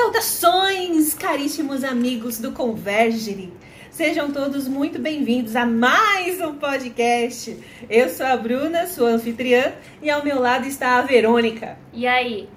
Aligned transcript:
Saudações, 0.00 1.12
caríssimos 1.12 1.84
amigos 1.84 2.38
do 2.38 2.52
Convergere. 2.52 3.52
Sejam 3.90 4.30
todos 4.30 4.66
muito 4.66 4.98
bem-vindos 4.98 5.54
a 5.54 5.66
mais 5.66 6.40
um 6.40 6.54
podcast. 6.54 7.54
Eu 7.88 8.08
sou 8.08 8.24
a 8.24 8.34
Bruna, 8.34 8.86
sua 8.86 9.10
anfitriã, 9.10 9.74
e 10.00 10.08
ao 10.08 10.24
meu 10.24 10.40
lado 10.40 10.66
está 10.66 10.96
a 10.96 11.02
Verônica. 11.02 11.76
E 11.92 12.06
aí? 12.06 12.48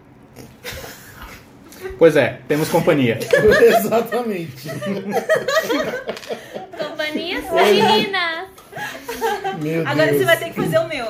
Pois 2.00 2.16
é, 2.16 2.40
temos 2.48 2.70
companhia. 2.70 3.20
Exatamente. 3.78 4.70
Companhia 6.80 7.42
feminina. 7.44 8.46
Meu 9.62 9.82
Agora 9.86 10.06
Deus. 10.08 10.18
você 10.20 10.26
vai 10.26 10.38
ter 10.38 10.46
que 10.46 10.56
fazer 10.56 10.78
o 10.80 10.88
meu. 10.88 11.08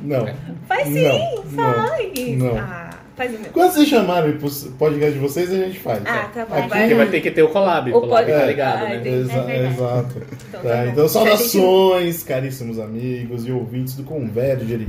Não. 0.00 0.26
Faz 0.66 0.88
sim, 0.88 1.02
Não, 1.04 1.42
faz. 1.44 2.28
não. 2.36 2.58
Ah, 2.58 2.85
faz 3.16 3.34
o 3.34 3.38
meu. 3.40 3.50
Quando 3.52 3.72
vocês 3.72 3.88
chamarem 3.88 4.36
pro 4.36 4.50
podcast 4.78 5.12
de 5.14 5.18
vocês, 5.18 5.50
a 5.50 5.56
gente 5.56 5.78
faz. 5.80 6.02
Ah, 6.06 6.28
tá 6.32 6.44
bom. 6.44 6.54
Aqui- 6.54 6.68
Porque 6.68 6.94
vai 6.94 7.06
ter 7.08 7.20
que 7.20 7.30
ter 7.30 7.42
o 7.42 7.48
collab. 7.48 7.90
O 7.92 7.96
O 7.96 8.00
collab 8.02 8.26
pod- 8.26 8.38
tá 8.40 8.46
ligado, 8.46 8.84
Ah, 8.84 8.88
né? 8.90 9.02
Exa- 9.08 9.44
É 9.50 9.66
exato. 9.66 10.22
Então, 10.48 10.60
Tá, 10.62 10.68
tá 10.68 10.86
então, 10.86 11.08
saudações, 11.08 12.22
caríssimos 12.22 12.78
amigos 12.78 13.46
e 13.46 13.52
ouvintes 13.52 13.94
do 13.94 14.04
Convergere. 14.04 14.88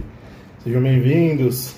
Sejam 0.64 0.82
bem-vindos. 0.82 1.76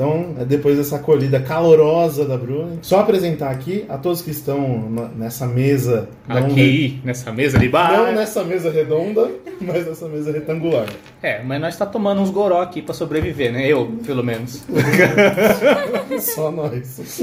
Então, 0.00 0.34
é 0.40 0.46
depois 0.46 0.78
dessa 0.78 0.96
acolhida 0.96 1.38
calorosa 1.40 2.24
da 2.24 2.34
Bruna, 2.34 2.78
só 2.80 3.00
apresentar 3.00 3.50
aqui 3.50 3.84
a 3.86 3.98
todos 3.98 4.22
que 4.22 4.30
estão 4.30 4.88
nessa 5.14 5.46
mesa. 5.46 6.08
não- 6.26 6.38
Aqui, 6.38 6.98
nessa 7.04 7.30
mesa 7.30 7.58
de 7.58 7.66
Não 7.66 7.72
bar. 7.72 8.10
nessa 8.14 8.42
mesa 8.42 8.70
redonda, 8.70 9.30
mas 9.60 9.86
nessa 9.86 10.08
mesa 10.08 10.32
retangular. 10.32 10.86
É, 11.22 11.42
mas 11.42 11.60
nós 11.60 11.76
tá 11.76 11.84
tomando 11.84 12.22
uns 12.22 12.30
goró 12.30 12.62
aqui 12.62 12.80
pra 12.80 12.94
sobreviver, 12.94 13.52
né? 13.52 13.66
Eu, 13.68 13.92
pelo 14.06 14.24
menos. 14.24 14.64
Só 16.18 16.50
nós. 16.50 17.20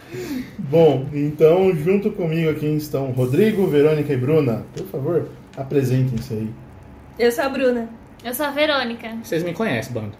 Bom, 0.58 1.04
então 1.12 1.70
junto 1.76 2.10
comigo 2.12 2.48
aqui 2.48 2.64
estão 2.76 3.10
Rodrigo, 3.10 3.66
Verônica 3.66 4.10
e 4.10 4.16
Bruna. 4.16 4.62
Por 4.74 4.86
favor, 4.86 5.28
apresentem-se 5.54 6.32
aí. 6.32 6.48
Eu 7.18 7.30
sou 7.30 7.44
a 7.44 7.48
Bruna. 7.50 7.90
Eu 8.24 8.32
sou 8.32 8.46
a 8.46 8.50
Verônica. 8.52 9.06
Vocês 9.22 9.42
me 9.42 9.52
conhecem, 9.52 9.92
bando. 9.92 10.12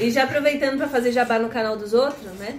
E 0.00 0.10
já 0.10 0.24
aproveitando 0.24 0.78
para 0.78 0.88
fazer 0.88 1.12
jabá 1.12 1.38
no 1.38 1.48
canal 1.48 1.76
dos 1.76 1.92
outros, 1.92 2.32
né? 2.38 2.58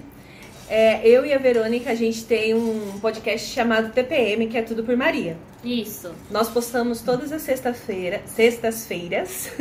É, 0.69 1.07
eu 1.07 1.25
e 1.25 1.33
a 1.33 1.37
Verônica, 1.37 1.91
a 1.91 1.95
gente 1.95 2.23
tem 2.25 2.53
um 2.53 2.97
podcast 2.99 3.49
chamado 3.49 3.91
TPM, 3.91 4.47
que 4.47 4.57
é 4.57 4.61
Tudo 4.61 4.83
por 4.83 4.95
Maria. 4.95 5.37
Isso. 5.63 6.11
Nós 6.31 6.49
postamos 6.49 7.01
todas 7.01 7.31
as 7.31 7.41
sexta-feira, 7.41 8.21
sextas-feiras. 8.25 9.51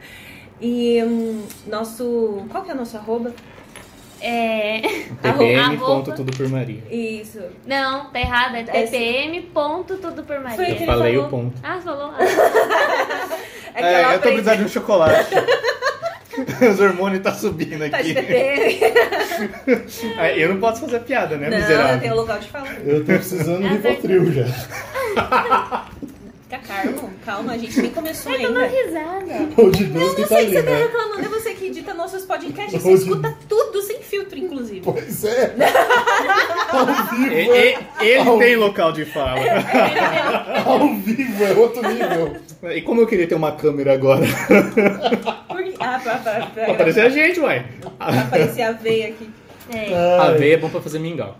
e 0.60 1.02
hum, 1.04 1.42
nosso. 1.66 2.46
Qual 2.50 2.64
que 2.64 2.70
é 2.70 2.74
o 2.74 2.76
nosso 2.76 2.96
arroba? 2.96 3.34
É. 4.20 4.80
TPM, 5.22 5.56
Arroba- 5.76 5.86
ponto 5.86 6.14
tudo 6.14 6.36
por 6.36 6.48
Maria. 6.48 6.82
Isso. 6.90 7.40
Não, 7.66 8.06
tá 8.06 8.18
errado. 8.18 8.56
É. 8.56 8.62
TPM 8.64 9.42
ponto 9.42 9.98
tudo 9.98 10.22
por 10.24 10.40
Maria. 10.40 10.70
Eu 10.70 10.86
falei 10.86 11.14
falou. 11.14 11.26
o 11.26 11.30
ponto. 11.30 11.60
Ah, 11.62 11.80
falou? 11.80 12.12
É 13.76 13.80
que 13.80 13.94
ela 13.94 14.14
aprende- 14.14 14.34
precisando 14.42 14.58
de 14.58 14.64
um 14.64 14.68
chocolate. 14.68 15.34
Os 16.70 16.80
hormônios 16.80 17.22
tá 17.22 17.32
subindo 17.32 17.88
Tá 17.90 17.96
aqui. 17.96 18.14
Ah, 20.18 20.30
Eu 20.36 20.50
não 20.50 20.60
posso 20.60 20.82
fazer 20.82 21.00
piada, 21.00 21.36
né, 21.36 21.48
Não, 21.48 21.56
tem 21.56 21.58
o 21.58 21.62
miserável? 21.62 22.14
local 22.16 22.38
de 22.38 22.48
falar. 22.48 22.74
Eu 22.84 23.00
tô 23.00 23.06
precisando 23.06 23.60
de 23.60 23.66
É 23.66 23.70
Rivotril 23.70 24.32
já. 24.32 24.44
Fica 26.48 26.58
calmo, 26.60 27.10
calma, 27.24 27.52
a 27.54 27.58
gente 27.58 27.80
nem 27.82 27.90
começou 27.90 28.30
ainda. 28.32 28.66
risada. 28.66 29.48
Ou 29.58 29.70
de 29.70 29.82
Eu 29.84 29.90
duas 29.90 30.06
não 30.08 30.14
que 30.14 30.22
tá 30.22 30.28
sei 30.28 30.36
que 30.38 30.44
ali, 30.44 30.50
você 30.56 30.62
tá 30.62 30.70
né? 30.70 30.82
reclamando, 30.84 31.20
é 31.20 31.28
você 31.28 31.54
que 31.54 31.66
edita 31.66 31.92
nossos 31.94 32.24
podcasts, 32.24 32.80
você 32.82 32.92
escuta 32.92 33.36
tudo 33.48 33.82
sem 33.82 34.00
filtro, 34.00 34.38
inclusive. 34.38 34.80
Pois 34.84 35.24
é. 35.24 35.54
Ao 36.70 36.86
vivo, 36.86 37.32
E- 37.32 37.50
é, 37.50 37.78
Ele 38.00 38.38
tem 38.38 38.56
local 38.56 38.92
de 38.92 39.04
fala. 39.06 39.40
ao 40.64 40.94
vivo 40.96 41.44
é 41.44 41.52
outro 41.52 41.82
nível. 41.88 42.36
E 42.74 42.80
como 42.82 43.00
eu 43.00 43.06
queria 43.08 43.26
ter 43.26 43.34
uma 43.34 43.52
câmera 43.52 43.94
agora? 43.94 44.24
Por... 45.48 45.64
Ah, 45.80 46.00
pra, 46.02 46.14
pra, 46.18 46.32
pra, 46.46 46.64
Pra 46.64 46.72
aparecer 46.72 47.00
a 47.00 47.08
gente, 47.08 47.40
ué. 47.40 47.64
pra 47.98 48.20
aparecer 48.20 48.62
a 48.62 48.72
veia 48.72 49.08
aqui. 49.08 49.28
É. 49.72 49.94
A 49.94 50.22
Ai, 50.28 50.38
veia 50.38 50.54
é 50.54 50.56
bom 50.58 50.68
pra 50.70 50.80
fazer 50.80 50.98
mingau. 51.00 51.36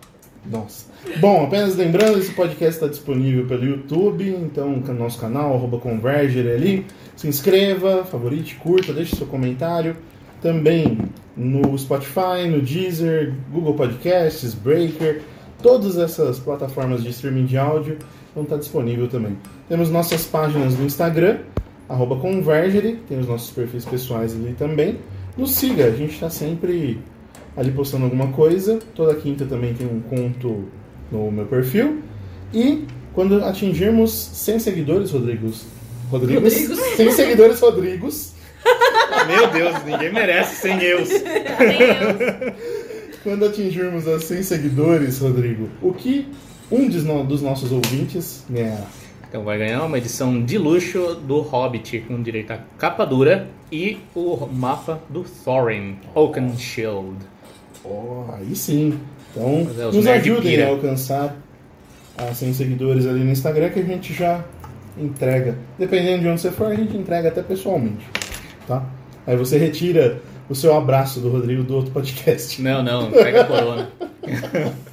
Nossa. 0.50 0.86
Bom, 1.18 1.44
apenas 1.44 1.76
lembrando, 1.76 2.18
esse 2.18 2.32
podcast 2.32 2.76
está 2.76 2.86
disponível 2.86 3.46
pelo 3.46 3.64
YouTube, 3.64 4.28
então 4.28 4.70
no 4.70 4.94
nosso 4.94 5.18
canal, 5.18 5.54
arroba 5.54 5.78
Converger 5.78 6.54
ali. 6.54 6.86
Se 7.16 7.26
inscreva, 7.26 8.04
favorite, 8.04 8.54
curta, 8.56 8.92
deixe 8.92 9.16
seu 9.16 9.26
comentário. 9.26 9.96
Também 10.42 10.98
no 11.36 11.76
Spotify, 11.76 12.48
no 12.48 12.60
Deezer, 12.60 13.34
Google 13.50 13.74
Podcasts, 13.74 14.54
Breaker, 14.54 15.22
todas 15.62 15.98
essas 15.98 16.38
plataformas 16.38 17.02
de 17.02 17.10
streaming 17.10 17.46
de 17.46 17.58
áudio 17.58 17.98
vão 18.34 18.44
estar 18.44 18.56
disponível 18.56 19.08
também. 19.08 19.36
Temos 19.68 19.90
nossas 19.90 20.24
páginas 20.24 20.78
no 20.78 20.84
Instagram, 20.84 21.38
arroba 21.88 22.16
Convergery, 22.16 23.00
tem 23.08 23.18
os 23.18 23.26
nossos 23.26 23.50
perfis 23.50 23.84
pessoais 23.84 24.34
ali 24.34 24.54
também. 24.58 24.98
Nos 25.36 25.54
siga, 25.54 25.86
a 25.86 25.90
gente 25.90 26.12
está 26.14 26.30
sempre 26.30 26.98
ali 27.56 27.70
postando 27.72 28.04
alguma 28.04 28.28
coisa. 28.28 28.78
Toda 28.94 29.14
quinta 29.14 29.44
também 29.44 29.74
tem 29.74 29.86
um 29.86 30.00
conto 30.00 30.64
no 31.10 31.30
meu 31.30 31.46
perfil. 31.46 32.02
E 32.52 32.84
quando 33.12 33.44
atingirmos 33.44 34.10
100 34.12 34.58
seguidores, 34.58 35.10
Rodrigos. 35.10 35.64
Rodrigos? 36.10 36.52
Rodrigos. 36.52 36.78
100 36.96 37.12
seguidores, 37.12 37.60
Rodrigos. 37.60 38.32
Meu 39.26 39.50
Deus, 39.50 39.84
ninguém 39.84 40.12
merece 40.12 40.56
sem 40.56 40.80
eus. 40.82 41.08
Quando 43.22 43.44
atingirmos 43.46 44.06
a 44.06 44.20
100 44.20 44.42
seguidores, 44.42 45.18
Rodrigo, 45.18 45.68
o 45.82 45.92
que 45.92 46.28
um 46.70 46.88
dos 46.88 47.42
nossos 47.42 47.72
ouvintes 47.72 48.44
ganhará? 48.48 48.86
Então 49.28 49.42
vai 49.42 49.58
ganhar 49.58 49.84
uma 49.84 49.98
edição 49.98 50.44
de 50.44 50.56
luxo 50.56 51.14
do 51.14 51.40
Hobbit, 51.40 52.04
com 52.06 52.22
direito 52.22 52.52
à 52.52 52.58
capa 52.78 53.04
dura 53.04 53.48
e 53.70 53.98
o 54.14 54.46
mapa 54.46 55.00
do 55.08 55.24
Thorin, 55.44 55.96
Oakenshield. 56.14 57.16
Oh, 57.88 58.24
aí 58.32 58.54
sim. 58.54 58.98
Então, 59.30 59.66
é, 59.78 59.86
os 59.86 59.94
nos 59.94 60.06
ajudem 60.06 60.62
a 60.62 60.68
alcançar 60.68 61.36
a 62.16 62.32
100 62.32 62.54
seguidores 62.54 63.06
ali 63.06 63.20
no 63.20 63.30
Instagram 63.30 63.70
que 63.70 63.80
a 63.80 63.84
gente 63.84 64.12
já 64.12 64.44
entrega. 64.98 65.56
Dependendo 65.78 66.22
de 66.22 66.28
onde 66.28 66.40
você 66.40 66.50
for, 66.50 66.68
a 66.68 66.74
gente 66.74 66.96
entrega 66.96 67.28
até 67.28 67.42
pessoalmente. 67.42 68.06
Tá? 68.66 68.84
Aí 69.26 69.36
você 69.36 69.58
retira 69.58 70.20
o 70.48 70.54
seu 70.54 70.74
abraço 70.76 71.20
do 71.20 71.28
Rodrigo 71.28 71.62
do 71.62 71.76
outro 71.76 71.92
podcast. 71.92 72.60
Não, 72.62 72.82
não, 72.82 73.10
pega 73.10 73.42
a 73.42 73.44
corona. 73.44 73.90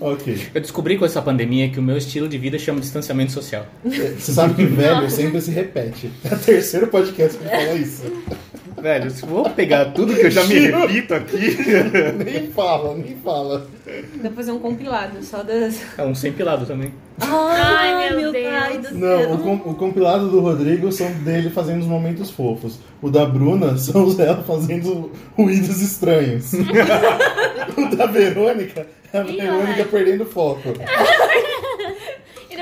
Ok. 0.00 0.48
Eu 0.54 0.60
descobri 0.60 0.98
com 0.98 1.04
essa 1.04 1.20
pandemia 1.20 1.68
que 1.68 1.78
o 1.78 1.82
meu 1.82 1.96
estilo 1.96 2.28
de 2.28 2.38
vida 2.38 2.58
chama 2.58 2.80
distanciamento 2.80 3.32
social. 3.32 3.66
Você 3.84 4.32
sabe 4.32 4.54
que 4.54 4.64
velho 4.64 5.10
sempre 5.10 5.40
se 5.40 5.50
repete. 5.50 6.10
É 6.24 6.34
o 6.34 6.38
terceiro 6.38 6.86
podcast 6.88 7.38
que 7.38 7.44
fala 7.44 7.74
isso. 7.74 8.02
Velho, 8.84 9.10
se 9.10 9.24
vou 9.24 9.48
pegar 9.48 9.86
tudo 9.92 10.14
que 10.14 10.26
eu 10.26 10.30
já 10.30 10.44
me 10.44 10.54
repito 10.68 11.14
aqui. 11.14 11.56
Nem 12.22 12.48
fala, 12.48 12.94
nem 12.94 13.16
fala. 13.24 13.66
Dá 14.16 14.28
pra 14.28 14.32
fazer 14.32 14.52
um 14.52 14.58
compilado 14.58 15.22
só 15.24 15.42
das. 15.42 15.80
É 15.96 16.02
um 16.04 16.14
sem 16.14 16.32
pilado 16.32 16.66
também. 16.66 16.92
Ai, 17.18 18.14
meu 18.14 18.30
Deus. 18.30 18.46
pai 18.46 18.76
do 18.78 18.94
Não, 18.98 19.18
céu. 19.22 19.32
o, 19.32 19.38
com- 19.38 19.70
o 19.70 19.74
compilado 19.74 20.28
do 20.28 20.40
Rodrigo 20.40 20.92
são 20.92 21.10
dele 21.12 21.48
fazendo 21.48 21.80
os 21.80 21.86
momentos 21.86 22.28
fofos. 22.30 22.78
O 23.00 23.08
da 23.10 23.24
Bruna 23.24 23.74
são 23.78 24.04
os 24.04 24.16
dela 24.16 24.44
fazendo 24.46 25.10
ruídos 25.34 25.80
estranhos. 25.80 26.52
o 26.52 27.96
da 27.96 28.04
Verônica 28.04 28.86
é 29.14 29.18
a 29.18 29.22
Verônica 29.22 29.84
perdendo 29.86 30.26
foco. 30.26 30.74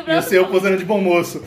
E 0.06 0.08
no 0.10 0.14
E 0.14 0.18
o 0.18 0.22
seu 0.22 0.46
posando 0.48 0.76
de 0.76 0.84
bom 0.84 1.00
moço. 1.00 1.40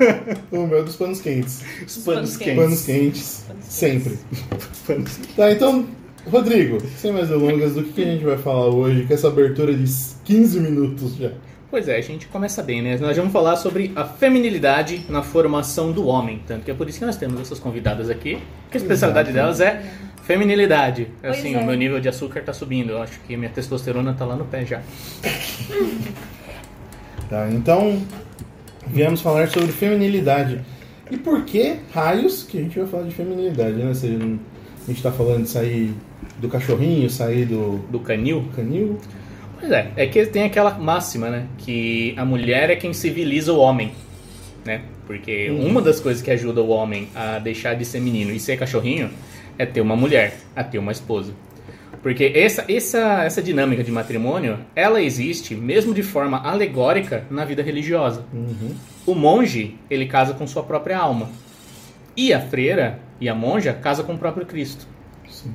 O 0.52 0.66
meu 0.66 0.78
é 0.78 0.82
dos 0.82 0.96
panos 0.96 1.20
quentes. 1.20 1.62
Os 1.86 1.96
panos 1.98 2.04
panos 2.04 2.36
quentes. 2.36 2.56
Panos 2.62 2.82
quentes. 2.84 3.44
quentes, 3.46 3.66
sempre. 3.68 4.18
Panos- 4.86 5.18
Tá, 5.36 5.50
então, 5.50 5.86
Rodrigo, 6.30 6.78
sem 6.98 7.12
mais 7.12 7.28
delongas, 7.28 7.74
do 7.74 7.82
que, 7.82 7.92
que 7.92 8.02
a 8.02 8.06
gente 8.12 8.24
vai 8.24 8.38
falar 8.38 8.66
hoje 8.66 9.04
com 9.04 9.12
essa 9.14 9.28
abertura 9.28 9.74
de 9.74 9.84
15 10.24 10.60
minutos 10.60 11.16
já? 11.16 11.30
Pois 11.70 11.88
é, 11.88 11.96
a 11.96 12.00
gente 12.00 12.28
começa 12.28 12.62
bem, 12.62 12.80
né? 12.80 12.96
Nós 12.98 13.16
vamos 13.16 13.32
falar 13.32 13.56
sobre 13.56 13.90
a 13.96 14.04
feminilidade 14.04 15.04
na 15.08 15.22
formação 15.22 15.90
do 15.90 16.06
homem. 16.06 16.40
Tanto 16.46 16.64
que 16.64 16.70
é 16.70 16.74
por 16.74 16.88
isso 16.88 17.00
que 17.00 17.04
nós 17.04 17.16
temos 17.16 17.40
essas 17.40 17.58
convidadas 17.58 18.08
aqui, 18.08 18.38
que 18.70 18.76
a 18.76 18.80
especialidade 18.80 19.30
Exato. 19.30 19.44
delas 19.44 19.60
é 19.60 19.82
feminilidade. 20.22 21.08
Pois 21.20 21.36
Assim, 21.38 21.54
é. 21.56 21.58
o 21.58 21.64
meu 21.66 21.74
nível 21.74 21.98
de 21.98 22.08
açúcar 22.08 22.42
tá 22.42 22.52
subindo. 22.52 22.90
Eu 22.90 23.02
acho 23.02 23.18
que 23.26 23.36
minha 23.36 23.50
testosterona 23.50 24.14
tá 24.14 24.24
lá 24.24 24.36
no 24.36 24.44
pé 24.44 24.64
já. 24.64 24.80
Tá, 27.28 27.48
então, 27.50 28.00
viemos 28.86 29.20
falar 29.20 29.48
sobre 29.48 29.72
feminilidade. 29.72 30.60
E 31.10 31.16
por 31.16 31.44
que 31.44 31.76
raios 31.92 32.42
que 32.42 32.58
a 32.58 32.60
gente 32.62 32.78
vai 32.78 32.88
falar 32.88 33.02
de 33.04 33.14
feminilidade, 33.14 33.72
né? 33.76 33.92
Seja, 33.94 34.18
a 34.18 34.86
gente 34.86 35.02
tá 35.02 35.12
falando 35.12 35.42
de 35.44 35.48
sair 35.50 35.94
do 36.38 36.48
cachorrinho, 36.48 37.08
sair 37.10 37.46
do 37.46 37.78
Do 37.90 38.00
canil. 38.00 38.44
canil. 38.54 38.98
Pois 39.58 39.70
é, 39.70 39.90
é 39.96 40.06
que 40.06 40.26
tem 40.26 40.42
aquela 40.44 40.78
máxima, 40.78 41.30
né? 41.30 41.46
Que 41.58 42.14
a 42.16 42.24
mulher 42.24 42.70
é 42.70 42.76
quem 42.76 42.92
civiliza 42.92 43.52
o 43.52 43.58
homem, 43.58 43.92
né? 44.64 44.82
Porque 45.06 45.50
Uhum. 45.50 45.66
uma 45.68 45.82
das 45.82 46.00
coisas 46.00 46.22
que 46.22 46.30
ajuda 46.30 46.62
o 46.62 46.68
homem 46.68 47.08
a 47.14 47.38
deixar 47.38 47.74
de 47.74 47.84
ser 47.84 48.00
menino 48.00 48.32
e 48.32 48.40
ser 48.40 48.58
cachorrinho 48.58 49.10
é 49.58 49.64
ter 49.66 49.80
uma 49.80 49.94
mulher, 49.96 50.38
a 50.56 50.64
ter 50.64 50.78
uma 50.78 50.92
esposa. 50.92 51.32
Porque 52.04 52.30
essa, 52.34 52.64
essa, 52.68 53.24
essa 53.24 53.42
dinâmica 53.42 53.82
de 53.82 53.90
matrimônio, 53.90 54.58
ela 54.76 55.00
existe 55.02 55.54
mesmo 55.54 55.94
de 55.94 56.02
forma 56.02 56.36
alegórica 56.38 57.24
na 57.30 57.44
vida 57.46 57.62
religiosa. 57.62 58.26
Uhum. 58.32 58.74
O 59.06 59.14
monge, 59.14 59.76
ele 59.90 60.04
casa 60.04 60.34
com 60.34 60.46
sua 60.46 60.62
própria 60.62 60.98
alma. 60.98 61.30
E 62.14 62.30
a 62.32 62.40
freira 62.40 62.98
e 63.18 63.26
a 63.28 63.34
monja 63.34 63.72
casa 63.72 64.02
com 64.04 64.12
o 64.12 64.18
próprio 64.18 64.44
Cristo. 64.44 64.86
Sim. 65.30 65.52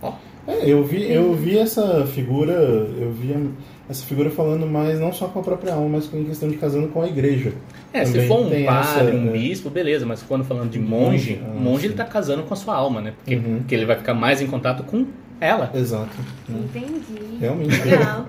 Ó. 0.00 0.14
É, 0.48 0.60
eu 0.70 0.82
vi, 0.84 1.10
eu 1.10 1.34
vi 1.34 1.58
essa 1.58 2.06
figura, 2.06 2.52
eu 2.52 3.12
vi 3.12 3.32
a- 3.34 3.90
essa 3.90 4.04
figura 4.06 4.30
falando 4.30 4.66
mais 4.66 4.98
não 4.98 5.12
só 5.12 5.28
com 5.28 5.38
a 5.40 5.42
própria 5.42 5.74
alma, 5.74 5.88
mas 5.98 6.06
com 6.06 6.16
em 6.18 6.24
questão 6.24 6.48
de 6.48 6.56
casando 6.56 6.88
com 6.88 7.02
a 7.02 7.06
igreja. 7.06 7.52
É, 7.92 8.04
se 8.06 8.12
Também 8.12 8.26
for 8.28 8.40
um 8.40 8.64
padre, 8.64 8.66
essa, 8.66 9.16
um 9.16 9.28
é. 9.28 9.32
bispo, 9.32 9.68
beleza, 9.70 10.04
mas 10.06 10.22
quando 10.22 10.44
falando 10.44 10.70
de 10.70 10.78
Monge, 10.78 11.32
monge, 11.34 11.40
ah, 11.44 11.50
o 11.56 11.60
monge 11.60 11.86
ele 11.86 11.94
tá 11.94 12.04
casando 12.04 12.42
com 12.44 12.54
a 12.54 12.56
sua 12.56 12.74
alma, 12.74 13.00
né? 13.02 13.12
Porque, 13.18 13.36
Uhum. 13.36 13.58
porque 13.58 13.74
ele 13.74 13.84
vai 13.86 13.96
ficar 13.96 14.14
mais 14.14 14.40
em 14.42 14.46
contato 14.46 14.82
com 14.84 15.06
ela. 15.40 15.70
Exato. 15.74 16.10
Entendi. 16.48 17.38
Realmente 17.40 17.80
Legal. 17.82 18.26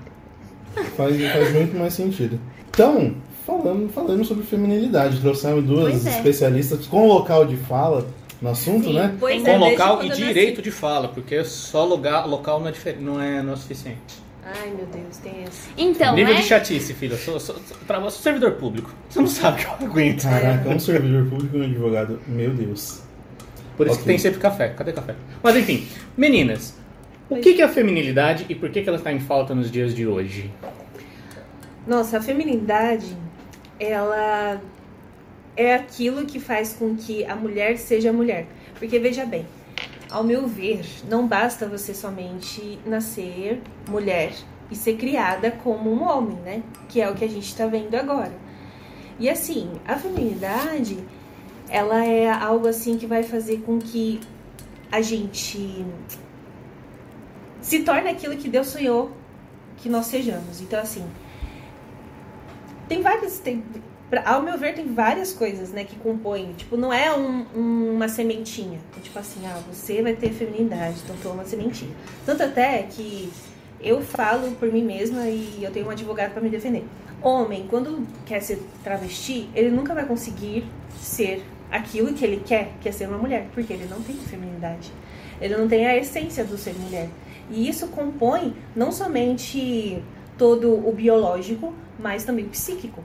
faz, 0.96 1.32
faz 1.32 1.54
muito 1.54 1.76
mais 1.78 1.94
sentido. 1.94 2.38
Então, 2.70 3.14
falando, 3.46 3.88
falando 3.90 4.24
sobre 4.24 4.44
feminilidade, 4.44 5.20
trouxemos 5.20 5.64
duas 5.64 6.06
é. 6.06 6.10
especialistas 6.10 6.86
com 6.86 7.06
local 7.06 7.46
de 7.46 7.56
fala 7.56 8.06
no 8.40 8.50
assunto, 8.50 8.84
Sim. 8.88 8.94
né? 8.94 9.14
Pois 9.18 9.42
Com 9.42 9.48
é, 9.48 9.56
local 9.56 10.04
e 10.04 10.08
nasci. 10.08 10.22
direito 10.22 10.60
de 10.60 10.70
fala, 10.70 11.08
porque 11.08 11.42
só 11.44 11.84
lugar, 11.84 12.26
local 12.26 12.60
não 12.60 12.68
é, 12.68 12.72
não 13.00 13.22
é, 13.22 13.42
não 13.42 13.52
é 13.54 13.56
suficiente. 13.56 14.26
Ai, 14.44 14.68
meu 14.68 14.86
Deus, 14.86 15.16
tem 15.16 15.42
esse. 15.42 15.68
Então, 15.76 16.14
Nível 16.14 16.34
né? 16.34 16.40
de 16.40 16.46
chatice, 16.46 16.94
filho. 16.94 17.14
Eu 17.14 17.18
sou, 17.18 17.40
sou, 17.40 17.56
pra 17.84 17.98
você, 17.98 18.12
sou 18.12 18.22
servidor 18.22 18.52
público. 18.52 18.94
Você 19.08 19.18
não 19.18 19.26
sabe 19.26 19.64
que 19.64 19.66
eu 19.66 19.88
aguento. 19.88 20.22
Caraca, 20.22 20.68
um 20.68 20.78
servidor 20.78 21.26
público 21.28 21.56
e 21.56 21.60
um 21.60 21.64
advogado. 21.64 22.20
Meu 22.28 22.50
Deus. 22.50 23.00
Por 23.76 23.86
isso 23.86 23.94
Ok. 23.96 24.04
que 24.04 24.08
tem 24.08 24.18
sempre 24.18 24.38
café. 24.38 24.68
Cadê 24.68 24.92
café? 24.92 25.16
Mas 25.42 25.56
enfim, 25.56 25.88
meninas, 26.16 26.76
o 27.28 27.36
que, 27.36 27.54
que 27.54 27.62
é 27.62 27.64
a 27.64 27.68
feminilidade 27.68 28.46
e 28.48 28.54
por 28.54 28.70
que, 28.70 28.82
que 28.82 28.88
ela 28.88 28.98
está 28.98 29.12
em 29.12 29.18
falta 29.18 29.54
nos 29.54 29.70
dias 29.70 29.94
de 29.94 30.06
hoje? 30.06 30.50
Nossa, 31.86 32.18
a 32.18 32.22
feminilidade, 32.22 33.16
ela 33.80 34.60
é 35.56 35.74
aquilo 35.74 36.24
que 36.24 36.38
faz 36.38 36.74
com 36.74 36.94
que 36.94 37.24
a 37.24 37.34
mulher 37.34 37.78
seja 37.78 38.12
mulher. 38.12 38.46
Porque 38.78 38.98
veja 38.98 39.24
bem, 39.24 39.46
ao 40.10 40.22
meu 40.22 40.46
ver, 40.46 40.84
não 41.08 41.26
basta 41.26 41.66
você 41.66 41.92
somente 41.94 42.78
nascer 42.86 43.60
mulher 43.88 44.32
e 44.70 44.76
ser 44.76 44.96
criada 44.96 45.50
como 45.50 45.92
um 45.92 46.02
homem, 46.04 46.36
né? 46.44 46.62
Que 46.88 47.00
é 47.00 47.10
o 47.10 47.14
que 47.14 47.24
a 47.24 47.28
gente 47.28 47.54
tá 47.56 47.66
vendo 47.66 47.94
agora. 47.94 48.32
E 49.18 49.28
assim, 49.28 49.70
a 49.86 49.96
feminilidade, 49.96 50.98
ela 51.68 52.04
é 52.04 52.30
algo 52.30 52.68
assim 52.68 52.96
que 52.98 53.06
vai 53.06 53.22
fazer 53.22 53.62
com 53.62 53.78
que 53.78 54.20
a 54.92 55.00
gente 55.00 55.84
se 57.66 57.80
torne 57.80 58.08
aquilo 58.08 58.36
que 58.36 58.48
Deus 58.48 58.68
sonhou 58.68 59.10
que 59.78 59.88
nós 59.88 60.06
sejamos. 60.06 60.60
Então, 60.60 60.78
assim, 60.78 61.04
tem 62.88 63.02
várias. 63.02 63.40
Tem, 63.40 63.60
ao 64.24 64.40
meu 64.40 64.56
ver, 64.56 64.74
tem 64.76 64.86
várias 64.86 65.32
coisas, 65.32 65.70
né, 65.70 65.82
que 65.82 65.96
compõem. 65.96 66.52
Tipo, 66.52 66.76
não 66.76 66.92
é 66.92 67.12
um- 67.12 67.44
um- 67.56 67.94
uma 67.96 68.06
sementinha. 68.06 68.78
Então, 68.90 69.02
tipo 69.02 69.18
assim, 69.18 69.40
ah, 69.46 69.60
você 69.68 70.00
vai 70.00 70.14
ter 70.14 70.30
feminilidade, 70.30 71.00
então 71.02 71.16
toma 71.20 71.34
uma 71.36 71.44
sementinha. 71.44 71.90
Tanto 72.24 72.44
até 72.44 72.84
que 72.84 73.32
eu 73.80 74.00
falo 74.00 74.52
por 74.52 74.72
mim 74.72 74.84
mesma 74.84 75.26
e 75.26 75.58
eu 75.60 75.72
tenho 75.72 75.86
um 75.86 75.90
advogado 75.90 76.34
para 76.34 76.40
me 76.42 76.48
defender. 76.48 76.84
Homem, 77.20 77.66
quando 77.68 78.06
quer 78.24 78.40
ser 78.42 78.62
travesti, 78.84 79.50
ele 79.56 79.70
nunca 79.70 79.92
vai 79.92 80.06
conseguir 80.06 80.64
ser 81.00 81.44
aquilo 81.68 82.14
que 82.14 82.24
ele 82.24 82.40
quer, 82.46 82.74
que 82.80 82.88
é 82.88 82.92
ser 82.92 83.08
uma 83.08 83.18
mulher, 83.18 83.48
porque 83.52 83.72
ele 83.72 83.88
não 83.90 84.00
tem 84.00 84.14
feminilidade. 84.14 84.92
Ele 85.40 85.56
não 85.56 85.66
tem 85.66 85.84
a 85.84 85.96
essência 85.96 86.44
do 86.44 86.56
ser 86.56 86.74
mulher. 86.74 87.08
E 87.50 87.68
isso 87.68 87.88
compõe 87.88 88.54
não 88.74 88.90
somente 88.90 90.02
todo 90.36 90.72
o 90.86 90.92
biológico, 90.92 91.72
mas 91.98 92.24
também 92.24 92.44
o 92.44 92.48
psíquico. 92.48 93.02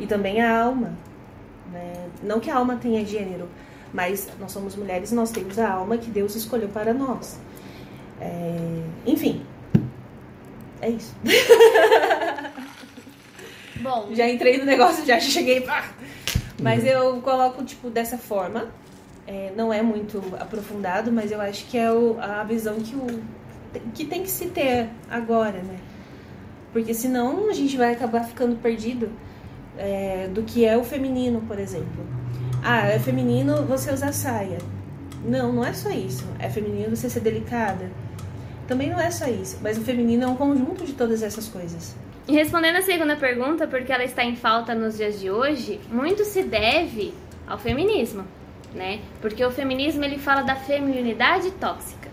E 0.00 0.06
também 0.06 0.40
a 0.40 0.62
alma. 0.64 0.92
né? 1.72 2.08
Não 2.22 2.40
que 2.40 2.50
a 2.50 2.56
alma 2.56 2.76
tenha 2.76 3.04
gênero, 3.04 3.48
mas 3.92 4.28
nós 4.40 4.50
somos 4.50 4.74
mulheres 4.74 5.12
e 5.12 5.14
nós 5.14 5.30
temos 5.30 5.58
a 5.58 5.70
alma 5.70 5.96
que 5.98 6.10
Deus 6.10 6.34
escolheu 6.34 6.68
para 6.68 6.92
nós. 6.94 7.38
É, 8.20 8.82
Enfim. 9.06 9.42
É 10.80 10.90
isso. 10.90 11.14
Bom, 13.80 14.08
Já 14.12 14.28
entrei 14.28 14.58
no 14.58 14.64
negócio, 14.64 15.04
já 15.04 15.18
cheguei. 15.20 15.64
Mas 16.60 16.84
eu 16.86 17.20
coloco, 17.20 17.64
tipo, 17.64 17.90
dessa 17.90 18.16
forma. 18.16 18.68
É, 19.26 19.52
não 19.56 19.72
é 19.72 19.80
muito 19.82 20.22
aprofundado, 20.38 21.10
mas 21.10 21.32
eu 21.32 21.40
acho 21.40 21.64
que 21.66 21.78
é 21.78 21.90
o- 21.90 22.18
a 22.20 22.44
visão 22.44 22.74
que, 22.76 22.94
o, 22.94 23.06
que 23.94 24.04
tem 24.04 24.22
que 24.22 24.30
se 24.30 24.46
ter 24.46 24.88
agora, 25.10 25.58
né? 25.62 25.78
Porque 26.72 26.92
senão 26.92 27.48
a 27.48 27.52
gente 27.54 27.76
vai 27.76 27.92
acabar 27.92 28.24
ficando 28.24 28.56
perdido 28.56 29.08
é, 29.78 30.28
do 30.32 30.42
que 30.42 30.64
é 30.64 30.76
o 30.76 30.84
feminino, 30.84 31.40
por 31.48 31.58
exemplo. 31.58 32.04
Ah, 32.62 32.86
é 32.88 32.98
feminino 32.98 33.62
você 33.64 33.92
usar 33.92 34.12
saia. 34.12 34.58
Não, 35.24 35.52
não 35.52 35.64
é 35.64 35.72
só 35.72 35.90
isso. 35.90 36.26
É 36.38 36.48
feminino 36.50 36.94
você 36.94 37.08
ser 37.08 37.20
delicada. 37.20 37.90
Também 38.68 38.90
não 38.90 39.00
é 39.00 39.10
só 39.10 39.26
isso. 39.26 39.58
Mas 39.62 39.78
o 39.78 39.80
feminino 39.82 40.24
é 40.24 40.26
um 40.26 40.36
conjunto 40.36 40.84
de 40.84 40.92
todas 40.92 41.22
essas 41.22 41.48
coisas. 41.48 41.94
E 42.28 42.32
respondendo 42.34 42.76
a 42.76 42.82
segunda 42.82 43.16
pergunta, 43.16 43.66
porque 43.66 43.92
ela 43.92 44.04
está 44.04 44.22
em 44.24 44.36
falta 44.36 44.74
nos 44.74 44.96
dias 44.96 45.18
de 45.20 45.30
hoje, 45.30 45.80
muito 45.90 46.24
se 46.24 46.42
deve 46.42 47.12
ao 47.46 47.58
feminismo, 47.58 48.24
né? 48.74 49.00
Porque 49.20 49.44
o 49.44 49.50
feminismo 49.50 50.04
ele 50.04 50.18
fala 50.18 50.42
da 50.42 50.56
feminilidade 50.56 51.50
tóxica. 51.52 52.10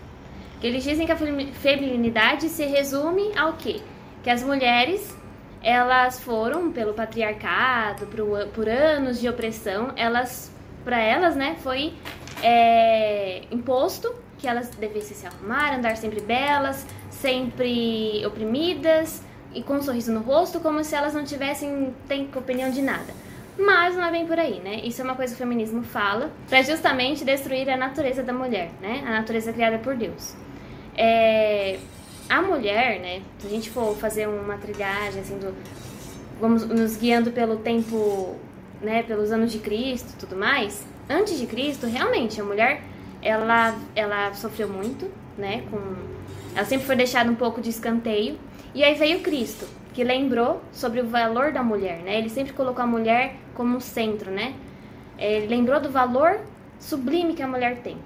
Que 0.60 0.66
eles 0.66 0.84
dizem 0.84 1.06
que 1.06 1.12
a 1.12 1.16
femi- 1.16 1.52
feminilidade 1.52 2.48
se 2.48 2.64
resume 2.64 3.36
ao 3.36 3.54
quê? 3.54 3.80
Que 4.22 4.30
as 4.30 4.42
mulheres 4.42 5.16
elas 5.62 6.20
foram 6.20 6.72
pelo 6.72 6.92
patriarcado, 6.92 8.06
por, 8.06 8.46
por 8.48 8.68
anos 8.68 9.20
de 9.20 9.28
opressão, 9.28 9.92
elas 9.96 10.50
para 10.84 10.98
elas, 10.98 11.36
né, 11.36 11.56
foi 11.62 11.94
é, 12.42 13.42
imposto 13.52 14.12
que 14.38 14.48
elas 14.48 14.68
devessem 14.70 15.16
se 15.16 15.24
arrumar, 15.24 15.76
andar 15.76 15.96
sempre 15.96 16.20
belas, 16.20 16.84
sempre 17.10 18.26
oprimidas 18.26 19.22
e 19.54 19.62
com 19.62 19.74
um 19.74 19.82
sorriso 19.82 20.12
no 20.12 20.20
rosto, 20.20 20.58
como 20.58 20.82
se 20.82 20.96
elas 20.96 21.14
não 21.14 21.24
tivessem 21.24 21.94
tem 22.08 22.28
opinião 22.34 22.70
de 22.70 22.82
nada. 22.82 23.14
Mas 23.58 23.94
não 23.94 24.04
é 24.04 24.10
bem 24.10 24.26
por 24.26 24.38
aí, 24.38 24.60
né? 24.60 24.80
Isso 24.82 25.02
é 25.02 25.04
uma 25.04 25.14
coisa 25.14 25.34
que 25.34 25.42
o 25.42 25.46
feminismo 25.46 25.82
fala 25.82 26.30
para 26.48 26.62
justamente 26.62 27.24
destruir 27.24 27.68
a 27.68 27.76
natureza 27.76 28.22
da 28.22 28.32
mulher, 28.32 28.70
né? 28.80 29.02
A 29.06 29.10
natureza 29.10 29.52
criada 29.52 29.78
por 29.78 29.94
Deus. 29.94 30.34
É, 30.96 31.78
a 32.28 32.40
mulher, 32.40 32.98
né? 33.00 33.22
Se 33.38 33.46
a 33.46 33.50
gente 33.50 33.70
for 33.70 33.94
fazer 33.96 34.26
uma 34.26 34.56
trilhagem 34.56 35.20
assim 35.20 35.38
do 35.38 35.54
vamos 36.40 36.66
nos 36.66 36.96
guiando 36.96 37.30
pelo 37.30 37.58
tempo, 37.58 38.34
né, 38.80 39.04
pelos 39.04 39.30
anos 39.30 39.52
de 39.52 39.58
Cristo, 39.58 40.16
tudo 40.18 40.34
mais. 40.34 40.84
Antes 41.08 41.38
de 41.38 41.46
Cristo, 41.46 41.86
realmente 41.86 42.40
a 42.40 42.44
mulher 42.44 42.82
ela 43.22 43.78
ela 43.94 44.34
sofreu 44.34 44.68
muito, 44.68 45.08
né, 45.38 45.62
com 45.70 45.78
ela 46.54 46.66
sempre 46.66 46.86
foi 46.86 46.96
deixada 46.96 47.30
um 47.30 47.34
pouco 47.34 47.60
de 47.60 47.70
escanteio. 47.70 48.38
E 48.74 48.82
aí 48.82 48.94
veio 48.94 49.20
Cristo, 49.20 49.68
que 49.92 50.02
lembrou 50.02 50.62
sobre 50.72 51.00
o 51.00 51.06
valor 51.06 51.52
da 51.52 51.62
mulher, 51.62 51.98
né? 51.98 52.18
Ele 52.18 52.28
sempre 52.28 52.52
colocou 52.52 52.82
a 52.82 52.86
mulher 52.86 53.36
como 53.54 53.76
um 53.76 53.80
centro, 53.80 54.30
né? 54.30 54.54
Ele 55.18 55.46
lembrou 55.46 55.80
do 55.80 55.90
valor 55.90 56.40
sublime 56.78 57.34
que 57.34 57.42
a 57.42 57.46
mulher 57.46 57.78
tem. 57.78 57.96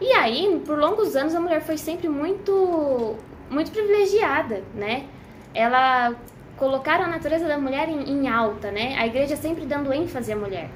E 0.00 0.12
aí, 0.12 0.60
por 0.66 0.78
longos 0.78 1.14
anos, 1.14 1.34
a 1.34 1.40
mulher 1.40 1.62
foi 1.62 1.78
sempre 1.78 2.08
muito, 2.08 3.16
muito 3.48 3.70
privilegiada, 3.70 4.62
né? 4.74 5.06
Ela 5.54 6.14
colocaram 6.56 7.04
a 7.04 7.08
natureza 7.08 7.46
da 7.46 7.58
mulher 7.58 7.88
em, 7.88 8.10
em 8.10 8.28
alta, 8.28 8.70
né? 8.70 8.96
A 8.98 9.06
igreja 9.06 9.36
sempre 9.36 9.64
dando 9.64 9.92
ênfase 9.92 10.32
à 10.32 10.36
mulher. 10.36 10.68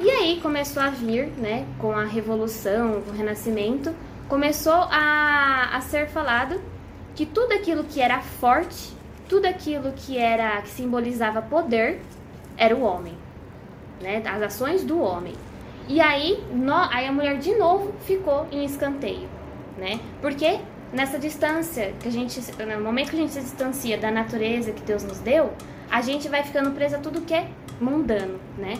E 0.00 0.10
aí 0.10 0.40
começou 0.40 0.82
a 0.82 0.88
vir, 0.88 1.28
né? 1.38 1.66
Com 1.78 1.92
a 1.92 2.04
revolução, 2.04 3.02
com 3.02 3.10
o 3.10 3.14
renascimento, 3.14 3.94
começou 4.28 4.88
a, 4.90 5.76
a 5.76 5.80
ser 5.82 6.08
falado 6.08 6.60
que 7.14 7.24
tudo 7.24 7.52
aquilo 7.52 7.84
que 7.84 8.00
era 8.00 8.20
forte, 8.20 8.92
tudo 9.28 9.46
aquilo 9.46 9.92
que 9.92 10.18
era 10.18 10.60
que 10.62 10.68
simbolizava 10.68 11.40
poder, 11.42 12.00
era 12.56 12.74
o 12.74 12.82
homem, 12.82 13.14
né? 14.00 14.22
As 14.24 14.42
ações 14.42 14.84
do 14.84 15.00
homem. 15.00 15.34
E 15.88 16.00
aí, 16.00 16.42
no- 16.52 16.88
aí 16.90 17.06
a 17.06 17.12
mulher 17.12 17.38
de 17.38 17.54
novo 17.56 17.92
ficou 18.02 18.46
em 18.50 18.64
escanteio, 18.64 19.28
né? 19.76 20.00
Porque 20.20 20.58
nessa 20.92 21.18
distância 21.18 21.92
que 22.00 22.08
a 22.08 22.10
gente, 22.10 22.40
no 22.76 22.82
momento 22.84 23.10
que 23.10 23.16
a 23.16 23.18
gente 23.20 23.32
se 23.32 23.40
distancia 23.40 23.98
da 23.98 24.10
natureza 24.10 24.72
que 24.72 24.82
Deus 24.82 25.02
nos 25.02 25.18
deu, 25.18 25.52
a 25.90 26.00
gente 26.00 26.28
vai 26.28 26.42
ficando 26.42 26.70
presa 26.70 26.96
a 26.96 27.00
tudo 27.00 27.20
que 27.22 27.34
é 27.34 27.48
mundano, 27.80 28.38
né? 28.56 28.78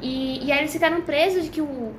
E, 0.00 0.44
e 0.46 0.52
aí 0.52 0.58
eles 0.60 0.72
ficaram 0.72 1.00
presos 1.02 1.44
de 1.44 1.50
que 1.50 1.60
o, 1.60 1.92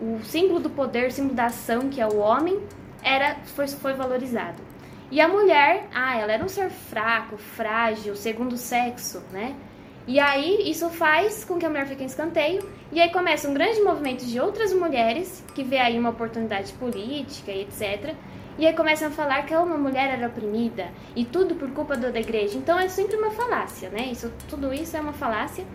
o 0.00 0.20
símbolo 0.24 0.60
do 0.60 0.70
poder, 0.70 1.08
o 1.08 1.12
símbolo 1.12 1.34
da 1.34 1.46
ação, 1.46 1.88
que 1.88 2.00
é 2.00 2.06
o 2.06 2.16
homem, 2.18 2.60
era 3.02 3.36
foi, 3.54 3.66
foi 3.68 3.92
valorizado. 3.94 4.62
E 5.12 5.20
a 5.20 5.28
mulher, 5.28 5.88
ah, 5.94 6.16
ela 6.16 6.32
era 6.32 6.42
um 6.42 6.48
ser 6.48 6.70
fraco, 6.70 7.36
frágil, 7.36 8.16
segundo 8.16 8.56
sexo, 8.56 9.22
né? 9.30 9.54
E 10.06 10.18
aí 10.18 10.70
isso 10.70 10.88
faz 10.88 11.44
com 11.44 11.58
que 11.58 11.66
a 11.66 11.68
mulher 11.68 11.86
fique 11.86 12.02
em 12.02 12.06
escanteio. 12.06 12.66
E 12.90 12.98
aí 12.98 13.10
começa 13.10 13.46
um 13.46 13.52
grande 13.52 13.82
movimento 13.82 14.24
de 14.24 14.40
outras 14.40 14.72
mulheres 14.72 15.44
que 15.54 15.62
vê 15.62 15.76
aí 15.76 15.98
uma 15.98 16.08
oportunidade 16.08 16.72
política 16.72 17.52
e 17.52 17.60
etc. 17.60 18.14
E 18.56 18.66
aí 18.66 18.72
começam 18.72 19.08
a 19.08 19.10
falar 19.10 19.42
que 19.44 19.54
uma 19.54 19.76
mulher 19.76 20.14
era 20.18 20.28
oprimida 20.28 20.88
e 21.14 21.26
tudo 21.26 21.56
por 21.56 21.70
culpa 21.72 21.94
da 21.94 22.18
igreja. 22.18 22.56
Então 22.56 22.78
é 22.78 22.88
sempre 22.88 23.14
uma 23.16 23.32
falácia, 23.32 23.90
né? 23.90 24.08
Isso, 24.10 24.32
tudo 24.48 24.72
isso 24.72 24.96
é 24.96 25.00
uma 25.02 25.12
falácia. 25.12 25.66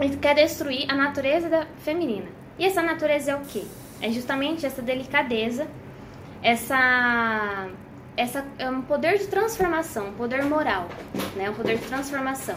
Ele 0.00 0.16
quer 0.16 0.34
destruir 0.34 0.90
a 0.90 0.94
natureza 0.94 1.50
da 1.50 1.66
feminina. 1.84 2.28
E 2.58 2.64
essa 2.64 2.80
natureza 2.80 3.32
é 3.32 3.36
o 3.36 3.40
quê? 3.40 3.64
É 4.00 4.10
justamente 4.10 4.64
essa 4.64 4.80
delicadeza, 4.80 5.68
essa 6.42 7.68
essa 8.18 8.44
é 8.58 8.68
um 8.68 8.82
poder 8.82 9.16
de 9.16 9.28
transformação, 9.28 10.08
um 10.08 10.12
poder 10.12 10.44
moral, 10.44 10.88
né? 11.36 11.48
Um 11.48 11.54
poder 11.54 11.78
de 11.78 11.86
transformação. 11.86 12.56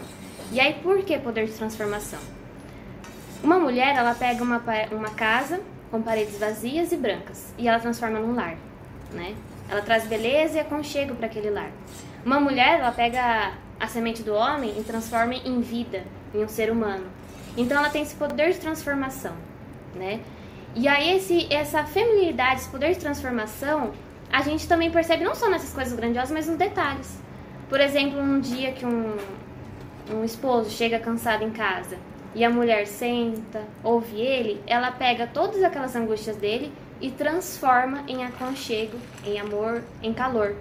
E 0.52 0.60
aí 0.60 0.74
por 0.82 1.04
que 1.04 1.20
poder 1.20 1.46
de 1.46 1.52
transformação? 1.52 2.20
Uma 3.44 3.60
mulher, 3.60 3.96
ela 3.96 4.16
pega 4.16 4.44
uma, 4.44 4.60
uma 4.92 5.12
casa 5.12 5.62
com 5.92 6.02
paredes 6.02 6.40
vazias 6.40 6.92
e 6.92 6.98
brancas 6.98 7.54
e 7.60 7.68
ela 7.68 7.80
transforma 7.80 8.18
num 8.18 8.34
lar, 8.34 8.58
né? 9.14 9.36
Ela 9.70 9.84
traz 9.84 10.08
beleza 10.08 10.58
e 10.58 10.60
aconchego 10.60 11.14
para 11.14 11.28
aquele 11.28 11.52
lar. 11.52 11.70
Uma 12.26 12.40
mulher, 12.40 12.80
ela 12.80 12.92
pega 12.92 13.54
a 13.80 13.88
semente 13.88 14.24
do 14.24 14.34
homem 14.34 14.74
e 14.80 14.84
transforma 14.84 15.36
em 15.36 15.62
vida, 15.62 16.04
em 16.34 16.44
um 16.44 16.48
ser 16.48 16.72
humano. 16.72 17.06
Então 17.56 17.78
ela 17.78 17.92
tem 17.92 18.02
esse 18.02 18.16
poder 18.16 18.52
de 18.52 18.58
transformação, 18.58 19.36
né? 19.94 20.22
E 20.74 20.88
aí 20.88 21.18
esse, 21.18 21.54
essa 21.54 21.84
feminilidade, 21.84 22.62
esse 22.62 22.70
poder 22.70 22.94
de 22.94 23.00
transformação, 23.00 23.92
a 24.32 24.42
gente 24.42 24.68
também 24.68 24.90
percebe 24.90 25.24
não 25.24 25.36
só 25.36 25.50
nessas 25.50 25.74
coisas 25.74 25.94
grandiosas, 25.94 26.32
mas 26.32 26.48
nos 26.48 26.58
detalhes. 26.58 27.20
Por 27.70 27.80
exemplo, 27.80 28.20
um 28.20 28.40
dia 28.40 28.72
que 28.72 28.86
um, 28.86 29.18
um 30.14 30.24
esposo 30.24 30.70
chega 30.70 31.00
cansado 31.00 31.44
em 31.44 31.52
casa 31.52 31.98
e 32.34 32.44
a 32.44 32.50
mulher 32.50 32.88
senta, 32.88 33.62
ouve 33.84 34.20
ele, 34.22 34.62
ela 34.66 34.92
pega 34.92 35.28
todas 35.28 35.64
aquelas 35.64 35.96
angústias 35.96 36.38
dele 36.38 36.72
e 37.02 37.12
transforma 37.12 38.04
em 38.08 38.24
aconchego, 38.24 38.98
em 39.26 39.40
amor, 39.40 39.84
em 40.02 40.14
calor, 40.14 40.56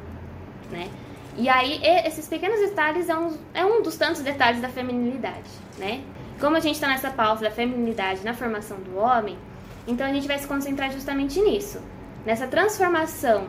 né? 0.70 0.88
E 1.36 1.48
aí 1.48 1.80
esses 2.04 2.26
pequenos 2.26 2.58
detalhes 2.60 3.08
é 3.08 3.16
um, 3.16 3.36
é 3.54 3.64
um 3.64 3.82
dos 3.82 3.96
tantos 3.96 4.20
detalhes 4.20 4.60
da 4.60 4.68
feminilidade, 4.68 5.50
né? 5.78 6.02
Como 6.40 6.56
a 6.56 6.60
gente 6.60 6.74
está 6.74 6.88
nessa 6.88 7.10
pauta 7.10 7.42
da 7.42 7.50
feminilidade 7.50 8.24
na 8.24 8.34
formação 8.34 8.78
do 8.78 8.96
homem, 8.96 9.38
então 9.86 10.06
a 10.06 10.12
gente 10.12 10.26
vai 10.26 10.38
se 10.38 10.46
concentrar 10.46 10.90
justamente 10.90 11.40
nisso, 11.40 11.80
nessa 12.24 12.46
transformação 12.46 13.48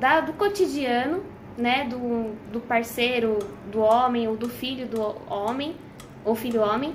da, 0.00 0.20
do 0.20 0.32
cotidiano, 0.32 1.22
né, 1.56 1.86
do, 1.86 2.34
do 2.50 2.60
parceiro 2.60 3.38
do 3.70 3.80
homem 3.80 4.26
ou 4.26 4.36
do 4.36 4.48
filho 4.48 4.86
do 4.86 5.00
homem 5.32 5.76
ou 6.24 6.34
filho 6.34 6.62
homem 6.62 6.94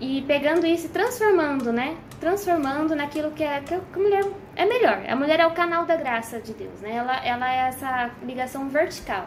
e 0.00 0.22
pegando 0.22 0.66
isso 0.66 0.86
e 0.86 0.88
transformando, 0.88 1.70
né? 1.72 1.96
Transformando 2.18 2.96
naquilo 2.96 3.30
que, 3.32 3.44
é, 3.44 3.60
que 3.60 3.74
a 3.74 3.80
mulher 3.98 4.24
é 4.56 4.64
melhor. 4.64 5.02
A 5.06 5.14
mulher 5.14 5.40
é 5.40 5.46
o 5.46 5.50
canal 5.50 5.84
da 5.84 5.94
graça 5.94 6.40
de 6.40 6.54
Deus, 6.54 6.80
né? 6.80 6.96
Ela, 6.96 7.24
ela 7.24 7.52
é 7.52 7.68
essa 7.68 8.10
ligação 8.22 8.68
vertical. 8.70 9.26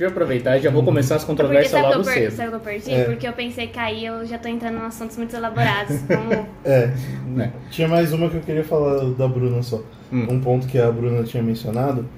Deixa 0.00 0.12
eu 0.12 0.16
aproveitar 0.16 0.56
e 0.56 0.62
já 0.62 0.70
vou 0.70 0.82
começar 0.82 1.16
as 1.16 1.24
controvérsias 1.24 1.72
Porque, 1.72 1.86
logo 1.86 2.04
sabe 2.04 2.20
cedo. 2.20 2.32
Sabe 2.34 2.48
o 2.48 2.50
que 2.52 2.56
eu 2.56 2.60
perdi? 2.60 2.90
É. 2.90 3.04
Porque 3.04 3.28
eu 3.28 3.32
pensei 3.34 3.66
que 3.66 3.78
aí 3.78 4.06
eu 4.06 4.24
já 4.24 4.38
tô 4.38 4.48
entrando 4.48 4.78
em 4.78 4.86
assuntos 4.86 5.18
muito 5.18 5.36
elaborados, 5.36 5.98
como... 6.08 6.46
É, 6.64 6.90
Né? 7.26 7.52
tinha 7.70 7.86
mais 7.86 8.10
uma 8.10 8.30
que 8.30 8.36
eu 8.36 8.40
queria 8.40 8.64
falar 8.64 9.10
da 9.10 9.28
Bruna 9.28 9.62
só. 9.62 9.82
Hum. 10.10 10.26
Um 10.30 10.40
ponto 10.40 10.66
que 10.66 10.78
a 10.78 10.90
Bruna 10.90 11.22
tinha 11.24 11.42
mencionado, 11.42 12.08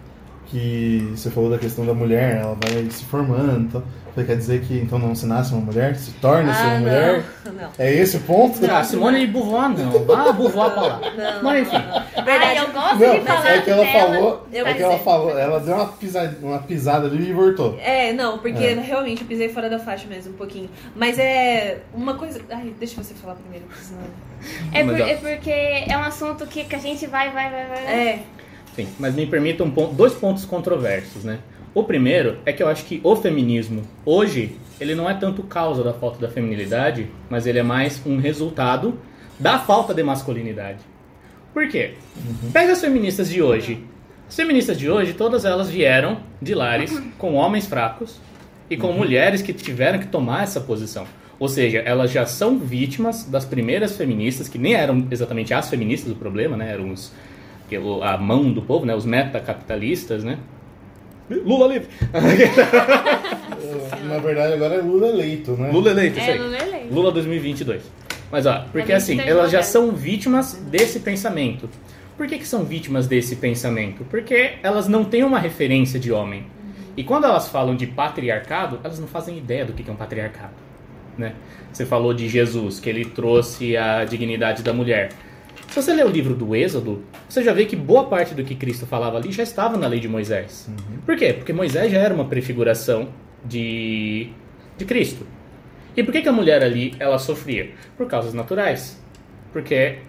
que 0.46 1.08
você 1.10 1.28
falou 1.28 1.50
da 1.50 1.58
questão 1.58 1.84
da 1.84 1.92
mulher, 1.92 2.36
ela 2.36 2.54
vai 2.54 2.88
se 2.88 3.04
formando, 3.04 3.62
então, 3.62 3.82
você 4.14 4.24
quer 4.24 4.36
dizer 4.36 4.60
que 4.62 4.78
então 4.78 4.98
não 4.98 5.14
se 5.14 5.24
nasce 5.26 5.52
uma 5.52 5.60
mulher, 5.62 5.94
se 5.96 6.10
torna-se 6.12 6.60
Ah, 6.62 6.66
uma 6.66 6.78
mulher? 6.80 7.24
não, 7.46 7.52
não. 7.52 7.70
É 7.78 7.92
esse 7.92 8.16
o 8.16 8.20
ponto? 8.20 8.58
Ah, 8.70 8.84
Simone 8.84 9.20
de 9.26 9.32
Beauvoir 9.32 9.70
não. 9.70 10.04
Vá 10.04 10.32
Beauvoir 10.32 10.70
pra 10.72 10.82
lá. 10.82 11.00
Não, 11.16 11.42
Mas 11.42 11.66
enfim. 11.66 11.76
Ai, 12.16 12.58
eu 12.58 12.72
gosto 12.72 12.98
Não, 12.98 13.14
de 13.18 13.20
falar 13.26 13.48
é 13.50 13.60
que 13.62 13.70
ela 13.70 13.84
dela. 13.84 14.00
falou, 14.14 14.46
Eu 14.52 14.66
é 14.66 14.74
que 14.74 14.82
ela 14.82 14.98
falou, 14.98 15.38
ela 15.38 15.60
deu 15.60 15.74
uma 15.74 15.86
pisada, 15.86 16.38
uma 16.42 16.58
pisada 16.58 17.06
ali 17.06 17.30
e 17.30 17.32
voltou. 17.32 17.78
É, 17.80 18.12
não, 18.12 18.38
porque 18.38 18.62
É. 18.64 18.74
realmente 18.74 19.22
eu 19.22 19.26
pisei 19.28 19.48
fora 19.48 19.70
da 19.70 19.78
faixa 19.78 20.06
mesmo 20.06 20.32
um 20.32 20.36
pouquinho. 20.36 20.68
Mas 20.94 21.18
é 21.18 21.78
uma 21.94 22.14
coisa. 22.14 22.40
Ai, 22.50 22.72
deixa 22.78 23.02
você 23.02 23.14
falar 23.14 23.34
primeiro, 23.36 23.64
porque 23.66 23.82
senão. 23.84 24.02
É, 24.72 24.84
por- 24.84 25.00
é 25.00 25.14
porque 25.36 25.50
é 25.50 25.96
um 25.96 26.02
assunto 26.02 26.46
que, 26.46 26.64
que 26.64 26.74
a 26.74 26.78
gente 26.78 27.06
vai, 27.06 27.30
vai, 27.30 27.50
vai, 27.50 27.66
vai. 27.66 27.84
vai. 27.84 27.94
É. 28.08 28.18
Sim, 28.74 28.88
mas 28.98 29.14
me 29.14 29.26
permita 29.26 29.62
um 29.62 29.70
ponto, 29.70 29.92
dois 29.94 30.14
pontos 30.14 30.44
controversos, 30.44 31.24
né? 31.24 31.38
O 31.74 31.84
primeiro 31.84 32.36
é 32.44 32.52
que 32.52 32.62
eu 32.62 32.68
acho 32.68 32.84
que 32.84 33.00
o 33.02 33.16
feminismo, 33.16 33.82
hoje, 34.04 34.56
ele 34.78 34.94
não 34.94 35.08
é 35.08 35.14
tanto 35.14 35.42
causa 35.42 35.82
da 35.82 35.94
falta 35.94 36.18
da 36.18 36.28
feminilidade, 36.28 37.08
mas 37.30 37.46
ele 37.46 37.58
é 37.58 37.62
mais 37.62 38.02
um 38.04 38.18
resultado 38.18 38.98
da 39.38 39.58
falta 39.58 39.94
de 39.94 40.02
masculinidade. 40.02 40.80
Por 41.54 41.66
quê? 41.68 41.94
Pega 42.52 42.72
as 42.72 42.80
feministas 42.80 43.30
de 43.30 43.40
hoje. 43.42 43.82
As 44.28 44.36
feministas 44.36 44.78
de 44.78 44.90
hoje, 44.90 45.14
todas 45.14 45.46
elas 45.46 45.70
vieram 45.70 46.18
de 46.42 46.54
lares 46.54 46.92
com 47.16 47.34
homens 47.34 47.66
fracos 47.66 48.20
e 48.68 48.76
com 48.76 48.92
mulheres 48.92 49.40
que 49.40 49.54
tiveram 49.54 49.98
que 49.98 50.08
tomar 50.08 50.42
essa 50.42 50.60
posição. 50.60 51.06
Ou 51.38 51.48
seja, 51.48 51.78
elas 51.78 52.10
já 52.10 52.26
são 52.26 52.58
vítimas 52.58 53.24
das 53.24 53.46
primeiras 53.46 53.96
feministas, 53.96 54.46
que 54.46 54.58
nem 54.58 54.74
eram 54.74 55.06
exatamente 55.10 55.54
as 55.54 55.70
feministas 55.70 56.10
do 56.10 56.16
problema, 56.16 56.54
né? 56.54 56.70
Eram 56.70 56.90
os, 56.92 57.12
a 58.02 58.18
mão 58.18 58.52
do 58.52 58.60
povo, 58.60 58.84
né? 58.84 58.94
Os 58.94 59.06
metacapitalistas, 59.06 60.22
né? 60.22 60.38
Lula 61.30 61.66
livre! 61.72 61.88
Na 64.06 64.18
verdade, 64.18 64.52
agora 64.54 64.74
é 64.74 64.80
Lula 64.80 65.08
eleito, 65.08 65.52
né? 65.52 65.70
Lula 65.70 65.90
eleito, 65.90 66.18
isso 66.18 66.28
É, 66.28 66.32
aí. 66.32 66.38
Lula 66.38 66.58
eleito. 66.58 66.94
Lula 66.94 67.12
2022. 67.12 67.82
Mas 68.30 68.46
ó, 68.46 68.64
porque 68.72 68.92
É 68.92 68.96
assim, 68.96 69.12
23 69.12 69.36
elas 69.36 69.50
já 69.50 69.62
são 69.62 69.92
vítimas 69.92 70.54
desse 70.70 71.00
pensamento. 71.00 71.68
Por 72.16 72.26
que, 72.26 72.38
que 72.38 72.46
são 72.46 72.64
vítimas 72.64 73.06
desse 73.06 73.36
pensamento? 73.36 74.04
Porque 74.10 74.52
elas 74.62 74.88
não 74.88 75.04
têm 75.04 75.24
uma 75.24 75.38
referência 75.38 75.98
de 75.98 76.12
homem. 76.12 76.44
E 76.96 77.02
quando 77.02 77.24
elas 77.24 77.48
falam 77.48 77.74
de 77.74 77.86
patriarcado, 77.86 78.78
elas 78.84 78.98
não 78.98 79.06
fazem 79.06 79.38
ideia 79.38 79.64
do 79.64 79.72
que 79.72 79.82
que 79.82 79.90
é 79.90 79.92
um 79.92 79.96
patriarcado. 79.96 80.52
Né? 81.16 81.32
Você 81.72 81.86
falou 81.86 82.12
de 82.12 82.28
Jesus, 82.28 82.78
que 82.80 82.88
ele 82.88 83.04
trouxe 83.04 83.76
a 83.76 84.04
dignidade 84.04 84.62
da 84.62 84.72
mulher. 84.72 85.10
Se 85.72 85.80
você 85.80 85.94
ler 85.94 86.04
o 86.04 86.10
livro 86.10 86.34
do 86.34 86.54
Êxodo, 86.54 87.02
você 87.26 87.42
já 87.42 87.50
vê 87.50 87.64
que 87.64 87.74
boa 87.74 88.04
parte 88.04 88.34
do 88.34 88.44
que 88.44 88.54
Cristo 88.54 88.84
falava 88.84 89.16
ali 89.16 89.32
já 89.32 89.42
estava 89.42 89.78
na 89.78 89.86
lei 89.86 90.00
de 90.00 90.06
Moisés. 90.06 90.68
Por 91.06 91.16
quê? 91.16 91.32
Porque 91.32 91.50
Moisés 91.50 91.90
já 91.90 91.96
era 91.96 92.12
uma 92.12 92.26
prefiguração 92.26 93.08
de, 93.42 94.28
de 94.76 94.84
Cristo. 94.84 95.26
E 95.96 96.02
por 96.02 96.12
que, 96.12 96.20
que 96.20 96.28
a 96.28 96.32
mulher 96.32 96.62
ali 96.62 96.94
ela 96.98 97.18
sofria? 97.18 97.70
Por 97.96 98.06
causas 98.06 98.34
naturais. 98.34 99.02
Porque 99.50 100.00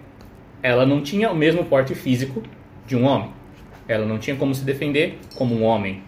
ela 0.62 0.84
não 0.84 1.00
tinha 1.00 1.30
o 1.30 1.34
mesmo 1.34 1.64
porte 1.64 1.94
físico 1.94 2.42
de 2.86 2.94
um 2.94 3.04
homem. 3.06 3.32
Ela 3.88 4.04
não 4.04 4.18
tinha 4.18 4.36
como 4.36 4.54
se 4.54 4.66
defender 4.66 5.18
como 5.34 5.54
um 5.54 5.62
homem. 5.62 6.02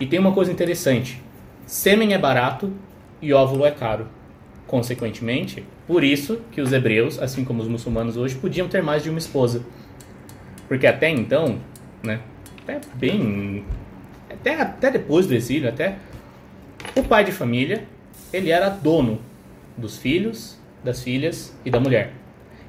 E 0.00 0.06
tem 0.06 0.18
uma 0.18 0.32
coisa 0.32 0.50
interessante: 0.50 1.22
sêmen 1.66 2.14
é 2.14 2.18
barato 2.18 2.72
e 3.22 3.32
óvulo 3.32 3.64
é 3.64 3.70
caro. 3.70 4.08
Consequentemente, 4.66 5.64
por 5.86 6.02
isso 6.02 6.40
que 6.50 6.60
os 6.60 6.72
hebreus, 6.72 7.20
assim 7.20 7.44
como 7.44 7.62
os 7.62 7.68
muçulmanos 7.68 8.16
hoje, 8.16 8.34
podiam 8.34 8.68
ter 8.68 8.82
mais 8.82 9.02
de 9.02 9.10
uma 9.10 9.18
esposa. 9.18 9.64
Porque 10.66 10.86
até 10.86 11.08
então, 11.08 11.58
né, 12.02 12.20
até 12.62 12.80
bem 12.94 13.64
até, 14.30 14.60
até 14.60 14.90
depois 14.90 15.26
do 15.26 15.34
exílio, 15.34 15.68
até 15.68 15.96
o 16.94 17.02
pai 17.02 17.24
de 17.24 17.32
família, 17.32 17.84
ele 18.32 18.50
era 18.50 18.68
dono 18.68 19.20
dos 19.76 19.98
filhos, 19.98 20.58
das 20.84 21.02
filhas 21.02 21.56
e 21.64 21.70
da 21.70 21.80
mulher. 21.80 22.12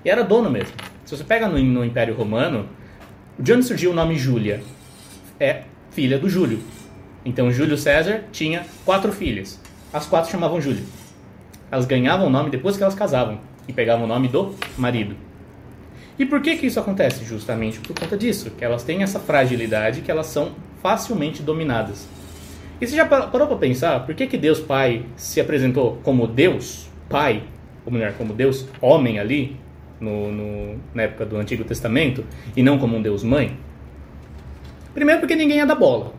E 0.03 0.09
era 0.09 0.23
dono 0.23 0.49
mesmo. 0.49 0.73
Se 1.05 1.15
você 1.15 1.23
pega 1.23 1.47
no, 1.47 1.57
no 1.59 1.85
Império 1.85 2.15
Romano, 2.15 2.67
de 3.37 3.53
onde 3.53 3.65
surgiu 3.65 3.91
o 3.91 3.93
nome 3.93 4.15
Júlia? 4.15 4.61
É 5.39 5.63
filha 5.91 6.17
do 6.17 6.29
Júlio. 6.29 6.59
Então 7.23 7.51
Júlio 7.51 7.77
César 7.77 8.23
tinha 8.31 8.65
quatro 8.85 9.11
filhas. 9.11 9.59
As 9.93 10.05
quatro 10.05 10.31
chamavam 10.31 10.59
Júlio. 10.59 10.83
Elas 11.71 11.85
ganhavam 11.85 12.27
o 12.27 12.29
nome 12.29 12.49
depois 12.49 12.77
que 12.77 12.83
elas 12.83 12.95
casavam 12.95 13.39
e 13.67 13.73
pegavam 13.73 14.05
o 14.05 14.07
nome 14.07 14.27
do 14.27 14.55
marido. 14.77 15.15
E 16.17 16.25
por 16.25 16.41
que 16.41 16.55
que 16.57 16.65
isso 16.65 16.79
acontece? 16.79 17.23
Justamente 17.25 17.79
por 17.79 17.99
conta 17.99 18.17
disso, 18.17 18.51
que 18.57 18.63
elas 18.65 18.83
têm 18.83 19.03
essa 19.03 19.19
fragilidade 19.19 20.01
que 20.01 20.09
elas 20.09 20.27
são 20.27 20.51
facilmente 20.81 21.43
dominadas. 21.43 22.07
E 22.79 22.87
você 22.87 22.95
já 22.95 23.05
par- 23.05 23.29
parou 23.31 23.47
para 23.47 23.57
pensar 23.57 24.05
por 24.05 24.15
que 24.15 24.25
que 24.27 24.37
Deus 24.37 24.59
Pai 24.59 25.03
se 25.15 25.39
apresentou 25.41 25.99
como 26.03 26.25
Deus 26.27 26.87
Pai, 27.09 27.43
ou 27.85 27.91
melhor, 27.91 28.13
como 28.13 28.33
Deus 28.33 28.67
Homem 28.81 29.19
ali, 29.19 29.57
no, 29.99 30.31
no- 30.31 30.79
na 30.93 31.03
época 31.03 31.25
do 31.25 31.37
Antigo 31.37 31.63
Testamento, 31.63 32.23
e 32.55 32.63
não 32.63 32.77
como 32.77 32.95
um 32.97 33.01
Deus 33.01 33.23
Mãe? 33.23 33.57
Primeiro 34.93 35.19
porque 35.19 35.35
ninguém 35.35 35.59
é 35.59 35.65
da 35.65 35.75
bola, 35.75 36.13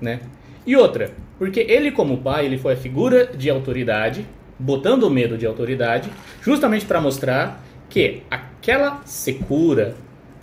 né? 0.00 0.20
E 0.66 0.76
outra, 0.76 1.10
porque 1.38 1.60
ele 1.60 1.92
como 1.92 2.18
pai, 2.18 2.46
ele 2.46 2.58
foi 2.58 2.74
a 2.74 2.76
figura 2.76 3.26
de 3.26 3.48
autoridade, 3.48 4.26
botando 4.60 5.04
o 5.04 5.10
medo 5.10 5.38
de 5.38 5.46
autoridade, 5.46 6.10
justamente 6.42 6.84
para 6.84 7.00
mostrar 7.00 7.64
que 7.88 8.22
aquela 8.30 9.00
secura 9.04 9.96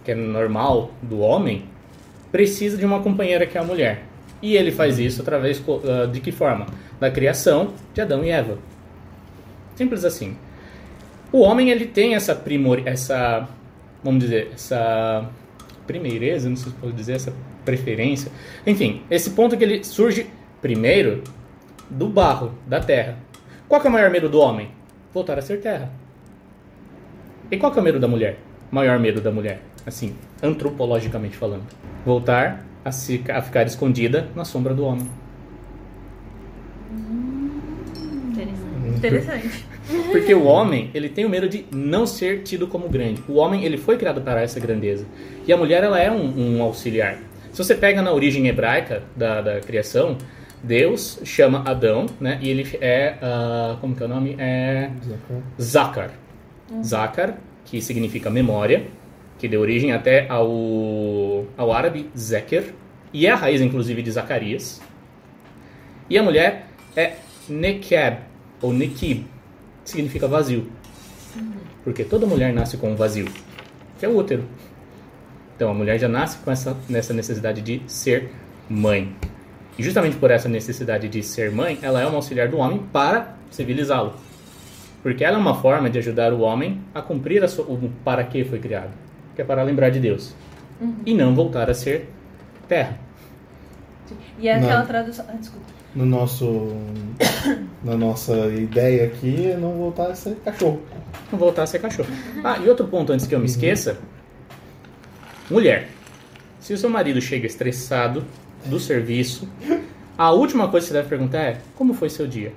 que 0.04 0.12
é 0.12 0.16
normal 0.16 0.92
do 1.02 1.20
homem 1.20 1.66
precisa 2.32 2.78
de 2.78 2.86
uma 2.86 3.02
companheira 3.02 3.46
que 3.46 3.58
é 3.58 3.62
a 3.62 3.64
mulher. 3.64 4.04
E 4.42 4.56
ele 4.56 4.72
faz 4.72 5.00
isso 5.00 5.22
através 5.22 5.62
ah, 5.84 6.06
de 6.08 6.20
que 6.20 6.32
forma? 6.32 6.68
Da 7.00 7.12
criação 7.12 7.74
de 7.94 8.02
Adão 8.02 8.24
e 8.24 8.30
Eva. 8.30 8.58
Simples 9.76 10.04
assim. 10.04 10.36
O 11.32 11.42
homem 11.42 11.70
ele 11.70 11.86
tem 11.86 12.16
essa 12.16 12.34
primor, 12.34 12.82
essa, 12.86 13.48
vamos 14.04 14.22
dizer, 14.22 14.52
essa 14.54 15.30
primeireza, 15.86 16.50
não 16.50 16.56
sei 16.56 16.72
se 16.72 16.78
pode 16.78 16.94
dizer, 16.94 17.14
essa 17.14 17.34
preferência. 17.66 18.32
Enfim, 18.66 19.02
esse 19.12 19.32
ponto 19.32 19.58
que 19.58 19.64
ele 19.64 19.84
surge 19.84 20.28
primeiro 20.62 21.24
do 21.90 22.08
barro, 22.08 22.54
da 22.66 22.80
terra. 22.80 23.18
Qual 23.68 23.82
que 23.82 23.88
é 23.88 23.90
o 23.90 23.94
maior 23.94 24.10
medo 24.10 24.30
do 24.30 24.40
homem? 24.40 24.70
Voltar 25.14 25.38
a 25.38 25.42
ser 25.42 25.60
terra. 25.60 25.92
E 27.52 27.58
qual 27.58 27.72
que 27.72 27.78
é 27.78 27.82
o 27.82 27.84
medo 27.84 28.00
da 28.00 28.08
mulher? 28.08 28.38
Maior 28.72 28.98
medo 28.98 29.20
da 29.20 29.32
mulher, 29.32 29.62
assim, 29.86 30.16
antropologicamente 30.42 31.36
falando. 31.36 31.64
Voltar 32.06 32.66
a, 32.84 32.92
se, 32.92 33.24
a 33.30 33.42
ficar 33.42 33.66
escondida 33.66 34.30
na 34.36 34.46
sombra 34.46 34.74
do 34.74 34.86
homem. 34.86 35.08
Interessante. 38.96 39.66
Porque 40.12 40.34
o 40.34 40.44
homem, 40.44 40.90
ele 40.94 41.10
tem 41.10 41.26
o 41.26 41.30
medo 41.30 41.48
de 41.48 41.66
não 41.72 42.06
ser 42.06 42.44
tido 42.44 42.68
como 42.68 42.90
grande. 42.90 43.24
O 43.28 43.36
homem, 43.36 43.64
ele 43.64 43.78
foi 43.78 43.98
criado 43.98 44.22
para 44.22 44.42
essa 44.42 44.60
grandeza. 44.60 45.06
E 45.46 45.52
a 45.52 45.58
mulher, 45.58 45.84
ela 45.84 46.00
é 46.00 46.12
um, 46.12 46.58
um 46.58 46.64
auxiliar. 46.64 47.20
Se 47.52 47.64
você 47.64 47.76
pega 47.76 48.02
na 48.02 48.12
origem 48.12 48.48
hebraica 48.48 49.04
da, 49.16 49.42
da 49.42 49.60
criação, 49.60 50.18
Deus 50.64 51.20
chama 51.24 51.64
Adão, 51.66 52.08
né? 52.20 52.40
E 52.42 52.50
ele 52.50 52.68
é, 52.82 53.18
uh, 53.22 53.78
como 53.78 53.96
que 53.96 54.04
é 54.04 54.06
o 54.06 54.10
nome? 54.10 54.36
É 54.40 54.92
Zakar. 55.62 56.12
Zakar, 56.84 57.38
que 57.66 57.82
significa 57.82 58.30
memória, 58.30 58.88
que 59.38 59.48
deu 59.48 59.62
origem 59.62 59.94
até 59.94 60.28
ao, 60.30 61.46
ao 61.58 61.72
árabe 61.72 62.10
Zeker, 62.18 62.74
e 63.14 63.26
é 63.26 63.32
a 63.32 63.36
raiz, 63.36 63.62
inclusive, 63.62 64.02
de 64.02 64.12
Zacarias. 64.12 64.82
E 66.10 66.18
a 66.18 66.24
mulher 66.24 66.68
é 66.96 67.16
Nekeb, 67.48 68.20
ou 68.62 68.74
Nekib, 68.74 69.26
que 69.84 69.90
significa 69.90 70.28
vazio. 70.28 70.70
Porque 71.84 72.04
toda 72.04 72.26
mulher 72.26 72.54
nasce 72.54 72.78
com 72.78 72.92
um 72.92 72.96
vazio, 72.96 73.28
que 73.98 74.06
é 74.06 74.10
o 74.10 74.18
útero. 74.18 74.44
Então 75.56 75.70
a 75.70 75.74
mulher 75.74 75.98
já 75.98 76.08
nasce 76.08 76.38
com 76.38 76.52
essa 76.52 76.78
nessa 76.88 77.14
necessidade 77.14 77.62
de 77.62 77.82
ser 77.88 78.30
mãe. 78.70 79.16
E 79.78 79.84
justamente 79.84 80.18
por 80.18 80.32
essa 80.32 80.50
necessidade 80.50 81.08
de 81.08 81.22
ser 81.22 81.52
mãe, 81.52 81.78
ela 81.82 82.02
é 82.02 82.06
uma 82.06 82.16
auxiliar 82.16 82.48
do 82.48 82.58
homem 82.58 82.80
para 82.92 83.36
civilizá-lo. 83.52 84.14
Porque 85.04 85.24
ela 85.24 85.38
é 85.38 85.40
uma 85.40 85.56
forma 85.62 85.90
de 85.90 86.00
ajudar 86.00 86.34
o 86.34 86.42
homem 86.42 86.82
a 86.94 87.02
cumprir 87.02 87.44
a 87.44 87.48
sua, 87.48 87.66
o 87.66 87.92
para 88.04 88.24
que 88.24 88.44
foi 88.44 88.60
criado, 88.60 88.90
que 89.36 89.42
é 89.42 89.46
para 89.46 89.62
lembrar 89.62 89.90
de 89.90 90.00
Deus. 90.00 90.34
E 91.06 91.14
não 91.14 91.34
voltar 91.36 91.70
a 91.70 91.74
ser 91.74 92.10
terra. 92.68 92.98
E 94.40 94.48
é 94.48 94.56
aquela 94.56 94.80
Não. 94.80 94.88
tradução. 94.88 95.26
Ah, 95.30 95.34
desculpa. 95.34 95.66
No 95.96 96.06
nosso, 96.06 96.74
na 97.84 97.96
nossa 97.96 98.34
ideia 98.48 99.06
aqui 99.06 99.52
é 99.52 99.58
não 99.58 99.74
voltar 99.74 100.12
a 100.12 100.16
ser 100.16 100.36
cachorro. 100.44 100.82
Não 101.32 101.40
voltar 101.40 101.64
a 101.64 101.68
ser 101.68 101.80
cachorro. 101.80 102.10
Ah, 102.44 102.58
e 102.60 102.70
outro 102.70 102.88
ponto 102.88 103.12
antes 103.12 103.26
que 103.26 103.34
eu 103.34 103.40
me 103.40 103.46
esqueça. 103.46 103.98
Mulher. 105.50 105.88
Se 106.60 106.74
o 106.74 106.78
seu 106.78 106.90
marido 106.90 107.22
chega 107.22 107.48
estressado 107.48 108.24
do 108.68 108.80
serviço, 108.80 109.48
a 110.18 110.32
última 110.32 110.68
coisa 110.68 110.86
que 110.86 110.92
você 110.92 110.98
deve 110.98 111.10
perguntar 111.10 111.40
é: 111.40 111.58
como 111.76 111.94
foi 111.94 112.10
seu 112.10 112.28
dia? 112.28 112.54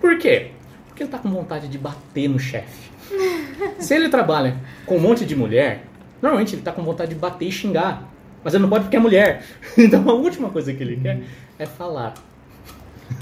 Por 0.00 0.18
quê? 0.18 0.50
Porque 0.88 1.02
ele 1.02 1.10
tá 1.10 1.18
com 1.18 1.30
vontade 1.30 1.68
de 1.68 1.78
bater 1.78 2.28
no 2.28 2.38
chefe. 2.38 2.90
Se 3.78 3.94
ele 3.94 4.08
trabalha 4.08 4.56
com 4.86 4.96
um 4.96 5.00
monte 5.00 5.24
de 5.24 5.34
mulher, 5.34 5.84
normalmente 6.20 6.54
ele 6.54 6.62
tá 6.62 6.72
com 6.72 6.82
vontade 6.82 7.14
de 7.14 7.20
bater 7.20 7.48
e 7.48 7.52
xingar. 7.52 8.08
Mas 8.44 8.54
ele 8.54 8.62
não 8.62 8.68
pode 8.68 8.84
porque 8.84 8.96
é 8.96 9.00
mulher. 9.00 9.44
Então 9.78 10.08
a 10.08 10.12
última 10.12 10.50
coisa 10.50 10.72
que 10.72 10.82
ele 10.82 10.96
quer 10.96 11.20
é 11.58 11.66
falar. 11.66 12.14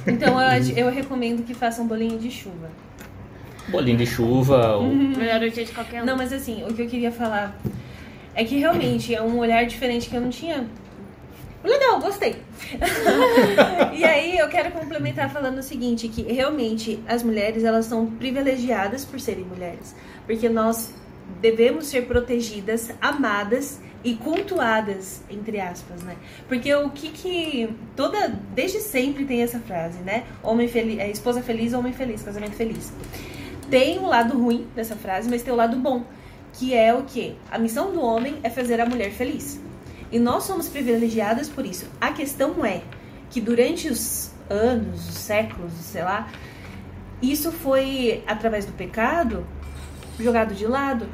Então 0.07 0.41
eu, 0.41 0.77
eu 0.77 0.91
recomendo 0.91 1.45
que 1.45 1.55
façam 1.55 1.87
bolinho 1.87 2.19
de 2.19 2.31
chuva. 2.31 2.71
Bolinho 3.69 3.99
de 3.99 4.07
chuva, 4.07 4.77
ou 4.77 4.93
Melhor 4.95 5.43
o 5.43 5.51
dia 5.51 5.65
de 5.65 5.73
qualquer 5.73 6.03
um. 6.03 6.07
Não, 6.07 6.17
mas 6.17 6.33
assim, 6.33 6.65
o 6.65 6.75
que 6.75 6.83
eu 6.83 6.89
queria 6.89 7.13
falar 7.13 7.59
é 8.35 8.45
que 8.45 8.57
realmente 8.57 9.15
é 9.15 9.23
um 9.23 9.39
olhar 9.39 9.65
diferente 9.67 10.09
que 10.09 10.17
eu 10.17 10.21
não 10.21 10.31
tinha. 10.31 10.67
Legal, 11.63 12.01
gostei. 12.01 12.37
e 13.93 14.05
aí 14.05 14.39
eu 14.39 14.49
quero 14.49 14.71
complementar 14.71 15.31
falando 15.31 15.59
o 15.59 15.63
seguinte, 15.63 16.09
que 16.09 16.23
realmente 16.23 17.03
as 17.07 17.23
mulheres 17.23 17.65
elas 17.65 17.87
são 17.87 18.07
privilegiadas 18.07 19.05
por 19.05 19.21
serem 19.21 19.45
mulheres, 19.45 19.95
porque 20.27 20.49
nós 20.49 20.95
devemos 21.41 21.87
ser 21.87 22.07
protegidas, 22.07 22.91
amadas 23.01 23.79
e 24.03 24.15
cultuadas, 24.15 25.23
entre 25.31 25.61
aspas, 25.61 26.03
né? 26.03 26.17
Porque 26.49 26.75
o 26.75 26.89
que 26.89 27.11
que 27.11 27.77
toda 27.95 28.29
desde 28.55 28.81
sempre 28.81 29.27
tem 29.27 29.43
essa 29.43 29.61
frase, 29.61 29.99
né? 29.99 30.25
Homem 30.43 30.67
feliz, 30.67 30.99
é, 30.99 31.11
esposa 31.11 31.43
feliz, 31.43 31.75
homem 31.75 31.93
feliz, 31.93 32.23
casamento 32.23 32.55
feliz. 32.55 32.91
Tem 33.71 33.99
o 33.99 34.07
lado 34.07 34.37
ruim 34.37 34.67
dessa 34.75 34.97
frase, 34.97 35.29
mas 35.29 35.43
tem 35.43 35.53
o 35.53 35.57
lado 35.57 35.77
bom, 35.77 36.05
que 36.55 36.75
é 36.75 36.95
o 36.95 37.03
que 37.03 37.37
a 37.51 37.59
missão 37.59 37.93
do 37.93 38.01
homem 38.01 38.39
é 38.43 38.49
fazer 38.49 38.81
a 38.81 38.87
mulher 38.87 39.11
feliz. 39.13 39.61
E 40.11 40.19
nós 40.19 40.45
somos 40.45 40.69
privilegiadas 40.69 41.49
por 41.49 41.65
isso. 41.65 41.87
A 42.01 42.13
questão 42.13 42.65
é 42.65 42.83
que 43.31 43.41
durante 43.41 43.89
os 43.89 44.31
anos, 44.49 45.09
os 45.09 45.15
séculos, 45.15 45.73
sei 45.73 46.03
lá, 46.03 46.29
isso 47.23 47.53
foi 47.53 48.25
através 48.27 48.65
do 48.65 48.73
pecado 48.73 49.47
jogado 50.19 50.55
de 50.55 50.67
lado. 50.67 51.07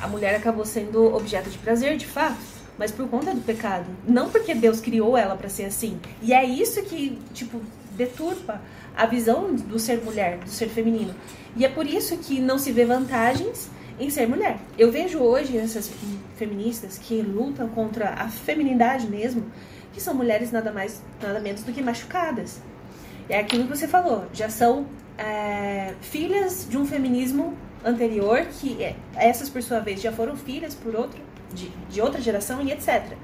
A 0.00 0.06
mulher 0.06 0.34
acabou 0.34 0.64
sendo 0.64 1.14
objeto 1.14 1.48
de 1.48 1.58
prazer, 1.58 1.96
de 1.96 2.06
fato, 2.06 2.38
mas 2.78 2.90
por 2.90 3.08
conta 3.08 3.34
do 3.34 3.40
pecado, 3.40 3.86
não 4.06 4.30
porque 4.30 4.54
Deus 4.54 4.80
criou 4.80 5.16
ela 5.16 5.36
para 5.36 5.48
ser 5.48 5.64
assim. 5.64 6.00
E 6.20 6.32
é 6.32 6.44
isso 6.44 6.82
que, 6.82 7.18
tipo, 7.32 7.60
deturpa 7.92 8.60
a 8.96 9.06
visão 9.06 9.54
do 9.54 9.78
ser 9.78 10.02
mulher, 10.02 10.38
do 10.38 10.50
ser 10.50 10.68
feminino. 10.68 11.14
E 11.56 11.64
é 11.64 11.68
por 11.68 11.86
isso 11.86 12.16
que 12.18 12.40
não 12.40 12.58
se 12.58 12.72
vê 12.72 12.84
vantagens 12.84 13.70
em 13.98 14.10
ser 14.10 14.28
mulher. 14.28 14.58
Eu 14.78 14.90
vejo 14.90 15.18
hoje 15.18 15.56
essas 15.56 15.90
feministas 16.36 16.98
que 16.98 17.22
lutam 17.22 17.68
contra 17.68 18.10
a 18.10 18.28
feminidade 18.28 19.06
mesmo, 19.06 19.44
que 19.92 20.00
são 20.00 20.14
mulheres 20.14 20.50
nada 20.50 20.72
mais, 20.72 21.02
nada 21.20 21.40
menos 21.40 21.62
do 21.62 21.72
que 21.72 21.82
machucadas. 21.82 22.60
É 23.28 23.38
aquilo 23.38 23.64
que 23.64 23.76
você 23.76 23.86
falou, 23.86 24.26
já 24.32 24.48
são 24.48 24.86
é, 25.16 25.94
filhas 26.00 26.66
de 26.68 26.76
um 26.76 26.86
feminismo 26.86 27.56
anterior, 27.84 28.46
que 28.60 28.82
é, 28.82 28.96
essas 29.14 29.48
por 29.48 29.62
sua 29.62 29.80
vez 29.80 30.00
já 30.00 30.12
foram 30.12 30.36
filhas 30.36 30.74
por 30.74 30.94
outro, 30.94 31.20
de, 31.52 31.68
de 31.90 32.00
outra 32.00 32.20
geração 32.20 32.62
e 32.62 32.72
etc. 32.72 33.16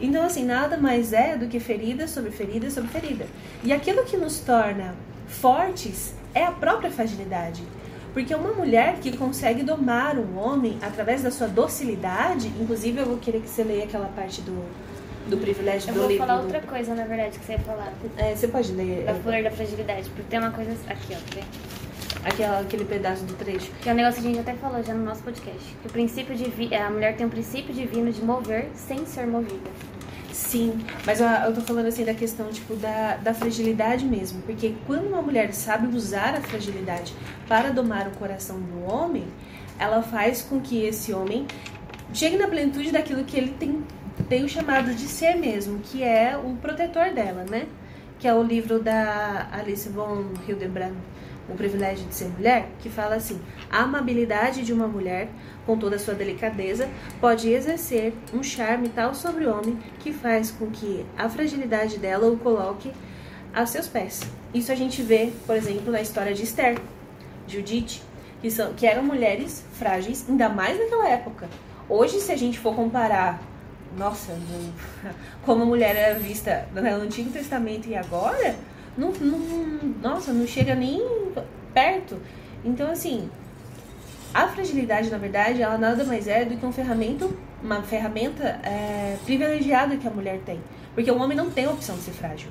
Então, 0.00 0.24
assim, 0.24 0.44
nada 0.44 0.76
mais 0.76 1.12
é 1.12 1.36
do 1.36 1.46
que 1.46 1.60
ferida 1.60 2.08
sobre 2.08 2.30
ferida 2.30 2.70
sobre 2.70 2.90
ferida. 2.90 3.26
E 3.62 3.72
aquilo 3.72 4.04
que 4.04 4.16
nos 4.16 4.40
torna 4.40 4.94
fortes 5.26 6.14
é 6.34 6.44
a 6.44 6.52
própria 6.52 6.90
fragilidade. 6.90 7.62
Porque 8.14 8.34
uma 8.34 8.52
mulher 8.52 8.98
que 9.00 9.14
consegue 9.16 9.62
domar 9.62 10.16
um 10.16 10.38
homem 10.38 10.78
através 10.80 11.22
da 11.22 11.30
sua 11.30 11.48
docilidade, 11.48 12.48
inclusive 12.60 13.00
eu 13.00 13.06
vou 13.06 13.18
querer 13.18 13.40
que 13.40 13.48
você 13.48 13.62
leia 13.64 13.84
aquela 13.84 14.06
parte 14.06 14.40
do, 14.40 14.64
do 15.28 15.36
privilégio 15.36 15.90
Eu 15.90 15.94
do 15.94 16.00
vou 16.00 16.08
livro. 16.08 16.26
falar 16.26 16.40
outra 16.40 16.60
coisa, 16.60 16.94
na 16.94 17.04
verdade, 17.04 17.38
que 17.38 17.44
você 17.44 17.52
ia 17.52 17.58
falar. 17.58 17.92
É, 18.16 18.34
você 18.34 18.48
pode 18.48 18.72
ler 18.72 19.04
Da 19.04 19.14
flor 19.14 19.42
da 19.42 19.50
fragilidade. 19.50 20.08
Porque 20.10 20.30
tem 20.30 20.38
uma 20.38 20.52
coisa 20.52 20.70
aqui, 20.88 21.12
ó. 21.12 21.34
vendo? 21.34 21.84
aquela, 22.24 22.60
aquele 22.60 22.84
pedaço 22.84 23.24
do 23.24 23.34
trecho. 23.34 23.70
Que 23.82 23.88
é 23.88 23.92
um 23.92 23.96
negócio 23.96 24.22
que 24.22 24.28
a 24.28 24.30
gente 24.30 24.40
até 24.40 24.54
falou 24.54 24.82
já 24.82 24.94
no 24.94 25.04
nosso 25.04 25.22
podcast. 25.22 25.76
Que 25.82 25.86
o 25.86 25.90
princípio 25.90 26.34
de 26.34 26.74
a 26.74 26.90
mulher 26.90 27.16
tem 27.16 27.26
um 27.26 27.30
princípio 27.30 27.74
divino 27.74 28.10
de 28.10 28.22
mover 28.22 28.70
sem 28.74 29.04
ser 29.06 29.26
movida. 29.26 29.70
Sim, 30.34 30.84
mas 31.06 31.20
eu, 31.20 31.28
eu 31.28 31.54
tô 31.54 31.60
falando 31.60 31.86
assim 31.86 32.04
da 32.04 32.12
questão, 32.12 32.50
tipo, 32.50 32.74
da, 32.74 33.16
da 33.18 33.32
fragilidade 33.32 34.04
mesmo. 34.04 34.42
Porque 34.42 34.74
quando 34.84 35.06
uma 35.06 35.22
mulher 35.22 35.54
sabe 35.54 35.86
usar 35.96 36.34
a 36.34 36.40
fragilidade 36.40 37.14
para 37.46 37.70
domar 37.70 38.08
o 38.08 38.10
coração 38.10 38.58
do 38.58 38.82
homem, 38.84 39.28
ela 39.78 40.02
faz 40.02 40.42
com 40.42 40.60
que 40.60 40.82
esse 40.82 41.12
homem 41.12 41.46
chegue 42.12 42.36
na 42.36 42.48
plenitude 42.48 42.90
daquilo 42.90 43.22
que 43.22 43.36
ele 43.36 43.54
tem, 43.60 43.84
tem 44.28 44.42
o 44.42 44.48
chamado 44.48 44.92
de 44.92 45.06
ser 45.06 45.36
mesmo, 45.36 45.78
que 45.78 46.02
é 46.02 46.36
o 46.36 46.56
protetor 46.56 47.12
dela, 47.12 47.46
né? 47.48 47.68
Que 48.18 48.26
é 48.26 48.34
o 48.34 48.42
livro 48.42 48.80
da 48.80 49.46
Alice 49.52 49.88
von 49.88 50.32
Hildebrand, 50.48 50.96
O 51.48 51.54
Privilégio 51.54 52.06
de 52.06 52.14
Ser 52.14 52.28
Mulher, 52.28 52.68
que 52.80 52.88
fala 52.88 53.16
assim: 53.16 53.38
a 53.70 53.80
amabilidade 53.82 54.62
de 54.62 54.72
uma 54.72 54.86
mulher, 54.88 55.28
com 55.66 55.76
toda 55.76 55.96
a 55.96 55.98
sua 55.98 56.14
delicadeza, 56.14 56.88
pode 57.20 57.50
exercer 57.52 58.14
um 58.32 58.42
charme 58.42 58.88
tal 58.88 59.14
sobre 59.14 59.44
o 59.44 59.50
homem 59.54 59.78
que 60.00 60.12
faz 60.12 60.50
com 60.50 60.70
que 60.70 61.04
a 61.18 61.28
fragilidade 61.28 61.98
dela 61.98 62.28
o 62.30 62.36
coloque 62.38 62.92
a 63.52 63.66
seus 63.66 63.86
pés. 63.86 64.20
Isso 64.54 64.72
a 64.72 64.74
gente 64.74 65.02
vê, 65.02 65.32
por 65.46 65.54
exemplo, 65.54 65.92
na 65.92 66.00
história 66.00 66.32
de 66.32 66.42
Esther, 66.44 66.78
Judite, 67.46 68.02
que, 68.40 68.50
são, 68.50 68.72
que 68.72 68.86
eram 68.86 69.02
mulheres 69.02 69.64
frágeis, 69.74 70.24
ainda 70.28 70.48
mais 70.48 70.78
naquela 70.78 71.08
época. 71.08 71.48
Hoje, 71.88 72.20
se 72.20 72.32
a 72.32 72.36
gente 72.36 72.58
for 72.58 72.74
comparar, 72.74 73.40
nossa, 73.98 74.32
no- 74.32 74.72
como 75.44 75.62
a 75.62 75.66
mulher 75.66 75.94
era 75.94 76.18
vista 76.18 76.66
no 76.74 76.80
Antigo 76.80 77.30
Testamento 77.30 77.86
e 77.88 77.94
agora, 77.94 78.56
não, 78.96 79.10
não, 79.12 79.38
nossa, 80.02 80.32
não 80.32 80.46
chega 80.46 80.74
nem 80.74 81.02
perto. 81.72 82.16
Então, 82.64 82.90
assim, 82.90 83.28
a 84.32 84.48
fragilidade, 84.48 85.10
na 85.10 85.18
verdade, 85.18 85.62
ela 85.62 85.78
nada 85.78 86.04
mais 86.04 86.26
é 86.26 86.44
do 86.44 86.56
que 86.56 86.64
um 86.64 86.72
ferramento, 86.72 87.36
uma 87.62 87.82
ferramenta 87.82 88.60
é, 88.62 89.16
privilegiada 89.24 89.96
que 89.96 90.06
a 90.06 90.10
mulher 90.10 90.40
tem. 90.44 90.60
Porque 90.94 91.10
o 91.10 91.20
homem 91.20 91.36
não 91.36 91.50
tem 91.50 91.66
a 91.66 91.70
opção 91.70 91.96
de 91.96 92.02
ser 92.02 92.12
frágil. 92.12 92.48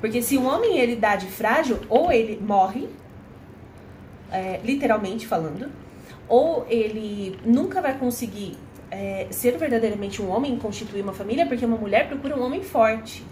Porque 0.00 0.22
se 0.22 0.36
o 0.36 0.44
homem 0.44 0.78
ele 0.78 0.96
dá 0.96 1.16
de 1.16 1.26
frágil, 1.26 1.78
ou 1.88 2.12
ele 2.12 2.40
morre, 2.40 2.88
é, 4.30 4.60
literalmente 4.64 5.26
falando, 5.26 5.70
ou 6.28 6.66
ele 6.68 7.38
nunca 7.44 7.80
vai 7.80 7.98
conseguir 7.98 8.56
é, 8.90 9.26
ser 9.30 9.56
verdadeiramente 9.58 10.22
um 10.22 10.30
homem 10.30 10.58
constituir 10.58 11.02
uma 11.02 11.12
família, 11.12 11.46
porque 11.46 11.64
uma 11.64 11.76
mulher 11.76 12.08
procura 12.08 12.36
um 12.36 12.42
homem 12.44 12.62
forte. 12.62 13.24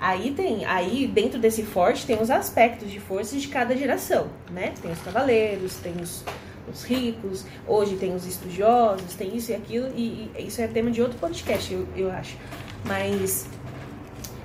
Aí 0.00 0.32
tem, 0.32 0.64
aí 0.64 1.08
dentro 1.08 1.40
desse 1.40 1.64
forte 1.64 2.06
tem 2.06 2.20
os 2.20 2.30
aspectos 2.30 2.90
de 2.90 3.00
força 3.00 3.36
de 3.36 3.48
cada 3.48 3.76
geração, 3.76 4.28
né? 4.50 4.72
Tem 4.80 4.92
os 4.92 5.00
cavaleiros, 5.00 5.74
tem 5.76 5.94
os, 6.00 6.24
os 6.72 6.84
ricos, 6.84 7.44
hoje 7.66 7.96
tem 7.96 8.14
os 8.14 8.24
estudiosos, 8.24 9.14
tem 9.14 9.36
isso 9.36 9.50
e 9.50 9.54
aquilo, 9.54 9.88
e, 9.96 10.30
e 10.38 10.46
isso 10.46 10.60
é 10.60 10.68
tema 10.68 10.90
de 10.90 11.02
outro 11.02 11.18
podcast, 11.18 11.72
eu, 11.72 11.86
eu 11.96 12.10
acho. 12.12 12.36
Mas 12.84 13.48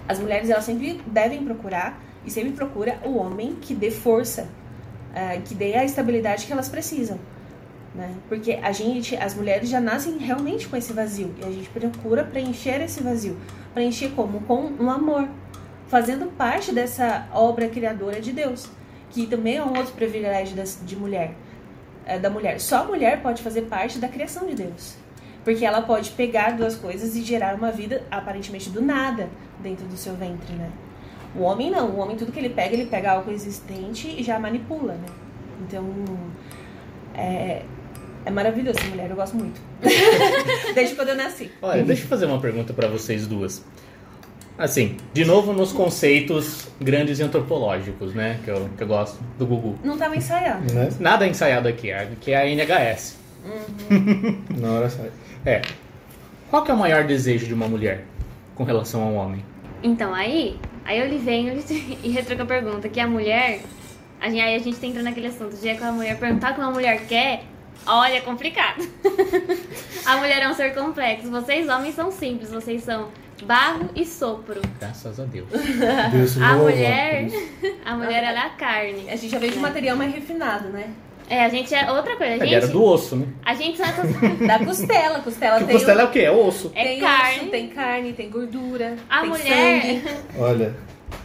as 0.08 0.20
mulheres 0.20 0.50
elas 0.50 0.64
sempre 0.64 1.00
devem 1.06 1.44
procurar 1.44 2.02
e 2.26 2.32
sempre 2.32 2.54
procura 2.54 3.00
o 3.04 3.16
homem 3.16 3.56
que 3.62 3.76
dê 3.76 3.92
força, 3.92 4.50
uh, 5.12 5.42
que 5.44 5.54
dê 5.54 5.76
a 5.76 5.86
estabilidade 5.86 6.48
que 6.48 6.52
elas 6.52 6.68
precisam. 6.68 7.20
Né? 7.94 8.16
Porque 8.28 8.54
a 8.54 8.72
gente, 8.72 9.16
as 9.16 9.36
mulheres 9.36 9.70
já 9.70 9.80
nascem 9.80 10.18
realmente 10.18 10.68
com 10.68 10.76
esse 10.76 10.92
vazio 10.94 11.34
e 11.40 11.46
a 11.46 11.52
gente 11.52 11.70
procura 11.70 12.24
preencher 12.24 12.82
esse 12.82 13.04
vazio. 13.04 13.38
Preencher 13.74 14.10
como? 14.16 14.42
Com 14.42 14.72
um 14.80 14.90
amor, 14.90 15.28
fazendo 15.88 16.26
parte 16.36 16.72
dessa 16.72 17.28
obra 17.32 17.68
criadora 17.68 18.20
de 18.20 18.32
Deus, 18.32 18.68
que 19.12 19.28
também 19.28 19.58
é 19.58 19.64
um 19.64 19.78
outro 19.78 19.94
privilégio 19.94 20.56
de 20.84 20.96
mulher, 20.96 21.36
é, 22.06 22.18
da 22.18 22.32
mulher. 22.32 22.60
Só 22.60 22.82
a 22.82 22.84
mulher 22.84 23.22
pode 23.22 23.44
fazer 23.44 23.64
parte 23.64 24.00
da 24.00 24.08
criação 24.08 24.48
de 24.48 24.56
Deus. 24.56 24.96
Porque 25.44 25.66
ela 25.66 25.82
pode 25.82 26.12
pegar 26.12 26.52
duas 26.52 26.76
coisas 26.76 27.16
e 27.16 27.22
gerar 27.22 27.54
uma 27.56 27.70
vida 27.70 28.04
aparentemente 28.10 28.70
do 28.70 28.82
nada 28.82 29.30
dentro 29.60 29.86
do 29.86 29.98
seu 29.98 30.16
ventre, 30.16 30.54
né? 30.56 30.72
O 31.36 31.42
homem 31.42 31.70
não. 31.70 31.90
O 31.90 31.98
homem, 31.98 32.16
tudo 32.16 32.32
que 32.32 32.40
ele 32.40 32.50
pega, 32.50 32.74
ele 32.74 32.86
pega 32.86 33.12
algo 33.12 33.30
existente 33.30 34.08
e 34.08 34.24
já 34.24 34.40
manipula, 34.40 34.94
né? 34.94 35.08
Então, 35.62 35.86
é, 37.14 37.64
é 38.26 38.32
maravilhoso 38.32 38.80
essa 38.80 38.90
mulher, 38.90 39.10
eu 39.10 39.16
gosto 39.16 39.36
muito. 39.36 39.60
Desde 40.74 40.96
quando 40.96 41.10
eu 41.10 41.16
nasci. 41.16 41.52
Olha, 41.62 41.84
deixa 41.84 42.04
eu 42.04 42.08
fazer 42.08 42.26
uma 42.26 42.40
pergunta 42.40 42.74
para 42.74 42.88
vocês 42.88 43.28
duas. 43.28 43.64
Assim, 44.58 44.98
de 45.14 45.26
novo 45.26 45.52
nos 45.52 45.72
conceitos 45.72 46.68
grandes 46.80 47.20
e 47.20 47.24
antropológicos, 47.24 48.14
né? 48.14 48.40
Que 48.44 48.52
eu, 48.52 48.70
que 48.78 48.84
eu 48.84 48.88
gosto 48.88 49.20
do 49.38 49.48
Gugu. 49.48 49.80
Não 49.84 49.94
estava 49.94 50.16
ensaiado. 50.16 50.74
Né? 50.74 50.90
Nada 51.00 51.26
é 51.26 51.30
ensaiado 51.30 51.68
aqui, 51.68 51.92
aqui 51.92 52.32
é 52.32 52.38
a 52.38 52.48
NHS. 52.48 53.18
Na 54.58 54.72
hora 54.72 54.90
sai. 54.90 55.12
É. 55.46 55.62
Qual 56.50 56.64
que 56.64 56.70
é 56.70 56.74
o 56.74 56.78
maior 56.78 57.04
desejo 57.04 57.48
de 57.48 57.54
uma 57.54 57.68
mulher 57.68 58.06
com 58.54 58.64
relação 58.64 59.02
ao 59.02 59.14
homem? 59.16 59.44
Então, 59.82 60.14
aí, 60.14 60.60
aí 60.86 61.00
eu 61.00 61.08
lhe 61.08 61.18
venho 61.18 61.58
e 62.04 62.10
retruco 62.10 62.44
a 62.44 62.46
pergunta, 62.46 62.88
que 62.88 63.00
a 63.00 63.08
mulher, 63.08 63.62
a 64.22 64.30
gente, 64.30 64.40
aí 64.42 64.56
a 64.56 64.60
gente 64.60 64.86
entra 64.86 65.02
naquele 65.02 65.28
assunto, 65.28 65.56
de 65.56 65.76
que 65.76 65.84
a 65.84 65.92
mulher 65.92 66.18
perguntar 66.20 66.52
o 66.52 66.56
que 66.56 66.62
uma 66.62 66.72
mulher 66.72 67.08
quer, 67.08 67.44
olha, 67.86 68.16
é 68.18 68.22
complicado. 68.22 68.84
a 70.06 70.18
mulher 70.18 70.42
é 70.42 70.50
um 70.50 70.54
ser 70.54 70.74
complexo, 70.74 71.30
vocês 71.30 71.68
homens 71.70 71.96
são 71.96 72.12
simples, 72.12 72.50
vocês 72.52 72.84
são 72.84 73.10
barro 73.46 73.90
e 73.96 74.06
sopro. 74.06 74.62
Graças 74.80 75.20
a 75.20 75.26
Deus. 75.26 75.48
Deus 76.12 76.38
A 76.42 76.56
mulher, 76.56 77.28
a 77.86 77.96
mulher 77.96 78.24
ela 78.24 78.40
é 78.44 78.46
a 78.46 78.50
carne. 78.50 79.10
A 79.10 79.16
gente 79.16 79.30
já 79.30 79.40
veio 79.40 79.52
de 79.52 79.60
material 79.60 79.98
mais 79.98 80.14
refinado, 80.14 80.70
né? 80.70 80.90
É, 81.30 81.46
a 81.46 81.50
gente 81.50 81.74
é 81.74 81.90
outra 81.90 82.18
coisa, 82.18 82.34
a 82.34 82.46
Ele 82.46 82.54
era 82.54 82.66
gente, 82.66 82.74
do 82.74 82.84
osso, 82.84 83.16
né? 83.16 83.28
a 83.46 83.54
gente 83.56 83.78
só 83.78 83.86
tá- 83.86 84.04
Da 84.46 84.66
costela. 84.66 85.20
Costela 85.22 85.60
Que 85.60 85.66
tem. 85.66 85.76
costela 85.78 86.02
é 86.02 86.06
o 86.06 86.12
quê? 86.12 86.20
É 86.20 86.32
osso. 86.32 86.72
é 86.76 86.84
tem 86.84 87.00
carne. 87.00 87.38
osso, 87.40 87.50
tem 87.50 87.68
carne, 87.70 88.14
tem 88.14 88.30
gordura. 88.30 88.96
A 89.10 89.22
tem 89.22 89.30
mulher, 89.30 89.82
sangue. 89.82 90.04
Olha, 90.38 90.76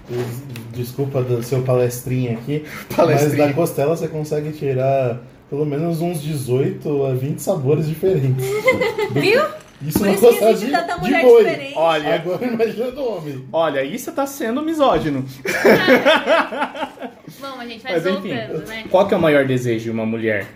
des- 0.09 0.43
desculpa 0.73 1.21
do 1.21 1.43
seu 1.43 1.63
palestrinha 1.63 2.35
aqui, 2.39 2.65
Palestrinha. 2.95 3.39
mas 3.47 3.49
da 3.49 3.53
costela 3.55 3.97
você 3.97 4.07
consegue 4.07 4.53
tirar 4.53 5.19
pelo 5.49 5.65
menos 5.65 6.01
uns 6.01 6.21
18 6.23 7.07
a 7.07 7.15
20 7.15 7.39
sabores 7.41 7.87
diferentes. 7.89 8.45
Viu? 9.13 9.43
Isso 9.81 9.99
Por 10.01 10.09
na 10.09 10.13
isso 10.13 10.21
que 10.23 10.27
costela 10.29 10.51
existe 10.51 10.67
de, 10.67 10.73
tanta 10.73 10.95
de 10.97 11.01
mulher 11.01 11.23
boi. 11.23 11.45
diferente. 11.45 11.73
Olha, 11.77 12.15
Agora 12.17 12.45
imagina 12.47 12.91
do 12.91 13.05
homem. 13.05 13.49
olha, 13.53 13.85
isso 13.85 14.11
tá 14.13 14.27
sendo 14.27 14.61
misógino. 14.61 15.25
Bom, 17.41 17.61
a 17.61 17.67
gente 17.67 17.83
vai 17.83 17.93
Mas 17.93 18.07
enfim, 18.07 18.29
voltando, 18.35 18.67
né? 18.67 18.85
qual 18.91 19.07
que 19.07 19.15
é 19.15 19.17
o 19.17 19.21
maior 19.21 19.47
desejo 19.47 19.85
de 19.85 19.91
uma 19.91 20.05
mulher 20.05 20.47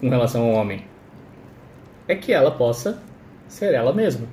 com 0.00 0.08
relação 0.10 0.42
ao 0.42 0.50
homem? 0.50 0.84
É 2.06 2.14
que 2.14 2.32
ela 2.32 2.50
possa 2.50 3.02
ser 3.48 3.72
ela 3.72 3.94
mesma. 3.94 4.26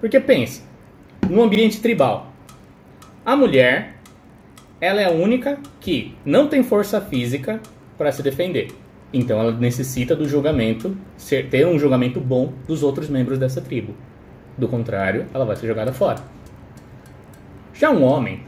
Porque 0.00 0.20
pense, 0.20 0.62
num 1.28 1.42
ambiente 1.42 1.80
tribal, 1.80 2.28
a 3.26 3.34
mulher, 3.34 3.96
ela 4.80 5.00
é 5.00 5.06
a 5.06 5.10
única 5.10 5.58
que 5.80 6.14
não 6.24 6.46
tem 6.46 6.62
força 6.62 7.00
física 7.00 7.60
para 8.02 8.10
se 8.10 8.20
defender. 8.22 8.68
Então 9.12 9.38
ela 9.38 9.52
necessita 9.52 10.16
do 10.16 10.28
julgamento, 10.28 10.96
ser, 11.16 11.48
ter 11.48 11.64
um 11.66 11.78
julgamento 11.78 12.18
bom 12.20 12.52
dos 12.66 12.82
outros 12.82 13.08
membros 13.08 13.38
dessa 13.38 13.60
tribo. 13.60 13.94
Do 14.58 14.66
contrário, 14.66 15.26
ela 15.32 15.44
vai 15.44 15.54
ser 15.54 15.68
jogada 15.68 15.92
fora. 15.92 16.18
Já 17.72 17.90
um 17.90 18.02
homem, 18.02 18.40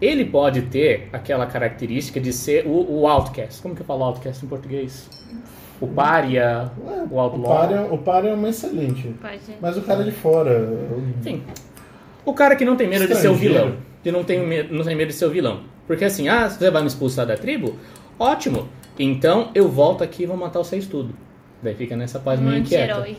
ele 0.00 0.24
pode 0.24 0.62
ter 0.62 1.08
aquela 1.12 1.44
característica 1.46 2.18
de 2.18 2.32
ser 2.32 2.66
o, 2.66 3.00
o 3.00 3.06
outcast. 3.06 3.60
Como 3.60 3.74
que 3.74 3.82
eu 3.82 3.86
falo 3.86 4.02
outcast 4.04 4.44
em 4.44 4.48
português? 4.48 5.08
O 5.80 5.86
pária, 5.86 6.70
Ué, 6.86 7.04
o 7.10 7.14
O 7.14 7.20
outlaw. 7.20 7.70
é, 7.70 7.80
o 7.90 7.98
par 7.98 8.24
é 8.24 8.32
uma 8.32 8.48
excelente. 8.48 9.08
Pode. 9.20 9.38
Mas 9.60 9.76
o 9.76 9.82
cara 9.82 10.04
de 10.04 10.10
fora. 10.12 10.50
eu- 10.50 11.02
Sim. 11.22 11.42
O 12.24 12.32
cara 12.34 12.56
que 12.56 12.64
não 12.64 12.76
tem 12.76 12.88
medo 12.88 13.06
de 13.06 13.14
ser 13.14 13.28
o 13.28 13.34
vilão. 13.34 13.76
Que 14.02 14.10
não 14.12 14.24
tem, 14.24 14.46
medo, 14.46 14.74
não 14.74 14.84
tem 14.84 14.94
medo 14.96 15.08
de 15.08 15.14
ser 15.14 15.26
o 15.26 15.30
vilão. 15.30 15.60
Porque 15.86 16.04
assim, 16.04 16.28
ah, 16.28 16.48
você 16.48 16.70
vai 16.70 16.80
me 16.82 16.88
expulsar 16.88 17.26
da 17.26 17.36
tribo? 17.36 17.76
Ótimo. 18.20 18.68
Então 18.98 19.50
eu 19.54 19.66
volto 19.66 20.04
aqui 20.04 20.24
e 20.24 20.26
vou 20.26 20.36
matar 20.36 20.58
vocês 20.58 20.86
tudo. 20.86 21.14
Daí 21.62 21.74
fica 21.74 21.96
nessa 21.96 22.18
paz 22.18 22.38
Um 22.38 22.44
meio 22.44 22.58
inquieta. 22.58 22.98
anti-herói. 22.98 23.16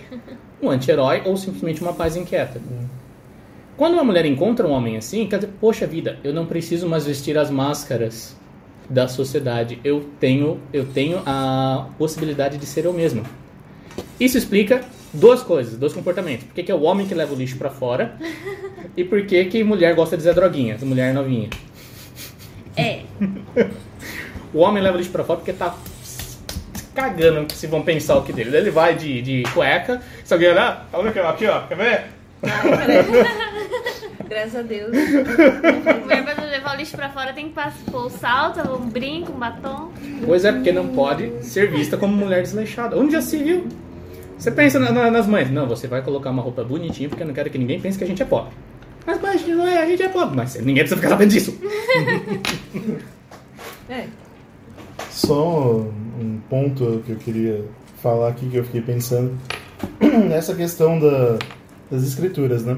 Um 0.61 0.69
anti-herói 0.69 1.23
ou 1.25 1.35
simplesmente 1.35 1.81
uma 1.81 1.93
paz 1.93 2.15
inquieta. 2.15 2.61
Quando 3.75 3.93
uma 3.93 4.03
mulher 4.03 4.25
encontra 4.25 4.67
um 4.67 4.71
homem 4.71 4.97
assim, 4.97 5.25
quer 5.25 5.37
dizer, 5.37 5.51
poxa 5.59 5.87
vida, 5.87 6.19
eu 6.23 6.31
não 6.31 6.45
preciso 6.45 6.87
mais 6.87 7.05
vestir 7.05 7.35
as 7.35 7.49
máscaras 7.49 8.35
da 8.87 9.07
sociedade. 9.07 9.79
Eu 9.83 10.07
tenho, 10.19 10.59
eu 10.71 10.85
tenho 10.85 11.23
a 11.25 11.89
possibilidade 11.97 12.59
de 12.59 12.65
ser 12.67 12.85
eu 12.85 12.93
mesma. 12.93 13.23
Isso 14.19 14.37
explica 14.37 14.81
duas 15.11 15.41
coisas, 15.41 15.79
dois 15.79 15.93
comportamentos. 15.93 16.45
Por 16.45 16.53
que, 16.53 16.61
que 16.61 16.71
é 16.71 16.75
o 16.75 16.81
homem 16.83 17.07
que 17.07 17.15
leva 17.15 17.33
o 17.33 17.35
lixo 17.35 17.57
pra 17.57 17.71
fora 17.71 18.17
e 18.95 19.03
por 19.03 19.25
que, 19.25 19.45
que 19.45 19.63
mulher 19.63 19.95
gosta 19.95 20.15
de 20.15 20.21
Zé 20.21 20.33
Droguinha, 20.33 20.77
mulher 20.83 21.11
novinha. 21.11 21.49
É, 22.75 23.01
O 24.53 24.59
homem 24.59 24.81
leva 24.83 24.95
o 24.95 24.97
lixo 24.97 25.11
pra 25.11 25.23
fora 25.23 25.37
porque 25.39 25.53
tá 25.53 25.75
cagando 26.93 27.51
se 27.53 27.67
vão 27.67 27.81
pensar 27.81 28.17
o 28.17 28.23
que 28.23 28.33
dele. 28.33 28.55
Ele 28.55 28.69
vai 28.71 28.95
de, 28.95 29.21
de 29.21 29.43
cueca, 29.53 30.01
se 30.25 30.33
alguém 30.33 30.49
olhar, 30.49 30.87
olha 30.91 31.09
aqui, 31.09 31.19
aqui, 31.19 31.47
ó, 31.47 31.61
quer 31.67 31.77
ver? 31.77 32.03
Graças 34.27 34.55
a 34.55 34.61
Deus. 34.61 34.91
mulher 34.91 36.23
pra 36.35 36.45
levar 36.45 36.73
o 36.75 36.77
lixo 36.77 36.95
pra 36.95 37.09
fora 37.09 37.33
tem 37.33 37.49
que 37.49 37.55
pôr 37.91 38.05
o 38.05 38.09
salto, 38.09 38.59
um 38.73 38.89
brinco, 38.89 39.31
um 39.33 39.37
batom. 39.39 39.91
Pois 40.25 40.45
é, 40.45 40.51
porque 40.51 40.71
não 40.71 40.87
pode 40.89 41.31
ser 41.43 41.69
vista 41.69 41.97
como 41.97 42.15
mulher 42.15 42.41
desleixada. 42.41 42.97
Onde 42.97 43.11
já 43.13 43.21
se 43.21 43.37
viu? 43.37 43.67
Você 44.37 44.49
pensa 44.51 44.79
na- 44.79 44.91
na- 44.91 45.11
nas 45.11 45.27
mães, 45.27 45.51
não, 45.51 45.67
você 45.67 45.87
vai 45.87 46.01
colocar 46.01 46.29
uma 46.31 46.41
roupa 46.41 46.63
bonitinha 46.63 47.07
porque 47.09 47.23
eu 47.23 47.27
não 47.27 47.33
quero 47.33 47.49
que 47.49 47.57
ninguém 47.57 47.79
pense 47.79 47.97
que 47.97 48.03
a 48.03 48.07
gente 48.07 48.21
é 48.21 48.25
pobre. 48.25 48.51
Mas, 49.05 49.19
mas 49.21 49.47
não 49.47 49.67
é, 49.67 49.77
a 49.83 49.85
gente 49.85 50.01
é 50.01 50.09
pobre. 50.09 50.35
Mas 50.35 50.55
ninguém 50.55 50.75
precisa 50.83 50.95
ficar 50.95 51.09
sabendo 51.09 51.29
disso. 51.31 51.57
É. 53.89 54.05
Só 55.25 55.85
um 56.19 56.39
ponto 56.49 57.03
que 57.05 57.11
eu 57.11 57.15
queria 57.15 57.63
falar 58.01 58.29
aqui 58.29 58.49
que 58.49 58.55
eu 58.57 58.63
fiquei 58.63 58.81
pensando 58.81 59.37
nessa 60.27 60.55
questão 60.55 60.99
da, 60.99 61.37
das 61.91 62.01
escrituras, 62.01 62.65
né? 62.65 62.75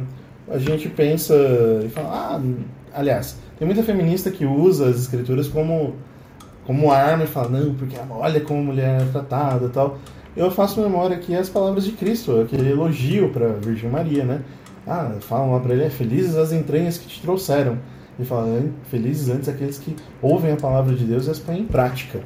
A 0.50 0.58
gente 0.58 0.90
pensa 0.90 1.34
e 1.86 1.88
fala, 1.88 2.10
ah, 2.12 2.42
aliás, 2.94 3.38
tem 3.58 3.66
muita 3.66 3.82
feminista 3.82 4.30
que 4.30 4.46
usa 4.46 4.90
as 4.90 4.98
escrituras 4.98 5.48
como 5.48 5.96
como 6.66 6.92
arma 6.92 7.24
e 7.24 7.28
fala, 7.28 7.48
não, 7.48 7.74
porque 7.76 7.96
olha 8.10 8.42
como 8.42 8.60
a 8.60 8.64
mulher 8.64 9.02
é 9.02 9.06
tratada 9.06 9.66
e 9.66 9.70
tal. 9.70 9.98
Eu 10.36 10.52
faço 10.52 10.82
memória 10.82 11.16
aqui 11.16 11.34
as 11.36 11.48
palavras 11.48 11.86
de 11.86 11.94
Cristo, 11.94 12.42
aquele 12.42 12.72
elogio 12.72 13.30
para 13.30 13.54
Virgem 13.54 13.90
Maria, 13.90 14.26
né? 14.26 14.42
Ah, 14.86 15.16
falam 15.22 15.54
lá 15.54 15.62
para 15.62 15.74
ele, 15.74 15.86
é 15.86 15.90
felizes 15.90 16.36
as 16.36 16.52
entranhas 16.52 16.98
que 16.98 17.08
te 17.08 17.22
trouxeram. 17.22 17.78
Ele 18.18 18.28
fala, 18.28 18.48
"É, 18.50 18.64
felizes 18.90 19.30
antes 19.30 19.50
aqueles 19.50 19.78
que 19.78 19.96
ouvem 20.22 20.52
a 20.52 20.58
palavra 20.58 20.94
de 20.94 21.06
Deus 21.06 21.28
e 21.28 21.32
as 21.32 21.40
põem 21.40 21.62
em 21.62 21.66
prática. 21.66 22.20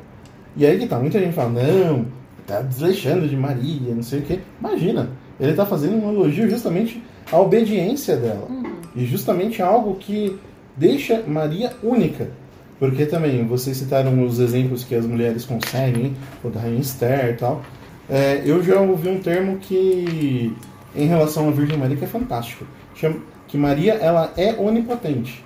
E 0.58 0.66
aí 0.66 0.80
que 0.80 0.88
tá, 0.88 0.98
muita 0.98 1.20
gente 1.20 1.34
fala, 1.34 1.52
não, 1.52 2.08
tá 2.48 2.62
desleixando 2.62 3.28
de 3.28 3.38
Maria, 3.38 3.94
não 3.94 4.02
sei 4.02 4.20
o 4.20 4.22
quê. 4.24 4.40
Imagina, 4.60 5.10
ele 5.40 5.54
tá 5.54 5.66
fazendo 5.66 6.04
um 6.04 6.12
elogio 6.12 6.50
justamente 6.50 7.02
à 7.32 7.40
obediência 7.40 8.18
dela. 8.18 8.48
E 8.96 9.06
justamente 9.06 9.62
algo 9.62 9.96
que 9.96 10.36
deixa 10.76 11.24
Maria 11.28 11.74
única. 11.84 12.32
Porque 12.80 13.06
também, 13.06 13.46
vocês 13.46 13.78
citaram 13.78 14.24
os 14.26 14.40
exemplos 14.40 14.84
que 14.84 14.96
as 14.96 15.06
mulheres 15.06 15.46
conseguem, 15.46 16.16
o 16.44 16.50
da 16.50 16.60
Rainha 16.60 16.80
Esther 16.80 17.30
e 17.30 17.34
tal. 17.34 17.62
É, 18.10 18.42
eu 18.44 18.64
já 18.64 18.80
ouvi 18.80 19.10
um 19.10 19.20
termo 19.20 19.58
que, 19.58 20.52
em 20.96 21.06
relação 21.06 21.50
à 21.50 21.52
Virgem 21.52 21.78
Maria, 21.78 21.98
que 21.98 22.06
é 22.06 22.08
fantástico. 22.08 22.66
Chama, 22.96 23.18
que 23.48 23.58
Maria, 23.58 23.94
ela 23.94 24.34
é 24.36 24.54
onipotente, 24.54 25.44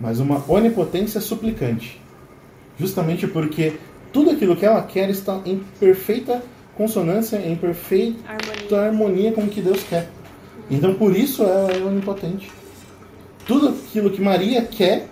mas 0.00 0.18
uma 0.18 0.42
onipotência 0.48 1.20
suplicante. 1.20 2.00
Justamente 2.78 3.26
porque 3.26 3.74
tudo 4.18 4.30
aquilo 4.32 4.56
que 4.56 4.66
ela 4.66 4.82
quer 4.82 5.08
está 5.10 5.40
em 5.46 5.62
perfeita 5.78 6.42
consonância, 6.76 7.36
em 7.36 7.54
perfeita 7.54 8.18
Harmonia. 8.28 8.80
harmonia 8.80 9.32
com 9.32 9.42
o 9.42 9.48
que 9.48 9.60
Deus 9.60 9.80
quer. 9.84 10.08
Então 10.68 10.92
por 10.94 11.16
isso 11.16 11.44
ela 11.44 11.70
é 11.70 11.84
onipotente. 11.84 12.50
Tudo 13.46 13.68
aquilo 13.68 14.10
que 14.10 14.20
Maria 14.20 14.62
quer 14.62 15.06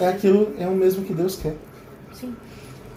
é 0.00 0.08
aquilo 0.08 0.54
é 0.58 0.66
o 0.66 0.74
mesmo 0.74 1.04
que 1.04 1.12
Deus 1.12 1.36
quer. 1.36 1.54
Sim. 2.14 2.34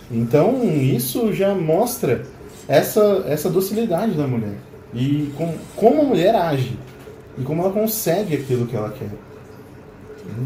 Então 0.09 0.63
isso 0.63 1.33
já 1.33 1.53
mostra 1.53 2.25
essa, 2.65 3.25
essa 3.27 3.49
docilidade 3.49 4.13
da 4.13 4.25
mulher 4.25 4.55
e 4.93 5.33
com, 5.37 5.53
como 5.75 6.01
a 6.01 6.05
mulher 6.05 6.33
age 6.33 6.79
e 7.37 7.43
como 7.43 7.61
ela 7.61 7.73
consegue 7.73 8.35
aquilo 8.35 8.65
que 8.67 8.75
ela 8.77 8.89
quer. 8.89 9.09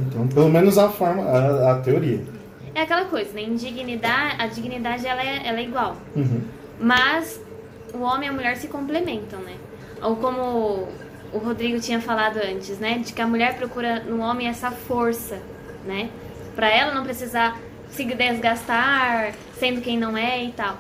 Então, 0.08 0.28
pelo 0.28 0.49
menos 0.49 0.80
a 0.80 0.89
forma, 0.89 1.21
a, 1.25 1.73
a 1.73 1.75
teoria. 1.82 2.38
É 2.79 2.83
aquela 2.83 3.03
coisa, 3.03 3.33
né? 3.33 3.41
Indignidade, 3.41 4.41
a 4.41 4.47
dignidade 4.47 5.05
ela 5.05 5.21
é, 5.21 5.41
ela 5.45 5.59
é 5.59 5.63
igual. 5.63 5.97
Uhum. 6.15 6.41
Mas 6.79 7.41
o 7.93 7.99
homem 7.99 8.27
e 8.27 8.29
a 8.29 8.33
mulher 8.33 8.55
se 8.55 8.69
complementam, 8.69 9.41
né? 9.41 9.57
Ou 10.01 10.15
como 10.15 10.87
o 11.33 11.37
Rodrigo 11.39 11.77
tinha 11.81 11.99
falado 11.99 12.37
antes, 12.37 12.79
né? 12.79 12.99
De 12.99 13.11
que 13.11 13.21
a 13.21 13.27
mulher 13.27 13.57
procura 13.57 13.99
no 13.99 14.21
homem 14.21 14.47
essa 14.47 14.71
força, 14.71 15.41
né? 15.85 16.09
Pra 16.55 16.69
ela 16.69 16.93
não 16.93 17.03
precisar 17.03 17.59
se 17.89 18.05
desgastar 18.05 19.33
sendo 19.57 19.81
quem 19.81 19.97
não 19.97 20.15
é 20.15 20.41
e 20.45 20.53
tal. 20.53 20.77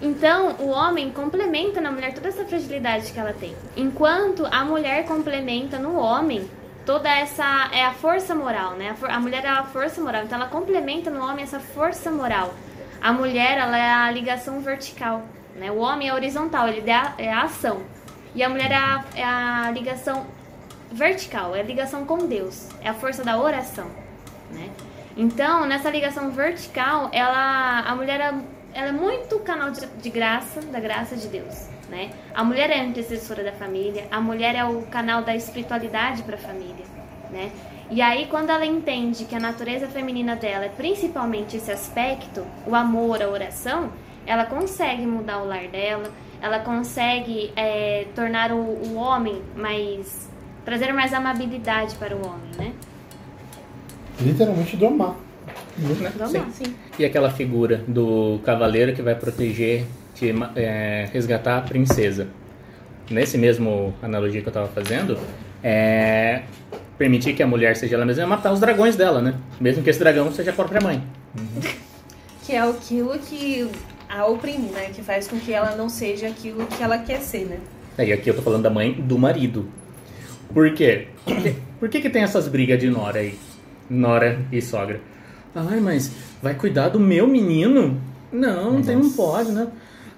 Então, 0.00 0.56
o 0.58 0.68
homem 0.68 1.10
complementa 1.10 1.82
na 1.82 1.92
mulher 1.92 2.14
toda 2.14 2.28
essa 2.28 2.46
fragilidade 2.46 3.12
que 3.12 3.20
ela 3.20 3.34
tem. 3.34 3.54
Enquanto 3.76 4.46
a 4.50 4.64
mulher 4.64 5.04
complementa 5.04 5.78
no 5.78 5.98
homem 5.98 6.48
toda 6.86 7.10
essa 7.10 7.68
é 7.72 7.84
a 7.84 7.92
força 7.92 8.34
moral, 8.34 8.72
né? 8.74 8.90
A, 8.90 8.94
for- 8.94 9.10
a 9.10 9.20
mulher 9.20 9.44
é 9.44 9.48
a 9.48 9.64
força 9.64 10.00
moral, 10.00 10.22
então 10.22 10.38
ela 10.38 10.48
complementa 10.48 11.10
no 11.10 11.20
homem 11.22 11.42
essa 11.42 11.60
força 11.60 12.10
moral. 12.10 12.54
A 13.02 13.12
mulher, 13.12 13.58
ela 13.58 13.76
é 13.76 13.90
a 13.90 14.10
ligação 14.10 14.60
vertical, 14.60 15.22
né? 15.56 15.70
O 15.70 15.78
homem 15.78 16.08
é 16.08 16.14
horizontal, 16.14 16.68
ele 16.68 16.90
a, 16.90 17.12
é 17.18 17.30
a 17.32 17.42
ação. 17.42 17.82
E 18.34 18.42
a 18.42 18.48
mulher 18.48 18.70
é 18.70 18.76
a, 18.76 19.04
é 19.14 19.24
a 19.24 19.70
ligação 19.70 20.26
vertical, 20.92 21.54
é 21.54 21.60
a 21.60 21.64
ligação 21.64 22.06
com 22.06 22.18
Deus, 22.26 22.68
é 22.80 22.88
a 22.88 22.94
força 22.94 23.24
da 23.24 23.36
oração, 23.38 23.90
né? 24.50 24.70
Então, 25.16 25.66
nessa 25.66 25.90
ligação 25.90 26.30
vertical, 26.30 27.08
ela, 27.12 27.80
a 27.80 27.94
mulher 27.94 28.20
ela 28.20 28.88
é 28.88 28.92
muito 28.92 29.38
canal 29.40 29.70
de, 29.70 29.84
de 29.86 30.10
graça, 30.10 30.60
da 30.60 30.78
graça 30.78 31.16
de 31.16 31.26
Deus, 31.28 31.68
né? 31.88 32.10
A 32.34 32.42
mulher 32.42 32.70
é 32.70 32.80
a 32.80 32.84
intercessora 32.84 33.42
da 33.42 33.52
família, 33.52 34.06
a 34.10 34.20
mulher 34.20 34.54
é 34.54 34.64
o 34.64 34.82
canal 34.82 35.22
da 35.22 35.34
espiritualidade 35.34 36.22
para 36.22 36.36
a 36.36 36.38
família, 36.38 36.84
né? 37.30 37.50
E 37.88 38.02
aí, 38.02 38.26
quando 38.26 38.50
ela 38.50 38.66
entende 38.66 39.24
que 39.24 39.34
a 39.34 39.40
natureza 39.40 39.86
feminina 39.86 40.34
dela 40.34 40.64
é 40.64 40.68
principalmente 40.68 41.56
esse 41.56 41.70
aspecto, 41.70 42.44
o 42.66 42.74
amor, 42.74 43.22
a 43.22 43.28
oração, 43.28 43.90
ela 44.26 44.44
consegue 44.44 45.06
mudar 45.06 45.38
o 45.38 45.46
lar 45.46 45.68
dela, 45.68 46.10
ela 46.42 46.58
consegue 46.58 47.52
é, 47.54 48.06
tornar 48.14 48.50
o, 48.52 48.56
o 48.56 48.94
homem 48.96 49.40
mais. 49.54 50.28
trazer 50.64 50.92
mais 50.92 51.14
amabilidade 51.14 51.94
para 51.94 52.16
o 52.16 52.26
homem, 52.26 52.50
né? 52.58 52.72
Literalmente 54.20 54.76
domar. 54.76 55.14
Né? 55.78 56.12
Vamos 56.16 56.32
Sim. 56.32 56.50
Sim. 56.52 56.74
E 56.98 57.04
aquela 57.04 57.30
figura 57.30 57.84
do 57.86 58.40
cavaleiro 58.44 58.94
que 58.94 59.02
vai 59.02 59.14
proteger, 59.14 59.84
te, 60.16 60.34
é, 60.56 61.08
resgatar 61.12 61.58
a 61.58 61.60
princesa. 61.60 62.26
Nesse 63.08 63.38
mesmo 63.38 63.94
analogia 64.02 64.42
que 64.42 64.48
eu 64.48 64.52
tava 64.52 64.66
fazendo, 64.68 65.16
é 65.62 66.42
permitir 66.98 67.34
que 67.34 67.42
a 67.42 67.46
mulher 67.46 67.76
seja 67.76 67.94
ela 67.94 68.04
mesma 68.04 68.22
é 68.22 68.26
matar 68.26 68.52
os 68.52 68.58
dragões 68.58 68.96
dela, 68.96 69.20
né? 69.20 69.34
Mesmo 69.60 69.82
que 69.82 69.90
esse 69.90 69.98
dragão 69.98 70.32
seja 70.32 70.50
a 70.50 70.54
própria 70.54 70.80
mãe. 70.80 71.02
Que 72.44 72.52
é 72.52 72.60
aquilo 72.60 73.18
que 73.18 73.68
a 74.08 74.24
oprime, 74.24 74.68
né? 74.68 74.90
Que 74.94 75.02
faz 75.02 75.26
com 75.26 75.36
que 75.36 75.52
ela 75.52 75.74
não 75.74 75.88
seja 75.88 76.28
aquilo 76.28 76.64
que 76.64 76.80
ela 76.80 76.96
quer 76.96 77.20
ser, 77.20 77.44
né? 77.44 77.58
E 77.98 78.12
aqui 78.12 78.30
eu 78.30 78.36
tô 78.36 78.40
falando 78.40 78.62
da 78.62 78.70
mãe 78.70 78.92
do 78.92 79.18
marido. 79.18 79.68
Por 80.54 80.72
quê? 80.72 81.08
Por 81.80 81.88
que, 81.88 82.00
que 82.00 82.08
tem 82.08 82.22
essas 82.22 82.46
brigas 82.46 82.78
de 82.78 82.88
nora 82.88 83.18
aí? 83.18 83.36
Nora 83.90 84.38
e 84.52 84.62
sogra. 84.62 85.00
Ai, 85.56 85.80
mas 85.80 86.12
vai 86.40 86.54
cuidar 86.54 86.88
do 86.88 87.00
meu 87.00 87.26
menino? 87.26 88.00
Não, 88.32 88.80
tem, 88.80 88.94
não 88.94 89.10
pode, 89.10 89.50
né? 89.50 89.66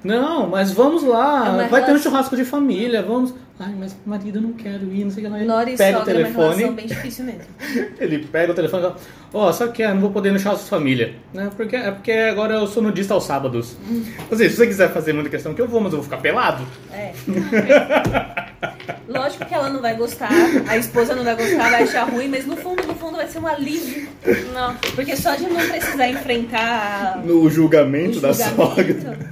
Não, 0.08 0.46
mas 0.48 0.72
vamos 0.72 1.02
lá, 1.02 1.48
É 1.64 1.68
vai 1.68 1.68
ter 1.68 1.74
um 1.74 1.86
relação- 1.86 1.98
churrasco 1.98 2.34
de 2.36 2.44
família, 2.44 3.02
vamos. 3.02 3.34
Ai, 3.60 3.74
mas 3.78 3.96
marido, 4.06 4.38
eu 4.38 4.42
não 4.42 4.52
quero 4.52 4.84
ir, 4.92 5.04
não 5.04 5.10
sei 5.10 5.24
o 5.24 5.26
que 5.26 5.32
lá. 5.32 5.38
Ele 5.38 5.46
Nora 5.46 5.68
e 5.70 5.76
pega 5.76 5.98
o 5.98 6.00
sogra 6.00 6.14
é 6.14 6.16
uma 6.18 6.28
relação 6.28 6.54
telefone, 6.54 6.76
bem 6.76 6.86
difícil 6.86 7.24
mesmo. 7.24 7.42
ele 7.98 8.18
pega 8.20 8.52
o 8.52 8.54
telefone 8.54 8.82
e 8.82 8.86
fala, 8.86 8.96
ó, 9.34 9.52
só 9.52 9.66
que 9.66 9.82
eu 9.82 9.92
não 9.94 10.00
vou 10.00 10.10
poder 10.12 10.28
ir 10.28 10.32
no 10.32 10.38
churrasco 10.38 10.64
de 10.64 10.70
família. 10.70 11.14
Né? 11.34 11.50
Porque, 11.56 11.74
é 11.74 11.90
porque 11.90 12.12
agora 12.12 12.54
eu 12.54 12.66
sou 12.68 12.82
nudista 12.82 13.14
aos 13.14 13.24
sábados. 13.24 13.76
Hum. 13.90 14.04
Ou 14.30 14.36
seja, 14.36 14.50
se 14.50 14.56
você 14.56 14.66
quiser 14.68 14.90
fazer 14.92 15.12
muita 15.12 15.28
questão 15.28 15.52
que 15.54 15.60
eu 15.60 15.66
vou, 15.66 15.80
mas 15.80 15.92
eu 15.92 15.98
vou 15.98 16.04
ficar 16.04 16.18
pelado. 16.18 16.64
É. 16.92 17.12
Lógico 19.08 19.44
que 19.44 19.54
ela 19.54 19.70
não 19.70 19.80
vai 19.80 19.96
gostar, 19.96 20.30
a 20.68 20.76
esposa 20.76 21.14
não 21.14 21.24
vai 21.24 21.34
gostar, 21.34 21.70
vai 21.70 21.82
achar 21.82 22.04
ruim, 22.04 22.28
mas 22.28 22.46
no 22.46 22.56
fundo 22.56 22.82
vai 23.18 23.28
ser 23.28 23.38
um 23.38 23.46
alívio. 23.46 24.08
Não. 24.54 24.74
Porque 24.94 25.16
só 25.16 25.34
de 25.34 25.44
não 25.44 25.56
precisar 25.68 26.08
enfrentar 26.08 27.20
No 27.24 27.42
o 27.42 27.50
julgamento, 27.50 28.20
da 28.20 28.32
julgamento. 28.32 29.02
sogra. 29.02 29.28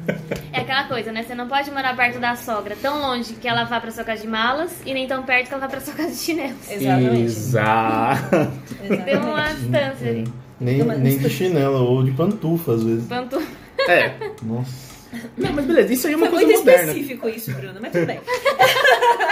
É 0.53 0.61
aquela 0.61 0.85
coisa, 0.85 1.13
né? 1.13 1.23
Você 1.23 1.35
não 1.35 1.49
pode 1.49 1.71
morar 1.71 1.97
perto 1.97 2.19
da 2.19 2.35
sogra 2.37 2.77
tão 2.81 3.01
longe 3.01 3.35
que 3.35 3.47
ela 3.49 3.65
vá 3.65 3.81
pra 3.81 3.91
sua 3.91 4.05
casa 4.05 4.23
de 4.23 4.29
malas 4.29 4.71
e 4.85 4.93
nem 4.95 5.07
tão 5.07 5.23
perto 5.23 5.49
que 5.49 5.55
ela 5.55 5.61
vá 5.61 5.69
pra 5.69 5.81
sua 5.81 5.95
casa 5.95 6.11
de 6.11 6.17
chinelos. 6.17 6.71
Exatamente. 6.71 7.23
Exato. 7.23 8.53
Tem 9.05 9.17
uma 9.17 9.43
distância 9.53 10.09
ali. 10.09 10.25
Nem, 10.59 10.83
nem 10.85 11.19
de 11.19 11.29
chinelo 11.31 11.85
ou 11.85 12.03
de 12.03 12.11
pantufa, 12.13 12.73
às 12.73 12.83
vezes. 12.83 13.07
Tanto. 13.09 13.41
É. 13.89 14.15
Nossa. 14.43 14.86
Não, 15.37 15.53
mas 15.53 15.65
beleza, 15.65 15.93
isso 15.93 16.07
aí 16.07 16.13
é 16.13 16.17
uma 16.17 16.27
Foi 16.27 16.39
coisa 16.39 16.47
muito 16.47 16.65
moderna. 16.67 16.93
específico 16.93 17.29
isso, 17.29 17.53
Bruno, 17.53 17.79
mas 17.81 17.93
tudo 17.93 18.07
bem. 18.07 18.21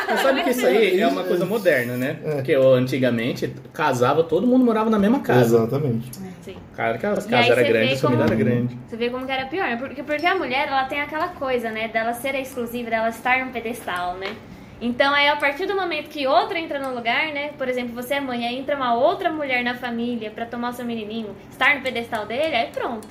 Mas 0.07 0.21
sabe 0.21 0.45
que 0.45 0.51
isso 0.51 0.67
aí 0.67 1.01
é 1.01 1.09
uma 1.09 1.25
coisa 1.25 1.47
moderna, 1.47 1.97
né? 1.97 2.19
É. 2.25 2.35
Porque 2.35 2.53
eu, 2.53 2.75
antigamente 2.75 3.53
casava, 3.73 4.23
todo 4.23 4.47
mundo 4.47 4.65
morava 4.65 4.91
na 4.91 4.99
mesma 4.99 5.21
casa. 5.21 5.57
Exatamente. 5.57 6.11
Sim. 6.43 6.57
Cara, 6.77 6.99
que 6.99 7.07
as 7.07 7.27
casas 7.27 7.51
eram 7.51 7.69
grandes, 7.69 7.99
a 7.99 8.09
família 8.09 8.25
era 8.25 8.35
grande. 8.35 8.79
Você 8.87 8.97
vê 8.97 9.09
como 9.09 9.25
que 9.25 9.33
era 9.33 9.47
pior, 9.47 9.67
né? 9.67 9.77
Porque, 9.77 10.03
porque 10.03 10.27
a 10.27 10.35
mulher, 10.35 10.69
ela 10.69 10.85
tem 10.85 11.01
aquela 11.01 11.29
coisa, 11.29 11.71
né? 11.71 11.89
Dela 11.89 12.13
ser 12.13 12.35
a 12.35 12.41
exclusiva, 12.41 12.91
dela 12.91 13.09
estar 13.09 13.45
no 13.45 13.51
pedestal, 13.51 14.17
né? 14.17 14.37
Então, 14.81 15.15
aí, 15.15 15.29
a 15.29 15.37
partir 15.37 15.67
do 15.67 15.75
momento 15.75 16.11
que 16.11 16.27
outra 16.27 16.59
entra 16.59 16.79
no 16.79 16.95
lugar, 16.95 17.33
né? 17.33 17.53
Por 17.57 17.69
exemplo, 17.69 17.95
você 17.95 18.15
é 18.15 18.21
mãe, 18.21 18.47
aí 18.47 18.59
entra 18.59 18.77
uma 18.77 18.95
outra 18.95 19.31
mulher 19.33 19.65
na 19.65 19.75
família 19.75 20.31
pra 20.31 20.45
tomar 20.45 20.71
o 20.71 20.73
seu 20.75 20.85
menininho, 20.85 21.35
estar 21.51 21.77
no 21.77 21.83
pedestal 21.83 22.27
dele, 22.27 22.55
aí 22.55 22.67
pronto. 22.71 23.09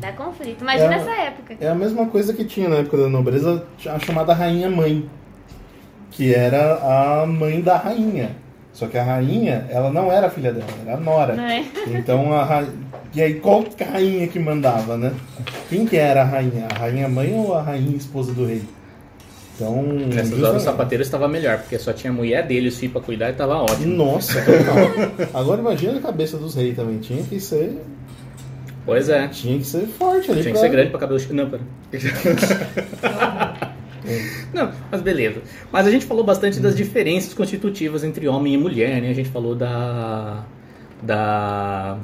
Dá 0.00 0.12
conflito. 0.12 0.62
Imagina 0.62 0.94
É. 0.94 0.98
essa 0.98 1.10
época. 1.10 1.56
É 1.60 1.68
a 1.68 1.74
mesma 1.74 2.06
coisa 2.06 2.32
que 2.32 2.44
tinha 2.44 2.68
na 2.68 2.76
época 2.76 2.96
da 2.98 3.08
nobreza, 3.08 3.64
a 3.86 3.98
chamada 3.98 4.32
rainha 4.34 4.68
mãe. 4.68 5.08
Que 6.10 6.34
era 6.34 6.74
a 7.22 7.26
mãe 7.26 7.60
da 7.60 7.76
rainha. 7.76 8.30
Só 8.72 8.86
que 8.86 8.98
a 8.98 9.02
rainha, 9.02 9.66
ela 9.70 9.90
não 9.90 10.12
era 10.12 10.28
filha 10.28 10.52
dela, 10.52 10.66
era 10.84 10.96
a 10.96 11.00
nora. 11.00 11.34
É? 11.40 11.64
Então 11.88 12.32
a 12.32 12.44
ra... 12.44 12.66
E 13.14 13.22
aí 13.22 13.34
qual 13.34 13.62
que 13.62 13.82
a 13.82 13.86
rainha 13.90 14.26
que 14.28 14.38
mandava, 14.38 14.96
né? 14.98 15.12
Quem 15.70 15.86
que 15.86 15.96
era 15.96 16.20
a 16.22 16.24
rainha? 16.24 16.66
A 16.74 16.78
rainha 16.78 17.08
mãe 17.08 17.32
ou 17.34 17.54
a 17.54 17.62
rainha 17.62 17.96
esposa 17.96 18.32
do 18.34 18.44
rei? 18.44 18.62
Então. 19.54 19.82
Nessas 19.82 20.10
justamente- 20.28 20.44
horas 20.44 20.62
o 20.62 20.64
sapateiro 20.66 21.02
estava 21.02 21.26
melhor, 21.26 21.56
porque 21.58 21.78
só 21.78 21.90
tinha 21.94 22.10
a 22.10 22.14
mulher 22.14 22.46
dele, 22.46 22.68
os 22.68 22.76
filhos 22.78 22.92
pra 22.92 23.00
cuidar 23.00 23.30
e 23.30 23.32
tava 23.32 23.56
ótimo. 23.56 23.94
Nossa, 23.96 24.42
total. 24.42 25.28
Agora 25.32 25.60
imagina 25.62 25.96
a 25.98 26.02
cabeça 26.02 26.36
dos 26.36 26.54
reis 26.54 26.76
também. 26.76 26.98
Tinha 26.98 27.22
que 27.22 27.40
ser. 27.40 27.80
Pois 28.86 29.08
é. 29.08 29.26
Tinha 29.28 29.58
que 29.58 29.64
ser 29.66 29.86
forte 29.86 30.30
ali. 30.30 30.40
Tinha 30.42 30.54
que 30.54 30.58
pra- 30.58 30.60
ser 30.60 30.68
grande 30.70 30.90
pra 30.90 31.00
cabelo. 31.00 31.20
Não, 31.32 31.50
pera. 31.50 31.62
Não, 34.54 34.70
mas 34.90 35.00
beleza. 35.02 35.42
Mas 35.72 35.86
a 35.86 35.90
gente 35.90 36.06
falou 36.06 36.22
bastante 36.24 36.60
das 36.60 36.76
diferenças 36.76 37.34
constitutivas 37.34 38.04
entre 38.04 38.28
homem 38.28 38.54
e 38.54 38.56
mulher, 38.56 39.02
né? 39.02 39.10
A 39.10 39.14
gente 39.14 39.28
falou 39.28 39.54
da. 39.54 40.44
da. 41.02 41.98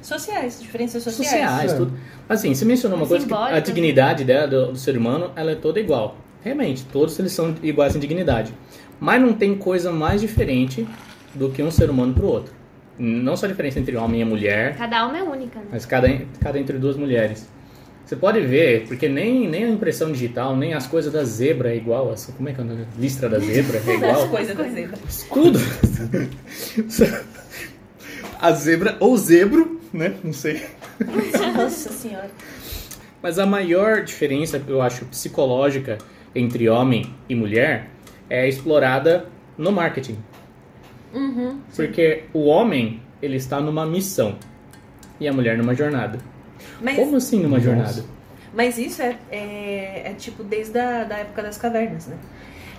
Sociais, 0.00 0.60
diferenças 0.60 1.02
sociais. 1.02 1.30
sociais, 1.30 1.72
É. 1.72 1.76
tudo. 1.76 1.92
Mas 2.28 2.38
assim, 2.40 2.54
você 2.54 2.64
mencionou 2.64 2.96
uma 2.98 3.04
É 3.06 3.08
coisa 3.08 3.26
que 3.26 3.34
a 3.34 3.58
dignidade 3.58 4.22
dela, 4.24 4.46
do, 4.46 4.72
do 4.72 4.78
ser 4.78 4.96
humano, 4.96 5.30
ela 5.34 5.50
é 5.52 5.54
toda 5.54 5.80
igual. 5.80 6.16
Realmente, 6.42 6.84
todos 6.92 7.18
eles 7.18 7.32
são 7.32 7.54
iguais 7.62 7.96
em 7.96 7.98
dignidade. 7.98 8.52
Mas 9.00 9.20
não 9.20 9.32
tem 9.32 9.54
coisa 9.56 9.90
mais 9.90 10.20
diferente 10.20 10.86
do 11.34 11.48
que 11.50 11.62
um 11.62 11.70
ser 11.70 11.88
humano 11.90 12.12
pro 12.14 12.26
outro. 12.26 12.52
Não 12.98 13.36
só 13.36 13.46
a 13.46 13.48
diferença 13.48 13.80
entre 13.80 13.96
homem 13.96 14.20
e 14.20 14.24
mulher, 14.24 14.76
Cada 14.76 15.00
alma 15.00 15.18
é 15.18 15.22
única, 15.22 15.58
né? 15.58 15.66
mas 15.72 15.84
cada, 15.84 16.08
cada 16.40 16.58
entre 16.58 16.78
duas 16.78 16.96
mulheres. 16.96 17.48
Você 18.06 18.16
pode 18.16 18.38
ver, 18.40 18.86
porque 18.86 19.08
nem, 19.08 19.48
nem 19.48 19.64
a 19.64 19.68
impressão 19.68 20.12
digital, 20.12 20.54
nem 20.54 20.74
as 20.74 20.86
coisas 20.86 21.10
da 21.12 21.24
zebra 21.24 21.72
é 21.72 21.76
igual. 21.76 22.12
Assim, 22.12 22.32
como 22.32 22.48
é 22.48 22.52
que 22.52 22.60
é 22.60 22.62
o 22.62 22.66
nome? 22.66 22.86
Listra 22.98 23.28
da 23.30 23.38
zebra 23.38 23.78
é 23.78 23.80
As 23.90 23.96
igual. 23.96 24.28
coisas 24.28 24.54
da 24.56 24.64
zebra. 24.68 24.98
Tudo. 25.32 25.58
A 28.40 28.52
zebra 28.52 28.96
ou 29.00 29.16
zebro, 29.16 29.80
né? 29.92 30.14
Não 30.22 30.32
sei. 30.34 30.62
Nossa 31.56 31.90
senhora. 31.92 32.30
Mas 33.22 33.38
a 33.38 33.46
maior 33.46 34.02
diferença, 34.04 34.60
eu 34.68 34.82
acho, 34.82 35.06
psicológica 35.06 35.96
entre 36.34 36.68
homem 36.68 37.14
e 37.26 37.34
mulher 37.34 37.88
é 38.28 38.46
explorada 38.46 39.26
no 39.56 39.72
marketing. 39.72 40.18
Uhum. 41.14 41.60
Porque 41.74 42.24
o 42.32 42.46
homem, 42.46 43.00
ele 43.22 43.36
está 43.36 43.60
numa 43.60 43.86
missão 43.86 44.36
e 45.20 45.28
a 45.28 45.32
mulher 45.32 45.56
numa 45.56 45.74
jornada. 45.74 46.18
Mas, 46.80 46.96
Como 46.96 47.16
assim 47.16 47.38
numa 47.40 47.56
Nossa. 47.58 47.64
jornada? 47.64 48.04
Mas 48.52 48.78
isso 48.78 49.02
é, 49.02 49.16
é, 49.30 50.02
é 50.10 50.14
tipo 50.16 50.42
desde 50.44 50.78
a 50.78 51.04
da 51.04 51.18
época 51.18 51.42
das 51.42 51.56
cavernas, 51.58 52.06
né? 52.06 52.16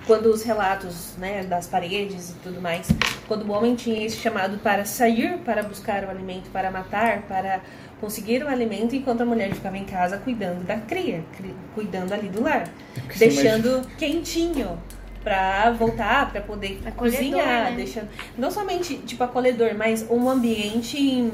Quando 0.07 0.27
os 0.27 0.43
relatos 0.43 1.15
né, 1.17 1.43
das 1.43 1.65
paredes 1.67 2.29
e 2.29 2.33
tudo 2.43 2.61
mais, 2.61 2.87
quando 3.27 3.43
o 3.43 3.51
homem 3.51 3.73
tinha 3.75 4.05
esse 4.05 4.17
chamado 4.17 4.59
para 4.59 4.85
sair 4.85 5.39
para 5.39 5.63
buscar 5.63 6.03
o 6.03 6.09
alimento, 6.09 6.49
para 6.51 6.69
matar, 6.69 7.23
para 7.23 7.59
conseguir 7.99 8.43
o 8.43 8.47
alimento, 8.47 8.95
enquanto 8.95 9.21
a 9.21 9.25
mulher 9.25 9.51
ficava 9.53 9.77
em 9.77 9.83
casa 9.83 10.17
cuidando 10.17 10.63
da 10.63 10.77
cria, 10.77 11.23
cri- 11.35 11.55
cuidando 11.73 12.13
ali 12.13 12.29
do 12.29 12.43
lar, 12.43 12.69
você 13.11 13.27
deixando 13.27 13.81
quentinho 13.97 14.77
para 15.25 15.71
voltar, 15.71 16.31
para 16.31 16.39
poder 16.39 16.79
Acolhedor, 16.85 17.17
cozinhar, 17.19 17.71
né? 17.71 17.73
deixando 17.75 18.07
não 18.37 18.51
somente 18.51 18.95
tipo 18.97 19.23
acolhedor, 19.23 19.73
mas 19.75 20.05
um 20.07 20.29
ambiente 20.29 21.31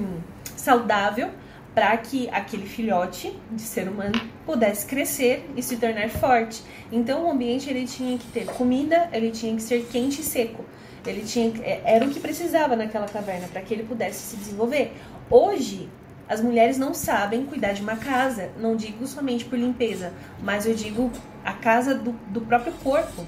saudável 0.55 1.29
para 1.75 1.95
que 1.97 2.29
aquele 2.29 2.65
filhote 2.65 3.37
de 3.51 3.61
ser 3.61 3.89
humano 3.89 4.13
pudesse 4.45 4.85
crescer 4.85 5.45
e 5.57 5.61
se 5.61 5.75
tornar 5.75 6.09
forte. 6.09 6.63
Então 6.89 7.25
o 7.27 7.31
ambiente 7.31 7.69
ele 7.69 7.85
tinha 7.85 8.17
que 8.17 8.27
ter 8.27 8.45
comida, 8.45 9.09
ele 9.11 9.29
tinha 9.29 9.53
que 9.55 9.61
ser 9.61 9.85
quente 9.91 10.21
e 10.21 10.23
seco. 10.23 10.63
Ele 11.05 11.23
tinha 11.23 11.51
é- 11.61 11.81
era 11.83 12.05
o 12.05 12.09
que 12.09 12.19
precisava 12.19 12.75
naquela 12.77 13.07
caverna 13.07 13.47
para 13.51 13.61
que 13.61 13.73
ele 13.73 13.83
pudesse 13.83 14.19
se 14.19 14.37
desenvolver. 14.37 14.93
Hoje 15.29 15.89
as 16.29 16.39
mulheres 16.39 16.77
não 16.77 16.93
sabem 16.93 17.45
cuidar 17.45 17.73
de 17.73 17.81
uma 17.81 17.97
casa, 17.97 18.51
não 18.57 18.73
digo 18.73 19.05
somente 19.05 19.43
por 19.43 19.59
limpeza, 19.59 20.13
mas 20.41 20.65
eu 20.65 20.73
digo 20.73 21.11
a 21.43 21.51
casa 21.51 21.93
do, 21.93 22.13
do 22.29 22.39
próprio 22.39 22.71
corpo. 22.83 23.25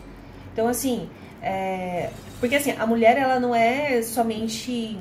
Então 0.53 0.67
assim, 0.67 1.09
é, 1.41 2.09
porque 2.39 2.55
assim 2.55 2.71
a 2.77 2.85
mulher 2.85 3.17
ela 3.17 3.39
não 3.39 3.53
é 3.53 4.01
somente 4.01 4.97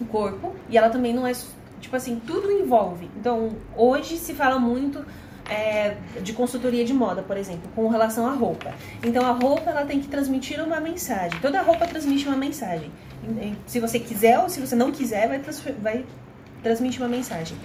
o 0.00 0.04
corpo 0.06 0.54
e 0.68 0.78
ela 0.78 0.88
também 0.88 1.12
não 1.12 1.26
é 1.26 1.32
tipo 1.80 1.94
assim 1.96 2.20
tudo 2.26 2.50
envolve. 2.50 3.10
Então 3.18 3.50
hoje 3.76 4.16
se 4.16 4.32
fala 4.32 4.58
muito 4.58 5.04
é, 5.50 5.96
de 6.22 6.32
consultoria 6.32 6.84
de 6.84 6.94
moda 6.94 7.22
por 7.22 7.36
exemplo 7.36 7.68
com 7.74 7.88
relação 7.88 8.26
à 8.26 8.32
roupa. 8.32 8.72
Então 9.02 9.26
a 9.26 9.32
roupa 9.32 9.70
ela 9.70 9.84
tem 9.84 10.00
que 10.00 10.08
transmitir 10.08 10.62
uma 10.62 10.80
mensagem. 10.80 11.38
Toda 11.40 11.60
roupa 11.60 11.86
transmite 11.86 12.26
uma 12.26 12.36
mensagem. 12.36 12.90
Se 13.66 13.80
você 13.80 13.98
quiser 13.98 14.38
ou 14.38 14.48
se 14.48 14.60
você 14.60 14.74
não 14.76 14.92
quiser 14.92 15.28
vai, 15.28 15.38
transfer- 15.40 15.74
vai 15.80 16.04
transmitir 16.62 17.00
uma 17.02 17.08
mensagem. 17.08 17.56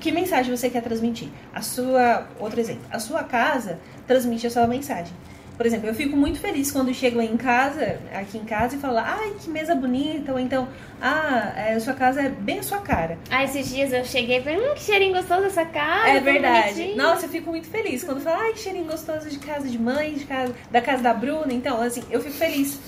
Que 0.00 0.10
mensagem 0.10 0.56
você 0.56 0.70
quer 0.70 0.82
transmitir? 0.82 1.28
A 1.54 1.60
sua 1.60 2.26
outro 2.40 2.58
exemplo 2.58 2.82
a 2.90 2.98
sua 2.98 3.22
casa 3.24 3.78
transmite 4.06 4.46
a 4.46 4.50
sua 4.50 4.66
mensagem 4.66 5.12
por 5.60 5.66
exemplo, 5.66 5.88
eu 5.88 5.94
fico 5.94 6.16
muito 6.16 6.40
feliz 6.40 6.72
quando 6.72 6.94
chego 6.94 7.20
em 7.20 7.36
casa, 7.36 8.00
aqui 8.14 8.38
em 8.38 8.46
casa, 8.46 8.76
e 8.76 8.78
falo, 8.78 8.96
ai, 8.96 9.34
que 9.38 9.50
mesa 9.50 9.74
bonita, 9.74 10.32
ou 10.32 10.40
então, 10.40 10.66
ah, 11.02 11.52
é, 11.54 11.74
a 11.74 11.80
sua 11.80 11.92
casa 11.92 12.22
é 12.22 12.30
bem 12.30 12.60
a 12.60 12.62
sua 12.62 12.78
cara. 12.78 13.18
Ah, 13.30 13.44
esses 13.44 13.68
dias 13.68 13.92
eu 13.92 14.02
cheguei 14.02 14.38
e 14.38 14.42
falei, 14.42 14.58
hum, 14.58 14.72
que 14.72 14.80
cheirinho 14.80 15.12
gostoso 15.12 15.42
essa 15.42 15.66
casa. 15.66 16.08
é 16.08 16.18
verdade. 16.18 16.72
bonitinho. 16.72 16.96
Nossa, 16.96 17.26
eu 17.26 17.28
fico 17.28 17.50
muito 17.50 17.66
feliz 17.66 18.02
quando 18.02 18.22
falo, 18.22 18.40
ai, 18.40 18.54
que 18.54 18.60
cheirinho 18.60 18.86
gostoso 18.86 19.28
de 19.28 19.38
casa 19.38 19.68
de 19.68 19.78
mãe, 19.78 20.14
de 20.14 20.24
casa, 20.24 20.54
da 20.70 20.80
casa 20.80 21.02
da 21.02 21.12
Bruna. 21.12 21.52
Então, 21.52 21.78
assim, 21.78 22.04
eu 22.10 22.22
fico 22.22 22.36
feliz. 22.36 22.80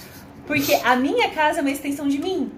Porque 0.46 0.72
a 0.82 0.96
minha 0.96 1.28
casa 1.28 1.58
é 1.58 1.60
uma 1.60 1.70
extensão 1.70 2.08
de 2.08 2.18
mim. 2.18 2.50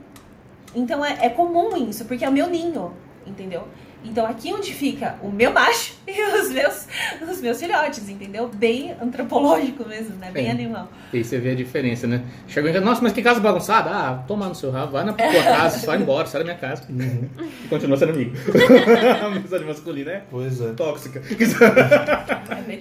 Então 0.77 1.05
é, 1.05 1.27
é 1.27 1.29
comum 1.29 1.77
isso, 1.89 2.05
porque 2.05 2.25
é 2.25 2.29
o 2.29 2.33
meu 2.33 2.49
ninho, 2.49 2.93
entendeu? 3.27 3.67
Então 4.05 4.27
aqui 4.27 4.53
onde 4.53 4.73
fica 4.73 5.17
o 5.23 5.31
meu 5.31 5.51
macho 5.53 5.95
e 6.07 6.39
os 6.41 6.51
meus, 6.51 6.87
os 7.31 7.41
meus 7.41 7.59
filhotes, 7.59 8.09
entendeu? 8.09 8.49
Bem 8.55 8.95
antropológico 9.03 9.89
mesmo, 9.89 10.15
né? 10.17 10.31
Bem 10.33 10.49
É. 10.49 10.51
animal. 10.51 10.89
E 11.13 11.17
aí 11.19 11.25
você 11.25 11.39
vê 11.39 11.51
a 11.53 11.55
diferença, 11.55 12.07
né? 12.07 12.23
Chegou 12.47 12.69
em 12.69 12.73
casa, 12.73 12.85
nossa, 12.85 13.03
mas 13.03 13.13
que 13.13 13.23
casa 13.23 13.41
bagunçada. 13.41 13.91
Ah, 13.91 14.25
toma 14.29 14.47
no 14.49 14.55
seu 14.55 14.71
rabo, 14.71 14.93
vai 14.93 15.05
na 15.05 15.13
tua 15.15 15.27
casa, 15.43 15.79
só 15.79 15.87
vai 15.89 15.99
embora, 16.03 16.27
sai 16.27 16.41
da 16.41 16.45
minha 16.45 16.57
casa. 16.57 16.83
E 16.91 17.69
continua 17.69 17.97
sendo 17.97 18.13
amigo. 18.13 18.33
a 19.23 19.27
amizade 19.27 19.65
masculina 19.65 20.11
é 20.11 20.23
Pois 20.31 20.61
é. 20.61 20.73
tóxica. 20.75 21.23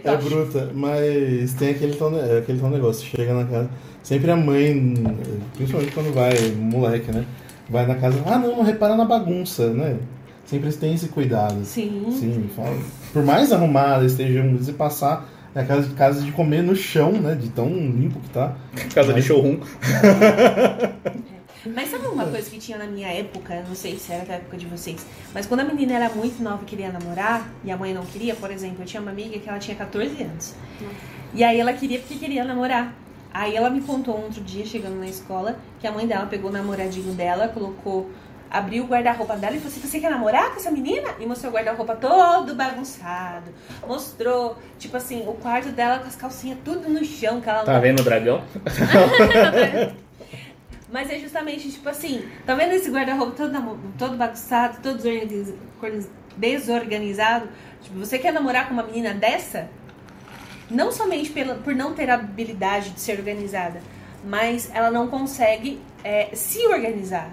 É 0.04 0.10
É 0.12 0.18
bruta, 0.18 0.70
mas 0.74 1.54
tem 1.54 1.70
aquele 1.72 1.96
tal, 1.96 2.12
ne- 2.12 2.38
aquele 2.40 2.60
tal 2.60 2.70
negócio, 2.70 3.06
chega 3.08 3.34
na 3.34 3.46
casa, 3.46 3.70
sempre 4.04 4.30
a 4.32 4.36
mãe, 4.36 4.94
principalmente 5.56 5.94
quando 5.94 6.14
vai, 6.14 6.34
moleque, 6.58 7.12
né? 7.12 7.26
Vai 7.70 7.86
na 7.88 7.96
casa, 7.96 8.22
ah 8.26 8.38
não, 8.38 8.58
não 8.58 8.64
repara 8.64 8.96
na 8.96 9.06
bagunça, 9.06 9.70
né? 9.74 9.98
Sempre 10.46 10.72
tem 10.74 10.94
esse 10.94 11.08
cuidado. 11.08 11.64
Sim. 11.66 12.06
Sim, 12.12 12.50
fala. 12.56 12.78
Por 13.12 13.24
mais 13.24 13.52
arrumada 13.52 14.06
estejam, 14.06 14.62
se 14.62 14.74
passar 14.74 15.30
na 15.54 15.64
casa, 15.64 15.90
casa 15.96 16.22
de 16.22 16.32
comer 16.32 16.62
no 16.62 16.76
chão, 16.76 17.14
né? 17.14 17.36
De 17.36 17.50
tão 17.50 17.68
limpo 17.68 18.20
que 18.20 18.30
tá. 18.30 18.56
Casa 18.94 19.14
de 19.14 19.22
showroom. 19.22 19.60
Mas 21.66 21.90
sabe 21.90 22.08
uma 22.08 22.26
coisa 22.26 22.50
que 22.50 22.58
tinha 22.58 22.78
na 22.78 22.86
minha 22.86 23.08
época, 23.08 23.56
eu 23.56 23.64
não 23.66 23.76
sei 23.76 23.98
se 23.98 24.12
era 24.12 24.26
da 24.26 24.34
época 24.34 24.58
de 24.58 24.66
vocês, 24.66 25.06
mas 25.34 25.46
quando 25.46 25.62
a 25.62 25.64
menina 25.64 25.94
era 25.94 26.10
muito 26.10 26.44
nova 26.44 26.62
e 26.64 26.66
queria 26.66 26.92
namorar, 26.92 27.50
e 27.64 27.72
a 27.72 27.78
mãe 27.78 27.94
não 27.94 28.06
queria, 28.06 28.36
por 28.36 28.52
exemplo, 28.52 28.82
eu 28.82 28.86
tinha 28.86 29.02
uma 29.02 29.12
amiga 29.12 29.40
que 29.40 29.48
ela 29.48 29.60
tinha 29.60 29.78
14 29.78 30.24
anos. 30.24 30.56
E 31.34 31.42
aí 31.42 31.58
ela 31.58 31.72
queria 31.72 32.00
porque 32.00 32.16
queria 32.16 32.44
namorar. 32.44 32.94
Aí 33.34 33.56
ela 33.56 33.70
me 33.70 33.82
contou 33.82 34.18
um 34.20 34.24
outro 34.24 34.42
dia, 34.42 34.66
chegando 34.66 35.00
na 35.00 35.08
escola, 35.08 35.58
que 35.80 35.88
a 35.88 35.92
mãe 35.92 36.06
dela 36.06 36.26
pegou 36.26 36.52
o 36.52 36.54
namoradinho 36.54 37.14
dela, 37.14 37.48
colocou, 37.48 38.12
abriu 38.54 38.84
o 38.84 38.88
guarda-roupa 38.88 39.36
dela 39.36 39.56
e 39.56 39.58
falou 39.60 39.72
assim, 39.76 39.82
você 39.82 40.00
quer 40.00 40.12
namorar 40.12 40.52
com 40.52 40.58
essa 40.58 40.70
menina? 40.70 41.10
E 41.20 41.26
mostrou 41.26 41.52
o 41.52 41.56
guarda-roupa 41.56 41.96
todo 41.96 42.54
bagunçado. 42.54 43.52
Mostrou, 43.88 44.56
tipo 44.78 44.96
assim, 44.96 45.28
o 45.28 45.34
quarto 45.34 45.70
dela 45.70 45.98
com 45.98 46.08
as 46.08 46.16
calcinhas 46.16 46.60
tudo 46.64 46.88
no 46.88 47.04
chão, 47.04 47.42
que 47.42 47.50
ela 47.50 47.64
Tá 47.64 47.80
vendo 47.80 48.02
o 48.02 48.04
dragão? 48.04 48.44
mas 50.92 51.10
é 51.10 51.18
justamente, 51.18 51.72
tipo 51.72 51.90
assim, 51.90 52.24
tá 52.46 52.54
vendo 52.54 52.74
esse 52.74 52.92
guarda-roupa 52.92 53.32
todo, 53.36 53.80
todo 53.98 54.16
bagunçado, 54.18 54.78
todo 54.84 54.98
desorganiz- 55.00 56.10
desorganizado? 56.38 57.50
Tipo, 57.82 57.98
você 57.98 58.20
quer 58.20 58.32
namorar 58.32 58.68
com 58.68 58.74
uma 58.76 58.84
menina 58.84 59.16
dessa? 59.16 59.68
Não 60.70 60.92
somente 60.92 61.32
pela, 61.32 61.56
por 61.56 61.76
não 61.76 61.94
ter 61.96 62.10
a 62.10 62.14
habilidade 62.14 62.92
de 62.92 63.00
ser 63.00 63.18
organizada, 63.18 63.82
mas 64.24 64.70
ela 64.74 64.92
não 64.92 65.08
consegue 65.08 65.82
é, 66.04 66.30
se 66.34 66.66
organizar. 66.68 67.30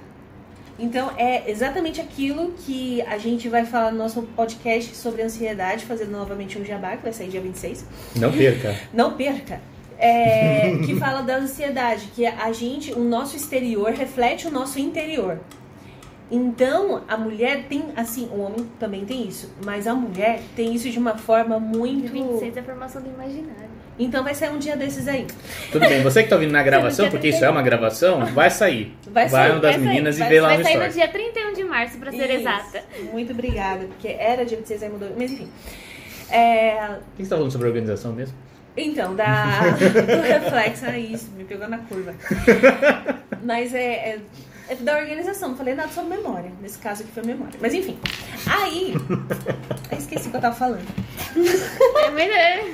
Então, 0.80 1.12
é 1.16 1.50
exatamente 1.50 2.00
aquilo 2.00 2.54
que 2.64 3.02
a 3.02 3.18
gente 3.18 3.48
vai 3.48 3.66
falar 3.66 3.92
no 3.92 3.98
nosso 3.98 4.22
podcast 4.22 4.96
sobre 4.96 5.22
ansiedade, 5.22 5.84
fazendo 5.84 6.12
novamente 6.12 6.58
um 6.58 6.64
jabá, 6.64 6.96
que 6.96 7.02
vai 7.02 7.12
sair 7.12 7.28
dia 7.28 7.40
26 7.40 7.84
Não 8.16 8.32
perca. 8.32 8.74
não 8.92 9.12
perca. 9.12 9.60
É, 10.02 10.78
que 10.86 10.96
fala 10.98 11.20
da 11.20 11.36
ansiedade, 11.36 12.08
que 12.16 12.24
a 12.24 12.50
gente, 12.52 12.90
o 12.92 13.04
nosso 13.04 13.36
exterior 13.36 13.92
reflete 13.92 14.46
o 14.46 14.50
nosso 14.50 14.80
interior. 14.80 15.38
Então, 16.30 17.02
a 17.08 17.16
mulher 17.16 17.64
tem, 17.68 17.86
assim, 17.96 18.28
o 18.32 18.40
homem 18.40 18.66
também 18.78 19.04
tem 19.04 19.26
isso, 19.26 19.52
mas 19.64 19.86
a 19.86 19.94
mulher 19.94 20.40
tem 20.54 20.72
isso 20.74 20.88
de 20.88 20.98
uma 20.98 21.16
forma 21.18 21.58
muito. 21.58 22.12
26 22.12 22.56
é 22.56 22.60
a 22.60 22.62
formação 22.62 23.02
do 23.02 23.08
imaginário. 23.08 23.70
Então 23.98 24.24
vai 24.24 24.34
sair 24.34 24.48
um 24.50 24.58
dia 24.58 24.76
desses 24.76 25.06
aí. 25.08 25.26
Tudo 25.72 25.86
bem, 25.86 26.02
você 26.02 26.22
que 26.22 26.28
tá 26.30 26.36
ouvindo 26.36 26.52
na 26.52 26.62
gravação, 26.64 27.10
porque 27.10 27.28
isso 27.28 27.44
é 27.44 27.50
uma 27.50 27.60
gravação, 27.62 28.24
vai 28.26 28.48
sair. 28.48 28.96
Vai 29.10 29.28
sair, 29.28 29.50
uma 29.50 29.60
das 29.60 29.72
vai 29.76 29.80
sair, 29.84 29.88
meninas 29.92 30.18
vai- 30.18 30.26
e 30.26 30.30
vê 30.30 30.40
lá 30.40 30.48
Vai 30.48 30.58
no 30.58 30.64
sair 30.64 30.78
no 30.78 30.88
dia 30.88 31.08
31 31.08 31.52
de 31.52 31.64
março, 31.64 31.98
pra 31.98 32.10
ser 32.10 32.30
Isso. 32.30 32.32
exata. 32.40 32.82
Muito 33.12 33.32
obrigada, 33.32 33.84
porque 33.86 34.08
era 34.08 34.44
dia 34.46 34.56
26 34.56 34.82
aí 34.84 34.88
mudou. 34.88 35.08
Mas 35.18 35.32
enfim. 35.32 35.48
É, 36.30 36.96
O 37.12 37.16
que 37.16 37.24
você 37.24 37.28
tá 37.30 37.36
falando 37.36 37.50
sobre 37.50 37.66
organização 37.66 38.12
mesmo? 38.12 38.34
Então, 38.76 39.14
da, 39.16 39.60
do 39.76 40.22
reflexo, 40.22 40.86
é 40.86 40.98
isso, 40.98 41.28
me 41.36 41.44
pegou 41.44 41.68
na 41.68 41.78
curva. 41.78 42.14
Mas 43.44 43.74
é, 43.74 43.80
é 44.14 44.18
da 44.76 44.98
organização, 44.98 45.50
não 45.50 45.56
falei 45.56 45.74
nada 45.74 45.88
sobre 45.92 46.16
memória. 46.16 46.50
Nesse 46.60 46.78
caso 46.78 47.02
aqui 47.02 47.12
foi 47.12 47.22
memória. 47.24 47.54
Mas 47.60 47.74
enfim. 47.74 47.98
Aí. 48.46 48.94
aí 49.90 49.98
esqueci 49.98 50.28
o 50.28 50.30
que 50.30 50.36
eu 50.36 50.40
tava 50.40 50.54
falando. 50.54 50.86
É 52.04 52.10
melhor. 52.10 52.70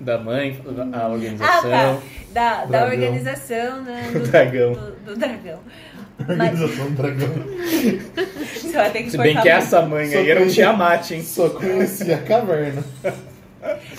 Da 0.00 0.18
mãe, 0.18 0.60
a 0.92 0.98
Ah, 1.00 1.08
organização. 1.08 1.70
tá. 1.70 1.98
Da, 2.32 2.64
da 2.64 2.84
organização, 2.86 3.82
né? 3.82 4.10
Do 4.12 4.20
Dragão. 4.20 4.72
Do, 4.72 4.90
do 5.04 5.16
dragão. 5.16 5.60
Mas 6.18 6.28
Organização 6.60 6.90
do 6.90 7.02
dragão. 7.02 7.28
você 8.54 8.72
vai 8.72 8.90
ter 8.90 9.02
que 9.04 9.10
Se 9.10 9.18
bem 9.18 9.40
que 9.40 9.48
essa 9.48 9.82
mãe 9.82 10.10
Só 10.10 10.18
aí 10.18 10.30
era 10.30 10.42
um 10.42 10.48
Tiamat, 10.48 11.10
hein? 11.12 11.22
Só 11.22 11.50
conhecia 11.50 12.16
a 12.16 12.22
caverna. 12.22 12.82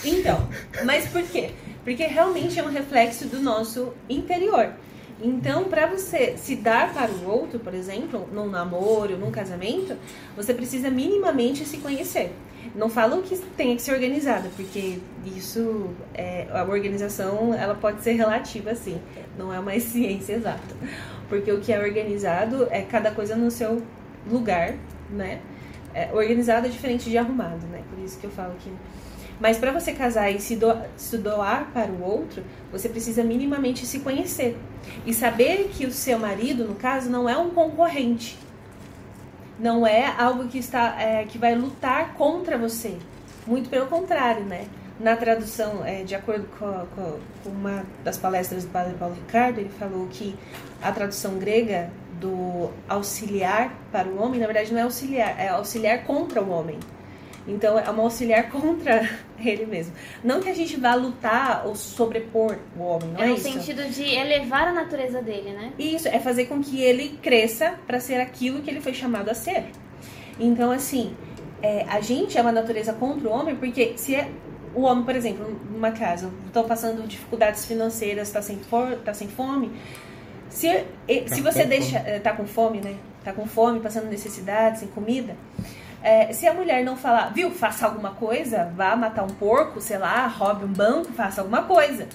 Então, 0.03 0.47
mas 0.83 1.07
por 1.07 1.23
quê? 1.23 1.51
Porque 1.83 2.05
realmente 2.05 2.59
é 2.59 2.63
um 2.63 2.69
reflexo 2.69 3.25
do 3.27 3.39
nosso 3.39 3.93
interior. 4.09 4.69
Então, 5.23 5.63
para 5.63 5.87
você 5.87 6.35
se 6.37 6.53
dar 6.53 6.93
para 6.93 7.09
o 7.09 7.29
outro, 7.29 7.57
por 7.57 7.73
exemplo, 7.73 8.27
num 8.33 8.49
namoro, 8.49 9.17
num 9.17 9.31
casamento, 9.31 9.95
você 10.35 10.53
precisa 10.53 10.89
minimamente 10.91 11.65
se 11.65 11.77
conhecer. 11.77 12.33
Não 12.75 12.89
falo 12.89 13.21
que 13.21 13.37
tenha 13.55 13.73
que 13.73 13.81
ser 13.81 13.93
organizada, 13.93 14.49
porque 14.53 14.99
isso, 15.25 15.91
é, 16.13 16.45
a 16.51 16.63
organização, 16.63 17.53
ela 17.53 17.73
pode 17.73 18.01
ser 18.01 18.13
relativa, 18.13 18.71
assim. 18.71 18.99
Não 19.37 19.53
é 19.53 19.59
uma 19.59 19.71
ciência 19.79 20.33
exata. 20.33 20.75
Porque 21.29 21.49
o 21.51 21.61
que 21.61 21.71
é 21.71 21.79
organizado 21.79 22.67
é 22.69 22.81
cada 22.81 23.09
coisa 23.11 23.33
no 23.33 23.49
seu 23.49 23.81
lugar, 24.29 24.75
né? 25.09 25.39
É, 25.93 26.11
organizado 26.11 26.67
é 26.67 26.69
diferente 26.69 27.09
de 27.09 27.17
arrumado, 27.17 27.65
né? 27.67 27.81
Por 27.89 28.03
isso 28.03 28.19
que 28.19 28.25
eu 28.25 28.31
falo 28.31 28.55
que 28.59 28.69
mas 29.39 29.57
para 29.57 29.71
você 29.71 29.91
casar 29.93 30.29
e 30.31 30.39
se, 30.39 30.55
do- 30.55 30.81
se 30.95 31.17
doar 31.17 31.69
para 31.73 31.91
o 31.91 32.01
outro, 32.03 32.43
você 32.71 32.87
precisa 32.87 33.23
minimamente 33.23 33.85
se 33.85 33.99
conhecer 33.99 34.57
e 35.05 35.13
saber 35.13 35.69
que 35.73 35.85
o 35.85 35.91
seu 35.91 36.17
marido, 36.19 36.65
no 36.65 36.75
caso, 36.75 37.09
não 37.09 37.27
é 37.29 37.37
um 37.37 37.49
concorrente, 37.49 38.37
não 39.59 39.85
é 39.85 40.13
algo 40.17 40.47
que 40.47 40.57
está 40.57 40.99
é, 41.01 41.25
que 41.25 41.37
vai 41.37 41.55
lutar 41.55 42.13
contra 42.13 42.57
você. 42.57 42.97
Muito 43.45 43.69
pelo 43.69 43.87
contrário, 43.87 44.43
né? 44.45 44.65
Na 44.99 45.15
tradução, 45.15 45.83
é, 45.85 46.03
de 46.03 46.15
acordo 46.15 46.47
com, 46.57 46.85
com 46.95 47.19
uma 47.49 47.83
das 48.03 48.17
palestras 48.17 48.63
do 48.63 48.69
Padre 48.71 48.93
Paulo 48.93 49.15
Ricardo, 49.15 49.59
ele 49.59 49.69
falou 49.77 50.07
que 50.09 50.35
a 50.81 50.91
tradução 50.91 51.37
grega 51.37 51.89
do 52.21 52.69
auxiliar 52.87 53.73
para 53.91 54.07
o 54.07 54.21
homem, 54.21 54.39
na 54.39 54.45
verdade 54.45 54.71
não 54.71 54.79
é 54.79 54.83
auxiliar, 54.83 55.35
é 55.39 55.49
auxiliar 55.49 56.03
contra 56.05 56.41
o 56.41 56.49
homem. 56.49 56.79
Então 57.47 57.77
é 57.77 57.89
uma 57.89 58.03
auxiliar 58.03 58.49
contra 58.51 59.09
ele 59.37 59.65
mesmo. 59.65 59.93
Não 60.23 60.39
que 60.39 60.49
a 60.49 60.53
gente 60.53 60.77
vá 60.79 60.95
lutar 60.95 61.63
ou 61.65 61.75
sobrepor 61.75 62.57
o 62.77 62.81
homem, 62.83 63.09
não 63.09 63.19
É 63.19 63.25
é, 63.25 63.27
no 63.27 63.35
isso. 63.35 63.51
sentido 63.51 63.83
de 63.89 64.03
elevar 64.03 64.67
a 64.69 64.71
natureza 64.73 65.21
dele, 65.21 65.51
né? 65.51 65.73
Isso, 65.77 66.07
é 66.07 66.19
fazer 66.19 66.45
com 66.45 66.61
que 66.61 66.81
ele 66.81 67.19
cresça 67.21 67.73
para 67.85 67.99
ser 67.99 68.21
aquilo 68.21 68.61
que 68.61 68.69
ele 68.69 68.79
foi 68.81 68.93
chamado 68.93 69.29
a 69.29 69.33
ser. 69.33 69.65
Então, 70.39 70.71
assim, 70.71 71.15
é, 71.61 71.85
a 71.89 71.99
gente 72.01 72.37
é 72.37 72.41
uma 72.41 72.51
natureza 72.51 72.93
contra 72.93 73.27
o 73.27 73.31
homem, 73.31 73.55
porque 73.55 73.93
se 73.97 74.15
é 74.15 74.29
o 74.73 74.81
homem, 74.83 75.03
por 75.03 75.15
exemplo, 75.15 75.45
numa 75.71 75.91
casa, 75.91 76.31
estão 76.47 76.63
passando 76.63 77.05
dificuldades 77.07 77.65
financeiras, 77.65 78.29
está 78.29 78.41
sem, 78.41 78.57
for, 78.57 78.95
tá 79.05 79.13
sem 79.13 79.27
fome, 79.27 79.71
se, 80.49 80.67
se 81.27 81.41
Tá 81.43 81.51
você 81.51 81.65
deixa. 81.65 81.97
é, 81.99 82.19
Tá 82.19 82.31
com 82.33 82.45
fome, 82.47 82.79
né? 82.79 82.95
Tá 83.23 83.33
com 83.33 83.45
fome, 83.45 83.79
passando 83.79 84.09
necessidade, 84.09 84.79
sem 84.79 84.87
comida. 84.87 85.35
É, 86.03 86.33
se 86.33 86.45
a 86.45 86.53
mulher 86.53 86.83
não 86.83 86.97
falar, 86.97 87.33
viu, 87.33 87.49
faça 87.49 87.85
alguma 87.85 88.11
coisa, 88.11 88.69
vá 88.75 88.93
matar 88.93 89.23
um 89.23 89.27
porco, 89.27 89.79
sei 89.79 89.97
lá, 89.97 90.27
roube 90.27 90.65
um 90.65 90.73
banco, 90.73 91.13
faça 91.13 91.39
alguma 91.39 91.63
coisa. 91.63 92.09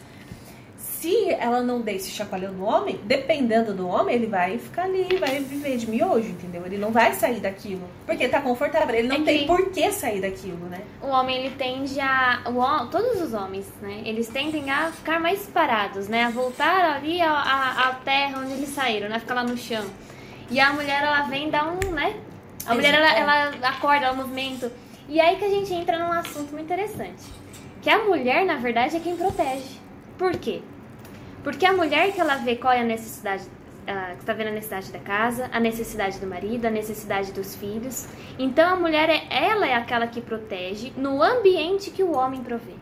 Se 0.76 1.30
ela 1.30 1.62
não 1.62 1.80
der 1.80 1.94
esse 1.94 2.10
chacoalhão 2.10 2.52
no 2.52 2.64
homem, 2.64 3.00
dependendo 3.04 3.72
do 3.72 3.86
homem, 3.86 4.16
ele 4.16 4.26
vai 4.26 4.58
ficar 4.58 4.82
ali, 4.82 5.16
vai 5.16 5.38
viver 5.38 5.76
de 5.76 5.88
miojo, 5.88 6.28
entendeu? 6.28 6.66
Ele 6.66 6.76
não 6.76 6.90
vai 6.90 7.14
sair 7.14 7.38
daquilo. 7.38 7.88
Porque 8.04 8.28
tá 8.28 8.40
confortável. 8.40 8.94
Ele 8.94 9.06
não 9.06 9.16
É 9.16 9.20
tem 9.20 9.46
por 9.46 9.70
que 9.70 9.92
sair 9.92 10.20
daquilo, 10.20 10.66
né? 10.66 10.80
O 11.00 11.06
homem, 11.06 11.36
ele 11.38 11.54
tende 11.56 12.00
a... 12.00 12.42
o 12.46 12.86
todos 12.86 13.22
os 13.22 13.32
homens, 13.32 13.72
né? 13.80 14.02
Eles 14.04 14.26
tendem 14.26 14.68
a 14.70 14.90
ficar 14.90 15.20
mais 15.20 15.46
parados, 15.46 16.08
né? 16.08 16.24
A 16.24 16.30
voltar 16.30 16.96
ali 16.96 17.22
à 17.22 17.96
terra 18.04 18.40
onde 18.40 18.54
eles 18.54 18.70
saíram, 18.70 19.08
né? 19.08 19.20
Ficar 19.20 19.34
lá 19.34 19.44
no 19.44 19.56
chão. 19.56 19.86
E 20.50 20.58
a 20.58 20.72
mulher, 20.72 21.04
ela 21.04 21.22
vem 21.22 21.48
dar 21.48 21.68
um, 21.68 21.92
né? 21.92 22.16
A 22.68 22.74
mulher, 22.74 22.94
ela, 22.94 23.18
ela 23.18 23.68
acorda, 23.68 24.06
ela 24.06 24.14
movimenta. 24.14 24.70
E 25.08 25.20
aí 25.20 25.36
que 25.36 25.44
a 25.44 25.48
gente 25.48 25.72
entra 25.72 25.98
num 25.98 26.12
assunto 26.12 26.52
muito 26.52 26.64
interessante. 26.64 27.24
Que 27.80 27.88
a 27.88 28.04
mulher, 28.04 28.44
na 28.44 28.56
verdade, 28.56 28.96
é 28.96 29.00
quem 29.00 29.16
protege. 29.16 29.78
Por 30.18 30.32
quê? 30.32 30.60
Porque 31.42 31.64
a 31.64 31.72
mulher 31.72 32.12
que 32.12 32.20
ela 32.20 32.36
vê 32.36 32.56
qual 32.56 32.72
é 32.72 32.80
a 32.80 32.84
necessidade, 32.84 33.44
ah, 33.86 34.12
que 34.14 34.20
está 34.20 34.32
vendo 34.32 34.48
a 34.48 34.52
necessidade 34.52 34.92
da 34.92 34.98
casa, 34.98 35.48
a 35.52 35.58
necessidade 35.58 36.18
do 36.18 36.26
marido, 36.26 36.66
a 36.66 36.70
necessidade 36.70 37.32
dos 37.32 37.54
filhos. 37.54 38.06
Então 38.38 38.74
a 38.74 38.76
mulher 38.76 39.08
é 39.08 39.26
ela 39.30 39.66
é 39.66 39.74
aquela 39.74 40.06
que 40.06 40.20
protege 40.20 40.92
no 40.96 41.22
ambiente 41.22 41.90
que 41.90 42.02
o 42.02 42.14
homem 42.14 42.42
provê. 42.42 42.74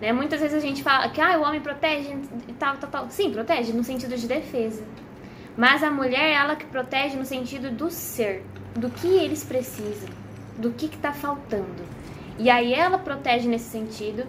Né? 0.00 0.12
Muitas 0.12 0.40
vezes 0.40 0.56
a 0.56 0.60
gente 0.60 0.82
fala 0.82 1.08
que 1.10 1.20
ah, 1.20 1.38
o 1.38 1.42
homem 1.42 1.60
protege 1.60 2.16
e 2.46 2.52
tal, 2.54 2.76
tal, 2.76 2.88
tal. 2.88 3.10
Sim, 3.10 3.32
protege 3.32 3.72
no 3.72 3.84
sentido 3.84 4.16
de 4.16 4.26
defesa. 4.26 4.84
Mas 5.56 5.82
a 5.82 5.90
mulher 5.90 6.20
é 6.20 6.32
ela 6.34 6.54
que 6.54 6.64
protege 6.66 7.16
no 7.16 7.24
sentido 7.24 7.70
do 7.70 7.90
ser, 7.90 8.44
do 8.74 8.90
que 8.90 9.06
eles 9.06 9.44
precisam, 9.44 10.08
do 10.56 10.70
que 10.70 10.86
está 10.86 11.12
faltando. 11.12 11.82
E 12.38 12.48
aí 12.48 12.72
ela 12.72 12.98
protege 12.98 13.48
nesse 13.48 13.70
sentido. 13.70 14.24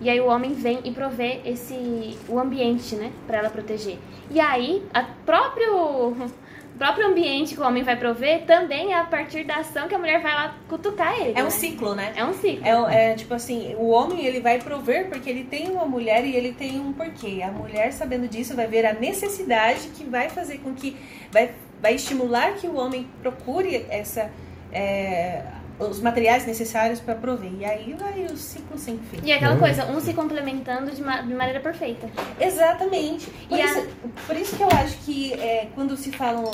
E 0.00 0.10
aí 0.10 0.20
o 0.20 0.26
homem 0.26 0.52
vem 0.52 0.80
e 0.84 0.90
provê 0.90 1.40
esse 1.44 2.18
o 2.28 2.38
ambiente, 2.38 2.94
né, 2.96 3.10
para 3.26 3.38
ela 3.38 3.48
proteger. 3.48 3.98
E 4.30 4.38
aí 4.38 4.82
a 4.92 5.02
próprio 5.02 5.74
o 5.74 6.30
próprio 6.76 7.06
ambiente 7.06 7.54
que 7.54 7.60
o 7.62 7.64
homem 7.64 7.82
vai 7.82 7.96
prover 7.96 8.44
também 8.44 8.92
é 8.92 8.98
a 8.98 9.04
partir 9.04 9.44
da 9.44 9.56
ação 9.56 9.88
que 9.88 9.94
a 9.94 9.98
mulher 9.98 10.20
vai 10.20 10.34
lá 10.34 10.54
cutucar 10.68 11.18
ele. 11.18 11.32
É 11.34 11.40
um 11.40 11.44
né? 11.44 11.50
ciclo, 11.50 11.94
né? 11.94 12.12
É 12.14 12.22
um 12.22 12.34
ciclo. 12.34 12.66
É, 12.66 13.12
é, 13.12 13.14
tipo 13.14 13.32
assim, 13.32 13.74
o 13.78 13.88
homem 13.88 14.26
ele 14.26 14.40
vai 14.40 14.58
prover 14.58 15.08
porque 15.08 15.30
ele 15.30 15.44
tem 15.44 15.70
uma 15.70 15.86
mulher 15.86 16.26
e 16.26 16.36
ele 16.36 16.52
tem 16.52 16.78
um 16.78 16.92
porquê. 16.92 17.40
A 17.42 17.50
mulher, 17.50 17.90
sabendo 17.94 18.28
disso, 18.28 18.54
vai 18.54 18.66
ver 18.66 18.84
a 18.84 18.92
necessidade 18.92 19.88
que 19.88 20.04
vai 20.04 20.28
fazer 20.28 20.58
com 20.58 20.74
que. 20.74 20.94
vai, 21.32 21.52
vai 21.82 21.94
estimular 21.94 22.54
que 22.54 22.66
o 22.66 22.76
homem 22.76 23.06
procure 23.22 23.86
essa. 23.88 24.30
é, 24.72 25.42
os 25.78 26.00
materiais 26.00 26.46
necessários 26.46 27.00
para 27.00 27.14
prover. 27.14 27.50
E 27.58 27.62
aí 27.64 27.94
vai 27.98 28.24
o 28.24 28.36
ciclo 28.36 28.78
sem 28.78 28.96
fim. 28.98 29.18
E 29.22 29.30
é 29.30 29.36
aquela 29.36 29.54
Hum. 29.56 29.58
coisa, 29.58 29.84
um 29.84 30.00
se 30.00 30.14
complementando 30.14 30.90
de, 30.90 31.02
ma- 31.02 31.20
de 31.20 31.34
maneira 31.34 31.60
perfeita. 31.60 32.08
Exatamente. 32.40 33.26
Por, 33.46 33.58
E 33.58 33.60
a- 33.60 33.64
isso, 33.66 33.86
por 34.26 34.36
isso 34.36 34.56
que 34.56 34.62
eu 34.62 34.68
acho 34.70 34.96
que 35.04 35.34
é, 35.34 35.68
quando 35.74 35.94
se 35.96 36.10
falam, 36.12 36.50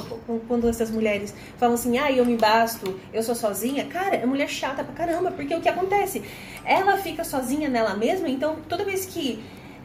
quando 0.49 0.69
essas 0.69 0.91
mulheres 0.91 1.33
falam 1.57 1.75
assim, 1.77 1.99
ah, 1.99 2.11
eu 2.11 2.25
me 2.27 2.37
basto, 2.37 2.99
eu 3.13 3.23
sou 3.23 3.35
sozinha, 3.37 3.85
cara, 3.87 4.17
é 4.17 4.27
mulher 4.27 4.49
chata 4.49 4.83
pra 4.83 4.93
caramba, 4.93 5.31
porque 5.31 5.55
o 5.55 5.61
que 5.61 5.69
acontece? 5.69 6.23
Ela 6.65 6.97
fica 6.99 7.23
sozinha 7.23 7.69
nela 7.69 7.95
mesma, 7.95 8.29
então 8.29 8.57
toda 8.69 8.85
vez 8.85 9.07
que. 9.07 9.43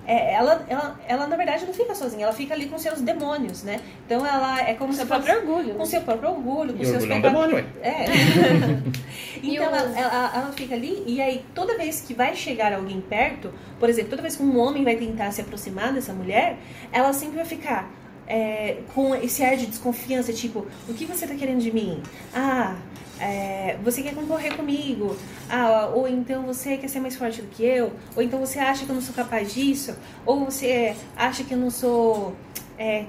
É, 0.07 0.33
ela, 0.33 0.65
ela, 0.69 0.99
ela, 1.07 1.27
na 1.27 1.35
verdade, 1.35 1.65
não 1.65 1.73
fica 1.73 1.93
sozinha, 1.93 2.23
ela 2.23 2.33
fica 2.33 2.53
ali 2.53 2.67
com 2.67 2.77
seus 2.79 3.01
demônios, 3.01 3.61
né? 3.63 3.81
Então 4.05 4.25
ela 4.25 4.61
é 4.61 4.73
como 4.73 4.91
Com 4.91 4.93
seu 4.97 5.05
se 5.05 5.11
fosse- 5.13 5.23
próprio 5.25 5.51
orgulho. 5.51 5.75
Com 5.75 5.85
seu 5.85 6.01
próprio 6.01 6.29
orgulho, 6.29 6.73
com 6.73 6.81
E 6.81 6.85
seus 6.85 7.03
orgulho 7.03 7.13
é 7.13 7.17
um 7.17 7.21
pecados. 7.21 7.47
demônio, 7.51 7.55
ué. 7.83 7.89
É. 7.89 8.05
Então 9.43 9.65
ela, 9.65 9.77
ela, 9.99 10.31
ela 10.35 10.51
fica 10.53 10.73
ali 10.73 11.03
e 11.05 11.21
aí 11.21 11.45
toda 11.53 11.77
vez 11.77 12.01
que 12.01 12.13
vai 12.13 12.35
chegar 12.35 12.73
alguém 12.73 12.99
perto, 12.99 13.53
por 13.79 13.87
exemplo, 13.89 14.09
toda 14.09 14.21
vez 14.23 14.35
que 14.35 14.41
um 14.43 14.57
homem 14.59 14.83
vai 14.83 14.95
tentar 14.95 15.31
se 15.31 15.41
aproximar 15.41 15.93
dessa 15.93 16.11
mulher, 16.13 16.57
ela 16.91 17.13
sempre 17.13 17.35
vai 17.35 17.45
ficar 17.45 17.87
é, 18.27 18.81
com 18.93 19.15
esse 19.15 19.43
ar 19.43 19.55
de 19.55 19.65
desconfiança, 19.65 20.33
tipo, 20.33 20.65
o 20.87 20.93
que 20.93 21.05
você 21.05 21.25
tá 21.25 21.35
querendo 21.35 21.59
de 21.59 21.71
mim? 21.71 22.01
Ah, 22.33 22.75
é, 23.19 23.77
você 23.83 24.01
quer 24.03 24.13
concorrer 24.13 24.55
comigo? 24.55 25.15
Ah, 25.49 25.91
ou 25.93 26.07
então 26.07 26.43
você 26.43 26.77
quer 26.77 26.87
ser 26.87 26.99
mais 26.99 27.15
forte 27.15 27.41
do 27.41 27.47
que 27.47 27.63
eu? 27.63 27.91
Ou 28.15 28.21
então 28.21 28.39
você 28.39 28.59
acha 28.59 28.85
que 28.85 28.91
eu 28.91 28.95
não 28.95 29.01
sou 29.01 29.15
capaz 29.15 29.53
disso? 29.53 29.95
Ou 30.25 30.45
você 30.45 30.95
acha 31.15 31.43
que 31.43 31.53
eu 31.53 31.57
não 31.57 31.69
sou 31.69 32.35
é, 32.77 33.05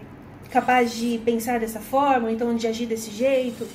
capaz 0.51 0.95
de 0.95 1.19
pensar 1.25 1.61
dessa 1.61 1.81
forma, 1.81 2.29
ou 2.29 2.33
então 2.33 2.55
de 2.55 2.67
agir 2.67 2.87
desse 2.87 3.11
jeito? 3.11 3.67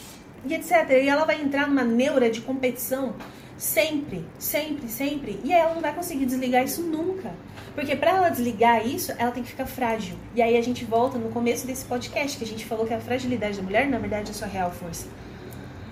e 0.46 0.54
etc. 0.54 0.90
E 0.92 1.08
ela 1.08 1.26
vai 1.26 1.42
entrar 1.42 1.68
numa 1.68 1.84
neura 1.84 2.30
de 2.30 2.42
competição 2.42 3.14
sempre, 3.58 4.26
sempre, 4.38 4.88
sempre. 4.88 5.40
E 5.44 5.52
ela 5.52 5.74
não 5.74 5.82
vai 5.82 5.94
conseguir 5.94 6.26
desligar 6.26 6.64
isso 6.64 6.82
nunca. 6.82 7.32
Porque 7.76 7.96
para 7.96 8.12
ela 8.12 8.30
desligar 8.30 8.86
isso, 8.86 9.12
ela 9.18 9.32
tem 9.32 9.44
que 9.44 9.50
ficar 9.50 9.66
frágil. 9.66 10.16
E 10.36 10.42
aí 10.42 10.58
a 10.58 10.62
gente 10.62 10.86
volta 10.86 11.18
no 11.18 11.30
começo 11.30 11.66
desse 11.66 11.86
podcast, 11.86 12.38
que 12.38 12.44
a 12.44 12.48
gente 12.48 12.66
falou 12.66 12.86
que 12.86 12.94
a 12.94 13.00
fragilidade 13.00 13.58
da 13.58 13.64
mulher, 13.64 13.88
na 13.88 13.98
verdade, 13.98 14.30
é 14.30 14.32
a 14.32 14.34
sua 14.34 14.48
real 14.48 14.72
força. 14.72 15.08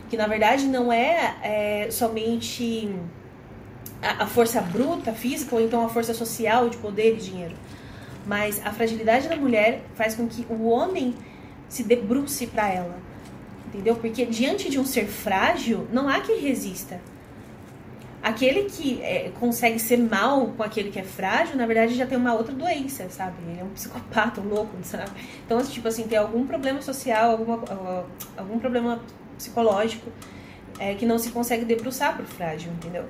Que 0.09 0.18
na 0.18 0.28
verdade 0.28 0.68
não 0.68 0.91
é, 0.91 1.36
é, 1.41 1.91
somente 1.91 2.93
a, 4.01 4.24
a 4.24 4.28
força 4.28 4.62
bruta, 4.62 5.14
física, 5.14 5.55
ou 5.55 5.62
então 5.62 5.86
a 5.86 5.89
força 5.89 6.14
social 6.14 6.70
de 6.70 6.78
poder 6.78 7.16
e 7.16 7.18
dinheiro. 7.18 7.55
Mas 8.26 8.62
a 8.66 8.72
fragilidade 8.72 9.28
da 9.28 9.36
mulher 9.36 9.84
faz 9.95 10.14
com 10.14 10.28
que 10.28 10.45
o 10.49 10.68
homem 10.68 11.16
se 11.68 11.84
debruce 11.84 12.45
para 12.45 12.70
ela. 12.70 12.99
Entendeu? 13.68 13.95
Porque 13.95 14.26
diante 14.26 14.70
de 14.70 14.78
um 14.78 14.86
ser 14.86 15.05
frágil, 15.05 15.88
não 15.91 16.09
há 16.09 16.20
quem 16.20 16.41
resista. 16.41 16.99
Aquele 18.24 18.63
que 18.69 19.01
é, 19.01 19.32
consegue 19.39 19.80
ser 19.80 19.97
mal 19.97 20.47
com 20.55 20.61
aquele 20.61 20.91
que 20.91 20.99
é 20.99 21.03
frágil, 21.03 21.55
na 21.57 21.65
verdade 21.65 21.95
já 21.95 22.05
tem 22.05 22.17
uma 22.17 22.34
outra 22.36 22.53
doença, 22.53 23.07
sabe? 23.09 23.34
Ele 23.47 23.59
é 23.59 23.63
um 23.63 23.69
psicopata, 23.74 24.39
um 24.41 24.47
louco, 24.47 24.72
sabe? 24.84 25.09
Então, 25.45 25.61
tipo 25.63 25.88
assim, 25.88 26.03
tem 26.03 26.17
algum 26.19 26.45
problema 26.45 26.82
social, 26.82 27.32
alguma, 27.32 27.59
algum 28.38 28.59
problema 28.59 28.99
psicológico 29.38 30.11
é, 30.78 30.93
que 30.93 31.05
não 31.05 31.17
se 31.17 31.32
consegue 31.32 31.65
debruçar 31.65 32.15
pro 32.15 32.26
frágil, 32.26 32.72
entendeu? 32.74 33.05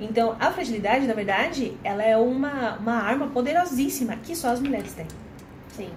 Então, 0.00 0.36
a 0.40 0.50
fragilidade, 0.50 1.06
na 1.06 1.14
verdade, 1.14 1.72
ela 1.84 2.02
é 2.02 2.16
uma, 2.16 2.76
uma 2.76 2.94
arma 2.96 3.28
poderosíssima 3.28 4.16
que 4.16 4.34
só 4.36 4.48
as 4.50 4.60
mulheres 4.60 4.92
têm. 4.94 5.06
Sim. 5.74 5.88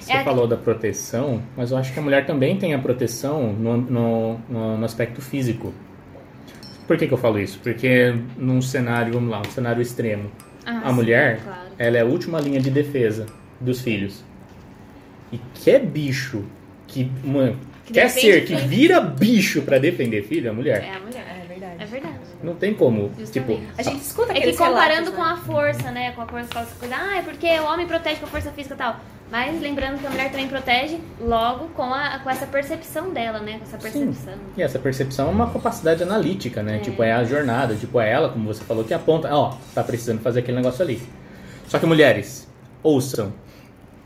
Você 0.00 0.12
É- 0.12 0.24
falou 0.24 0.46
da 0.46 0.56
proteção, 0.56 1.42
mas 1.56 1.70
eu 1.70 1.76
acho 1.78 1.92
que 1.92 1.98
a 1.98 2.02
mulher 2.02 2.26
também 2.26 2.58
tem 2.58 2.74
a 2.74 2.78
proteção 2.78 3.52
no, 3.52 3.76
no, 3.76 4.38
no- 4.48 4.76
no 4.78 4.84
aspecto 4.84 5.20
físico. 5.22 5.72
Por 6.92 6.98
que, 6.98 7.06
que 7.08 7.14
eu 7.14 7.18
falo 7.18 7.40
isso? 7.40 7.58
Porque 7.62 8.14
num 8.36 8.60
cenário, 8.60 9.14
vamos 9.14 9.30
lá, 9.30 9.40
um 9.40 9.50
cenário 9.50 9.80
extremo, 9.80 10.30
Ah, 10.66 10.82
a 10.84 10.88
sim, 10.90 10.94
mulher, 10.94 11.40
claro. 11.42 11.60
ela 11.78 11.96
é 11.96 12.00
a 12.02 12.04
última 12.04 12.38
linha 12.38 12.60
de 12.60 12.68
defesa 12.70 13.24
dos 13.58 13.80
filhos. 13.80 14.22
E 15.32 15.40
que 15.54 15.78
bicho 15.78 16.44
que, 16.86 17.10
mano, 17.24 17.56
Que 17.86 17.94
quer 17.94 18.10
ser, 18.10 18.44
que 18.44 18.54
vira 18.56 19.00
bicho 19.00 19.62
pra 19.62 19.78
defender 19.78 20.22
filho, 20.24 20.48
é 20.48 20.50
a 20.50 20.52
mulher. 20.52 20.84
É 20.84 20.94
a 20.96 21.00
mulher. 21.00 21.41
Verdade. 21.92 22.18
Não 22.42 22.54
tem 22.54 22.72
como, 22.72 23.10
Justamente. 23.18 23.32
tipo, 23.32 23.72
A 23.76 23.82
gente 23.82 24.00
escuta 24.00 24.30
É 24.30 24.32
que 24.32 24.38
aqueles 24.38 24.56
comparando 24.58 25.10
relatos, 25.10 25.14
com 25.14 25.22
né? 25.22 25.30
a 25.30 25.36
força, 25.36 25.90
né? 25.90 26.12
Com 26.12 26.22
a 26.22 26.26
força, 26.26 26.48
com 26.50 26.58
essa 26.60 26.74
coisa, 26.76 26.96
ah, 26.96 27.18
é 27.18 27.22
porque 27.22 27.60
o 27.60 27.64
homem 27.64 27.86
protege 27.86 28.18
com 28.18 28.26
a 28.26 28.28
força 28.28 28.50
física 28.50 28.74
e 28.74 28.78
tal. 28.78 28.96
Mas 29.30 29.60
lembrando 29.60 29.98
que 29.98 30.06
a 30.06 30.10
mulher 30.10 30.30
também 30.30 30.48
protege 30.48 30.98
logo 31.20 31.68
com, 31.68 31.92
a, 31.94 32.18
com 32.18 32.30
essa 32.30 32.46
percepção 32.46 33.10
dela, 33.10 33.40
né? 33.40 33.58
Com 33.58 33.64
essa 33.64 33.76
percepção. 33.78 34.34
E 34.56 34.62
essa 34.62 34.78
percepção 34.78 35.28
é 35.28 35.30
uma 35.30 35.50
capacidade 35.50 36.02
analítica, 36.02 36.62
né? 36.62 36.76
É. 36.76 36.80
Tipo, 36.80 37.02
é 37.02 37.12
a 37.12 37.24
jornada, 37.24 37.74
tipo, 37.74 38.00
é 38.00 38.10
ela, 38.10 38.30
como 38.30 38.46
você 38.46 38.64
falou, 38.64 38.84
que 38.84 38.94
aponta, 38.94 39.34
ó, 39.34 39.54
tá 39.74 39.84
precisando 39.84 40.20
fazer 40.20 40.40
aquele 40.40 40.56
negócio 40.56 40.82
ali. 40.82 41.02
Só 41.68 41.78
que 41.78 41.86
mulheres, 41.86 42.48
ouçam, 42.82 43.32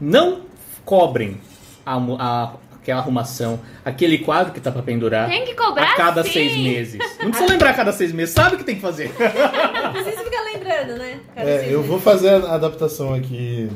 não 0.01 0.43
cobrem 0.84 1.41
a, 1.84 1.97
a 1.97 2.53
aquela 2.87 3.01
arrumação, 3.01 3.59
aquele 3.84 4.18
quadro 4.18 4.53
que 4.53 4.61
tá 4.61 4.70
pra 4.70 4.80
pendurar 4.80 5.28
Tem 5.28 5.45
que 5.45 5.55
cobrar 5.55 5.91
a 5.93 5.97
cada 5.97 6.22
sim. 6.22 6.30
seis 6.30 6.57
meses. 6.57 6.99
Não 7.20 7.30
precisa 7.30 7.51
lembrar 7.51 7.70
a 7.70 7.74
cada 7.74 7.93
seis 7.93 8.12
meses, 8.12 8.32
sabe 8.32 8.55
o 8.55 8.59
que 8.59 8.64
tem 8.64 8.76
que 8.76 8.80
fazer. 8.80 9.09
Não 9.18 9.93
precisa 9.93 10.22
ficar 10.22 10.43
lembrando, 10.45 10.97
né? 10.99 11.18
Cada 11.34 11.51
É, 11.51 11.59
seis 11.59 11.72
eu 11.72 11.78
meses. 11.78 11.91
vou 11.91 12.01
fazer 12.01 12.28
a 12.45 12.55
adaptação 12.55 13.12
aqui 13.12 13.68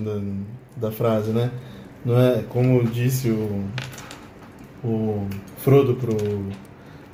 da, 0.76 0.88
da 0.88 0.92
frase, 0.92 1.30
né? 1.32 1.50
Não 2.04 2.18
é 2.18 2.44
como 2.48 2.84
disse 2.84 3.30
o, 3.30 3.64
o 4.84 5.26
Frodo 5.58 5.94
pro, 5.94 6.16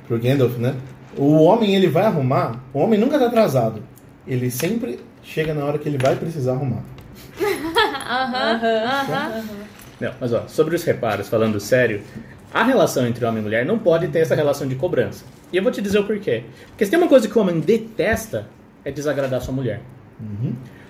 pro 0.07 0.19
Gandalf, 0.19 0.55
né? 0.57 0.75
O 1.17 1.41
homem 1.43 1.75
ele 1.75 1.87
vai 1.87 2.05
arrumar, 2.05 2.63
o 2.73 2.79
homem 2.79 2.99
nunca 2.99 3.17
tá 3.17 3.25
atrasado. 3.25 3.81
Ele 4.27 4.51
sempre 4.51 4.99
chega 5.23 5.53
na 5.53 5.65
hora 5.65 5.79
que 5.79 5.89
ele 5.89 5.97
vai 5.97 6.15
precisar 6.15 6.53
arrumar. 6.53 6.83
Aham, 8.09 8.61
aham. 8.63 9.43
Não, 9.99 10.13
mas 10.19 10.31
ó, 10.33 10.47
sobre 10.47 10.75
os 10.75 10.83
reparos, 10.83 11.27
falando 11.27 11.59
sério, 11.59 12.01
a 12.53 12.63
relação 12.63 13.05
entre 13.07 13.25
homem 13.25 13.41
e 13.41 13.43
mulher 13.43 13.65
não 13.65 13.79
pode 13.79 14.07
ter 14.07 14.19
essa 14.19 14.35
relação 14.35 14.67
de 14.67 14.75
cobrança. 14.75 15.25
E 15.51 15.57
eu 15.57 15.63
vou 15.63 15.71
te 15.71 15.81
dizer 15.81 15.99
o 15.99 16.03
porquê. 16.03 16.43
Porque 16.67 16.85
se 16.85 16.91
tem 16.91 16.99
uma 16.99 17.07
coisa 17.07 17.27
que 17.27 17.37
o 17.37 17.41
homem 17.41 17.59
detesta, 17.59 18.47
é 18.83 18.91
desagradar 18.91 19.41
sua 19.41 19.53
mulher. 19.53 19.81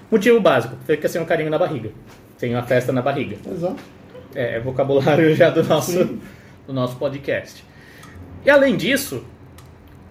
Motivo 0.09 0.39
básico, 0.39 0.75
fica 0.85 1.07
sem 1.07 1.21
um 1.21 1.25
carinho 1.25 1.49
na 1.49 1.57
barriga. 1.57 1.89
Sem 2.37 2.53
uma 2.53 2.63
festa 2.63 2.91
na 2.91 3.01
barriga. 3.01 3.37
Exato. 3.49 3.81
É, 4.35 4.55
é 4.55 4.59
vocabulário 4.59 5.33
já 5.35 5.49
do 5.49 5.63
nosso, 5.63 6.19
do 6.65 6.73
nosso 6.73 6.95
podcast. 6.97 7.63
E 8.45 8.49
além 8.49 8.77
disso, 8.77 9.25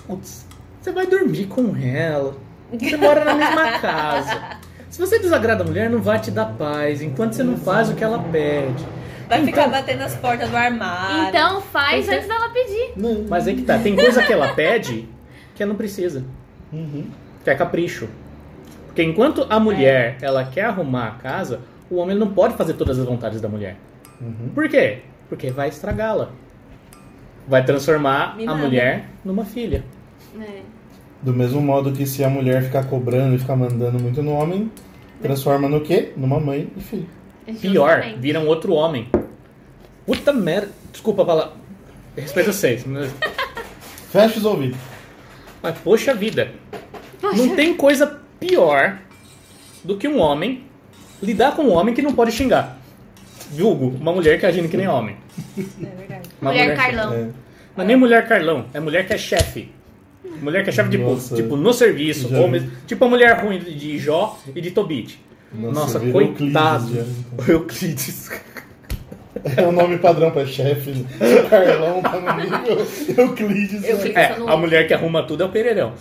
putz, 0.06 0.46
você 0.80 0.92
vai 0.92 1.06
dormir 1.06 1.46
com 1.46 1.76
ela. 1.76 2.36
Você 2.72 2.96
mora 2.96 3.24
na 3.24 3.34
mesma 3.34 3.78
casa. 3.80 4.58
Se 4.96 5.00
você 5.02 5.18
desagrada 5.18 5.62
a 5.62 5.66
mulher, 5.66 5.90
não 5.90 6.00
vai 6.00 6.18
te 6.18 6.30
dar 6.30 6.46
paz 6.56 7.02
enquanto 7.02 7.34
você 7.34 7.42
não 7.44 7.58
faz 7.58 7.90
o 7.90 7.94
que 7.94 8.02
ela 8.02 8.18
pede. 8.18 8.82
Vai 9.28 9.44
ficar 9.44 9.66
Então- 9.68 9.70
batendo 9.72 10.00
as 10.00 10.16
portas 10.16 10.48
do 10.48 10.56
armário. 10.56 11.28
Então 11.28 11.60
faz 11.60 12.06
Então- 12.06 12.14
antes 12.16 12.26
dela 12.26 12.48
pedir. 12.48 12.92
Não. 12.96 13.26
Mas 13.28 13.46
aí 13.46 13.54
que 13.56 13.60
tá, 13.60 13.78
tem 13.78 13.94
coisa 13.94 14.22
que 14.22 14.32
ela 14.32 14.54
pede 14.54 15.06
que 15.54 15.62
ela 15.62 15.68
não 15.68 15.76
precisa. 15.76 16.24
Uhum. 16.72 17.10
Que 17.44 17.50
é 17.50 17.54
capricho. 17.54 18.08
Porque 18.86 19.02
enquanto 19.02 19.46
a 19.50 19.60
mulher 19.60 20.16
ela 20.22 20.44
quer 20.44 20.64
arrumar 20.64 21.08
a 21.08 21.10
casa, 21.10 21.60
o 21.90 21.96
homem 21.96 22.16
não 22.16 22.28
pode 22.32 22.54
fazer 22.56 22.72
todas 22.72 22.98
as 22.98 23.04
vontades 23.04 23.38
da 23.38 23.50
mulher. 23.50 23.76
Uhum. 24.18 24.48
Por 24.54 24.66
quê? 24.66 25.00
Porque 25.28 25.50
vai 25.50 25.68
estragá-la. 25.68 26.30
Vai 27.46 27.62
transformar 27.62 28.34
a 28.46 28.54
mulher 28.54 29.04
numa 29.22 29.44
filha. 29.44 29.84
É. 30.40 30.60
Do 31.22 31.32
mesmo 31.32 31.60
modo 31.60 31.92
que 31.92 32.06
se 32.06 32.22
a 32.22 32.30
mulher 32.30 32.62
ficar 32.64 32.84
cobrando 32.84 33.34
e 33.34 33.38
ficar 33.38 33.56
mandando 33.56 33.98
muito 33.98 34.22
no 34.22 34.32
homem, 34.32 34.70
transforma 35.20 35.68
no 35.68 35.80
quê? 35.80 36.12
Numa 36.16 36.38
mãe 36.38 36.68
e 36.76 36.80
filho. 36.80 37.06
Pior, 37.60 38.02
vira 38.18 38.40
um 38.40 38.46
outro 38.46 38.72
homem. 38.74 39.08
Puta 40.04 40.32
merda. 40.32 40.70
Desculpa 40.92 41.24
falar. 41.24 41.52
Respeito 42.16 42.52
vocês. 42.52 42.84
Mas, 42.86 43.10
Fecha 44.10 44.38
os 44.38 44.44
ouvidos. 44.44 44.78
mas 45.62 45.76
poxa 45.78 46.14
vida. 46.14 46.52
Não 47.22 47.54
tem 47.56 47.74
coisa 47.74 48.20
pior 48.38 48.98
do 49.82 49.96
que 49.96 50.06
um 50.06 50.18
homem 50.18 50.64
lidar 51.22 51.54
com 51.56 51.62
um 51.62 51.72
homem 51.72 51.94
que 51.94 52.02
não 52.02 52.14
pode 52.14 52.32
xingar. 52.32 52.78
Vulgo, 53.50 53.88
uma 54.00 54.12
mulher 54.12 54.38
que 54.38 54.46
agindo 54.46 54.68
que 54.68 54.76
nem 54.76 54.88
homem. 54.88 55.16
É 55.58 55.86
verdade. 55.96 56.28
Uma 56.40 56.50
Mulher 56.50 56.76
Carlão. 56.76 57.12
É. 57.14 57.28
Não 57.76 57.84
é 57.84 57.86
nem 57.86 57.96
mulher 57.96 58.26
Carlão, 58.26 58.66
é 58.74 58.80
mulher 58.80 59.06
que 59.06 59.12
é 59.12 59.18
chefe. 59.18 59.70
Mulher 60.42 60.62
que 60.64 60.70
é 60.70 60.72
chefe 60.72 60.90
de 60.90 60.98
Nossa. 60.98 61.34
tipo 61.34 61.56
no 61.56 61.72
serviço, 61.72 62.28
Já 62.28 62.40
ou 62.40 62.48
mesmo, 62.48 62.70
tipo 62.86 63.04
a 63.04 63.08
mulher 63.08 63.40
ruim 63.42 63.58
de 63.58 63.98
Jó 63.98 64.38
e 64.54 64.60
de 64.60 64.70
Tobit. 64.70 65.18
Nossa, 65.52 65.98
virou 65.98 66.32
coitado. 66.34 66.84
Euclides. 67.48 67.48
Euclides. 67.48 68.30
É 69.56 69.62
o 69.66 69.70
nome 69.72 69.98
padrão 69.98 70.30
pra 70.30 70.44
chefe. 70.46 70.90
né? 70.90 71.06
O 71.20 71.48
Carlão 71.48 72.02
tá 72.02 72.20
no 72.20 72.42
nível 72.42 72.86
Euclides. 73.24 73.80
né? 73.82 73.92
Euclides. 73.92 74.16
É, 74.16 74.38
no- 74.38 74.48
a 74.48 74.56
mulher 74.56 74.86
que 74.88 74.94
arruma 74.94 75.22
tudo 75.22 75.42
é 75.42 75.46
o 75.46 75.48
Pereirão. 75.50 75.92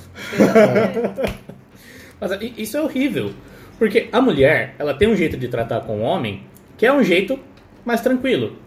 Mas 2.20 2.32
i- 2.42 2.54
isso 2.58 2.78
é 2.78 2.82
horrível. 2.82 3.32
Porque 3.78 4.08
a 4.12 4.22
mulher, 4.22 4.74
ela 4.80 4.94
tem 4.94 5.08
um 5.08 5.16
jeito 5.16 5.38
de 5.38 5.48
tratar 5.48 5.82
com 5.82 6.00
o 6.00 6.02
homem 6.02 6.44
que 6.78 6.86
é 6.86 6.94
um 6.94 7.04
jeito 7.04 7.38
mais 7.84 8.02
tranquilo. 8.02 8.58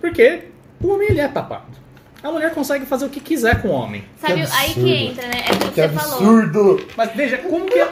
Porque 0.00 0.44
o 0.82 0.88
homem 0.88 1.08
ele 1.10 1.20
é 1.20 1.28
tapado. 1.28 1.76
A 2.26 2.32
mulher 2.32 2.52
consegue 2.52 2.84
fazer 2.86 3.06
o 3.06 3.08
que 3.08 3.20
quiser 3.20 3.62
com 3.62 3.68
o 3.68 3.70
homem. 3.70 4.04
Sabe, 4.20 4.34
Que 4.34 4.40
aí 4.40 4.46
absurdo. 4.46 4.80
que 4.84 4.94
entra, 4.96 5.28
né? 5.28 5.44
É 5.48 5.52
o 5.52 5.58
que 5.58 5.70
Que 5.70 5.80
você 5.82 5.88
falou. 5.90 6.14
absurdo! 6.18 6.86
Mas 6.96 7.12
veja, 7.14 7.38
como 7.38 7.66
que, 7.66 7.84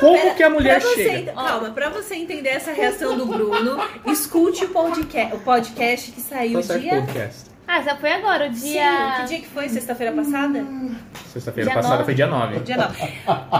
como 0.00 0.18
Pera, 0.18 0.34
que 0.34 0.42
a 0.42 0.48
mulher 0.50 0.80
pra 0.80 0.88
você, 0.90 1.04
chega? 1.10 1.32
Calma, 1.32 1.70
pra 1.70 1.90
você 1.90 2.14
entender 2.14 2.48
essa 2.48 2.72
reação 2.72 3.18
do 3.18 3.26
Bruno, 3.26 3.78
escute 4.06 4.64
o 4.64 4.68
podcast, 4.70 5.34
o 5.36 5.38
podcast 5.40 6.12
que 6.12 6.20
saiu 6.22 6.62
será 6.62 6.78
dia. 6.78 6.90
podcast? 7.02 7.44
Ah, 7.68 7.82
já 7.82 7.94
foi 7.96 8.12
agora, 8.12 8.48
o 8.48 8.54
Sim, 8.54 8.72
dia. 8.72 9.14
que 9.20 9.24
dia 9.26 9.40
que 9.40 9.48
foi? 9.48 9.68
Sexta-feira 9.68 10.12
passada? 10.12 10.64
Sexta-feira 11.32 11.68
Dia 11.70 11.74
passada 11.76 11.94
nove. 11.96 12.04
foi 12.06 12.14
dia 12.14 12.26
9. 12.26 12.60
Dia 12.60 12.76
9. 12.76 13.12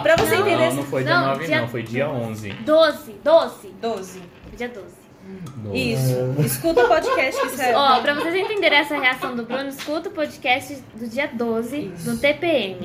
Pra 0.02 0.16
você 0.16 0.36
Não. 0.36 0.46
entender 0.46 0.68
Não, 0.68 0.74
não 0.76 0.84
foi 0.84 1.04
dia 1.04 1.14
Não, 1.18 1.26
9 1.26 1.44
dia- 1.46 1.60
não, 1.60 1.68
foi 1.68 1.82
dia 1.82 2.08
11. 2.08 2.50
12, 2.64 3.12
12. 3.22 3.74
12. 3.80 4.22
Dia 4.56 4.68
12. 4.68 5.03
Isso. 5.72 6.34
Escuta 6.44 6.84
o 6.84 6.88
podcast 6.88 7.40
que 7.40 7.56
saiu. 7.56 7.76
Ó, 7.76 8.00
pra 8.00 8.14
vocês 8.14 8.34
entenderem 8.34 8.78
essa 8.78 8.98
reação 8.98 9.34
do 9.34 9.44
Bruno, 9.44 9.68
escuta 9.68 10.08
o 10.08 10.12
podcast 10.12 10.76
do 10.94 11.08
dia 11.08 11.28
12 11.32 11.92
no 12.04 12.18
TPM. 12.18 12.76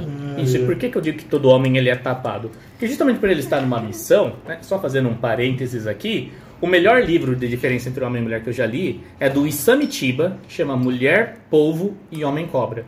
Isso, 0.42 0.58
e 0.58 0.66
por 0.66 0.76
que, 0.76 0.90
que 0.90 0.98
eu 0.98 1.02
digo 1.02 1.18
que 1.18 1.26
todo 1.26 1.50
homem 1.50 1.78
ele 1.78 1.90
é 1.90 1.96
tapado? 1.96 2.52
Porque 2.72 2.88
justamente 2.88 3.20
por 3.20 3.30
ele 3.30 3.42
estar 3.42 3.62
numa 3.62 3.80
missão, 3.82 4.38
né, 4.48 4.60
só 4.62 4.80
fazendo 4.80 5.10
um 5.10 5.16
parênteses 5.16 5.86
aqui, 5.86 6.32
o 6.62 6.68
melhor 6.68 7.04
livro 7.04 7.36
de 7.36 7.48
diferença 7.48 7.90
entre 7.90 8.04
homem 8.04 8.22
e 8.22 8.24
mulher 8.24 8.42
que 8.42 8.50
eu 8.50 8.54
já 8.54 8.66
li 8.66 9.04
é 9.20 9.30
do 9.30 9.46
Isami 9.46 9.92
Chiba, 9.92 10.38
chama 10.48 10.76
Mulher, 10.76 11.38
Polvo 11.50 11.96
e 12.12 12.24
Homem 12.24 12.48
Cobra. 12.48 12.86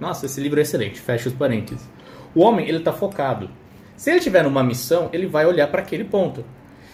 Nossa, 0.00 0.26
esse 0.26 0.40
livro 0.40 0.58
é 0.58 0.62
excelente, 0.62 1.00
fecha 1.00 1.28
os 1.28 1.34
parênteses. 1.34 1.88
O 2.34 2.40
homem, 2.40 2.68
ele 2.68 2.80
tá 2.80 2.92
focado. 2.92 3.48
Se 3.96 4.10
ele 4.10 4.20
tiver 4.20 4.42
numa 4.42 4.62
missão, 4.62 5.08
ele 5.12 5.26
vai 5.26 5.46
olhar 5.46 5.68
para 5.68 5.80
aquele 5.80 6.04
ponto. 6.04 6.44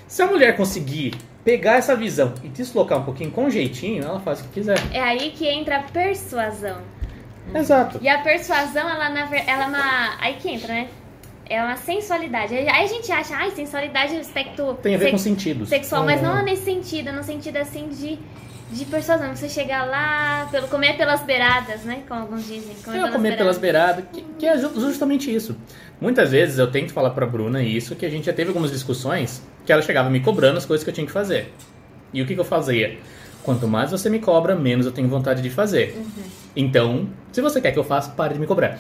Se 0.07 0.23
a 0.23 0.27
mulher 0.27 0.57
conseguir 0.57 1.15
pegar 1.45 1.77
essa 1.77 1.97
visão 1.97 2.35
e 2.45 2.49
deslocar 2.49 2.99
um 2.99 3.05
pouquinho 3.05 3.31
com 3.31 3.49
jeitinho, 3.51 4.05
ela 4.05 4.21
faz 4.21 4.41
o 4.41 4.45
que 4.45 4.51
quiser. 4.61 4.79
É 4.93 5.01
aí 5.01 5.31
que 5.31 5.47
entra 5.49 5.79
a 5.79 5.83
persuasão. 5.83 6.79
Exato. 7.55 7.99
E 8.01 8.09
a 8.09 8.19
persuasão, 8.19 8.89
ela, 8.89 9.09
na, 9.09 9.21
ela 9.37 9.65
é 9.65 9.67
uma. 9.67 10.17
Aí 10.21 10.35
que 10.35 10.49
entra, 10.51 10.73
né? 10.73 10.89
É 11.49 11.61
uma 11.63 11.77
sensualidade. 11.77 12.55
Aí 12.55 12.69
a 12.69 12.87
gente 12.87 13.11
acha, 13.11 13.35
ai, 13.35 13.51
sensualidade 13.51 14.15
é 14.15 14.21
aspecto 14.21 14.75
Tem 14.83 14.95
a 14.95 14.99
ver 14.99 15.11
com 15.11 15.19
sentidos. 15.19 15.69
sexual, 15.69 16.05
mas 16.05 16.21
É. 16.21 16.23
não 16.23 16.45
nesse 16.45 16.63
sentido, 16.65 17.13
no 17.13 17.25
sentido 17.25 17.57
assim 17.57 17.89
de, 17.89 18.21
de 18.71 18.85
persuasão. 18.85 19.35
Você 19.35 19.49
chegar 19.49 19.85
lá, 19.85 20.49
pelo, 20.51 20.69
comer 20.69 20.97
pelas 20.97 21.23
beiradas, 21.23 21.83
né? 21.83 22.03
Como 22.09 22.21
alguns 22.21 22.47
dizem. 22.47 22.75
Comer 22.85 23.01
Eu 23.01 23.09
comer 23.11 23.37
pelas 23.37 23.59
beiradas, 23.59 24.05
que, 24.13 24.23
que 24.39 24.47
é 24.47 24.57
ju- 24.59 24.73
justamente 24.81 25.35
isso. 25.35 25.57
Muitas 26.01 26.31
vezes 26.31 26.59
eu 26.59 26.71
tento 26.71 26.93
falar 26.93 27.11
pra 27.11 27.27
Bruna 27.27 27.63
isso, 27.63 27.95
que 27.97 28.07
a 28.07 28.11
gente 28.11 28.25
já 28.27 28.33
teve 28.33 28.49
algumas 28.49 28.71
discussões, 28.71 29.43
que 29.67 29.73
ela 29.73 29.83
chegava 29.83 30.09
me 30.09 30.21
cobrando 30.21 30.59
as 30.59 30.65
coisas 30.65 30.83
que 30.85 30.91
eu 30.91 30.95
tinha 30.95 31.07
que 31.07 31.13
fazer. 31.13 31.53
E 32.13 32.23
o 32.23 32.27
que, 32.27 32.35
que 32.35 32.41
eu 32.41 32.45
fazia? 32.45 32.99
Quanto 33.43 33.67
mais 33.69 33.91
você 33.91 34.09
me 34.11 34.19
cobra, 34.19 34.55
menos 34.55 34.87
eu 34.87 34.93
tenho 34.93 35.09
vontade 35.09 35.41
de 35.43 35.51
fazer. 35.51 35.99
Então, 36.55 37.09
se 37.33 37.41
você 37.41 37.61
quer 37.61 37.73
que 37.73 37.79
eu 37.79 37.85
faça, 37.85 38.11
pare 38.11 38.35
de 38.35 38.41
me 38.41 38.47
cobrar. 38.47 38.79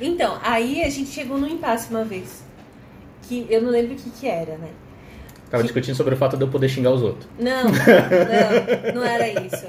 Então, 0.00 0.38
aí 0.42 0.82
a 0.82 0.90
gente 0.90 1.10
chegou 1.10 1.38
num 1.38 1.48
impasse 1.48 1.90
uma 1.90 2.04
vez. 2.04 2.44
Que 3.22 3.46
eu 3.48 3.62
não 3.62 3.70
lembro 3.70 3.94
o 3.94 3.96
que 3.96 4.10
que 4.10 4.28
era, 4.28 4.56
né? 4.58 4.68
Tava 5.50 5.62
discutindo 5.62 5.94
sobre 5.94 6.14
o 6.14 6.16
fato 6.16 6.36
de 6.36 6.42
eu 6.42 6.48
poder 6.48 6.68
xingar 6.68 6.90
os 6.90 7.02
outros. 7.02 7.28
Não, 7.38 7.64
não, 7.64 8.94
não 8.94 9.04
era 9.04 9.28
isso. 9.28 9.66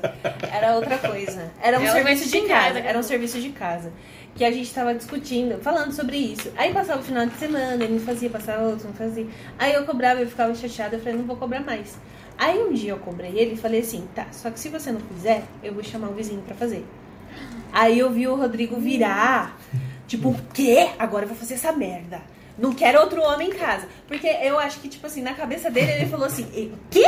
Era 0.51 0.75
outra 0.75 0.97
coisa. 0.97 1.51
Era 1.61 1.79
um 1.79 1.83
Ela 1.83 1.93
serviço 1.93 2.29
de 2.29 2.41
casa. 2.47 2.79
a 2.79 2.81
Era 2.81 2.99
um 2.99 3.03
serviço 3.03 3.39
de 3.39 3.49
casa. 3.49 3.91
Que 4.35 4.43
a 4.43 4.51
gente 4.51 4.71
tava 4.73 4.93
discutindo, 4.93 5.59
falando 5.61 5.91
sobre 5.91 6.17
isso. 6.17 6.51
Aí 6.57 6.73
passava 6.73 7.01
o 7.01 7.03
final 7.03 7.25
de 7.25 7.35
semana, 7.37 7.83
ele 7.83 7.93
não 7.93 7.99
fazia, 7.99 8.29
passava 8.29 8.67
outro, 8.67 8.87
não 8.87 8.93
fazia. 8.93 9.25
Aí 9.57 9.73
eu 9.73 9.83
cobrava, 9.85 10.19
eu 10.19 10.27
ficava 10.27 10.53
chateada, 10.53 10.95
eu 10.95 10.99
falei, 10.99 11.15
não 11.17 11.25
vou 11.25 11.35
cobrar 11.35 11.61
mais. 11.61 11.97
Aí 12.37 12.59
um 12.59 12.71
dia 12.71 12.91
eu 12.91 12.99
cobrei 12.99 13.31
ele 13.35 13.53
e 13.53 13.57
falei 13.57 13.79
assim, 13.79 14.07
tá, 14.13 14.27
só 14.31 14.51
que 14.51 14.59
se 14.59 14.69
você 14.69 14.91
não 14.91 14.99
fizer, 14.99 15.43
eu 15.63 15.73
vou 15.73 15.83
chamar 15.83 16.09
o 16.09 16.13
vizinho 16.13 16.41
pra 16.43 16.55
fazer. 16.55 16.85
Aí 17.73 17.97
eu 17.97 18.11
vi 18.11 18.27
o 18.27 18.35
Rodrigo 18.35 18.79
virar, 18.79 19.57
tipo, 20.07 20.29
o 20.29 20.35
quê? 20.53 20.89
Agora 20.99 21.25
eu 21.25 21.29
vou 21.29 21.37
fazer 21.37 21.55
essa 21.55 21.71
merda. 21.71 22.21
Não 22.57 22.73
quero 22.73 22.99
outro 22.99 23.21
homem 23.21 23.49
em 23.49 23.53
casa. 23.53 23.87
Porque 24.07 24.27
eu 24.27 24.57
acho 24.59 24.79
que, 24.79 24.87
tipo 24.89 25.05
assim, 25.07 25.21
na 25.21 25.33
cabeça 25.33 25.69
dele 25.69 25.91
ele 25.91 26.05
falou 26.07 26.25
assim, 26.25 26.47
"E- 26.53 26.71
o 26.73 26.79
quê? 26.89 27.05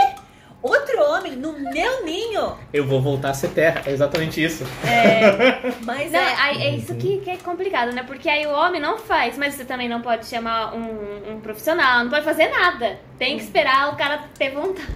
Outro 0.62 1.02
homem 1.02 1.38
no 1.38 1.54
meu 1.54 2.04
ninho? 2.04 2.58
Eu 2.74 2.86
vou 2.86 3.02
voltar 3.02 3.30
a 3.30 3.34
ser 3.34 3.48
terra. 3.52 3.82
É 3.86 3.92
exatamente 3.92 4.44
isso. 4.44 4.66
É, 4.86 5.72
mas 5.86 6.12
Não, 6.12 6.20
é, 6.20 6.52
é 6.66 6.76
isso 6.76 6.94
que, 6.96 7.20
que 7.20 7.30
é 7.30 7.38
complicado, 7.38 7.94
né? 7.94 8.04
Porque 8.04 8.28
aí 8.28 8.46
o 8.46 8.52
homem 8.52 8.82
não 8.82 8.98
faz, 8.98 9.38
mas 9.38 9.54
você 9.54 9.64
também 9.64 9.88
não 9.88 10.02
pode 10.02 10.26
chamar 10.26 10.76
um, 10.76 11.34
um 11.36 11.40
profissional, 11.40 12.04
não 12.04 12.10
pode 12.10 12.26
fazer 12.26 12.50
nada. 12.50 13.00
Tem 13.18 13.38
que 13.38 13.44
esperar 13.44 13.94
o 13.94 13.96
cara 13.96 14.26
ter 14.38 14.52
vontade. 14.52 14.90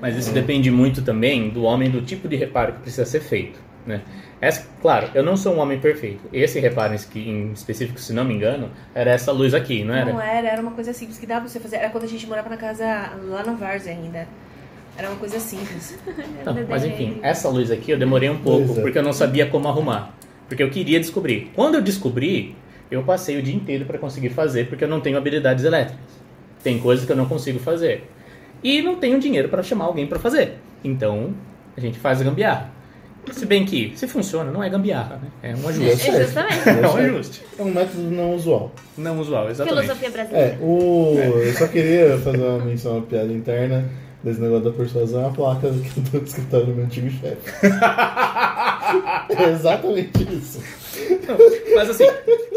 Mas 0.00 0.16
isso 0.16 0.30
depende 0.30 0.70
muito 0.70 1.02
também 1.02 1.48
do 1.48 1.64
homem, 1.64 1.90
do 1.90 2.02
tipo 2.02 2.28
de 2.28 2.36
reparo 2.36 2.74
que 2.74 2.80
precisa 2.82 3.04
ser 3.04 3.20
feito. 3.20 3.58
Né? 3.84 4.02
Essa, 4.40 4.66
claro, 4.82 5.08
eu 5.14 5.22
não 5.22 5.36
sou 5.36 5.54
um 5.54 5.58
homem 5.58 5.78
perfeito. 5.80 6.20
Esse 6.32 6.60
reparo 6.60 6.94
em 7.14 7.52
específico, 7.52 7.98
se 7.98 8.12
não 8.12 8.24
me 8.24 8.34
engano, 8.34 8.70
era 8.94 9.10
essa 9.10 9.32
luz 9.32 9.54
aqui, 9.54 9.82
não 9.82 9.94
era? 9.94 10.12
não 10.12 10.20
era, 10.20 10.48
era 10.48 10.60
uma 10.60 10.72
coisa 10.72 10.92
simples 10.92 11.18
que 11.18 11.26
dava 11.26 11.42
pra 11.42 11.48
você 11.48 11.58
fazer. 11.58 11.76
Era 11.76 11.88
quando 11.88 12.04
a 12.04 12.08
gente 12.08 12.26
morava 12.26 12.48
na 12.50 12.56
casa 12.56 12.84
lá 13.24 13.42
na 13.44 13.52
Várzea 13.52 13.92
ainda. 13.92 14.28
Era 14.96 15.08
uma 15.08 15.16
coisa 15.16 15.38
simples. 15.40 15.98
Então, 16.40 16.54
mas 16.68 16.84
enfim, 16.84 17.18
essa 17.22 17.48
luz 17.48 17.70
aqui 17.72 17.90
eu 17.90 17.98
demorei 17.98 18.30
um 18.30 18.38
pouco, 18.38 18.66
Pois 18.66 18.78
é. 18.78 18.82
porque 18.82 18.98
eu 18.98 19.02
não 19.02 19.12
sabia 19.12 19.46
como 19.46 19.66
arrumar. 19.66 20.14
Porque 20.48 20.62
eu 20.62 20.70
queria 20.70 21.00
descobrir. 21.00 21.50
Quando 21.56 21.74
eu 21.74 21.82
descobri, 21.82 22.54
eu 22.90 23.02
passei 23.02 23.36
o 23.36 23.42
dia 23.42 23.54
inteiro 23.54 23.84
para 23.84 23.98
conseguir 23.98 24.28
fazer, 24.30 24.68
porque 24.68 24.84
eu 24.84 24.88
não 24.88 25.00
tenho 25.00 25.18
habilidades 25.18 25.64
elétricas. 25.64 25.98
Tem 26.62 26.78
coisas 26.78 27.04
que 27.04 27.10
eu 27.10 27.16
não 27.16 27.26
consigo 27.26 27.58
fazer. 27.58 28.08
E 28.62 28.80
não 28.80 28.96
tenho 28.96 29.18
dinheiro 29.18 29.48
para 29.48 29.62
chamar 29.62 29.86
alguém 29.86 30.06
para 30.06 30.18
fazer. 30.20 30.58
Então, 30.84 31.34
a 31.76 31.80
gente 31.80 31.98
faz 31.98 32.22
gambiarra. 32.22 32.70
Se 33.32 33.46
bem 33.46 33.64
que, 33.64 33.92
se 33.96 34.06
funciona, 34.06 34.50
não 34.50 34.62
é 34.62 34.68
gambiarra, 34.68 35.16
né? 35.16 35.28
É 35.42 35.54
um 35.54 35.68
ajuste. 35.68 36.10
É. 36.10 36.24
Justamente. 36.24 36.68
É 36.68 36.88
um 36.88 36.96
ajuste. 36.96 37.42
É 37.58 37.62
um 37.62 37.70
método 37.70 38.02
não 38.02 38.34
usual. 38.34 38.72
Não 38.96 39.20
usual, 39.20 39.50
exatamente. 39.50 39.82
Filosofia 39.82 40.10
brasileira. 40.10 40.46
É, 40.48 40.58
o... 40.60 41.16
eu 41.18 41.52
só 41.54 41.66
queria 41.66 42.18
fazer 42.18 42.38
uma 42.38 42.64
menção, 42.64 42.92
uma 42.92 43.02
piada 43.02 43.32
interna 43.32 43.84
desse 44.22 44.40
negócio 44.40 44.64
da 44.64 44.72
persuasão, 44.72 45.22
é 45.22 45.26
a 45.26 45.30
placa 45.30 45.70
do 45.70 45.80
do 46.10 46.24
escritório 46.24 46.66
do 46.66 46.74
meu 46.74 46.84
antigo 46.84 47.08
chefe. 47.10 47.66
é 49.38 49.50
exatamente 49.50 50.22
isso. 50.32 50.60
Não, 51.28 51.36
mas 51.76 51.90
assim, 51.90 52.06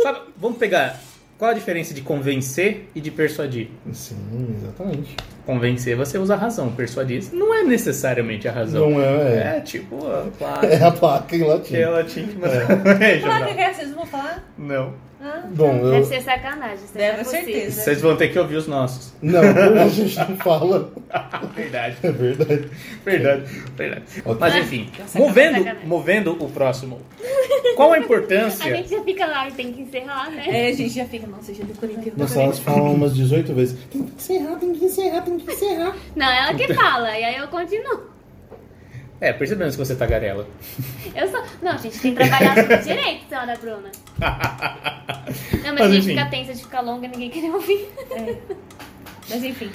sabe, 0.01 0.19
vamos 0.37 0.57
pegar 0.57 0.99
qual 1.37 1.51
a 1.51 1.53
diferença 1.53 1.93
de 1.93 2.01
convencer 2.01 2.89
e 2.93 2.99
de 2.99 3.09
persuadir? 3.11 3.69
Sim, 3.93 4.17
exatamente. 4.61 5.15
Convencer 5.49 5.95
você 5.95 6.19
usa 6.19 6.35
a 6.35 6.37
razão, 6.37 6.71
persuadir 6.71 7.23
não 7.33 7.51
é 7.55 7.63
necessariamente 7.63 8.47
a 8.47 8.51
razão. 8.51 8.91
Não 8.91 9.01
é, 9.01 9.05
é. 9.05 9.57
É 9.57 9.61
tipo 9.61 9.97
a 10.05 10.27
placa. 10.37 10.67
É 10.69 10.83
a 10.83 10.91
placa 10.91 11.35
em 11.35 11.43
latim. 11.43 11.69
Que 11.69 11.77
ela 11.77 12.03
tinha 12.03 12.27
que 12.27 12.35
mandar. 12.35 13.01
É, 13.01 13.17
Placa 13.17 13.39
jornal. 13.39 13.55
que 13.55 13.61
é? 13.61 13.73
Vocês 13.73 13.87
não 13.89 13.95
vão 13.95 14.05
falar? 14.05 14.43
Não. 14.55 14.93
Ah, 15.21 15.43
Bom, 15.49 15.75
eu... 15.79 15.91
Deve 15.91 16.05
ser 16.05 16.21
sacanagem. 16.21 16.75
Isso 16.75 16.93
Deve, 16.93 17.11
não 17.11 17.13
é 17.13 17.17
com 17.17 17.23
possível. 17.31 17.53
certeza. 17.53 17.81
Vocês 17.81 18.01
vão 18.01 18.15
ter 18.15 18.27
que 18.29 18.39
ouvir 18.39 18.55
os 18.55 18.67
nossos. 18.67 19.11
Não, 19.21 19.41
a 19.83 19.87
gente 19.89 20.17
não 20.17 20.37
fala. 20.37 20.93
Verdade. 21.55 21.97
É 22.03 22.11
verdade. 22.11 22.69
Verdade. 23.03 23.43
Verdade. 23.75 24.03
Ok. 24.23 24.37
Mas 24.39 24.55
enfim, 24.55 24.89
Sacanagem. 24.91 25.21
movendo, 25.21 25.57
Sacanagem. 25.57 25.87
movendo 25.87 26.31
o 26.43 26.49
próximo. 26.49 27.01
Qual 27.75 27.91
a 27.91 27.95
A 27.95 27.99
importância? 27.99 28.75
gente 28.75 28.89
já 28.89 29.03
fica 29.03 29.25
lá 29.25 29.49
e 29.49 29.51
tem 29.51 29.73
que 29.73 29.81
encerrar, 29.81 30.31
né? 30.31 30.43
É, 30.47 30.69
a 30.69 30.73
gente 30.73 30.93
já 30.95 31.05
fica, 31.05 31.27
nossa, 31.27 31.53
já 31.53 31.63
decorei 31.65 31.95
inteiro. 31.95 32.17
Nossa, 32.17 32.41
elas 32.41 32.59
falam 32.59 32.93
umas 32.93 33.13
18 33.13 33.53
vezes. 33.53 33.77
Tem 33.91 34.03
que 34.03 34.13
encerrar, 34.15 34.55
tem 34.55 34.73
que 34.73 34.85
encerrar, 34.85 35.21
tem 35.21 35.37
que 35.37 35.38
encerrar. 35.41 35.95
Não, 36.15 36.27
ela 36.31 36.53
que 36.53 36.73
fala, 36.73 37.17
e 37.17 37.23
aí 37.23 37.37
eu 37.37 37.47
continuo. 37.47 38.09
É, 39.21 39.33
percebemos 39.33 39.75
que 39.75 39.85
você 39.85 39.95
tá 39.95 40.05
garela. 40.05 40.47
Eu 41.13 41.27
sou. 41.27 41.43
Não, 41.61 41.73
a 41.73 41.77
gente 41.77 41.99
tem 41.99 42.15
que 42.15 42.23
trabalhar 42.23 42.55
tudo 42.55 42.83
direito, 42.83 43.27
senhora 43.27 43.57
Bruna. 43.57 43.91
Não, 45.63 45.73
mas, 45.73 45.73
Mas 45.73 45.81
a 45.81 45.87
gente 45.89 45.97
enfim. 46.05 46.09
fica 46.17 46.25
tensa 46.29 46.53
de 46.53 46.63
ficar 46.63 46.81
longa 46.81 47.05
e 47.05 47.09
ninguém 47.09 47.29
quer 47.29 47.51
ouvir. 47.51 47.89
É. 48.11 48.35
Mas 49.29 49.43
enfim. 49.43 49.69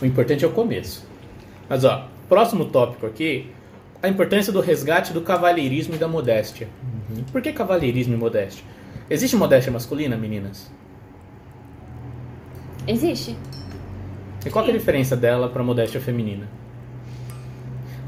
O 0.00 0.06
importante 0.06 0.44
é 0.44 0.48
o 0.48 0.52
começo. 0.52 1.06
Mas 1.68 1.84
ó, 1.84 2.08
próximo 2.28 2.64
tópico 2.64 3.06
aqui, 3.06 3.50
a 4.02 4.08
importância 4.08 4.52
do 4.52 4.60
resgate 4.60 5.12
do 5.12 5.20
cavalheirismo 5.20 5.94
e 5.94 5.98
da 5.98 6.08
modéstia. 6.08 6.68
Por 7.30 7.42
que 7.42 7.52
cavalheirismo 7.52 8.14
e 8.14 8.16
modéstia? 8.16 8.64
Existe 9.10 9.36
modéstia 9.36 9.70
masculina, 9.70 10.16
meninas? 10.16 10.70
Existe? 12.86 13.36
E 14.46 14.50
qual 14.50 14.64
que 14.64 14.70
é 14.70 14.74
a 14.74 14.76
diferença 14.78 15.16
dela 15.16 15.48
para 15.48 15.62
modéstia 15.62 16.00
feminina? 16.00 16.46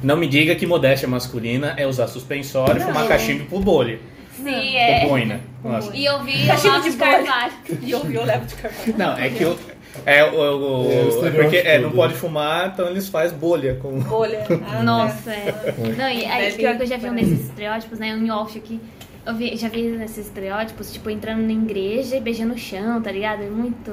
Não 0.03 0.17
me 0.17 0.27
diga 0.27 0.55
que 0.55 0.67
modéstia 0.67 1.07
masculina 1.07 1.75
é 1.77 1.87
usar 1.87 2.07
suspensório 2.07 2.81
e 2.81 2.85
fumar 2.85 3.07
cachimbo 3.07 3.45
por 3.47 3.61
bolha. 3.63 3.99
Sim, 4.37 4.45
Ou 4.55 4.55
é. 4.79 5.07
boina. 5.07 5.41
Nossa. 5.63 5.95
E 5.95 6.09
ouvir 6.09 6.47
Cachimbo 6.47 6.75
Olavo 6.77 6.91
de. 6.91 6.97
Carvalho. 6.97 7.53
E 7.83 7.91
eu, 7.91 8.11
eu 8.11 8.25
levo 8.25 8.47
de 8.47 8.55
carvalho. 8.55 8.95
Não, 8.97 9.13
é 9.19 9.29
que 9.29 9.43
eu, 9.43 9.59
é, 10.07 10.25
o, 10.25 10.35
o- 10.35 10.91
É, 10.91 11.03
o 11.05 11.27
é 11.27 11.31
porque 11.33 11.57
é, 11.59 11.79
não 11.79 11.91
pode 11.91 12.15
fumar, 12.15 12.71
então 12.73 12.89
eles 12.89 13.07
fazem 13.11 13.37
bolha 13.37 13.75
com 13.83 13.99
Bolha. 14.01 14.43
Ah, 14.67 14.83
Nossa, 14.83 15.31
é. 15.31 15.75
Não, 15.99 16.09
e 16.09 16.25
aí, 16.25 16.53
pior 16.55 16.75
que 16.79 16.85
eu 16.85 16.87
já 16.87 16.97
vi 16.97 17.11
um 17.11 17.15
desses 17.15 17.41
estereótipos, 17.45 17.99
né? 17.99 18.15
Um 18.15 18.25
em 18.25 18.31
off 18.31 18.57
aqui. 18.57 18.81
Eu 19.27 19.35
vi- 19.35 19.55
já 19.59 19.69
vi 19.69 19.83
nesses 19.83 20.25
estereótipos, 20.29 20.91
tipo, 20.91 21.11
entrando 21.11 21.43
na 21.43 21.53
igreja 21.53 22.17
e 22.17 22.21
beijando 22.23 22.55
o 22.55 22.59
chão, 22.59 23.03
tá 23.03 23.13
ligado? 23.13 23.43
É 23.43 23.51
muito. 23.51 23.91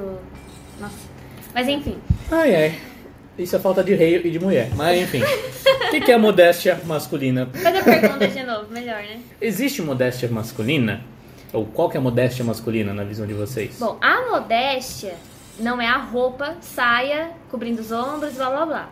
Nossa. 0.80 1.17
Mas 1.54 1.68
enfim. 1.68 1.98
Ai, 2.32 2.56
ai. 2.56 2.80
Isso 3.38 3.56
é 3.56 3.60
falta 3.60 3.84
de 3.84 3.94
rei 3.94 4.22
e 4.24 4.32
de 4.32 4.40
mulher. 4.40 4.70
Mas 4.76 5.00
enfim. 5.02 5.22
O 5.22 5.90
que, 5.92 6.02
que 6.02 6.12
é 6.12 6.18
modéstia 6.18 6.80
masculina? 6.86 7.48
Faz 7.54 7.76
a 7.76 7.84
pergunta 7.84 8.28
de 8.28 8.44
novo, 8.44 8.72
melhor, 8.72 9.02
né? 9.02 9.20
Existe 9.40 9.82
modéstia 9.82 10.28
masculina? 10.30 11.02
Ou 11.54 11.66
qual 11.66 11.90
que 11.90 11.98
é 11.98 12.00
a 12.00 12.04
modéstia 12.04 12.44
masculina 12.44 12.94
na 12.94 13.04
visão 13.04 13.26
de 13.28 13.34
vocês? 13.34 13.78
Bom, 13.80 13.98
a 14.02 14.32
modéstia 14.32 15.16
não 15.60 15.82
é 15.82 15.88
a 15.88 15.98
roupa, 15.98 16.58
saia, 16.62 17.32
cobrindo 17.50 17.82
os 17.82 17.92
ombros, 17.92 18.34
blá 18.34 18.50
blá 18.50 18.66
blá. 18.66 18.90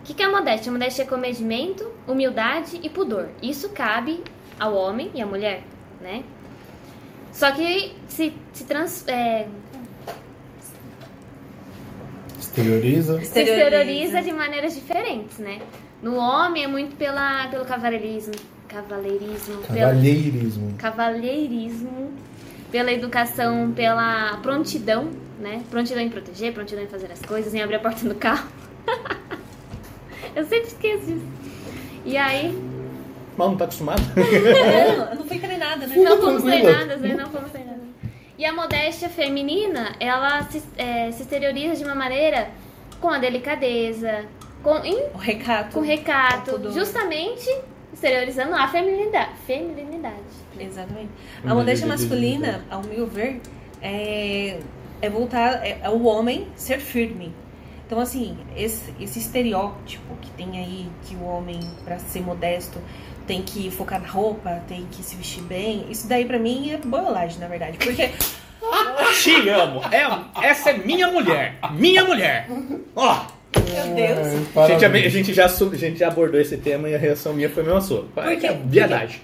O 0.00 0.04
que 0.04 0.14
que 0.14 0.22
é 0.22 0.26
a 0.26 0.30
modéstia? 0.30 0.70
A 0.70 0.72
modéstia 0.72 1.02
é 1.02 1.06
comedimento, 1.06 1.90
humildade 2.06 2.78
e 2.82 2.88
pudor. 2.88 3.28
Isso 3.42 3.70
cabe 3.70 4.22
ao 4.58 4.74
homem 4.74 5.10
e 5.14 5.22
à 5.22 5.26
mulher, 5.26 5.62
né? 6.00 6.22
Só 7.32 7.50
que 7.52 7.94
se, 8.08 8.32
se 8.52 8.64
trans, 8.64 9.06
é, 9.06 9.46
Exterioriza. 12.56 13.20
se 13.20 13.40
exterioriza 13.40 14.22
de 14.22 14.32
maneiras 14.32 14.74
diferentes, 14.74 15.38
né? 15.38 15.60
No 16.02 16.16
homem 16.16 16.64
é 16.64 16.66
muito 16.66 16.96
pela, 16.96 17.48
pelo 17.48 17.64
cavaleirismo, 17.66 18.32
cavaleirismo, 18.66 19.58
pela, 19.62 19.80
Cavalheirismo. 19.90 20.74
cavalheirismo, 20.78 22.12
pela 22.72 22.92
educação, 22.92 23.72
pela 23.72 24.38
prontidão, 24.42 25.10
né? 25.38 25.62
Prontidão 25.70 26.02
em 26.02 26.08
proteger, 26.08 26.52
prontidão 26.54 26.82
em 26.84 26.88
fazer 26.88 27.12
as 27.12 27.20
coisas, 27.20 27.52
em 27.54 27.62
abrir 27.62 27.76
a 27.76 27.80
porta 27.80 28.08
do 28.08 28.14
carro. 28.14 28.48
Eu 30.34 30.44
sempre 30.46 30.68
esqueço 30.68 31.06
disso. 31.06 31.26
E 32.04 32.16
aí, 32.16 32.56
Mal 33.36 33.50
não 33.50 33.56
tá 33.58 33.64
acostumado? 33.64 34.02
Não, 34.16 35.14
não 35.16 35.24
fui 35.26 35.38
treinada, 35.38 35.86
né? 35.86 35.96
não 35.96 36.18
fomos 36.18 36.42
treinadas, 36.42 37.00
né? 37.02 37.14
Não 37.14 37.28
fomos 37.30 37.50
treinadas. 37.50 37.75
E 38.38 38.44
a 38.44 38.52
modéstia 38.52 39.08
feminina, 39.08 39.94
ela 39.98 40.42
se, 40.44 40.62
é, 40.76 41.10
se 41.12 41.22
exterioriza 41.22 41.76
de 41.76 41.84
uma 41.84 41.94
maneira 41.94 42.48
com 43.00 43.08
a 43.08 43.18
delicadeza, 43.18 44.24
com, 44.62 44.76
em- 44.84 45.06
O 45.14 45.18
recato. 45.18 45.72
com 45.74 45.80
recato, 45.80 46.70
justamente 46.72 47.48
exteriorizando 47.92 48.54
a 48.54 48.68
feminilidade. 48.68 49.30
feminilidade. 49.46 50.14
Exatamente. 50.58 51.10
A 51.46 51.54
modéstia 51.54 51.86
masculina, 51.86 52.64
ao 52.70 52.82
meu 52.82 53.06
ver, 53.06 53.40
é, 53.80 54.58
é 55.00 55.08
voltar 55.10 55.64
é, 55.66 55.78
é 55.82 55.88
o 55.88 56.04
homem 56.04 56.48
ser 56.56 56.78
firme. 56.78 57.34
Então, 57.86 58.00
assim, 58.00 58.36
esse, 58.56 58.92
esse 59.00 59.18
estereótipo 59.18 60.16
que 60.20 60.30
tem 60.32 60.58
aí, 60.58 60.88
que 61.04 61.14
o 61.14 61.24
homem, 61.24 61.60
pra 61.84 61.98
ser 61.98 62.20
modesto, 62.20 62.80
tem 63.26 63.42
que 63.42 63.70
focar 63.70 64.00
na 64.00 64.08
roupa, 64.08 64.62
tem 64.68 64.86
que 64.90 65.02
se 65.02 65.16
vestir 65.16 65.42
bem, 65.42 65.86
isso 65.90 66.08
daí 66.08 66.24
pra 66.24 66.38
mim 66.38 66.70
é 66.70 66.76
boiolagem, 66.76 67.38
na 67.38 67.48
verdade. 67.48 67.78
Porque 67.78 68.10
Te 69.22 69.48
amo. 69.48 69.80
É, 69.92 70.48
essa 70.48 70.70
é 70.70 70.72
minha 70.78 71.08
mulher. 71.08 71.56
Minha 71.72 72.04
mulher. 72.04 72.48
Ó, 72.94 73.26
Meu 73.54 73.94
Deus. 73.94 74.18
É, 74.56 74.60
a 74.60 74.66
gente, 74.66 74.84
a, 74.84 75.08
gente 75.08 75.34
já, 75.34 75.46
a 75.46 75.76
gente 75.76 75.98
já 75.98 76.08
abordou 76.08 76.40
esse 76.40 76.56
tema 76.56 76.88
e 76.88 76.94
a 76.94 76.98
reação 76.98 77.32
minha 77.32 77.48
foi 77.48 77.62
a 77.62 77.66
mesma 77.66 77.80
sua. 77.80 78.06
quê? 78.40 78.46
É 78.46 78.60
viadagem. 78.64 79.20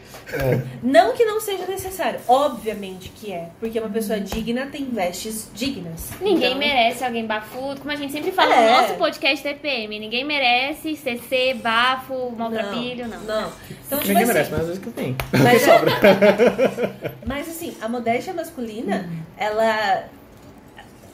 Não 0.83 1.13
que 1.13 1.25
não 1.25 1.41
seja 1.41 1.67
necessário, 1.67 2.21
obviamente 2.27 3.11
que 3.11 3.33
é. 3.33 3.51
Porque 3.61 3.79
uma 3.79 3.89
pessoa 3.89 4.21
digna 4.21 4.67
tem 4.67 4.85
vestes 4.87 5.49
dignas. 5.55 6.11
Ninguém 6.21 6.49
Então, 6.51 6.59
merece 6.59 7.05
alguém 7.05 7.27
bafudo, 7.27 7.81
como 7.81 7.93
a 7.93 7.97
gente 7.97 8.13
sempre 8.13 8.33
fala 8.33 8.55
É. 8.55 8.71
no 8.71 8.81
nosso 8.83 8.95
podcast 8.95 9.43
TPM. 9.43 9.99
Ninguém 9.99 10.25
merece 10.25 10.97
CC, 10.97 11.55
bafo, 11.55 12.31
maltrapilho, 12.37 13.07
não. 13.09 13.21
Não. 13.23 13.53
Então, 13.87 13.99
tipo 13.99 14.09
Ninguém 14.09 14.23
assim, 14.25 14.33
merece, 14.33 14.51
mas 14.51 14.61
às 14.61 14.67
vezes 14.67 14.83
que 14.83 14.91
tem. 14.91 15.17
Mas, 15.33 15.63
mas 17.27 17.49
assim, 17.49 17.77
a 17.81 17.89
modéstia 17.89 18.33
masculina, 18.33 19.09
ela. 19.37 20.05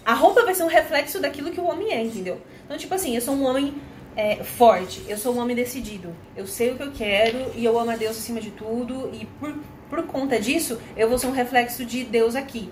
A 0.05 0.15
roupa 0.15 0.43
vai 0.45 0.55
ser 0.55 0.63
um 0.63 0.69
reflexo 0.69 1.21
daquilo 1.21 1.51
que 1.51 1.61
o 1.61 1.65
homem 1.67 1.93
é, 1.93 2.03
entendeu? 2.03 2.41
Então, 2.65 2.77
tipo 2.79 2.95
assim, 2.95 3.15
eu 3.15 3.21
sou 3.21 3.35
um 3.35 3.45
homem 3.47 3.75
é, 4.19 4.43
forte, 4.43 5.05
eu 5.09 5.17
sou 5.17 5.33
um 5.33 5.39
homem 5.39 5.55
decidido. 5.55 6.13
Eu 6.37 6.45
sei 6.45 6.73
o 6.73 6.77
que 6.77 6.83
eu 6.83 6.91
quero 6.91 7.39
e 7.55 7.65
eu 7.65 7.79
amo 7.79 7.93
a 7.93 7.97
Deus 7.97 8.19
acima 8.19 8.41
de 8.41 8.51
tudo. 8.51 9.09
E 9.13 9.25
por, 9.39 9.55
por 9.89 10.03
conta 10.09 10.41
disso, 10.41 10.77
eu 10.97 11.09
vou 11.09 11.17
ser 11.17 11.29
um 11.29 11.33
reflexo 11.33 11.85
de 11.85 12.03
Deus 12.03 12.35
aqui. 12.35 12.69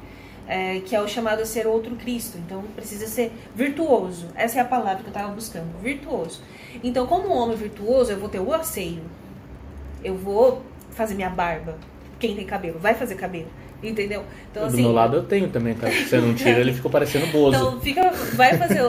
é, 0.48 0.80
que 0.80 0.94
é 0.94 1.00
o 1.00 1.08
chamado 1.08 1.42
a 1.42 1.46
ser 1.46 1.66
outro 1.66 1.94
Cristo. 1.96 2.36
Então, 2.38 2.62
precisa 2.74 3.06
ser 3.06 3.32
virtuoso. 3.54 4.26
Essa 4.34 4.58
é 4.58 4.62
a 4.62 4.64
palavra 4.64 5.02
que 5.02 5.08
eu 5.08 5.14
estava 5.16 5.32
buscando, 5.32 5.68
virtuoso. 5.82 6.40
Então, 6.84 7.06
como 7.06 7.28
um 7.28 7.32
homem 7.32 7.56
virtuoso, 7.56 8.12
eu 8.12 8.18
vou 8.18 8.28
ter 8.28 8.40
o 8.40 8.52
asseio. 8.52 9.02
Eu 10.04 10.16
vou 10.16 10.62
fazer 10.90 11.14
minha 11.14 11.30
barba. 11.30 11.76
Quem 12.18 12.34
tem 12.36 12.44
cabelo 12.46 12.78
vai 12.78 12.94
fazer 12.94 13.14
cabelo. 13.16 13.48
Entendeu? 13.82 14.24
Então, 14.50 14.62
Do 14.62 14.68
assim, 14.68 14.82
meu 14.82 14.92
lado 14.92 15.16
eu 15.16 15.22
tenho 15.24 15.48
também, 15.50 15.74
tá? 15.74 15.90
Se 15.90 16.04
você 16.08 16.18
não 16.18 16.34
tira, 16.34 16.60
ele 16.60 16.72
ficou 16.72 16.90
parecendo 16.90 17.26
bozo. 17.32 17.56
então 17.56 17.80
fica, 17.80 18.10
vai 18.34 18.56
fazer 18.56 18.82
o, 18.82 18.88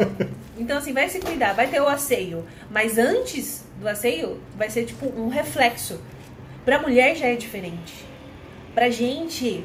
então 0.58 0.78
assim, 0.78 0.94
vai 0.94 1.08
se 1.10 1.20
cuidar, 1.20 1.54
vai 1.54 1.68
ter 1.68 1.82
o 1.82 1.88
asseio, 1.88 2.46
mas 2.70 2.98
antes 2.98 3.64
do 3.80 3.88
asseio 3.88 4.40
vai 4.56 4.70
ser 4.70 4.86
tipo 4.86 5.06
um 5.08 5.28
reflexo. 5.28 6.00
Pra 6.66 6.80
mulher 6.80 7.16
já 7.16 7.28
é 7.28 7.36
diferente. 7.36 8.06
Pra 8.74 8.90
gente 8.90 9.64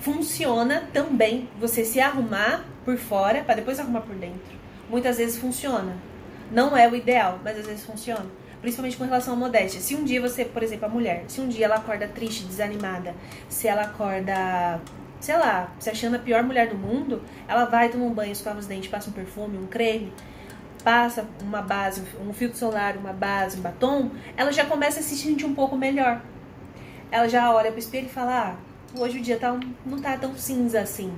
funciona 0.00 0.88
também 0.92 1.48
você 1.58 1.84
se 1.84 2.00
arrumar 2.00 2.64
por 2.84 2.96
fora 2.96 3.42
pra 3.42 3.54
depois 3.54 3.78
arrumar 3.78 4.00
por 4.00 4.16
dentro. 4.16 4.58
Muitas 4.88 5.18
vezes 5.18 5.38
funciona. 5.38 5.96
Não 6.50 6.76
é 6.76 6.88
o 6.88 6.96
ideal, 6.96 7.38
mas 7.44 7.58
às 7.58 7.66
vezes 7.66 7.84
funciona. 7.84 8.26
Principalmente 8.60 8.96
com 8.96 9.04
relação 9.04 9.34
à 9.34 9.36
modéstia. 9.36 9.80
Se 9.80 9.94
um 9.94 10.04
dia 10.04 10.20
você, 10.20 10.44
por 10.44 10.62
exemplo, 10.62 10.86
a 10.86 10.88
mulher, 10.88 11.24
se 11.28 11.40
um 11.40 11.48
dia 11.48 11.66
ela 11.66 11.76
acorda 11.76 12.08
triste, 12.08 12.44
desanimada, 12.44 13.14
se 13.48 13.68
ela 13.68 13.82
acorda, 13.82 14.80
sei 15.20 15.36
lá, 15.36 15.70
se 15.78 15.90
achando 15.90 16.16
a 16.16 16.18
pior 16.18 16.42
mulher 16.42 16.68
do 16.68 16.76
mundo, 16.76 17.22
ela 17.46 17.66
vai 17.66 17.88
tomar 17.88 18.06
um 18.06 18.12
banho, 18.12 18.32
escova 18.32 18.58
os 18.58 18.66
dentes, 18.66 18.90
passa 18.90 19.10
um 19.10 19.12
perfume, 19.12 19.58
um 19.58 19.66
creme, 19.66 20.12
passa 20.82 21.26
uma 21.42 21.62
base, 21.62 22.02
um 22.20 22.32
filtro 22.32 22.58
solar, 22.58 22.96
uma 22.96 23.12
base, 23.12 23.58
um 23.58 23.62
batom, 23.62 24.10
ela 24.36 24.50
já 24.50 24.64
começa 24.64 25.00
a 25.00 25.02
se 25.02 25.16
sentir 25.16 25.44
um 25.44 25.54
pouco 25.54 25.76
melhor. 25.76 26.20
Ela 27.10 27.28
já 27.28 27.52
olha 27.52 27.70
pro 27.70 27.78
espelho 27.78 28.06
e 28.06 28.10
fala: 28.10 28.56
ah, 28.56 28.98
hoje 28.98 29.18
o 29.18 29.22
dia 29.22 29.38
tá, 29.38 29.58
não 29.84 30.00
tá 30.00 30.16
tão 30.16 30.34
cinza 30.36 30.80
assim. 30.80 31.12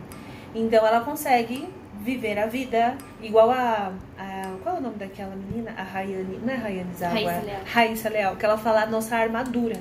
Então 0.54 0.86
ela 0.86 1.00
consegue 1.00 1.68
viver 2.00 2.38
a 2.38 2.46
vida 2.46 2.96
igual 3.22 3.50
a, 3.50 3.92
a 4.18 4.56
qual 4.62 4.76
é 4.76 4.78
o 4.78 4.82
nome 4.82 4.96
daquela 4.96 5.34
menina? 5.36 5.72
A 5.76 5.82
Rayane, 5.82 6.40
não 6.44 6.52
é 6.52 6.56
Rayane 6.56 6.94
Zawa, 6.94 7.12
Raíssa 7.12 7.40
Leal. 7.44 7.60
Raíssa 7.64 8.08
Leal, 8.08 8.36
que 8.36 8.44
ela 8.44 8.58
fala 8.58 8.82
a 8.82 8.86
nossa 8.86 9.16
armadura. 9.16 9.76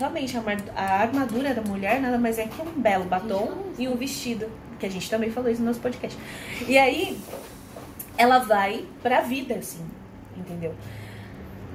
Realmente, 0.00 0.34
a, 0.74 1.02
armadura 1.02 1.52
da 1.52 1.60
mulher 1.60 2.00
nada 2.00 2.16
mais 2.16 2.38
é 2.38 2.46
que 2.46 2.62
um 2.62 2.80
belo 2.80 3.04
batom 3.04 3.52
e 3.78 3.86
um 3.86 3.94
vestido, 3.96 4.50
que 4.78 4.86
a 4.86 4.90
gente 4.90 5.10
também 5.10 5.30
falou 5.30 5.50
isso 5.50 5.60
no 5.60 5.66
nosso 5.66 5.80
podcast. 5.80 6.18
E 6.66 6.78
aí, 6.78 7.20
ela 8.16 8.38
vai 8.38 8.86
pra 9.02 9.20
vida, 9.20 9.56
assim, 9.56 9.84
entendeu? 10.34 10.74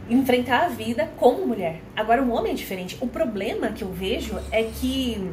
Enfrentar 0.09 0.65
a 0.65 0.69
vida 0.69 1.07
como 1.17 1.45
mulher. 1.45 1.83
Agora, 1.95 2.23
um 2.23 2.33
homem 2.33 2.53
é 2.53 2.55
diferente. 2.55 2.97
O 2.99 3.05
problema 3.05 3.67
que 3.67 3.83
eu 3.83 3.93
vejo 3.93 4.39
é 4.51 4.63
que, 4.63 5.31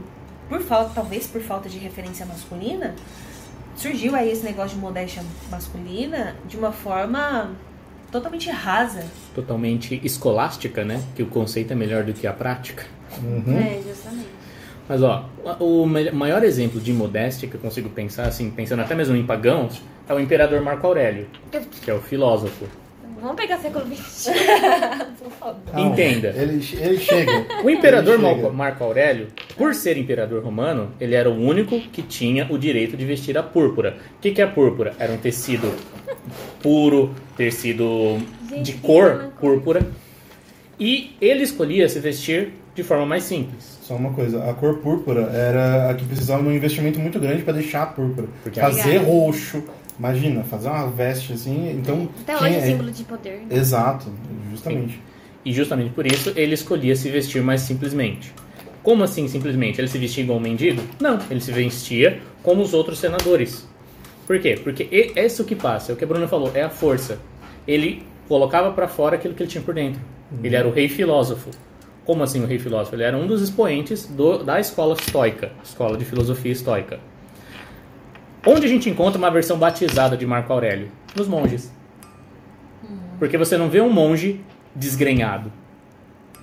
por 0.51 0.61
falta, 0.61 0.93
talvez 0.95 1.27
por 1.27 1.41
falta 1.41 1.71
de 1.71 1.79
referência 1.79 2.27
masculina, 2.27 2.95
surgiu 3.75 4.15
aí 4.15 4.31
esse 4.31 4.45
negócio 4.45 4.77
de 4.77 4.83
modéstia 4.83 5.25
masculina 5.51 6.37
de 6.47 6.59
uma 6.59 6.73
forma 6.73 7.57
totalmente 8.13 8.51
rasa. 8.51 9.05
Totalmente 9.35 10.01
escolástica, 10.05 10.85
né? 10.85 11.03
Que 11.17 11.23
o 11.23 11.27
conceito 11.27 11.73
é 11.73 11.75
melhor 11.75 12.05
do 12.05 12.13
que 12.13 12.27
a 12.27 12.33
prática. 12.33 12.85
Uhum. 13.21 13.59
É, 13.59 13.81
justamente. 13.83 14.29
Mas 14.89 15.03
ó, 15.03 15.29
o 15.59 15.87
maior 15.87 16.45
exemplo 16.45 16.81
de 16.81 16.93
modéstia 16.93 17.49
que 17.49 17.55
eu 17.55 17.61
consigo 17.61 17.89
pensar, 17.89 18.25
assim, 18.25 18.51
pensando 18.51 18.83
até 18.83 18.95
mesmo 18.95 19.17
em 19.17 19.25
pagãos, 19.25 19.81
é 20.09 20.13
o 20.13 20.21
imperador 20.21 20.61
Marco 20.61 20.87
Aurélio, 20.87 21.27
que 21.83 21.91
é 21.91 21.95
o 21.95 22.01
filósofo. 22.01 22.67
Vamos 23.23 23.37
pegar 23.37 23.59
século 23.59 23.87
XX. 23.87 24.31
Calma. 25.41 25.61
Entenda. 25.93 26.29
Ele, 26.37 26.55
ele 26.81 26.99
chega. 26.99 27.47
O 27.65 27.71
imperador 27.71 28.15
Ele 28.15 28.23
chega. 28.25 28.37
Marco, 28.43 28.57
Marco 28.57 28.85
Aurélio, 28.85 29.29
por 29.57 29.75
ser 29.75 29.97
imperador 29.97 30.43
romano, 30.43 30.91
ele 31.01 31.15
era 31.15 31.31
o 31.31 31.35
único 31.41 31.79
que 31.81 32.03
tinha 32.03 32.47
o 32.51 32.59
direito 32.59 32.97
de 32.97 33.05
vestir 33.07 33.39
a 33.39 33.43
púrpura. 33.43 33.97
O 34.17 34.21
que, 34.21 34.33
que 34.33 34.41
é 34.41 34.45
a 34.45 34.49
púrpura? 34.49 34.93
Era 34.99 35.13
um 35.13 35.19
tecido 35.19 35.73
puro, 36.63 37.15
tecido 37.37 38.19
Gente, 38.51 38.63
de 38.63 38.73
que 38.73 38.79
cor 38.81 39.05
loucura. 39.11 39.31
púrpura. 39.41 39.87
E 40.79 41.15
ele 41.21 41.43
escolhia 41.45 41.89
se 41.89 42.01
vestir 42.01 42.55
de 42.75 42.83
forma 42.83 43.07
mais 43.07 43.23
simples. 43.25 43.79
Só 43.83 43.95
uma 43.95 44.13
coisa, 44.13 44.49
a 44.49 44.55
cor 44.55 44.79
púrpura 44.79 45.31
era 45.33 45.91
a 45.91 45.95
que 45.95 46.05
precisava 46.05 46.43
de 46.43 46.49
um 46.49 46.53
investimento 46.53 46.99
muito 46.99 47.21
grande 47.21 47.43
pra 47.43 47.53
deixar 47.53 47.83
a 47.83 47.87
púrpura. 47.87 48.29
Porque- 48.43 48.61
fazer 48.61 48.97
roxo, 48.99 49.63
imagina, 49.99 50.43
fazer 50.45 50.69
uma 50.69 50.87
veste 50.89 51.33
assim, 51.33 51.71
então... 51.71 52.09
Até 52.23 52.37
hoje 52.37 52.47
é 52.55 52.59
é- 52.59 52.61
símbolo 52.67 52.91
de 52.91 53.05
poder. 53.05 53.39
né? 53.39 53.47
Exato, 53.51 54.13
justamente. 54.51 55.01
E 55.45 55.53
justamente 55.53 55.91
por 55.91 56.07
isso 56.07 56.33
ele 56.37 56.55
escolhia 56.55 56.95
se 56.95 57.09
vestir 57.11 57.43
mais 57.43 57.63
simplesmente. 57.63 58.33
Como 58.83 59.03
assim 59.05 59.27
simplesmente? 59.29 59.81
Ele 59.81 59.89
se 59.89 59.99
vestia 59.99 60.23
igual 60.25 60.39
um 60.39 60.43
mendigo? 60.43 60.83
Não, 61.01 61.19
ele 61.31 61.41
se 61.41 61.53
vestia 61.53 62.21
como 62.43 62.63
os 62.63 62.73
outros 62.75 62.99
senadores. 62.99 63.67
Por 64.27 64.39
quê? 64.41 64.59
Porque 64.63 64.89
é 65.17 65.25
isso 65.27 65.45
que 65.45 65.55
passa, 65.57 65.91
é 65.91 65.95
o 65.95 65.97
que 65.99 66.05
a 66.05 66.07
Bruna 66.07 66.27
falou, 66.29 66.51
é 66.55 66.63
a 66.63 66.71
força. 66.71 67.19
Ele 67.67 68.05
colocava 68.29 68.71
pra 68.73 68.87
fora 68.89 69.17
aquilo 69.17 69.35
que 69.35 69.43
ele 69.43 69.51
tinha 69.51 69.63
por 69.63 69.75
dentro. 69.75 70.01
Ele 70.43 70.55
era 70.57 70.67
o 70.67 70.71
rei 70.73 70.89
filósofo. 70.89 71.51
Como 72.05 72.23
assim 72.23 72.43
o 72.43 72.47
rei 72.47 72.59
filósofo? 72.59 72.97
Ele 72.97 73.03
era 73.05 73.17
um 73.17 73.27
dos 73.27 73.43
expoentes 73.43 74.07
do- 74.07 74.43
da 74.43 74.59
escola 74.59 74.95
estoica, 74.99 75.53
escola 75.63 75.97
de 75.97 76.05
filosofia 76.05 76.51
estoica. 76.53 76.99
Onde 78.47 78.67
a 78.67 78.69
gente 78.69 78.91
encontra 78.91 79.19
uma 79.19 79.31
versão 79.31 79.57
batizada 79.59 80.17
de 80.17 80.27
Marco 80.27 80.53
Aurélio? 80.53 80.91
Nos 81.17 81.29
monges. 81.29 81.73
Porque 83.19 83.39
você 83.39 83.57
não 83.57 83.69
vê 83.69 83.81
um 83.81 83.91
monge 83.91 84.41
desgrenhado. 84.75 85.53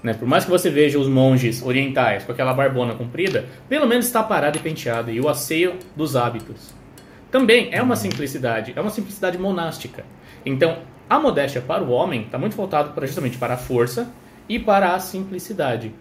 Né? 0.02 0.14
Por 0.14 0.26
mais 0.28 0.45
que 0.45 0.52
você 0.52 0.70
veja 0.70 0.97
os 0.97 1.10
monges 1.10 1.62
orientais 1.62 2.24
com 2.24 2.32
aquela 2.32 2.54
barbona 2.54 2.93
comprida, 2.93 3.45
pelo 3.68 3.86
menos 3.86 4.06
está 4.06 4.24
parado 4.24 4.58
e 4.58 4.62
penteado. 4.62 5.12
E 5.12 5.20
o 5.20 5.28
asseio 5.28 5.76
dos 5.95 6.16
hábitos. 6.16 6.74
Também 7.30 7.68
é 7.72 7.82
uma 7.82 7.95
simplicidade, 7.97 8.72
é 8.76 8.80
uma 8.82 8.89
simplicidade 8.89 9.38
monástica. 9.38 10.06
Então, 10.45 10.78
a 11.10 11.20
modéstia 11.20 11.62
para 11.62 11.84
o 11.84 11.89
homem 11.89 12.22
está 12.22 12.38
muito 12.38 12.56
voltado 12.56 12.93
para, 12.93 13.06
justamente 13.06 13.38
para 13.38 13.56
a 13.56 13.58
força 13.58 14.10
e 14.47 14.58
para 14.58 14.95
a 14.95 15.00
simplicidade. 15.00 15.91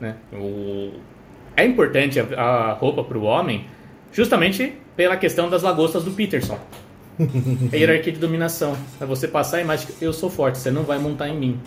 Né? 0.00 0.16
O- 0.32 0.92
É 1.54 1.64
importante 1.64 2.18
a, 2.18 2.24
a 2.42 2.72
roupa 2.72 3.04
para 3.04 3.18
o 3.18 3.22
homem 3.22 3.66
justamente 4.12 4.72
pela 4.96 5.16
questão 5.16 5.48
das 5.50 5.62
lagostas 5.62 6.04
do 6.04 6.10
Peterson. 6.12 6.58
A 7.72 7.76
hierarquia 7.76 8.12
de 8.12 8.18
dominação. 8.18 8.76
É 9.00 9.06
você 9.06 9.26
passar 9.26 9.58
a 9.58 9.60
imagem 9.62 9.86
que 9.86 10.04
eu 10.04 10.12
sou 10.12 10.28
forte, 10.28 10.58
você 10.58 10.70
não 10.70 10.82
vai 10.82 10.98
montar 10.98 11.28
em 11.28 11.38
mim. 11.38 11.60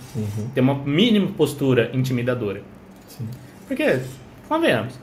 Tem 0.53 0.61
uma 0.63 0.75
mínima 0.75 1.31
postura 1.31 1.89
intimidadora. 1.93 2.61
Sim. 3.07 3.27
Porque, 3.67 3.99
convenhamos, 4.47 4.93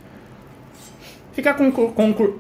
ficar 1.32 1.54
com... 1.54 1.70
com, 1.72 1.90
com 1.92 2.14
cur- 2.14 2.38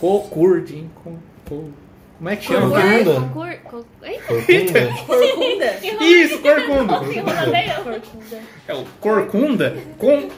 Cocurdin, 0.00 0.90
com, 1.02 1.16
com, 1.48 1.70
como 2.18 2.28
é 2.28 2.36
que 2.36 2.44
chama? 2.44 2.70
Corcunda. 2.70 3.14
Concur... 3.14 3.56
Concur... 3.62 3.84
Ei, 4.02 4.18
Corcunda. 4.18 4.88
Corcunda. 5.06 6.04
Isso, 6.04 6.38
corcunda. 6.40 6.98
Corcunda. 6.98 8.42
É 8.68 8.74
o 8.74 8.84
corcunda 9.00 9.76
com 9.98 10.28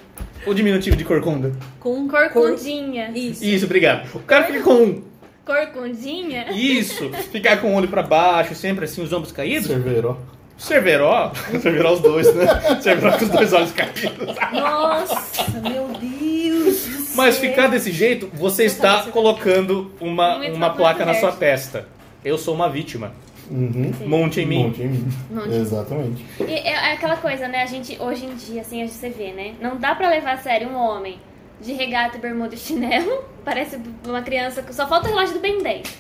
o 0.49 0.55
diminutivo 0.55 0.97
de 0.97 1.05
corcunda. 1.05 1.53
Com 1.81 2.09
Corcundinha. 2.09 3.11
Isso. 3.15 3.45
Isso, 3.45 3.65
obrigado. 3.67 4.09
O 4.15 4.21
cara 4.21 4.45
fica 4.45 4.63
com 4.63 4.75
um 4.75 5.03
Corcundinha? 5.45 6.47
isso, 6.53 7.11
ficar 7.33 7.57
com 7.59 7.73
o 7.73 7.75
olho 7.77 7.89
pra 7.89 8.03
baixo, 8.03 8.55
sempre 8.55 8.85
assim, 8.85 9.03
os 9.03 9.13
ombros 9.13 9.33
caídos. 9.33 9.67
Cerveiro. 9.69 10.19
Cerveró, 10.59 11.33
Cerveró 11.63 11.93
os 11.93 12.01
dois, 12.01 12.35
né? 12.35 12.81
Cerveró 12.83 13.17
com 13.17 13.25
os 13.25 13.31
dois 13.31 13.53
olhos 13.53 13.73
caídos. 13.73 14.35
Nossa, 14.53 15.61
meu 15.61 15.87
Deus. 16.01 16.85
do 16.85 17.17
Mas 17.17 17.37
céu. 17.37 17.49
ficar 17.49 17.69
desse 17.69 17.93
jeito, 17.93 18.29
você 18.35 18.65
está 18.65 19.05
colocando 19.05 19.93
uma, 20.01 20.37
uma 20.49 20.71
placa 20.71 21.07
na 21.07 21.15
sua 21.15 21.33
testa. 21.33 21.87
Eu 22.25 22.37
sou 22.37 22.55
uma 22.55 22.69
vítima. 22.69 23.13
Uhum. 23.51 23.93
Monte 24.07 24.41
em 24.41 24.47
mim. 24.47 24.65
Monte 24.65 24.83
em 24.83 24.89
mim. 24.89 25.09
Monte. 25.31 25.55
Exatamente. 25.55 26.25
E 26.41 26.53
é 26.53 26.69
é 26.73 26.93
aquela 26.93 27.17
coisa, 27.17 27.49
né? 27.49 27.63
A 27.63 27.67
gente, 27.67 27.97
hoje 28.01 28.27
em 28.27 28.35
dia, 28.35 28.61
assim, 28.61 28.83
a 28.83 28.87
gente 28.87 28.95
você 28.97 29.09
vê, 29.11 29.33
né? 29.33 29.55
Não 29.61 29.77
dá 29.77 29.95
pra 29.95 30.09
levar 30.09 30.33
a 30.35 30.39
sério 30.39 30.69
um 30.69 30.77
homem 30.77 31.19
de 31.61 31.73
regata, 31.73 32.19
bermuda 32.19 32.55
e 32.55 32.59
chinelo. 32.59 33.25
Parece 33.45 33.79
uma 34.07 34.23
criança 34.23 34.63
que 34.63 34.75
só 34.75 34.87
falta 34.87 35.07
o 35.09 35.11
relógio 35.11 35.35
do 35.35 35.41
Ben 35.41 35.63
10. 35.63 35.99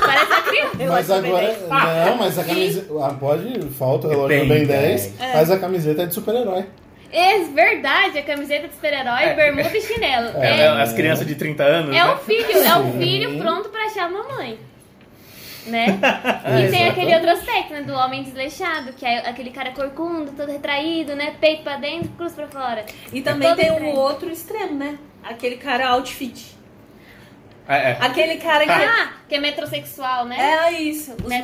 Parece 0.00 0.32
uma 0.32 0.42
criança. 0.42 0.76
Mas 0.88 1.10
agora. 1.10 1.58
Não, 2.06 2.16
mas 2.18 2.38
a 2.38 2.44
camiseta. 2.44 2.86
Ah, 3.02 3.14
pode. 3.18 3.60
Falta 3.70 4.06
o 4.06 4.10
relógio 4.10 4.40
do 4.40 4.46
Ben 4.48 4.58
Ben 4.58 4.66
10, 4.66 5.06
10. 5.12 5.14
mas 5.34 5.50
a 5.50 5.58
camiseta 5.58 6.02
é 6.02 6.06
de 6.06 6.14
super-herói. 6.14 6.64
É 7.12 7.38
verdade, 7.44 8.18
a 8.18 8.22
camiseta 8.22 8.68
de 8.68 8.74
super-herói, 8.74 9.22
É. 9.22 9.34
bermuda 9.34 9.76
e 9.76 9.80
chinelo. 9.80 10.28
É, 10.42 10.60
É, 10.60 10.66
As 10.68 10.92
crianças 10.92 11.26
de 11.26 11.34
30 11.34 11.62
anos, 11.64 11.90
é 11.96 12.04
né? 12.04 12.12
o 12.14 12.18
filho, 12.18 12.44
é 12.52 12.78
o 12.78 12.84
Sim. 12.92 12.98
filho 12.98 13.38
pronto 13.38 13.68
pra 13.70 13.84
achar 13.86 14.04
a 14.06 14.08
mamãe. 14.10 14.58
Né? 15.66 15.98
É, 16.44 16.48
e 16.66 16.68
tem 16.70 16.86
exatamente. 16.86 16.88
aquele 16.90 17.14
outro 17.14 17.30
aspecto, 17.30 17.72
né, 17.72 17.82
do 17.82 17.92
homem 17.92 18.22
desleixado, 18.22 18.92
que 18.92 19.04
é 19.04 19.18
aquele 19.28 19.50
cara 19.50 19.72
corcunda, 19.72 20.30
todo 20.36 20.50
retraído, 20.50 21.14
né? 21.16 21.34
Peito 21.40 21.62
pra 21.62 21.76
dentro, 21.76 22.08
cruz 22.10 22.32
pra 22.32 22.46
fora. 22.46 22.84
E 23.12 23.20
também 23.20 23.48
Todo 23.48 23.56
tem 23.58 23.70
um 23.70 23.74
estranho. 23.74 23.96
outro 23.96 24.30
extremo, 24.30 24.74
né? 24.74 24.98
Aquele 25.24 25.56
cara 25.56 25.88
outfit. 25.88 26.54
É, 27.68 27.90
é. 27.90 27.96
Aquele 28.00 28.36
cara 28.36 28.64
que. 28.64 28.70
Ah, 28.70 29.08
que 29.28 29.34
é 29.34 29.40
metrosexual, 29.40 30.24
né? 30.24 30.36
É 30.38 30.70
isso, 30.80 31.14
os 31.20 31.28
Metrosexual. 31.28 31.42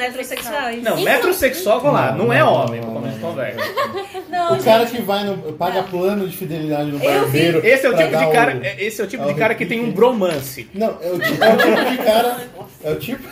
metrosexuais. 0.71 0.83
Não, 0.85 0.95
Isso- 0.95 1.05
metrosexual, 1.05 1.81
vamos 1.81 2.01
lá, 2.01 2.13
não, 2.13 2.27
Não, 2.27 2.33
é 2.33 2.45
homem, 2.45 2.81
de 2.81 2.87
não. 2.87 3.19
conversa. 3.21 3.59
Não, 4.31 4.55
O 4.57 4.63
cara 4.63 4.87
gente. 4.87 4.97
que 4.97 5.03
vai 5.03 5.25
no. 5.25 5.53
paga 5.55 5.83
plano 5.83 6.29
de 6.29 6.37
fidelidade 6.37 6.93
no 6.93 7.03
Eu 7.03 7.11
vi. 7.13 7.21
barbeiro. 7.21 7.67
Esse 7.67 7.87
é 7.87 7.91
o 7.91 7.93
pra 7.93 8.05
tipo 8.07 8.17
de 8.19 8.31
cara, 8.33 8.57
o- 8.57 8.65
é- 8.65 8.77
esse 8.85 9.01
é 9.01 9.05
o 9.05 9.07
tipo 9.09 9.25
é 9.25 9.27
de 9.33 9.35
cara 9.35 9.55
que 9.57 9.67
tem 9.67 9.81
um 9.85 9.91
bromance. 9.91 10.71
Não, 10.73 10.97
é 11.03 11.11
o, 11.11 11.19
tipo, 11.19 11.43
é 11.45 11.53
o 11.53 11.57
tipo 11.59 11.91
de 11.91 11.99
cara. 11.99 12.37
É 12.85 12.91
o 12.93 12.97
tipo. 13.01 13.29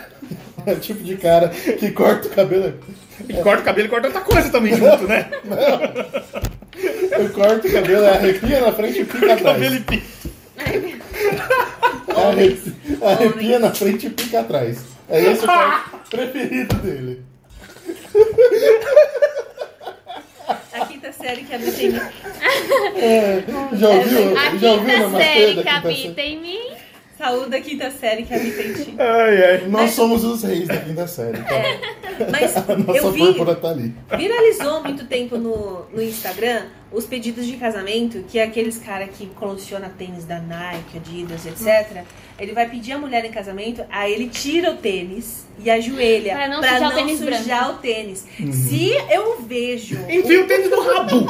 É 0.70 0.72
o 0.72 0.78
tipo 0.78 1.02
de 1.02 1.16
cara 1.16 1.48
que 1.48 1.90
corta 1.90 2.28
o 2.28 2.30
cabelo. 2.30 2.78
E 3.28 3.34
corta 3.34 3.62
o 3.62 3.64
cabelo 3.64 3.88
e 3.88 3.90
corta 3.90 4.06
outra 4.06 4.22
coisa 4.22 4.50
também 4.50 4.76
junto, 4.76 5.04
né? 5.08 5.28
Eu 7.10 7.28
corto 7.30 7.66
o 7.66 7.72
cabelo, 7.72 8.04
é 8.04 8.10
arrepia 8.10 8.60
na 8.60 8.72
frente 8.72 9.00
e 9.00 9.04
pica 9.04 9.32
atrás. 9.32 9.42
Cabelo 9.42 9.74
e 9.74 9.80
pico. 9.80 10.06
Arrepia, 12.16 12.72
arrepia 13.02 13.58
na 13.58 13.74
frente 13.74 14.06
e 14.06 14.10
pica 14.10 14.40
atrás. 14.40 14.78
É 15.08 15.20
esse 15.20 15.44
o 15.44 15.46
corte 15.48 15.90
preferido 16.08 16.74
dele. 16.76 17.22
A 20.72 20.86
quinta 20.86 21.12
série 21.12 21.42
que 21.42 21.54
habita 21.54 21.82
em 21.82 21.90
mim. 21.90 22.00
É, 22.96 23.42
já 23.72 23.88
ouviu? 23.88 24.38
A 24.38 24.56
já 24.56 24.72
ouviu 24.72 24.94
quinta 24.94 25.18
série 25.18 25.62
que 25.62 25.68
habita 25.68 26.20
em 26.20 26.40
mim. 26.40 26.79
Saúde 27.20 27.50
da 27.50 27.60
quinta 27.60 27.90
série 27.90 28.22
que 28.22 28.32
habita 28.32 28.62
em 28.62 28.72
ti. 28.72 28.94
Ai, 28.98 29.44
ai. 29.44 29.68
Nós 29.68 29.90
somos 29.90 30.24
os 30.24 30.42
reis 30.42 30.66
da 30.66 30.78
quinta 30.78 31.06
série. 31.06 31.36
Tá? 31.36 32.28
Mas 32.30 32.56
A 32.66 32.76
nossa 32.76 32.98
eu 32.98 33.12
vi, 33.12 33.56
tá 33.60 33.68
ali. 33.68 33.94
viralizou 34.16 34.82
muito 34.82 35.04
tempo 35.04 35.36
no, 35.36 35.84
no 35.92 36.02
Instagram 36.02 36.62
os 36.90 37.04
pedidos 37.04 37.46
de 37.46 37.58
casamento, 37.58 38.24
que 38.26 38.38
é 38.38 38.44
aqueles 38.44 38.78
cara 38.78 39.06
que 39.06 39.26
coleciona 39.26 39.92
tênis 39.96 40.24
da 40.24 40.40
Nike, 40.40 40.96
Adidas, 40.96 41.44
etc. 41.44 42.04
Ele 42.38 42.52
vai 42.52 42.68
pedir 42.70 42.92
a 42.92 42.98
mulher 42.98 43.22
em 43.24 43.30
casamento, 43.30 43.84
aí 43.90 44.14
ele 44.14 44.28
tira 44.28 44.70
o 44.70 44.76
tênis 44.78 45.46
e 45.62 45.70
ajoelha 45.70 46.34
Pra 46.34 46.48
não 46.48 46.60
pra 46.60 46.70
sujar 46.70 46.80
o 46.80 46.90
não 46.90 46.96
tênis 46.96 47.18
sujar 47.18 47.70
o 47.70 47.74
tênis. 47.78 48.26
Uhum. 48.40 48.52
Se 48.52 48.92
eu 49.10 49.42
vejo 49.42 49.98
Enfia 50.08 50.42
o 50.42 50.46
tênis 50.46 50.70
no 50.70 50.80
rabo. 50.80 51.26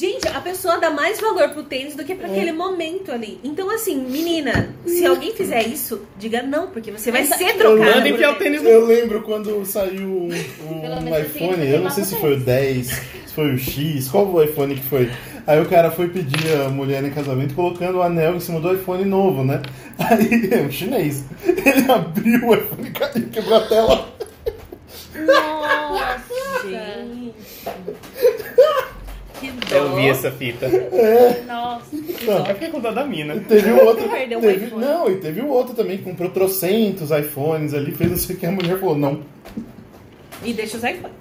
Gente, 0.00 0.26
a 0.28 0.40
pessoa 0.40 0.78
dá 0.78 0.88
mais 0.88 1.20
valor 1.20 1.50
pro 1.50 1.62
tênis 1.62 1.94
do 1.94 2.02
que 2.02 2.12
É. 2.12 2.14
pra 2.14 2.28
aquele 2.28 2.52
momento 2.52 3.12
ali. 3.12 3.38
Então, 3.44 3.68
assim, 3.70 3.96
menina, 3.96 4.74
se 4.86 5.04
alguém 5.04 5.34
fizer 5.34 5.66
isso, 5.66 6.00
diga 6.18 6.42
não, 6.42 6.68
porque 6.68 6.90
você 6.90 7.12
vai 7.12 7.22
ser 7.26 7.52
trocada. 7.58 7.96
Manda 7.96 8.00
por 8.00 8.06
enfiar 8.06 8.32
o 8.32 8.36
tênis. 8.36 8.62
no 8.62 8.68
Eu 8.70 8.86
lembro 8.86 9.20
quando 9.20 9.62
saiu 9.66 10.08
um, 10.08 10.30
um 10.30 11.18
iPhone, 11.18 11.70
eu 11.70 11.82
não 11.82 11.90
sei 11.90 12.04
se 12.04 12.16
foi 12.16 12.32
o 12.36 12.40
10, 12.40 12.86
se 12.86 13.34
foi 13.34 13.52
o 13.52 13.58
X, 13.58 14.08
qual 14.08 14.26
o 14.26 14.42
iPhone 14.42 14.74
que 14.74 14.82
foi? 14.82 15.10
Aí 15.46 15.60
o 15.60 15.68
cara 15.68 15.90
foi 15.90 16.08
pedir 16.08 16.50
a 16.64 16.70
mulher 16.70 17.04
em 17.04 17.10
casamento 17.10 17.54
colocando 17.54 17.98
o 17.98 18.02
anel 18.02 18.36
em 18.36 18.40
cima 18.40 18.58
do 18.58 18.72
iPhone 18.72 19.04
novo, 19.04 19.44
né? 19.44 19.60
Aí, 20.00 20.48
é 20.50 20.62
um 20.62 20.70
chinês, 20.70 21.26
ele 21.44 21.92
abriu 21.92 22.48
o 22.48 22.54
iPhone 22.54 22.90
e 23.16 23.20
quebrou 23.22 23.58
a 23.58 23.66
tela. 23.66 24.08
Nossa! 25.14 26.66
Gente. 26.66 27.34
Que 29.40 29.50
dó. 29.50 29.74
Eu 29.76 29.96
vi 29.96 30.08
essa 30.08 30.30
fita. 30.30 30.68
Nossa! 31.46 31.86
Eu 31.94 32.44
fiquei 32.54 32.68
com 32.68 32.78
dó 32.80 32.90
da 32.90 33.04
mina. 33.04 33.36
Teve 33.48 33.70
o 33.72 33.84
outro. 33.86 34.08
Perdeu 34.08 34.38
um 34.38 34.42
teve, 34.42 34.66
iPhone. 34.66 34.84
não, 34.84 35.10
e 35.10 35.16
teve 35.16 35.40
o 35.40 35.48
outro 35.48 35.74
também, 35.74 35.96
que 35.98 36.04
comprou 36.04 36.30
trocentos 36.30 37.10
iPhones 37.10 37.72
ali, 37.74 37.92
fez 37.92 38.10
não 38.10 38.16
sei 38.18 38.36
o 38.36 38.38
que, 38.38 38.46
a 38.46 38.52
mulher 38.52 38.78
falou, 38.78 38.96
não. 38.96 39.22
E 40.44 40.52
deixa 40.52 40.76
os 40.76 40.84
iPhones. 40.84 41.16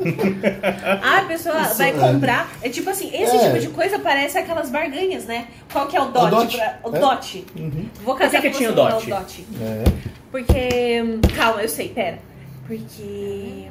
Ah, 1.02 1.18
a 1.18 1.24
pessoa 1.26 1.60
Isso, 1.62 1.76
vai 1.78 1.90
é. 1.90 1.92
comprar. 1.92 2.50
É 2.62 2.68
tipo 2.68 2.90
assim, 2.90 3.08
esse 3.14 3.36
É. 3.36 3.46
tipo 3.46 3.58
de 3.60 3.68
coisa 3.68 3.98
parece 4.00 4.36
aquelas 4.38 4.68
barganhas, 4.70 5.24
né? 5.26 5.46
Qual 5.72 5.86
que 5.86 5.96
é 5.96 6.00
o 6.00 6.06
dot? 6.06 6.30
dot. 6.30 6.56
pra- 6.56 6.78
o 6.84 6.96
É. 6.96 6.98
dot. 6.98 7.44
Uhum. 7.56 7.86
Vou 8.04 8.14
casar 8.16 8.40
Por 8.40 8.42
que 8.42 8.46
com 8.48 8.52
que 8.52 8.58
tinha 8.58 8.70
o 8.70 8.74
dot? 8.74 9.06
o 9.06 9.14
dot. 9.14 9.46
É. 9.60 9.84
Porque. 10.30 11.02
hum, 11.04 11.20
Calma, 11.36 11.62
eu 11.62 11.68
sei, 11.68 11.88
pera. 11.90 12.18
Porque. 12.66 13.66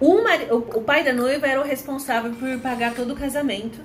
O, 0.00 0.22
mari- 0.24 0.48
o, 0.50 0.56
o 0.56 0.82
pai 0.82 1.04
da 1.04 1.12
noiva 1.12 1.46
era 1.46 1.60
o 1.60 1.64
responsável 1.64 2.32
por 2.32 2.58
pagar 2.60 2.94
todo 2.94 3.12
o 3.12 3.16
casamento. 3.16 3.78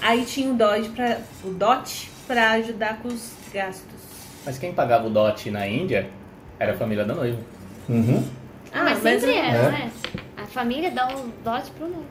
Aí 0.00 0.24
tinha 0.24 0.50
o 0.50 0.54
dot 0.54 0.88
pra, 0.90 1.18
o 1.44 1.50
dot 1.50 2.10
pra 2.26 2.52
ajudar 2.52 2.98
com 3.02 3.08
os 3.08 3.32
gastos. 3.52 4.00
Mas 4.46 4.56
quem 4.58 4.72
pagava 4.72 5.06
o 5.06 5.10
dote 5.10 5.50
na 5.50 5.68
Índia 5.68 6.08
era 6.58 6.72
a 6.72 6.76
família 6.76 7.04
da 7.04 7.14
noiva. 7.14 7.38
Uhum. 7.88 8.24
Ah, 8.72 8.84
mas 8.84 9.02
sempre 9.02 9.32
é, 9.32 9.48
É. 9.48 9.52
não 9.62 9.70
é? 9.76 9.90
A 10.38 10.46
família 10.46 10.90
dá 10.90 11.08
um 11.08 11.30
dote 11.44 11.70
pro 11.72 11.86
noivo. 11.86 12.04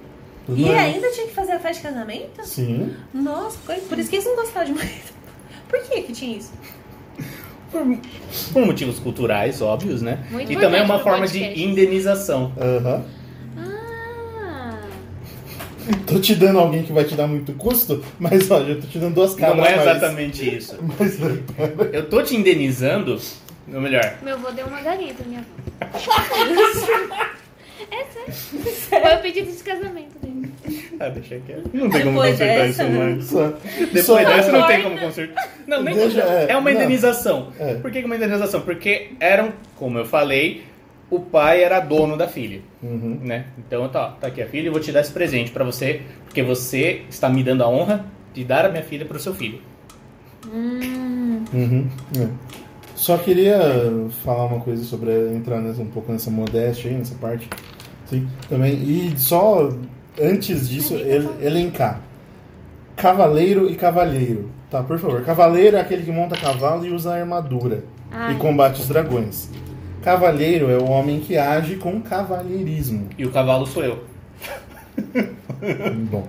E 0.49 0.63
bem. 0.63 0.77
ainda 0.77 1.09
tinha 1.11 1.27
que 1.27 1.33
fazer 1.33 1.53
a 1.53 1.59
festa 1.59 1.87
de 1.89 1.93
casamento? 1.95 2.45
Sim. 2.45 2.95
Nossa, 3.13 3.57
por 3.65 3.97
isso 3.97 4.09
que 4.09 4.15
eles 4.17 4.25
não 4.25 4.35
gostavam 4.35 4.65
de 4.65 4.73
marido. 4.73 5.13
Por 5.69 5.79
que 5.83 6.01
que 6.01 6.11
tinha 6.13 6.37
isso? 6.37 6.51
Por, 7.71 7.85
por 8.53 8.65
motivos 8.65 8.97
culturais, 8.97 9.61
óbvios, 9.61 10.01
né? 10.01 10.25
Muito 10.31 10.51
e 10.51 10.57
também 10.57 10.81
é 10.81 10.83
uma 10.83 10.97
forma 10.99 11.27
de 11.27 11.37
podcast. 11.39 11.63
indenização. 11.63 12.51
Aham. 12.59 13.03
Ah! 13.05 13.18
Tô 16.05 16.19
te 16.19 16.35
dando 16.35 16.59
alguém 16.59 16.83
que 16.83 16.91
vai 16.91 17.03
te 17.03 17.15
dar 17.15 17.27
muito 17.27 17.53
custo, 17.53 18.03
mas 18.19 18.49
olha, 18.51 18.71
eu 18.73 18.81
tô 18.81 18.87
te 18.87 18.97
dando 18.99 19.15
duas 19.15 19.33
caras. 19.35 19.57
Não 19.57 19.65
é 19.65 19.75
mais. 19.75 19.81
exatamente 19.89 20.55
isso. 20.57 20.77
Mas, 20.99 21.17
Eu 21.93 22.07
tô 22.09 22.21
te 22.21 22.35
indenizando, 22.35 23.19
ou 23.73 23.81
melhor, 23.81 24.15
Meu 24.23 24.35
avô 24.35 24.51
deu 24.51 24.65
uma 24.67 24.81
galinha 24.81 25.13
pra 25.13 25.25
minha 25.25 25.39
avó. 25.39 25.49
é 27.91 28.03
sério. 28.05 28.33
Foi 28.89 29.15
o 29.15 29.21
pedido 29.21 29.51
de 29.51 29.63
casamento 29.63 30.19
dele. 30.21 30.51
Ah, 30.99 31.09
deixa 31.09 31.39
quieto. 31.45 31.69
Não 31.73 31.89
tem 31.89 32.01
como 32.03 32.21
Depois 32.21 32.31
consertar 32.31 32.67
dessa, 32.67 32.83
isso 32.83 32.91
né? 32.91 32.99
mais. 33.05 33.25
só, 33.25 33.53
Depois 33.79 34.05
só- 34.05 34.15
dessa 34.17 34.51
não 34.51 34.67
tem 34.67 34.83
como 34.83 34.99
consertar. 34.99 35.49
Não, 35.65 35.81
nem 35.83 35.95
Deixa- 35.95 36.21
consertar. 36.21 36.49
é, 36.49 36.51
É 36.51 36.57
uma 36.57 36.69
não. 36.71 36.77
indenização. 36.77 37.53
É. 37.59 37.75
Por 37.75 37.89
que 37.91 37.99
que 38.01 38.05
uma 38.05 38.15
indenização? 38.15 38.61
Porque 38.61 39.11
eram, 39.19 39.53
como 39.77 39.97
eu 39.97 40.05
falei, 40.05 40.63
o 41.11 41.19
pai 41.19 41.63
era 41.63 41.79
dono 41.79 42.15
da 42.17 42.27
filha, 42.27 42.61
Uhum. 42.83 43.19
né? 43.21 43.45
Então 43.57 43.87
tá, 43.89 44.09
tá 44.21 44.27
aqui 44.27 44.41
a 44.41 44.47
filha, 44.47 44.67
eu 44.67 44.71
vou 44.71 44.81
te 44.81 44.91
dar 44.91 45.01
esse 45.01 45.11
presente 45.11 45.51
pra 45.51 45.63
você, 45.63 46.01
porque 46.25 46.43
você 46.43 47.01
está 47.09 47.27
me 47.29 47.43
dando 47.43 47.63
a 47.63 47.67
honra 47.67 48.05
de 48.33 48.43
dar 48.43 48.65
a 48.65 48.69
minha 48.69 48.83
filha 48.83 49.05
pro 49.05 49.19
seu 49.19 49.33
filho. 49.33 49.59
Uhum. 51.53 51.87
É. 52.19 52.27
Só 52.95 53.17
queria 53.17 53.57
falar 54.23 54.45
uma 54.45 54.59
coisa 54.59 54.83
sobre 54.83 55.11
entrar 55.33 55.59
nessa, 55.61 55.81
um 55.81 55.85
pouco 55.87 56.11
nessa 56.11 56.29
modéstia 56.29 56.91
aí, 56.91 56.97
nessa 56.97 57.15
parte. 57.15 57.49
Sim, 58.05 58.27
também. 58.49 58.73
E 58.73 59.13
só 59.17 59.69
antes 60.21 60.69
disso, 60.69 60.95
el- 60.95 61.35
elencar. 61.41 62.01
Cavaleiro 62.95 63.69
e 63.69 63.75
cavalheiro. 63.75 64.49
Tá, 64.69 64.83
por 64.83 64.99
favor. 64.99 65.23
Cavaleiro 65.23 65.77
é 65.77 65.81
aquele 65.81 66.03
que 66.03 66.11
monta 66.11 66.35
cavalo 66.35 66.85
e 66.85 66.91
usa 66.91 67.13
armadura 67.15 67.83
Ai. 68.11 68.33
e 68.33 68.37
combate 68.37 68.81
os 68.81 68.87
dragões. 68.87 69.49
Cavalheiro 70.03 70.69
é 70.71 70.77
o 70.77 70.85
homem 70.89 71.19
que 71.19 71.37
age 71.37 71.75
com 71.75 72.01
cavalheirismo. 72.01 73.09
E 73.17 73.25
o 73.25 73.31
cavalo 73.31 73.65
sou 73.65 73.83
eu. 73.83 74.03
Bom. 76.09 76.27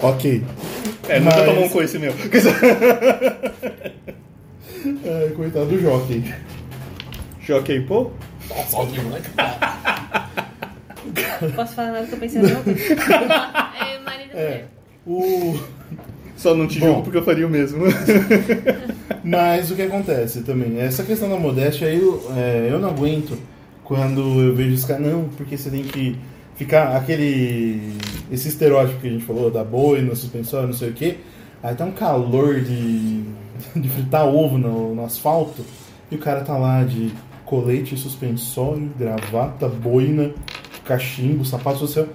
Ok. 0.00 0.44
É, 1.08 1.20
nunca 1.20 1.36
Mas- 1.36 1.44
tomou 1.46 1.64
um 1.64 1.68
coice 1.68 1.98
meu. 1.98 2.12
É, 5.04 5.30
coitado 5.34 5.66
do 5.66 5.80
jockey. 5.80 6.32
Jockey, 7.40 7.80
pô? 7.80 8.10
Posso 11.56 11.74
falar 11.74 11.92
nada 11.92 12.06
que 12.06 12.14
eu 12.14 12.18
pensei 12.18 12.42
não? 12.42 12.50
É, 13.80 13.98
marido 14.04 14.30
É. 14.34 14.48
dele. 14.50 14.64
O... 15.06 15.58
Só 16.36 16.54
não 16.54 16.66
te 16.66 16.78
Bom. 16.78 16.86
julgo 16.86 17.02
porque 17.02 17.18
eu 17.18 17.24
faria 17.24 17.46
o 17.46 17.50
mesmo. 17.50 17.84
Mas 19.24 19.70
o 19.70 19.74
que 19.74 19.82
acontece 19.82 20.42
também, 20.42 20.78
essa 20.78 21.02
questão 21.02 21.28
da 21.28 21.36
modéstia 21.36 21.88
aí, 21.88 21.98
eu, 22.00 22.22
é, 22.36 22.68
eu 22.70 22.78
não 22.78 22.90
aguento 22.90 23.36
quando 23.82 24.20
eu 24.42 24.54
vejo 24.54 24.74
os 24.74 24.84
caras, 24.84 25.06
não, 25.06 25.24
porque 25.36 25.56
você 25.56 25.70
tem 25.70 25.82
que 25.82 26.16
ficar 26.56 26.96
aquele. 26.96 27.92
esse 28.30 28.48
estereótipo 28.48 29.00
que 29.00 29.06
a 29.06 29.10
gente 29.10 29.24
falou, 29.24 29.50
da 29.50 29.64
boi 29.64 30.02
no 30.02 30.14
suspensório, 30.14 30.66
não 30.68 30.74
sei 30.74 30.90
o 30.90 30.92
quê. 30.92 31.18
Aí 31.62 31.74
tá 31.74 31.84
um 31.84 31.92
calor 31.92 32.60
de, 32.60 33.22
de 33.74 33.88
fritar 33.88 34.26
ovo 34.26 34.58
no, 34.58 34.94
no 34.94 35.04
asfalto 35.04 35.64
e 36.10 36.16
o 36.16 36.18
cara 36.18 36.42
tá 36.42 36.56
lá 36.56 36.84
de 36.84 37.12
colete, 37.44 37.96
suspensório, 37.96 38.90
gravata, 38.98 39.68
boina, 39.68 40.32
cachimbo, 40.84 41.44
sapato 41.44 41.78
social, 41.78 42.06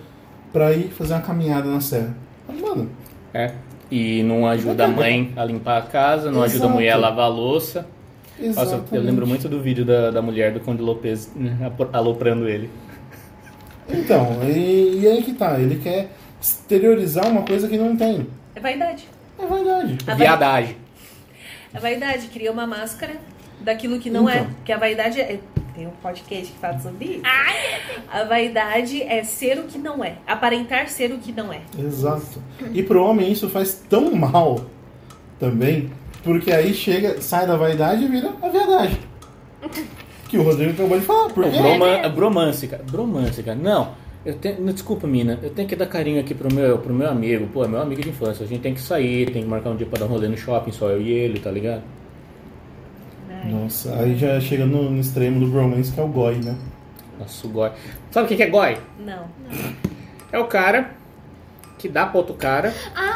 pra 0.51 0.74
ir 0.74 0.89
fazer 0.89 1.13
uma 1.13 1.22
caminhada 1.22 1.69
na 1.69 1.80
serra. 1.82 2.15
Mas, 2.47 2.59
Mano, 2.59 2.89
É. 3.34 3.53
E 3.91 4.23
não 4.23 4.47
ajuda 4.47 4.85
a 4.85 4.87
mãe 4.87 5.33
a 5.35 5.43
limpar 5.43 5.77
a 5.77 5.81
casa, 5.81 6.31
não 6.31 6.41
ajuda 6.41 6.63
a 6.63 6.65
Exato. 6.67 6.73
mulher 6.73 6.91
a 6.93 6.97
lavar 6.97 7.25
a 7.25 7.27
louça. 7.27 7.85
Nossa, 8.39 8.83
eu 8.91 9.01
lembro 9.01 9.27
muito 9.27 9.47
do 9.49 9.61
vídeo 9.61 9.83
da, 9.85 10.09
da 10.09 10.21
mulher 10.21 10.53
do 10.53 10.59
Conde 10.61 10.81
Lopes 10.81 11.31
né, 11.35 11.71
aloprando 11.93 12.47
ele. 12.47 12.69
Então, 13.89 14.39
e, 14.43 15.01
e 15.01 15.07
aí 15.07 15.21
que 15.21 15.33
tá, 15.33 15.59
ele 15.59 15.75
quer 15.75 16.09
exteriorizar 16.41 17.27
uma 17.27 17.41
coisa 17.43 17.67
que 17.67 17.77
não 17.77 17.95
tem. 17.95 18.25
É 18.55 18.59
vaidade. 18.59 19.07
É 19.37 19.45
verdade. 19.45 19.97
A 20.03 20.05
vai- 20.05 20.15
Viadagem. 20.17 20.75
A 21.73 21.79
vaidade 21.79 22.27
cria 22.27 22.51
uma 22.51 22.65
máscara 22.65 23.13
daquilo 23.59 23.99
que 23.99 24.09
não 24.09 24.29
é. 24.29 24.37
Então. 24.39 24.51
Porque 24.55 24.71
a 24.71 24.77
vaidade 24.77 25.19
é. 25.19 25.39
Tem 25.74 25.88
um 25.88 25.91
podcast 26.01 26.51
que 26.51 26.57
fala 26.57 26.80
sobre 26.80 27.05
isso. 27.05 27.22
A 28.11 28.24
vaidade 28.26 29.01
é 29.01 29.24
ser 29.24 29.57
o 29.59 29.63
que 29.63 29.78
não 29.78 30.03
é. 30.03 30.17
Aparentar 30.28 30.89
ser 30.89 31.11
o 31.11 31.17
que 31.17 31.32
não 31.32 31.51
é. 31.51 31.61
Exato. 31.80 32.41
E 32.74 32.84
pro 32.84 33.03
homem 33.03 33.32
isso 33.32 33.49
faz 33.49 33.82
tão 33.89 34.13
mal 34.13 34.65
também, 35.39 35.89
porque 36.24 36.51
aí 36.51 36.74
chega, 36.74 37.22
sai 37.22 37.47
da 37.47 37.55
vaidade 37.55 38.03
e 38.03 38.07
vira 38.07 38.34
a 38.41 38.49
verdade. 38.49 38.99
Que 40.28 40.38
o 40.38 40.43
Rodrigo 40.43 40.72
acabou 40.72 40.99
de 40.99 41.05
falar. 41.05 41.30
Porque 41.30 41.49
Broma, 41.49 42.09
bromance, 42.09 42.67
cara. 42.67 42.84
Bromance, 42.89 43.43
cara. 43.43 43.57
Não. 43.57 43.93
Eu 44.26 44.36
tenho, 44.36 44.63
desculpa, 44.72 45.07
mina. 45.07 45.39
Eu 45.41 45.49
tenho 45.49 45.67
que 45.67 45.76
dar 45.76 45.88
carinho 45.88 46.19
aqui 46.19 46.34
pro 46.36 46.53
meu, 46.53 46.78
pro 46.78 46.93
meu 46.93 47.09
amigo. 47.09 47.47
Pô, 47.47 47.65
é 47.65 47.67
meu 47.67 47.82
amigo 47.82 48.01
de 48.01 48.09
infância. 48.09 48.45
A 48.45 48.47
gente 48.47 48.61
tem 48.61 48.74
que 48.74 48.82
sair, 48.82 49.32
tem 49.32 49.41
que 49.43 49.49
marcar 49.49 49.72
um 49.72 49.76
dia 49.76 49.88
pra 49.88 49.99
dar 49.99 50.05
um 50.05 50.09
rolê 50.09 50.28
no 50.28 50.38
shopping, 50.38 50.72
só 50.72 50.89
eu 50.89 51.01
e 51.01 51.11
ele, 51.11 51.39
tá 51.39 51.49
ligado? 51.49 51.82
Ai. 53.43 53.51
Nossa, 53.51 53.95
aí 53.95 54.15
já 54.17 54.39
chega 54.39 54.65
no, 54.65 54.89
no 54.91 54.99
extremo 54.99 55.39
do 55.39 55.47
bromance 55.51 55.91
que 55.91 55.99
é 55.99 56.03
o 56.03 56.07
goi, 56.07 56.35
né? 56.35 56.55
Nossa, 57.19 57.47
o 57.47 57.49
goi. 57.49 57.71
Sabe 58.11 58.25
o 58.25 58.27
que 58.29 58.35
que 58.35 58.43
é 58.43 58.47
goi? 58.49 58.77
Não. 58.99 59.25
É 60.31 60.39
o 60.39 60.45
cara 60.45 60.91
que 61.77 61.89
dá 61.89 62.05
pra 62.05 62.19
outro 62.19 62.35
cara. 62.35 62.73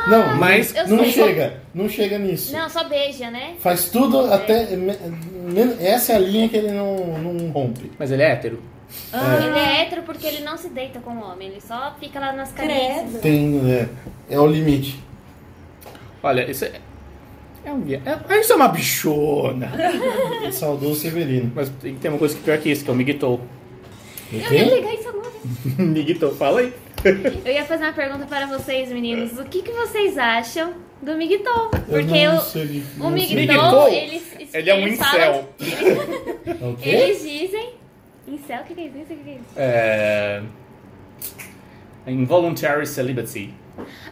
não, 0.09 0.35
mas 0.37 0.73
eu 0.75 0.87
não 0.87 1.03
sei. 1.03 1.11
chega, 1.11 1.61
não 1.73 1.87
chega 1.87 2.17
nisso. 2.17 2.51
Não, 2.51 2.67
só 2.69 2.83
beija, 2.83 3.29
né? 3.29 3.55
Faz 3.59 3.89
tudo 3.89 4.31
até. 4.33 4.75
me- 4.75 4.97
me- 4.97 5.75
Essa 5.83 6.13
é 6.13 6.15
a 6.15 6.19
linha 6.19 6.49
que 6.49 6.57
ele 6.57 6.71
não, 6.71 6.97
não 7.19 7.49
rompe. 7.51 7.91
Mas 7.99 8.11
ele 8.11 8.23
é 8.23 8.31
hétero. 8.31 8.61
Ah, 9.11 9.37
Ele 9.41 9.57
é 9.59 9.81
hétero 9.81 10.03
porque 10.03 10.25
ele 10.25 10.41
não 10.43 10.57
se 10.57 10.69
deita 10.69 10.99
com 10.99 11.11
o 11.11 11.21
homem, 11.21 11.49
ele 11.49 11.59
só 11.61 11.95
fica 11.99 12.19
lá 12.19 12.31
nas. 12.31 12.51
Credo. 12.51 13.19
Tem. 13.21 13.59
É, 13.69 13.87
é 14.29 14.39
o 14.39 14.47
limite. 14.47 15.03
Olha, 16.23 16.49
isso 16.49 16.65
é... 16.65 16.71
É 17.65 17.71
um 17.71 17.81
via... 17.81 18.01
é, 18.29 18.39
Isso 18.39 18.53
é 18.53 18.55
uma 18.55 18.67
bichona. 18.67 19.71
Saudoso 20.51 21.01
Severino. 21.01 21.51
Mas 21.55 21.69
tem 21.69 21.95
tem 21.95 22.11
uma 22.11 22.19
coisa 22.19 22.35
que 22.35 22.43
pior 22.43 22.57
que 22.59 22.69
isso, 22.71 22.83
que 22.83 22.89
é 22.89 22.93
o 22.93 22.95
Miguel. 22.95 23.17
O 23.23 23.39
Eu 24.31 24.53
ia 24.53 24.75
ligar 24.75 24.93
isso 24.93 25.09
agora. 25.09 25.31
Miguel, 25.79 26.35
fala 26.35 26.59
aí. 26.61 26.73
Eu 27.43 27.51
ia 27.51 27.65
fazer 27.65 27.83
uma 27.83 27.93
pergunta 27.93 28.25
para 28.25 28.47
vocês, 28.47 28.89
meninos. 28.91 29.37
O 29.39 29.45
que, 29.45 29.61
que 29.61 29.71
vocês 29.71 30.17
acham 30.17 30.73
do 31.01 31.15
Migtol? 31.15 31.69
Eu 31.87 31.99
Porque 31.99 32.27
não 32.27 32.37
o, 32.37 32.41
sei. 32.41 32.83
o 32.99 33.17
eles, 33.87 34.23
Ele 34.53 34.69
é 34.69 34.73
um 34.73 34.79
eles 34.79 34.99
incel. 34.99 35.49
É 35.59 36.65
o 36.65 36.75
quê? 36.75 36.89
Eles 36.89 37.21
dizem. 37.21 37.69
Incel? 38.27 38.61
O 38.61 38.63
que, 38.63 38.73
que 38.73 38.81
é 38.81 38.85
isso? 38.85 38.97
O 38.97 39.05
que, 39.05 39.15
que 39.15 39.29
é 39.29 39.33
isso? 39.33 39.43
É... 39.55 40.41
Involuntary 42.07 42.87
celibacy. 42.87 43.53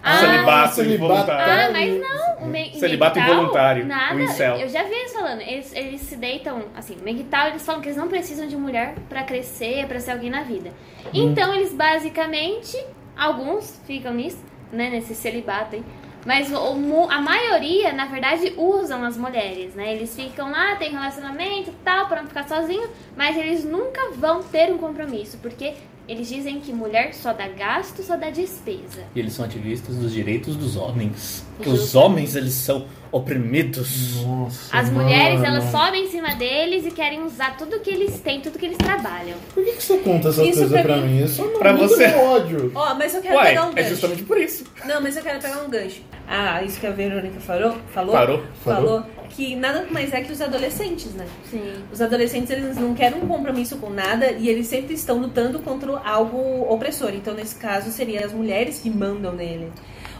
Ah, 0.02 0.18
celibato 0.20 0.76
celibato. 0.76 1.04
involuntário. 1.04 1.68
Ah, 1.68 1.72
mas 1.72 2.00
não. 2.02 2.46
O 2.46 2.48
me- 2.48 2.74
Celibato 2.80 3.20
involuntário, 3.20 3.86
Nada. 3.86 4.16
o 4.16 4.20
incel. 4.22 4.56
Eu 4.58 4.68
já 4.70 4.84
vi 4.84 4.94
eles 4.94 5.14
falando. 5.14 5.42
Eles, 5.42 5.74
eles 5.76 6.02
se 6.02 6.16
deitam. 6.18 6.64
Assim, 6.76 6.98
Migtal, 7.04 7.48
eles 7.50 7.66
falam 7.66 7.82
que 7.82 7.88
eles 7.88 7.98
não 7.98 8.08
precisam 8.08 8.48
de 8.48 8.56
mulher 8.58 8.96
pra 9.08 9.24
crescer, 9.24 9.86
pra 9.88 10.00
ser 10.00 10.12
alguém 10.12 10.30
na 10.30 10.42
vida. 10.44 10.72
Então, 11.14 11.54
eles 11.54 11.74
basicamente. 11.74 12.78
Alguns 13.16 13.80
ficam 13.86 14.14
nisso, 14.14 14.44
né? 14.72 14.90
Nesse 14.90 15.14
celibato 15.16 15.76
aí. 15.76 15.84
Mas 16.26 16.52
o- 16.52 16.58
o 16.58 17.10
a 17.12 17.20
maioria, 17.22 17.92
na 17.94 18.06
verdade, 18.06 18.54
usam 18.58 19.04
as 19.04 19.18
mulheres, 19.18 19.76
né? 19.76 19.94
Eles 19.94 20.16
ficam 20.16 20.50
lá, 20.50 20.76
tem 20.78 20.90
relacionamento 20.92 21.70
e 21.70 21.74
tal, 21.84 22.08
pra 22.08 22.22
não 22.22 22.28
ficar 22.30 22.48
sozinho, 22.48 22.90
mas 23.16 23.36
eles 23.38 23.64
nunca 23.66 24.12
vão 24.16 24.42
ter 24.42 24.72
um 24.72 24.78
compromisso, 24.78 25.38
porque 25.40 25.74
eles 26.08 26.28
dizem 26.28 26.60
que 26.60 26.74
mulher 26.74 27.14
só 27.14 27.32
dá 27.34 27.48
gasto, 27.48 28.04
só 28.04 28.18
dá 28.18 28.30
despesa. 28.30 29.04
E 29.16 29.20
eles 29.20 29.34
são 29.34 29.46
ativistas 29.46 29.96
dos 29.96 30.12
direitos 30.12 30.56
dos 30.56 30.76
homens. 30.76 31.46
Que 31.62 31.70
os 31.70 31.96
homens, 31.96 32.36
eles 32.36 32.54
são 32.54 32.86
oprimidos. 33.14 34.22
Nossa, 34.24 34.76
As 34.78 34.90
mulheres, 34.90 35.40
mano. 35.40 35.46
elas 35.58 35.72
sobem 35.72 36.06
em 36.06 36.10
cima 36.10 36.36
deles 36.36 36.86
e 36.86 36.92
querem 36.92 37.24
usar 37.24 37.56
tudo 37.58 37.80
que 37.80 37.90
eles 37.90 38.20
têm, 38.20 38.42
tudo 38.42 38.58
que 38.60 38.66
eles 38.66 38.78
trabalham. 38.78 39.38
Por 39.54 39.64
que, 39.64 39.72
que 39.74 39.84
você 39.84 39.98
conta 40.00 40.30
essas 40.30 40.48
Isso 40.48 40.60
coisas 40.60 40.82
pra 40.82 40.98
mim- 40.98 41.22
mim? 41.22 41.28
Só 41.28 41.46
não 41.46 41.60
Pra 41.60 41.74
você. 41.74 42.06
ódio. 42.08 42.72
Ó, 42.76 42.96
mas 42.96 43.14
eu 43.14 43.22
quero 43.22 43.36
Ué, 43.38 43.46
pegar 43.46 43.66
um 43.68 43.72
é 43.72 43.74
gancho. 43.76 43.90
justamente 43.90 44.24
por 44.24 44.38
isso. 44.38 44.64
Não, 44.86 45.00
mas 45.02 45.16
eu 45.16 45.24
quero 45.24 45.40
pegar 45.40 45.64
um 45.64 45.70
gancho. 45.70 46.02
Ah, 46.28 46.62
isso 46.64 46.80
que 46.80 46.88
a 46.88 46.92
Verônica 46.92 47.40
falou, 47.40 47.78
falou, 47.94 48.14
Parou. 48.14 48.44
falou 48.64 49.04
que 49.30 49.56
nada 49.56 49.86
mais 49.92 50.14
é 50.14 50.22
que 50.22 50.32
os 50.32 50.42
adolescentes, 50.42 51.14
né? 51.14 51.26
Sim. 51.50 51.62
Os 51.92 52.02
adolescentes, 52.02 52.50
eles 52.50 52.78
não 52.78 52.94
querem 52.94 53.22
um 53.22 53.28
compromisso 53.28 53.78
com 53.78 53.90
nada 53.90 54.32
e 54.32 54.48
eles 54.48 54.68
sempre 54.68 54.94
estão 54.94 55.18
lutando 55.20 55.60
contra 55.60 55.92
algo 56.00 56.38
opressor. 56.74 57.12
Então, 57.14 57.34
nesse 57.34 57.56
caso, 57.56 57.92
seriam 57.92 58.24
as 58.24 58.32
mulheres 58.32 58.80
que 58.80 58.90
mandam 58.90 59.34
nele. 59.34 59.72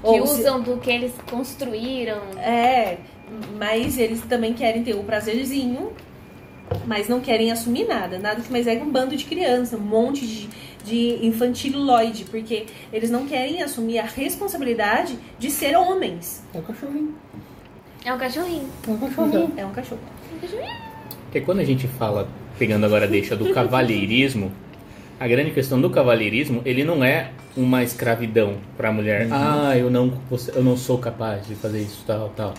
Que 0.04 0.20
Ou 0.20 0.28
se- 0.28 0.42
usam 0.42 0.62
do 0.62 0.78
que 0.78 0.92
eles 0.92 1.14
construíram. 1.30 2.20
É, 2.38 2.98
mas 3.58 3.98
eles 3.98 4.22
também 4.22 4.54
querem 4.54 4.84
ter 4.84 4.94
o 4.96 5.04
prazerzinho, 5.04 5.94
mas 6.86 7.08
não 7.08 7.22
querem 7.22 7.52
assumir 7.52 7.86
nada. 7.88 8.20
Nada 8.20 8.42
que 8.42 8.52
mais 8.52 8.68
é 8.68 8.76
que 8.76 8.84
um 8.84 8.92
bando 8.92 9.16
de 9.16 9.24
criança, 9.24 9.78
um 9.78 9.80
monte 9.80 10.28
de, 10.28 10.50
de 10.84 11.26
infantiloide, 11.26 12.26
porque 12.26 12.66
eles 12.92 13.10
não 13.10 13.26
querem 13.26 13.64
assumir 13.64 14.00
a 14.00 14.06
responsabilidade 14.06 15.18
de 15.40 15.50
ser 15.50 15.76
homens. 15.78 16.44
É 16.54 16.60
o 16.60 16.62
cachorrinho. 16.62 17.16
É 18.06 18.14
um 18.14 18.18
cachorrinho. 18.18 18.70
É 18.86 18.92
o 18.92 18.98
cachorrinho. 18.98 19.54
É 19.58 19.66
um 19.66 19.72
cachorro. 19.72 20.02
Porque 21.26 21.42
quando 21.42 21.60
a 21.60 21.64
gente 21.64 21.88
fala, 21.88 22.28
pegando 22.60 22.86
agora 22.86 23.06
a 23.06 23.08
deixa 23.08 23.36
do 23.38 23.52
cavalheirismo, 23.56 24.52
a 25.24 25.28
grande 25.28 25.52
questão 25.52 25.80
do 25.80 25.90
cavalheirismo, 25.90 26.62
ele 26.66 26.84
não 26.84 27.02
é 27.02 27.32
uma 27.56 27.82
escravidão 27.82 28.58
para 28.76 28.90
a 28.90 28.92
mulher. 28.92 29.30
Ah, 29.32 29.72
eu 29.74 29.90
não, 29.90 30.12
eu 30.54 30.62
não 30.62 30.76
sou 30.76 30.98
capaz 30.98 31.48
de 31.48 31.56
fazer 31.56 31.80
isso, 31.80 32.04
tal, 32.06 32.28
tal. 32.36 32.54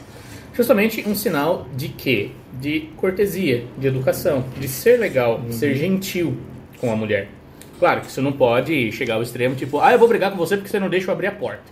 Justamente 0.55 1.07
um 1.07 1.15
sinal 1.15 1.67
de 1.77 1.91
quê? 1.91 2.31
De 2.59 2.89
cortesia, 2.97 3.67
de 3.77 3.87
educação, 3.87 4.47
de 4.59 4.67
ser 4.67 4.99
legal, 4.99 5.43
de 5.43 5.55
ser 5.55 5.75
gentil 5.75 6.39
com 6.81 6.91
a 6.91 6.97
mulher. 6.97 7.29
Claro 7.79 8.01
que 8.01 8.11
você 8.11 8.23
não 8.23 8.33
pode 8.33 8.91
chegar 8.93 9.17
ao 9.17 9.23
extremo, 9.23 9.55
tipo, 9.55 9.79
ah, 9.79 9.93
eu 9.93 9.99
vou 9.99 10.09
brigar 10.09 10.31
com 10.31 10.39
você 10.39 10.57
porque 10.57 10.71
você 10.71 10.81
não 10.81 10.89
deixa 10.89 11.11
eu 11.11 11.13
abrir 11.13 11.27
a 11.27 11.33
porta. 11.33 11.65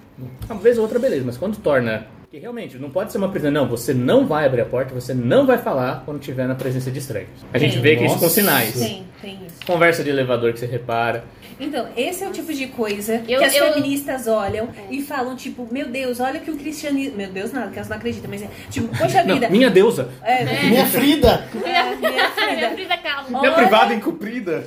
Uma 0.47 0.61
vez 0.61 0.77
ou 0.77 0.83
outra, 0.83 0.99
beleza, 0.99 1.23
mas 1.25 1.39
quando 1.39 1.57
torna. 1.57 2.07
Que 2.33 2.39
realmente, 2.39 2.79
não 2.79 2.89
pode 2.89 3.13
ser 3.13 3.19
uma 3.19 3.29
prisão, 3.29 3.51
não. 3.51 3.69
Você 3.69 3.93
não 3.93 4.27
vai 4.27 4.47
abrir 4.47 4.63
a 4.63 4.65
porta, 4.65 4.95
você 4.95 5.13
não 5.13 5.45
vai 5.45 5.59
falar 5.59 6.03
quando 6.07 6.19
estiver 6.19 6.49
na 6.49 6.55
presença 6.55 6.91
de 6.91 6.99
estranhos. 6.99 7.29
A 7.53 7.59
gente 7.59 7.75
Tem. 7.75 7.83
vê 7.83 7.95
que 7.97 8.07
isso 8.07 8.19
com 8.19 8.27
sinais. 8.27 8.73
Tem, 8.73 9.05
tem 9.21 9.35
isso. 9.47 9.57
Conversa 9.67 10.03
de 10.03 10.09
elevador 10.09 10.51
que 10.55 10.59
você 10.59 10.65
repara. 10.65 11.25
Então, 11.61 11.89
esse 11.95 12.25
é 12.25 12.29
o 12.29 12.33
tipo 12.33 12.51
de 12.55 12.69
coisa 12.69 13.17
Eu- 13.29 13.39
que 13.41 13.45
as 13.45 13.55
eu- 13.55 13.75
feministas 13.75 14.27
olham 14.27 14.71
e 14.91 15.03
falam, 15.03 15.37
tipo, 15.37 15.69
meu 15.71 15.89
Deus, 15.89 16.21
olha 16.21 16.41
que 16.41 16.51
o 16.51 16.57
cristianismo. 16.57 17.19
Meu 17.19 17.29
Deus, 17.31 17.53
nada, 17.53 17.71
que 17.71 17.77
elas 17.77 17.91
não 17.91 17.99
acreditam, 17.99 18.31
mas 18.31 18.41
é 18.43 18.49
tipo, 18.71 18.89
poxa 18.97 19.23
Não, 19.25 19.35
vida. 19.35 19.51
minha 19.51 19.69
deusa. 19.69 20.09
É, 20.23 20.43
Minha 20.71 20.87
Frida! 20.87 21.47
minha 21.53 21.95
Minha 21.97 22.31
filha. 22.31 22.71
Frida 22.71 22.97
Kahlo. 22.97 23.29
Minha 23.29 23.41
Olha- 23.43 23.53
privada 23.53 23.93
incumprida. 23.93 24.65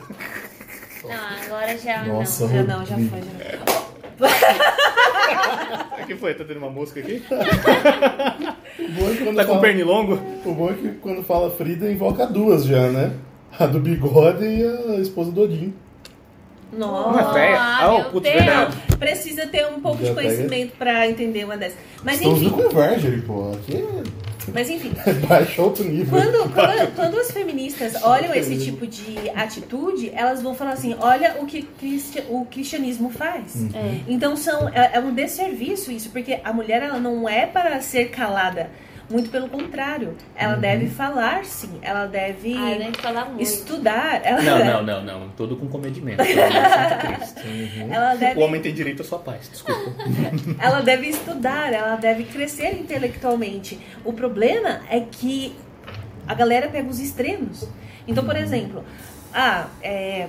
Não, 1.03 1.11
agora 1.45 1.75
já 1.79 2.03
Nossa, 2.03 2.47
Já 2.47 2.61
não, 2.61 2.85
já 2.85 2.95
foi, 2.95 3.21
já 3.21 3.65
foi. 3.65 3.84
O 6.01 6.05
que 6.07 6.15
foi? 6.15 6.33
Tá 6.35 6.43
tendo 6.43 6.57
uma 6.57 6.69
mosca 6.69 6.99
aqui? 6.99 7.23
O 8.77 8.91
bom 8.91 9.09
é 9.09 9.15
que 9.15 9.23
quando 9.23 9.35
Tá 9.37 9.43
com 9.45 9.49
fala- 9.51 9.61
pernilongo? 9.61 10.19
O 10.45 10.53
bom 10.53 10.69
é 10.69 10.73
que 10.73 10.89
quando 11.01 11.23
fala 11.23 11.49
Frida, 11.49 11.89
invoca 11.91 12.27
duas 12.27 12.65
já, 12.65 12.89
né? 12.89 13.13
A 13.57 13.65
do 13.65 13.79
bigode 13.79 14.45
e 14.45 14.63
a 14.65 14.95
esposa 14.99 15.31
do 15.31 15.43
Odin. 15.43 15.73
Nossa. 16.73 17.11
Não 17.11 17.19
é 17.31 17.33
feia? 17.33 17.57
Ah, 17.59 17.85
Ah, 17.85 17.91
meu 17.93 18.05
putz, 18.11 18.29
Deus. 18.29 18.35
verdade. 18.43 18.77
Precisa 18.97 19.45
ter 19.47 19.65
um 19.67 19.79
pouco 19.79 20.03
Já 20.03 20.09
de 20.09 20.15
pega. 20.15 20.27
conhecimento 20.29 20.77
pra 20.77 21.07
entender 21.09 21.43
uma 21.45 21.57
dessas. 21.57 21.77
Mas 22.03 22.15
Estamos 22.15 22.41
no 22.41 22.47
enfim, 22.49 22.63
Converge, 22.63 23.21
pô. 23.25 23.51
Aqui 23.53 23.83
mas 24.53 24.69
enfim. 24.69 24.93
é 25.05 25.13
baixo 25.13 25.59
alto 25.61 25.83
nível. 25.83 26.19
Quando, 26.19 26.53
quando, 26.53 26.95
quando 26.95 27.19
as 27.19 27.31
feministas 27.31 27.95
olham 28.03 28.33
esse 28.33 28.57
tipo 28.63 28.85
de 28.85 29.29
atitude, 29.33 30.11
elas 30.13 30.41
vão 30.41 30.53
falar 30.53 30.73
assim: 30.73 30.95
olha 30.99 31.37
o 31.41 31.45
que 31.45 31.63
cristi- 31.63 32.23
o 32.29 32.45
cristianismo 32.45 33.09
faz. 33.09 33.55
É. 33.73 33.99
Então 34.07 34.35
são, 34.37 34.69
é, 34.69 34.91
é 34.93 34.99
um 34.99 35.13
desserviço 35.13 35.91
isso, 35.91 36.09
porque 36.11 36.39
a 36.43 36.53
mulher 36.53 36.83
ela 36.83 36.99
não 36.99 37.27
é 37.27 37.45
para 37.45 37.81
ser 37.81 38.09
calada. 38.09 38.69
Muito 39.09 39.29
pelo 39.29 39.47
contrário. 39.49 40.15
Ela 40.35 40.55
deve 40.55 40.87
falar 40.87 41.45
sim. 41.45 41.79
Ela 41.81 42.05
deve 42.07 42.55
Ah, 42.57 42.75
deve 42.77 42.97
falar 43.01 43.25
muito. 43.25 43.41
estudar. 43.43 44.21
Ela, 44.23 44.41
Não, 44.41 44.65
não, 44.65 44.83
não, 44.83 45.03
não. 45.03 45.29
Tudo 45.29 45.55
com 45.55 45.67
comedimento. 45.67 46.23
Cristo. 46.23 47.41
Ela 47.91 48.15
deve 48.15 48.39
O 48.39 48.43
homem 48.43 48.61
tem 48.61 48.73
direito 48.73 49.01
à 49.01 49.05
sua 49.05 49.19
paz, 49.19 49.49
desculpa. 49.49 49.91
ela 50.59 50.81
deve 50.81 51.07
estudar, 51.07 51.71
ela 51.73 51.95
deve 51.95 52.23
crescer 52.23 52.73
intelectualmente. 52.79 53.79
O 54.03 54.11
problema 54.13 54.81
é 54.89 54.99
que 55.01 55.55
a 56.27 56.33
galera 56.33 56.67
pega 56.69 56.89
os 56.89 56.99
extremos. 56.99 57.67
Então, 58.07 58.23
por 58.25 58.35
exemplo, 58.35 58.83
ah, 59.33 59.67
é, 59.81 60.27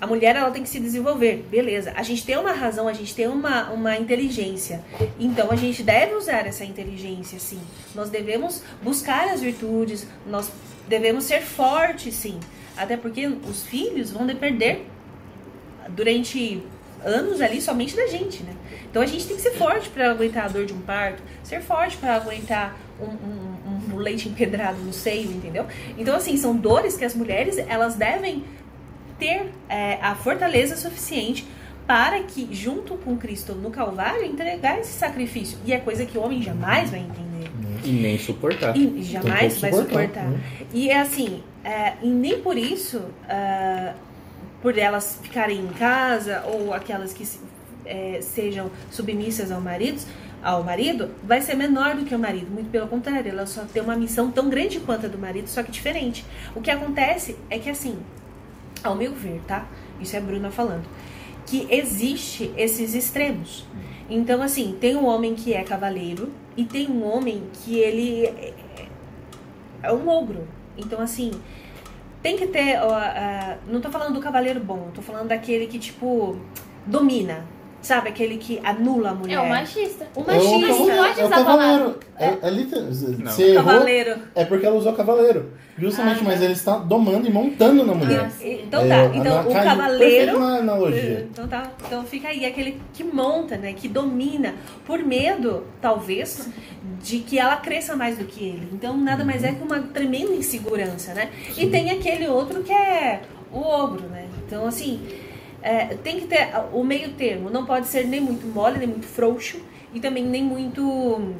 a 0.00 0.06
mulher 0.06 0.36
ela 0.36 0.50
tem 0.50 0.62
que 0.62 0.68
se 0.68 0.78
desenvolver, 0.80 1.44
beleza. 1.50 1.92
A 1.96 2.02
gente 2.02 2.24
tem 2.24 2.36
uma 2.36 2.52
razão, 2.52 2.86
a 2.88 2.92
gente 2.92 3.14
tem 3.14 3.26
uma, 3.26 3.70
uma 3.70 3.96
inteligência. 3.96 4.84
Então, 5.18 5.50
a 5.50 5.56
gente 5.56 5.82
deve 5.82 6.14
usar 6.14 6.46
essa 6.46 6.64
inteligência, 6.64 7.38
sim. 7.38 7.60
Nós 7.94 8.08
devemos 8.10 8.62
buscar 8.82 9.28
as 9.28 9.40
virtudes, 9.40 10.06
nós 10.26 10.50
devemos 10.88 11.24
ser 11.24 11.42
fortes, 11.42 12.14
sim. 12.14 12.38
Até 12.76 12.96
porque 12.96 13.26
os 13.26 13.64
filhos 13.64 14.10
vão 14.10 14.26
depender 14.26 14.86
durante 15.90 16.62
anos 17.04 17.40
ali 17.40 17.60
somente 17.60 17.94
da 17.96 18.06
gente, 18.06 18.42
né? 18.42 18.52
Então 18.90 19.02
a 19.02 19.06
gente 19.06 19.26
tem 19.26 19.36
que 19.36 19.42
ser 19.42 19.52
forte 19.52 19.88
para 19.88 20.10
aguentar 20.10 20.46
a 20.46 20.48
dor 20.48 20.66
de 20.66 20.72
um 20.72 20.80
parto, 20.80 21.22
ser 21.44 21.60
forte 21.60 21.96
para 21.96 22.14
aguentar 22.16 22.76
um, 23.00 23.04
um- 23.04 23.94
um 23.94 23.96
leite 23.96 24.28
empedrado 24.28 24.78
no 24.80 24.92
seio, 24.92 25.30
entendeu? 25.30 25.66
Então 25.96 26.14
assim 26.14 26.36
são 26.36 26.56
dores 26.56 26.96
que 26.96 27.04
as 27.04 27.14
mulheres 27.14 27.56
elas 27.58 27.94
devem 27.94 28.44
ter 29.18 29.50
é, 29.68 29.98
a 30.02 30.14
fortaleza 30.14 30.76
suficiente 30.76 31.46
para 31.86 32.20
que 32.22 32.48
junto 32.54 32.94
com 32.96 33.16
Cristo 33.16 33.54
no 33.54 33.70
Calvário 33.70 34.24
entregar 34.24 34.78
esse 34.78 34.92
sacrifício 34.92 35.58
e 35.64 35.72
é 35.72 35.78
coisa 35.78 36.04
que 36.04 36.18
o 36.18 36.22
homem 36.22 36.42
jamais 36.42 36.90
vai 36.90 37.00
entender 37.00 37.50
E 37.84 37.90
nem 37.92 38.18
suportar. 38.18 38.76
e 38.76 39.02
jamais 39.02 39.52
Tem 39.54 39.60
vai 39.60 39.72
suportar. 39.72 40.00
suportar, 40.02 40.24
né? 40.24 40.40
E 40.74 40.90
é 40.90 40.98
assim, 41.00 41.42
é, 41.64 41.94
e 42.02 42.08
nem 42.08 42.40
por 42.42 42.58
isso, 42.58 43.00
ah, 43.28 43.94
por 44.60 44.76
elas 44.76 45.18
ficarem 45.22 45.58
em 45.60 45.68
casa 45.68 46.42
ou 46.46 46.74
aquelas 46.74 47.12
que 47.12 47.24
se- 47.24 47.40
é, 47.86 48.18
sejam 48.20 48.70
submissas 48.90 49.50
ao 49.50 49.60
marido, 49.60 49.98
ao 50.42 50.62
marido, 50.62 51.10
vai 51.24 51.40
ser 51.40 51.54
menor 51.54 51.94
do 51.96 52.04
que 52.04 52.14
o 52.14 52.18
marido. 52.18 52.50
Muito 52.50 52.70
pelo 52.70 52.86
contrário, 52.86 53.30
ela 53.30 53.46
só 53.46 53.62
tem 53.62 53.82
uma 53.82 53.96
missão 53.96 54.30
tão 54.30 54.48
grande 54.50 54.78
quanto 54.80 55.06
a 55.06 55.08
do 55.08 55.16
marido, 55.18 55.48
só 55.48 55.62
que 55.62 55.70
diferente. 55.70 56.24
O 56.54 56.60
que 56.60 56.70
acontece 56.70 57.34
é 57.48 57.58
que 57.58 57.70
assim, 57.70 57.98
ao 58.82 58.94
meu 58.94 59.12
ver, 59.12 59.40
tá? 59.46 59.66
Isso 60.00 60.14
é 60.16 60.18
a 60.18 60.22
Bruna 60.22 60.50
falando. 60.50 60.84
Que 61.46 61.66
existe 61.70 62.52
esses 62.56 62.94
extremos. 62.94 63.66
Então, 64.10 64.42
assim, 64.42 64.76
tem 64.80 64.96
um 64.96 65.06
homem 65.06 65.34
que 65.34 65.52
é 65.52 65.62
cavaleiro 65.62 66.30
e 66.56 66.64
tem 66.64 66.88
um 66.88 67.04
homem 67.04 67.44
que 67.52 67.78
ele 67.78 68.24
é- 68.26 68.54
é 69.82 69.92
um 69.92 70.08
ogro. 70.08 70.46
Então, 70.76 71.00
assim, 71.00 71.30
tem 72.22 72.36
que 72.36 72.46
ter. 72.46 72.78
ó, 72.82 72.92
ah, 72.94 73.58
não 73.66 73.80
tô 73.80 73.90
falando 73.90 74.14
do 74.14 74.20
cavaleiro 74.20 74.60
bom, 74.60 74.90
tô 74.94 75.02
falando 75.02 75.28
daquele 75.28 75.66
que, 75.66 75.78
tipo, 75.78 76.36
domina. 76.86 77.44
Sabe, 77.80 78.08
aquele 78.08 78.38
que 78.38 78.60
anula 78.64 79.10
a 79.10 79.14
mulher. 79.14 79.34
É 79.34 79.40
o 79.40 79.48
machista. 79.48 80.06
O 80.14 80.20
É 80.20 80.22
o 80.22 80.26
machista. 80.60 80.68
Não 80.68 80.96
pode 80.96 81.20
É 81.20 81.22
o 81.22 81.26
usar 81.26 81.36
cavaleiro. 81.44 81.98
É, 82.18 82.38
é 82.42 82.50
literal-. 82.50 82.92
Você 82.92 83.42
errou, 83.52 83.64
Cavaleiro. 83.64 84.16
é 84.34 84.44
porque 84.44 84.66
ela 84.66 84.76
usou 84.76 84.92
cavaleiro. 84.94 85.52
Justamente, 85.78 86.18
Ah, 86.22 86.24
mas 86.24 86.42
ele 86.42 86.54
está 86.54 86.76
domando 86.76 87.28
e 87.28 87.30
montando 87.32 87.84
na 87.86 87.94
mulher. 87.94 88.28
Então 88.42 88.80
É, 88.82 88.88
tá. 88.88 89.16
Então 89.16 89.48
o 89.48 89.52
cavaleiro. 89.54 90.40
na 90.40 90.56
analogia. 90.56 91.28
Então 91.30 91.46
tá. 91.46 91.70
Então 91.86 92.02
fica 92.04 92.26
aí 92.28 92.44
aquele 92.44 92.80
que 92.92 93.04
monta, 93.04 93.56
né? 93.56 93.72
Que 93.72 93.86
domina. 93.86 94.56
Por 94.84 94.98
medo, 94.98 95.62
talvez, 95.80 96.48
de 97.00 97.20
que 97.20 97.38
ela 97.38 97.56
cresça 97.58 97.94
mais 97.94 98.18
do 98.18 98.24
que 98.24 98.42
ele. 98.44 98.68
Então 98.72 98.96
nada 98.96 99.24
mais 99.24 99.44
é 99.44 99.52
que 99.52 99.62
uma 99.62 99.80
tremenda 99.80 100.32
insegurança, 100.32 101.14
né? 101.14 101.30
E 101.56 101.68
tem 101.68 101.92
aquele 101.92 102.26
outro 102.26 102.64
que 102.64 102.72
é 102.72 103.20
o 103.52 103.60
ogro, 103.60 104.08
né? 104.08 104.26
Então, 104.44 104.66
assim, 104.66 105.00
é, 105.62 105.86
tem 105.96 106.20
que 106.20 106.26
ter 106.26 106.50
o 106.72 106.84
meio 106.84 107.10
termo. 107.12 107.50
Não 107.50 107.66
pode 107.66 107.86
ser 107.86 108.06
nem 108.06 108.20
muito 108.20 108.46
mole, 108.46 108.78
nem 108.78 108.88
muito 108.88 109.06
frouxo. 109.06 109.58
E 109.92 110.00
também 110.00 110.24
nem 110.24 110.44
muito 110.44 111.32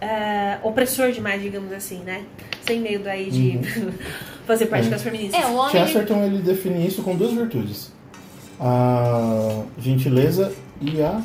é, 0.00 0.58
opressor 0.62 1.12
demais, 1.12 1.40
digamos 1.40 1.72
assim, 1.72 1.98
né? 2.00 2.24
Sem 2.62 2.80
medo 2.80 3.08
aí 3.08 3.30
de 3.30 3.60
fazer 4.46 4.66
práticas 4.66 5.02
feministas. 5.02 5.42
É, 5.42 5.46
o 5.46 5.54
homem. 5.54 5.70
Chesterton 5.70 6.24
ele 6.24 6.38
define 6.38 6.86
isso 6.86 7.02
com 7.02 7.14
duas 7.14 7.32
virtudes: 7.32 7.92
a 8.60 9.62
gentileza 9.78 10.52
e 10.80 11.00
a 11.00 11.22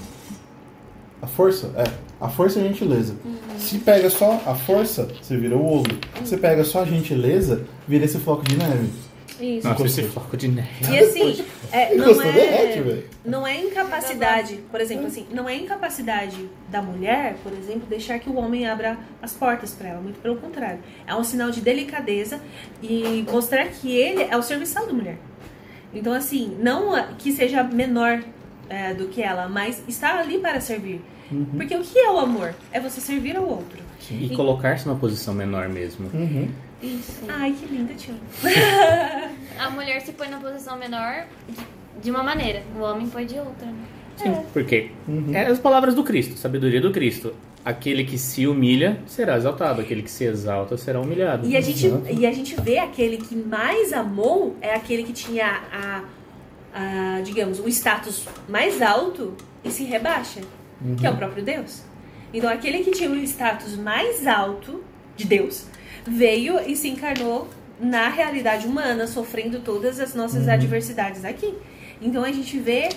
a 1.21 1.27
força. 1.27 1.71
É, 1.75 2.07
a 2.19 2.29
força 2.29 2.59
e 2.59 2.63
a 2.63 2.67
gentileza. 2.67 3.15
Se 3.57 3.79
pega 3.79 4.09
só 4.09 4.41
a 4.45 4.55
força, 4.55 5.07
você 5.21 5.35
vira 5.37 5.55
o 5.55 5.79
ogro. 5.79 5.97
Se 6.23 6.37
pega 6.37 6.63
só 6.63 6.81
a 6.81 6.85
gentileza, 6.85 7.65
vira 7.87 8.05
esse 8.05 8.17
floco 8.19 8.43
de 8.43 8.55
neve. 8.55 8.89
Isso. 9.39 9.67
Nossa, 9.67 9.85
esse 9.85 10.03
floco 10.03 10.35
de 10.35 10.47
neve. 10.47 10.69
E 10.89 10.99
assim, 10.99 11.45
é, 11.71 11.95
não? 11.95 12.17
Derrete, 12.17 12.79
é, 12.79 12.81
velho. 12.81 13.03
não 13.25 13.45
é 13.45 13.59
incapacidade, 13.59 14.59
por 14.71 14.81
exemplo, 14.81 15.07
assim, 15.07 15.27
não 15.31 15.47
é 15.47 15.55
incapacidade 15.55 16.49
da 16.69 16.81
mulher, 16.81 17.35
por 17.43 17.53
exemplo, 17.53 17.87
deixar 17.87 18.19
que 18.19 18.29
o 18.29 18.35
homem 18.35 18.67
abra 18.67 18.97
as 19.21 19.33
portas 19.33 19.73
para 19.73 19.89
ela, 19.89 20.01
muito 20.01 20.19
pelo 20.21 20.37
contrário. 20.37 20.79
É 21.05 21.13
um 21.13 21.23
sinal 21.23 21.51
de 21.51 21.61
delicadeza 21.61 22.41
e 22.81 23.25
mostrar 23.31 23.67
que 23.67 23.95
ele 23.95 24.23
é 24.23 24.35
o 24.37 24.41
serviçal 24.41 24.87
da 24.87 24.93
mulher. 24.93 25.17
Então, 25.93 26.13
assim, 26.13 26.57
não 26.59 27.15
que 27.17 27.31
seja 27.31 27.63
menor 27.63 28.23
é, 28.69 28.93
do 28.93 29.07
que 29.07 29.21
ela, 29.21 29.47
mas 29.47 29.83
está 29.87 30.19
ali 30.19 30.39
para 30.39 30.59
servir. 30.59 31.01
Porque 31.55 31.75
o 31.75 31.81
que 31.81 31.99
é 31.99 32.09
o 32.09 32.19
amor? 32.19 32.53
É 32.71 32.79
você 32.79 33.01
servir 33.01 33.35
ao 33.35 33.47
outro. 33.47 33.79
E 34.09 34.33
colocar-se 34.35 34.87
numa 34.87 34.97
posição 34.97 35.33
menor 35.33 35.67
mesmo. 35.67 36.09
Uhum. 36.13 36.49
Isso. 36.81 37.21
Ai, 37.27 37.53
que 37.59 37.65
linda, 37.65 37.93
tio. 37.95 38.13
A 39.59 39.69
mulher 39.69 40.01
se 40.01 40.11
põe 40.13 40.27
na 40.29 40.37
posição 40.39 40.77
menor 40.77 41.25
de- 42.01 42.11
uma 42.11 42.21
maneira, 42.23 42.63
o 42.77 42.81
homem 42.81 43.07
põe 43.07 43.25
de 43.25 43.37
outra. 43.39 43.65
né? 43.65 43.85
Sim, 44.17 44.35
porque 44.53 44.91
Uhum. 45.07 45.31
é 45.33 45.45
as 45.47 45.59
palavras 45.59 45.93
do 45.93 46.03
Cristo, 46.03 46.37
sabedoria 46.37 46.81
do 46.81 46.91
Cristo. 46.91 47.33
Aquele 47.63 48.03
que 48.03 48.17
se 48.17 48.47
humilha 48.47 48.99
será 49.05 49.35
exaltado, 49.37 49.81
aquele 49.81 50.01
que 50.01 50.09
se 50.09 50.23
exalta 50.23 50.77
será 50.77 50.99
humilhado. 51.01 51.47
E 51.47 51.57
a, 51.57 51.61
gente, 51.61 51.85
Exato. 51.85 52.05
e 52.11 52.25
a 52.25 52.31
gente 52.31 52.59
vê 52.61 52.79
aquele 52.79 53.17
que 53.17 53.35
mais 53.35 53.91
amou 53.93 54.55
é 54.61 54.73
aquele 54.73 55.03
que 55.03 55.11
tinha 55.13 55.61
a, 55.71 56.03
a, 56.73 57.21
digamos, 57.21 57.59
o 57.59 57.67
status 57.67 58.25
mais 58.47 58.81
alto 58.81 59.33
e 59.63 59.69
se 59.69 59.83
rebaixa, 59.83 60.39
que 60.97 61.05
é 61.05 61.09
o 61.09 61.15
próprio 61.17 61.43
Deus. 61.43 61.81
Então 62.33 62.49
aquele 62.49 62.83
que 62.83 62.91
tinha 62.91 63.09
o 63.09 63.15
status 63.17 63.75
mais 63.75 64.25
alto 64.25 64.81
de 65.15 65.25
Deus 65.25 65.65
veio 66.07 66.59
e 66.65 66.75
se 66.75 66.87
encarnou 66.87 67.47
na 67.79 68.09
realidade 68.09 68.65
humana, 68.67 69.05
sofrendo 69.07 69.59
todas 69.59 69.99
as 69.99 70.15
nossas 70.15 70.47
adversidades 70.47 71.23
aqui. 71.23 71.53
Então 72.01 72.23
a 72.23 72.31
gente 72.31 72.57
vê 72.59 72.89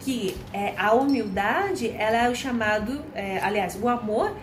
que 0.00 0.36
é, 0.52 0.74
a 0.76 0.92
humildade, 0.92 1.94
ela 1.96 2.24
é 2.24 2.28
o 2.28 2.34
chamado, 2.34 3.00
é, 3.14 3.38
aliás, 3.42 3.78
o 3.80 3.88
amor, 3.88 4.34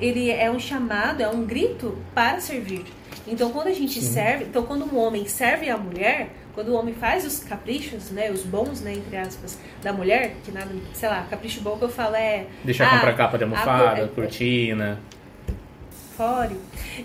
ele 0.00 0.30
é 0.30 0.50
um 0.50 0.58
chamado, 0.58 1.22
é 1.22 1.28
um 1.28 1.44
grito 1.44 1.96
para 2.14 2.40
servir. 2.40 2.84
Então 3.26 3.50
quando 3.50 3.68
a 3.68 3.72
gente 3.72 4.00
serve, 4.00 4.44
então 4.44 4.62
quando 4.64 4.84
um 4.84 4.98
homem 4.98 5.26
serve 5.26 5.68
a 5.68 5.76
mulher, 5.76 6.30
quando 6.54 6.68
o 6.68 6.74
homem 6.74 6.94
faz 6.94 7.24
os 7.26 7.40
caprichos, 7.44 8.10
né, 8.10 8.30
os 8.30 8.42
bons, 8.42 8.80
né, 8.80 8.94
entre 8.94 9.16
aspas, 9.16 9.58
da 9.82 9.92
mulher, 9.92 10.36
que 10.44 10.50
nada, 10.50 10.70
sei 10.94 11.08
lá, 11.08 11.26
capricho 11.28 11.60
bom 11.60 11.76
que 11.76 11.84
eu 11.84 11.88
falo 11.88 12.16
é 12.16 12.46
Deixar 12.64 12.86
ah, 12.86 12.90
comprar 12.92 13.14
capa 13.14 13.36
de 13.36 13.44
almofada, 13.44 14.04
a- 14.04 14.08
cortina. 14.08 14.98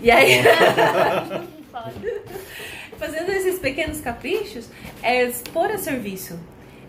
E 0.02 0.10
aí 0.10 0.42
fazendo 2.98 3.30
esses 3.30 3.58
pequenos 3.58 4.00
caprichos 4.00 4.68
é 5.02 5.24
expor 5.24 5.70
a 5.70 5.78
serviço. 5.78 6.38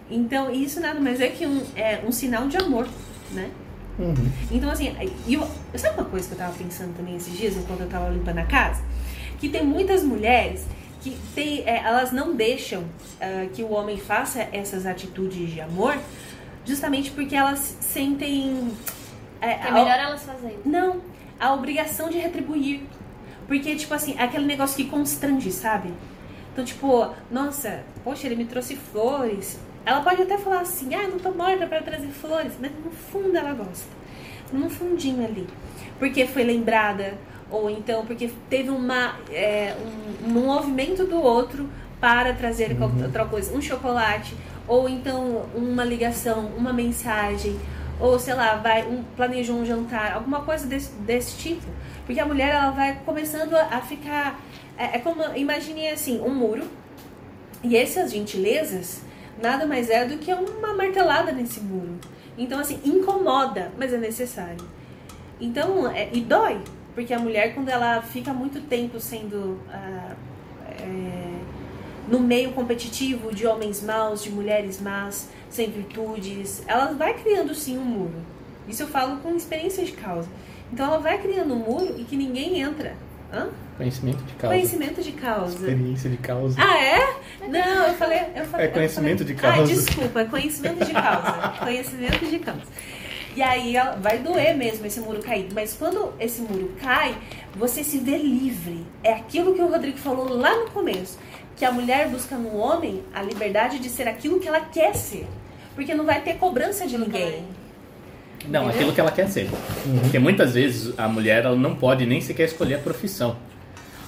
Então, 0.10 0.52
isso 0.52 0.80
nada 0.80 1.00
mais 1.00 1.20
é 1.20 1.28
que 1.28 1.46
um, 1.46 1.64
é 1.76 2.02
um 2.06 2.12
sinal 2.12 2.48
de 2.48 2.58
amor, 2.58 2.88
né? 3.32 3.50
Uhum. 3.98 4.32
Então, 4.52 4.70
assim, 4.70 4.96
eu, 5.28 5.48
sabe 5.76 6.00
uma 6.00 6.10
coisa 6.10 6.28
que 6.28 6.34
eu 6.34 6.38
tava 6.38 6.54
pensando 6.54 6.96
também 6.96 7.16
esses 7.16 7.36
dias, 7.36 7.56
enquanto 7.58 7.82
eu 7.82 7.90
tava 7.90 8.10
limpando 8.10 8.40
a 8.40 8.46
casa? 8.46 8.84
Que 9.40 9.50
tem 9.50 9.64
muitas 9.64 10.04
mulheres 10.04 10.66
que 11.02 11.18
tem, 11.36 11.64
é, 11.66 11.82
elas 11.84 12.12
não 12.12 12.36
deixam 12.36 12.84
ah, 13.20 13.48
que 13.54 13.62
o 13.64 13.72
homem 13.72 13.98
faça 13.98 14.48
essas 14.52 14.86
atitudes 14.86 15.52
de 15.52 15.62
amor, 15.62 15.98
justamente 16.66 17.12
porque 17.12 17.36
elas 17.36 17.78
sentem. 17.82 18.72
É, 19.42 19.68
É 19.68 19.72
melhor 19.72 20.00
elas 20.00 20.24
fazerem. 20.24 20.58
não, 20.64 21.02
a 21.40 21.54
obrigação 21.54 22.10
de 22.10 22.18
retribuir. 22.18 22.82
Porque, 23.48 23.76
tipo 23.76 23.94
assim, 23.94 24.16
é 24.18 24.24
aquele 24.24 24.46
negócio 24.46 24.76
que 24.76 24.86
constrange, 24.90 25.52
sabe? 25.52 25.94
Então, 26.52 26.64
tipo, 26.64 27.10
nossa, 27.32 27.84
poxa, 28.04 28.28
ele 28.28 28.36
me 28.36 28.46
trouxe 28.46 28.76
flores. 28.76 29.60
Ela 29.86 30.02
pode 30.02 30.22
até 30.22 30.38
falar 30.38 30.62
assim, 30.62 30.94
ah, 30.96 31.08
não 31.08 31.20
tô 31.20 31.32
morta 31.32 31.68
pra 31.68 31.82
trazer 31.82 32.08
flores, 32.08 32.54
mas 32.60 32.72
no 32.84 32.92
fundo 32.92 33.36
ela 33.36 33.54
gosta. 33.54 33.88
Num 34.52 34.70
fundinho 34.70 35.26
ali. 35.26 35.48
Porque 36.00 36.26
foi 36.26 36.44
lembrada, 36.44 37.18
ou 37.50 37.70
então 37.70 38.06
porque 38.06 38.32
teve 38.50 38.70
uma, 38.70 39.16
é, 39.30 39.76
um, 40.24 40.28
um 40.28 40.32
movimento 40.32 41.06
do 41.06 41.22
outro 41.22 41.70
para 42.00 42.34
trazer 42.34 42.78
qualquer 42.78 43.06
outra 43.06 43.26
coisa. 43.26 43.56
Um 43.56 43.62
chocolate, 43.62 44.36
ou 44.68 44.88
então 44.88 45.46
uma 45.56 45.84
ligação, 45.84 46.52
uma 46.58 46.72
mensagem, 46.72 47.60
ou 48.00 48.18
sei 48.20 48.34
lá, 48.34 48.56
vai 48.56 48.84
um, 48.88 49.04
planejou 49.16 49.58
um 49.58 49.66
jantar, 49.66 50.14
alguma 50.14 50.42
coisa 50.42 50.66
desse, 50.66 50.92
desse 50.94 51.38
tipo. 51.38 51.66
Porque 52.06 52.20
a 52.20 52.26
mulher 52.26 52.50
ela 52.50 52.72
vai 52.72 53.00
começando 53.06 53.54
a, 53.56 53.64
a 53.78 53.82
ficar. 53.82 54.40
É, 54.78 54.98
é 54.98 55.00
como, 55.00 55.24
imagine 55.36 55.88
assim, 55.90 56.20
um 56.22 56.34
muro, 56.34 56.68
e 57.64 57.78
essas 57.78 58.12
gentilezas 58.12 59.02
nada 59.42 59.66
mais 59.66 59.90
é 59.90 60.06
do 60.06 60.18
que 60.18 60.32
uma 60.34 60.74
martelada 60.74 61.32
nesse 61.32 61.60
muro. 61.60 61.98
Então, 62.38 62.60
assim, 62.60 62.80
incomoda, 62.84 63.72
mas 63.78 63.94
é 63.94 63.98
necessário. 63.98 64.66
Então, 65.40 65.90
é, 65.92 66.10
e 66.12 66.22
dói, 66.22 66.62
porque 66.96 67.14
a 67.14 67.20
mulher, 67.20 67.54
quando 67.54 67.70
ela 67.70 68.02
fica 68.02 68.34
muito 68.34 68.62
tempo 68.62 69.00
sendo 69.00 69.60
ah, 69.70 70.16
é, 70.80 71.33
no 72.08 72.20
meio 72.20 72.52
competitivo 72.52 73.34
de 73.34 73.46
homens 73.48 73.82
maus, 73.82 74.24
de 74.24 74.30
mulheres 74.30 74.80
más, 74.82 75.30
sem 75.50 75.70
virtudes, 75.70 76.64
ela 76.68 76.88
vai 76.94 77.14
criando 77.14 77.54
sim 77.56 77.78
um 77.78 77.84
muro. 77.86 78.16
Isso 78.68 78.84
eu 78.84 78.88
falo 78.88 79.18
com 79.18 79.36
experiência 79.36 79.84
de 79.84 79.92
causa. 79.92 80.28
Então, 80.72 80.86
ela 80.88 80.98
vai 80.98 81.18
criando 81.22 81.54
um 81.54 81.60
muro 81.60 81.96
e 81.98 82.04
que 82.04 82.16
ninguém 82.16 82.60
entra. 82.62 82.96
Hã? 83.32 83.50
Conhecimento 83.78 84.24
de 84.24 84.34
causa. 84.34 84.56
Conhecimento 84.56 85.02
de 85.04 85.12
causa. 85.12 85.54
Experiência 85.56 86.10
de 86.10 86.18
causa. 86.18 86.56
Ah, 86.62 86.78
é? 86.84 87.48
Não, 87.48 87.88
eu 87.88 87.94
falei. 87.96 88.20
Eu 88.36 88.46
falei 88.46 88.66
É 88.68 88.70
conhecimento 88.70 89.20
falei- 89.20 89.34
de 89.36 89.42
causa. 89.42 89.62
Ah, 89.62 89.66
desculpa, 89.66 90.22
é 90.22 90.26
conhecimento 90.26 90.86
de 90.86 90.94
causa. 90.94 91.54
conhecimento 91.60 92.26
de 92.26 92.40
causa. 92.40 92.62
E 93.36 93.42
aí 93.42 93.74
vai 94.00 94.20
doer 94.20 94.56
mesmo 94.56 94.86
esse 94.86 95.00
muro 95.00 95.20
cair. 95.22 95.50
Mas 95.54 95.74
quando 95.74 96.14
esse 96.20 96.42
muro 96.42 96.72
cai, 96.80 97.16
você 97.56 97.84
se 97.84 97.98
vê 97.98 98.18
livre. 98.18 98.86
É 99.04 99.14
aquilo 99.14 99.56
que 99.56 99.62
o 99.62 99.68
Rodrigo 99.68 99.98
falou 99.98 100.30
lá 100.38 100.56
no 100.56 100.70
começo. 100.72 101.18
Que 101.56 101.66
a 101.66 101.72
mulher 101.72 102.08
busca 102.10 102.36
no 102.36 102.56
homem 102.58 103.04
a 103.14 103.22
liberdade 103.22 103.80
de 103.80 103.90
ser 103.90 104.08
aquilo 104.08 104.40
que 104.40 104.48
ela 104.48 104.60
quer 104.62 104.96
ser. 104.96 105.28
Porque 105.76 105.94
não 105.94 106.06
vai 106.06 106.22
ter 106.22 106.36
cobrança 106.36 106.86
de 106.88 106.98
ninguém. 106.98 107.46
Não, 108.48 108.68
aquilo 108.68 108.92
que 108.92 109.00
ela 109.00 109.12
quer 109.12 109.30
ser. 109.30 109.50
Porque 110.02 110.20
muitas 110.20 110.54
vezes 110.54 110.94
a 110.98 111.08
mulher 111.08 111.46
ela 111.46 111.56
não 111.56 111.76
pode 111.76 112.06
nem 112.06 112.20
sequer 112.22 112.46
escolher 112.46 112.76
a 112.76 112.80
profissão. 112.80 113.38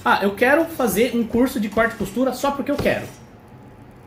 Ah, 0.04 0.20
eu 0.22 0.36
quero 0.36 0.66
fazer 0.66 1.16
um 1.16 1.26
curso 1.26 1.60
de 1.60 1.70
corte 1.70 1.96
e 1.96 1.98
costura 1.98 2.34
só 2.34 2.52
porque 2.52 2.70
eu 2.72 2.76
quero. 2.76 3.06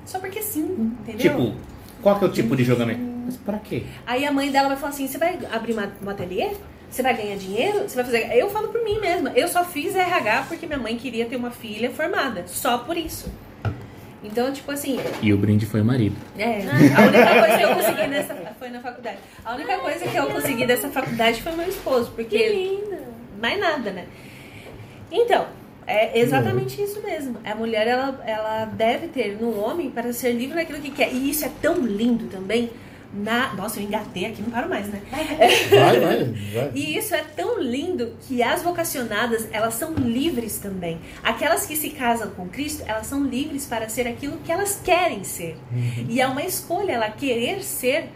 Só 0.05 0.19
porque 0.19 0.43
sim, 0.43 0.93
entendeu? 1.01 1.19
Tipo, 1.21 1.55
qual 2.03 2.19
que 2.19 2.25
é 2.25 2.29
o 2.29 2.31
tipo 2.31 2.55
de 2.57 2.63
jogamento? 2.65 3.01
Mas 3.25 3.37
pra 3.37 3.59
quê? 3.59 3.85
Aí 4.07 4.25
a 4.25 4.31
mãe 4.33 4.51
dela 4.51 4.69
vai 4.69 4.77
falar 4.77 4.91
assim: 4.91 5.07
você 5.09 5.19
vai 5.19 5.39
abrir 5.51 5.73
uma- 5.73 5.93
um 6.05 6.09
ateliê? 6.09 6.51
Você 6.91 7.03
vai 7.03 7.15
ganhar 7.15 7.37
dinheiro? 7.37 7.81
Você 7.89 7.97
vai 7.97 8.05
fazer. 8.05 8.33
Eu 8.35 8.49
falo 8.51 8.69
por 8.69 8.83
mim 8.83 8.99
mesma. 9.01 9.31
Eu 9.35 9.47
só 9.49 9.65
fiz 9.65 9.95
RH 9.95 10.47
porque 10.49 10.67
minha 10.67 10.79
mãe 10.79 10.97
queria 10.97 11.27
ter 11.27 11.37
uma 11.37 11.51
filha 11.51 11.91
formada. 11.91 12.45
Só 12.47 12.79
por 12.79 12.97
isso. 12.97 13.31
Então, 14.25 14.53
tipo 14.53 14.71
assim, 14.73 14.99
E 15.23 15.33
o 15.33 15.37
brinde 15.39 15.65
foi 15.65 15.81
o 15.81 15.85
marido. 15.85 16.17
é, 16.37 16.63
a 16.97 17.03
única 17.07 17.41
coisa 17.41 17.57
que 17.57 17.63
eu 17.65 17.75
consegui 17.75 18.07
nessa. 18.09 18.35
Foi 18.59 18.69
na 18.71 18.81
faculdade. 18.81 19.19
A 19.45 19.55
única 19.55 19.79
coisa 19.79 20.07
que 20.09 20.17
eu 20.17 20.27
consegui 20.27 20.67
dessa 20.67 20.89
faculdade 20.89 21.41
foi 21.43 21.53
meu 21.53 21.69
esposo, 21.69 22.11
porque. 22.17 22.49
linda. 22.49 22.99
Mais 23.41 23.61
nada, 23.61 23.93
né? 23.93 24.07
Então, 25.13 25.47
é 25.87 26.19
exatamente 26.19 26.83
isso 26.83 27.01
mesmo. 27.03 27.37
A 27.45 27.55
mulher, 27.55 27.87
ela, 27.87 28.21
ela 28.27 28.65
deve 28.65 29.07
ter 29.09 29.39
no 29.41 29.57
homem 29.61 29.89
para 29.91 30.13
ser 30.13 30.33
livre 30.33 30.57
naquilo 30.57 30.81
que 30.81 30.91
quer. 30.91 31.13
E 31.15 31.31
isso 31.31 31.45
é 31.45 31.51
tão 31.63 31.79
lindo 31.87 32.27
também, 32.27 32.71
na. 33.13 33.55
Nossa, 33.55 33.81
eu 33.81 33.85
engatei 33.85 34.27
aqui, 34.27 34.43
não 34.43 34.51
paro 34.51 34.69
mais, 34.69 34.87
né? 34.89 35.01
Vai, 35.11 36.01
vai, 36.01 36.25
vai. 36.55 36.71
E 36.75 36.97
isso 36.97 37.15
é 37.15 37.23
tão 37.23 37.61
lindo 37.61 38.15
que 38.23 38.43
as 38.43 38.63
vocacionadas, 38.63 39.49
elas 39.53 39.75
são 39.75 39.93
livres 39.95 40.59
também. 40.59 41.01
Aquelas 41.23 41.67
que 41.67 41.77
se 41.77 41.91
casam 41.91 42.31
com 42.31 42.49
Cristo, 42.49 42.83
elas 42.87 43.07
são 43.07 43.25
livres 43.25 43.67
para 43.67 43.89
ser 43.89 44.07
aquilo 44.07 44.39
que 44.39 44.53
elas 44.53 44.81
querem 44.85 45.25
ser. 45.25 45.57
E 46.09 46.21
é 46.21 46.27
uma 46.27 46.43
escolha 46.43 46.93
ela 46.93 47.11
querer 47.11 47.63
ser 47.63 48.11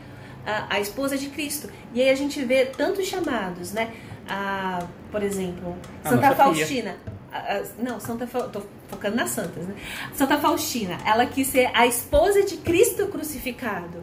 a, 0.46 0.76
a 0.76 0.80
esposa 0.80 1.16
de 1.16 1.28
Cristo. 1.28 1.68
E 1.94 2.02
aí 2.02 2.10
a 2.10 2.14
gente 2.14 2.42
vê 2.44 2.66
tantos 2.66 3.06
chamados, 3.06 3.72
né? 3.72 3.90
A, 4.28 4.86
por 5.10 5.22
exemplo, 5.22 5.76
Santa 6.04 6.22
filha. 6.28 6.34
Faustina. 6.36 6.96
A- 7.32 7.62
não, 7.78 7.98
Santa 7.98 8.26
Fa- 8.26 8.42
tô 8.48 8.62
focando 8.88 9.16
nas 9.16 9.30
santas, 9.30 9.64
né? 9.66 9.74
Santa 10.14 10.38
Faustina, 10.38 10.98
ela 11.06 11.24
quis 11.26 11.46
ser 11.48 11.70
a 11.74 11.86
esposa 11.86 12.42
de 12.44 12.58
Cristo 12.58 13.06
crucificado. 13.06 14.02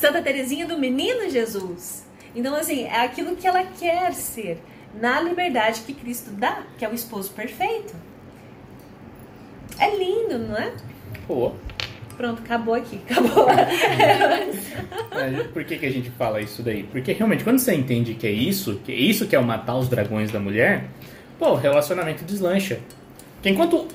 Santa 0.00 0.22
Teresinha 0.22 0.66
do 0.66 0.78
Menino 0.78 1.28
Jesus. 1.28 2.06
Então, 2.34 2.54
assim, 2.54 2.84
é 2.84 3.02
aquilo 3.02 3.36
que 3.36 3.46
ela 3.46 3.62
quer 3.64 4.14
ser, 4.14 4.58
na 4.98 5.20
liberdade 5.20 5.82
que 5.82 5.92
Cristo 5.92 6.30
dá, 6.30 6.62
que 6.78 6.84
é 6.86 6.88
o 6.88 6.94
esposo 6.94 7.30
perfeito. 7.32 7.94
É 9.78 9.94
lindo, 9.94 10.38
não 10.38 10.56
é? 10.56 10.72
Pô, 11.26 11.52
Pronto, 12.16 12.42
acabou 12.42 12.74
aqui, 12.74 13.00
acabou. 13.08 13.46
mas 15.10 15.46
por 15.48 15.64
que, 15.64 15.78
que 15.78 15.86
a 15.86 15.90
gente 15.90 16.10
fala 16.10 16.40
isso 16.40 16.62
daí? 16.62 16.82
Porque 16.82 17.12
realmente, 17.12 17.44
quando 17.44 17.58
você 17.58 17.74
entende 17.74 18.14
que 18.14 18.26
é 18.26 18.30
isso, 18.30 18.80
que 18.84 18.92
é 18.92 18.94
isso 18.94 19.26
que 19.26 19.36
é 19.36 19.38
o 19.38 19.44
matar 19.44 19.76
os 19.76 19.88
dragões 19.88 20.30
da 20.30 20.40
mulher, 20.40 20.84
pô, 21.38 21.50
o 21.50 21.56
relacionamento 21.56 22.24
deslancha. 22.24 22.78
Porque 23.34 23.48
enquanto 23.50 23.86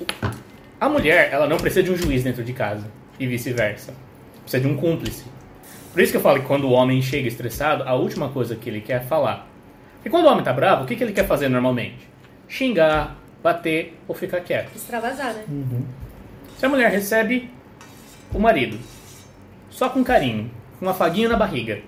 a 0.80 0.88
mulher, 0.88 1.30
ela 1.32 1.48
não 1.48 1.56
precisa 1.56 1.82
de 1.84 1.90
um 1.90 1.96
juiz 1.96 2.22
dentro 2.24 2.42
de 2.42 2.52
casa, 2.52 2.86
e 3.18 3.26
vice-versa. 3.26 3.94
Precisa 4.42 4.60
de 4.60 4.68
um 4.68 4.76
cúmplice. 4.76 5.35
Por 5.96 6.02
isso 6.02 6.12
que 6.12 6.18
eu 6.18 6.20
falo 6.20 6.40
que 6.40 6.46
quando 6.46 6.64
o 6.64 6.72
homem 6.72 7.00
chega 7.00 7.26
estressado, 7.26 7.82
a 7.84 7.94
última 7.94 8.28
coisa 8.28 8.54
que 8.54 8.68
ele 8.68 8.82
quer 8.82 8.98
é 8.98 9.00
falar. 9.00 9.46
E 10.04 10.10
quando 10.10 10.26
o 10.26 10.28
homem 10.28 10.44
tá 10.44 10.52
bravo, 10.52 10.84
o 10.84 10.86
que, 10.86 10.94
que 10.94 11.02
ele 11.02 11.14
quer 11.14 11.26
fazer 11.26 11.48
normalmente? 11.48 12.06
Xingar, 12.46 13.16
bater 13.42 13.98
ou 14.06 14.14
ficar 14.14 14.40
quieto. 14.40 14.76
Extravasar, 14.76 15.32
né? 15.32 15.44
Se 16.58 16.66
a 16.66 16.68
mulher 16.68 16.90
recebe 16.90 17.50
o 18.34 18.38
marido 18.38 18.78
só 19.70 19.88
com 19.88 20.04
carinho, 20.04 20.50
com 20.78 20.84
um 20.84 20.90
afaguinho 20.90 21.30
na 21.30 21.36
barriga 21.38 21.80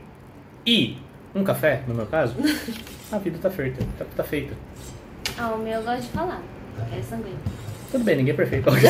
e 0.64 0.96
um 1.34 1.44
café, 1.44 1.82
no 1.86 1.94
meu 1.94 2.06
caso, 2.06 2.34
a 3.12 3.18
vida 3.18 3.38
tá 3.42 3.50
feita. 3.50 3.84
Tá, 3.98 4.06
tá 4.16 4.24
feita. 4.24 4.54
Ah, 5.36 5.48
o 5.48 5.58
meu 5.58 5.74
eu 5.74 5.82
gosto 5.82 6.00
de 6.00 6.08
falar. 6.08 6.40
É 6.98 7.02
sanguíneo. 7.02 7.36
Tudo 7.92 8.04
bem, 8.04 8.16
ninguém 8.16 8.32
é 8.32 8.36
perfeito. 8.38 8.70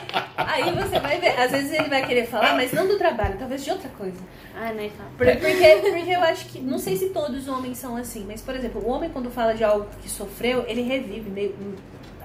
Aí 0.46 0.62
você 0.74 0.98
vai 1.00 1.18
ver, 1.20 1.38
às 1.38 1.50
vezes 1.50 1.72
ele 1.72 1.88
vai 1.88 2.06
querer 2.06 2.26
falar, 2.26 2.54
mas 2.54 2.72
não 2.72 2.86
do 2.86 2.96
trabalho, 2.96 3.36
talvez 3.38 3.64
de 3.64 3.70
outra 3.70 3.88
coisa. 3.90 4.18
Ah, 4.54 4.72
fala. 4.96 5.10
Por- 5.18 5.26
Porque, 5.26 5.76
porque 5.90 6.10
eu 6.10 6.20
acho 6.22 6.46
que, 6.46 6.60
não 6.60 6.78
sei 6.78 6.96
se 6.96 7.08
todos 7.10 7.42
os 7.42 7.48
homens 7.48 7.78
são 7.78 7.96
assim, 7.96 8.24
mas 8.26 8.40
por 8.40 8.54
exemplo, 8.54 8.82
o 8.84 8.88
homem 8.90 9.10
quando 9.10 9.30
fala 9.30 9.54
de 9.54 9.62
algo 9.64 9.86
que 10.02 10.08
sofreu, 10.08 10.64
ele 10.66 10.82
revive 10.82 11.28
meio. 11.30 11.54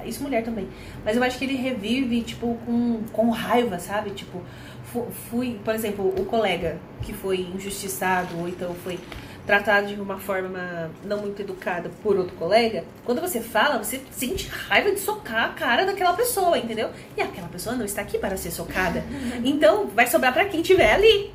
Isso 0.05 0.23
mulher 0.23 0.43
também. 0.43 0.67
Mas 1.05 1.15
eu 1.15 1.23
acho 1.23 1.37
que 1.37 1.45
ele 1.45 1.55
revive, 1.55 2.21
tipo, 2.23 2.57
com, 2.65 3.03
com 3.11 3.29
raiva, 3.29 3.77
sabe? 3.77 4.09
Tipo, 4.11 4.41
fu- 4.85 5.07
fui, 5.29 5.59
por 5.63 5.75
exemplo, 5.75 6.07
o 6.19 6.25
colega 6.25 6.79
que 7.03 7.13
foi 7.13 7.41
injustiçado 7.53 8.35
ou 8.39 8.47
então 8.47 8.73
foi 8.83 8.97
tratado 9.45 9.87
de 9.87 9.99
uma 9.99 10.17
forma 10.19 10.91
não 11.03 11.17
muito 11.19 11.41
educada 11.41 11.89
por 12.03 12.17
outro 12.17 12.35
colega, 12.35 12.83
quando 13.03 13.21
você 13.21 13.41
fala, 13.41 13.77
você 13.77 14.01
sente 14.11 14.47
raiva 14.47 14.91
de 14.91 14.99
socar 14.99 15.45
a 15.45 15.49
cara 15.49 15.85
daquela 15.85 16.13
pessoa, 16.13 16.57
entendeu? 16.57 16.89
E 17.17 17.21
aquela 17.21 17.47
pessoa 17.47 17.75
não 17.75 17.85
está 17.85 18.01
aqui 18.01 18.17
para 18.17 18.37
ser 18.37 18.51
socada. 18.51 19.03
Então, 19.43 19.87
vai 19.87 20.07
sobrar 20.07 20.33
para 20.33 20.45
quem 20.45 20.61
estiver 20.61 20.93
ali. 20.93 21.31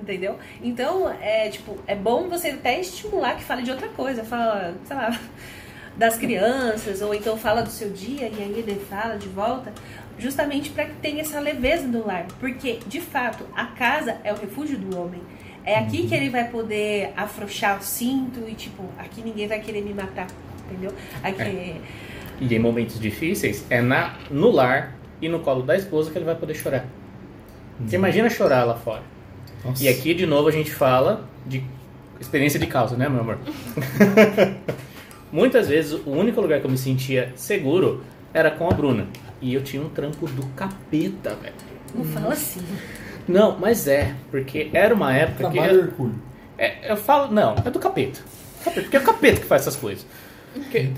Entendeu? 0.00 0.38
Então, 0.62 1.10
é 1.20 1.48
tipo, 1.48 1.76
é 1.86 1.94
bom 1.94 2.28
você 2.28 2.48
até 2.48 2.80
estimular 2.80 3.34
que 3.36 3.42
fale 3.44 3.62
de 3.62 3.70
outra 3.70 3.88
coisa. 3.88 4.22
Fala, 4.22 4.74
sei 4.84 4.96
lá, 4.96 5.18
das 5.96 6.16
crianças, 6.16 7.02
ou 7.02 7.12
então 7.14 7.36
fala 7.36 7.62
do 7.62 7.70
seu 7.70 7.90
dia, 7.90 8.28
e 8.28 8.42
aí 8.42 8.58
ele 8.58 8.80
fala 8.88 9.16
de 9.16 9.28
volta, 9.28 9.72
justamente 10.18 10.70
para 10.70 10.84
que 10.84 10.94
tenha 10.96 11.22
essa 11.22 11.40
leveza 11.40 11.88
do 11.88 12.06
lar. 12.06 12.26
Porque, 12.38 12.78
de 12.86 13.00
fato, 13.00 13.44
a 13.56 13.66
casa 13.66 14.18
é 14.22 14.32
o 14.32 14.36
refúgio 14.36 14.78
do 14.78 14.98
homem. 15.00 15.22
É 15.68 15.78
aqui 15.80 16.06
que 16.06 16.14
ele 16.14 16.30
vai 16.30 16.48
poder 16.48 17.12
afrouxar 17.14 17.78
o 17.78 17.82
cinto 17.82 18.48
e, 18.48 18.54
tipo, 18.54 18.82
aqui 18.96 19.20
ninguém 19.20 19.46
vai 19.46 19.60
querer 19.60 19.82
me 19.82 19.92
matar. 19.92 20.26
Entendeu? 20.64 20.90
Aqui. 21.22 21.78
E 22.40 22.54
em 22.54 22.58
momentos 22.58 22.98
difíceis, 22.98 23.66
é 23.68 23.82
na, 23.82 24.14
no 24.30 24.50
lar 24.50 24.96
e 25.20 25.28
no 25.28 25.40
colo 25.40 25.62
da 25.62 25.76
esposa 25.76 26.10
que 26.10 26.16
ele 26.16 26.24
vai 26.24 26.36
poder 26.36 26.54
chorar. 26.54 26.86
Você 27.84 27.96
imagina 27.96 28.30
chorar 28.30 28.64
lá 28.64 28.76
fora. 28.76 29.02
Nossa. 29.62 29.84
E 29.84 29.88
aqui, 29.88 30.14
de 30.14 30.24
novo, 30.24 30.48
a 30.48 30.52
gente 30.52 30.70
fala 30.70 31.28
de 31.44 31.62
experiência 32.18 32.58
de 32.58 32.66
causa, 32.66 32.96
né, 32.96 33.06
meu 33.06 33.20
amor? 33.20 33.38
Muitas 35.30 35.68
vezes, 35.68 35.92
o 35.92 36.12
único 36.12 36.40
lugar 36.40 36.60
que 36.60 36.66
eu 36.66 36.70
me 36.70 36.78
sentia 36.78 37.30
seguro 37.36 38.02
era 38.32 38.50
com 38.50 38.70
a 38.70 38.72
Bruna. 38.72 39.06
E 39.38 39.52
eu 39.52 39.62
tinha 39.62 39.82
um 39.82 39.90
trampo 39.90 40.26
do 40.28 40.46
capeta, 40.56 41.34
velho. 41.34 41.54
Não 41.94 42.06
fala 42.06 42.32
assim. 42.32 42.62
Não, 43.28 43.58
mas 43.58 43.86
é, 43.86 44.14
porque 44.30 44.70
era 44.72 44.94
uma 44.94 45.14
época 45.14 45.50
que. 45.50 45.58
Trabalho 45.58 45.80
Hercúleo. 45.80 46.14
É, 46.56 46.90
eu 46.90 46.96
falo, 46.96 47.32
não, 47.32 47.54
é 47.64 47.70
do 47.70 47.78
capeta. 47.78 48.20
Capeta, 48.64 48.82
Porque 48.82 48.96
é 48.96 49.00
o 49.00 49.04
capeta 49.04 49.40
que 49.40 49.46
faz 49.46 49.62
essas 49.62 49.76
coisas. 49.76 50.04
Porque, 50.52 50.88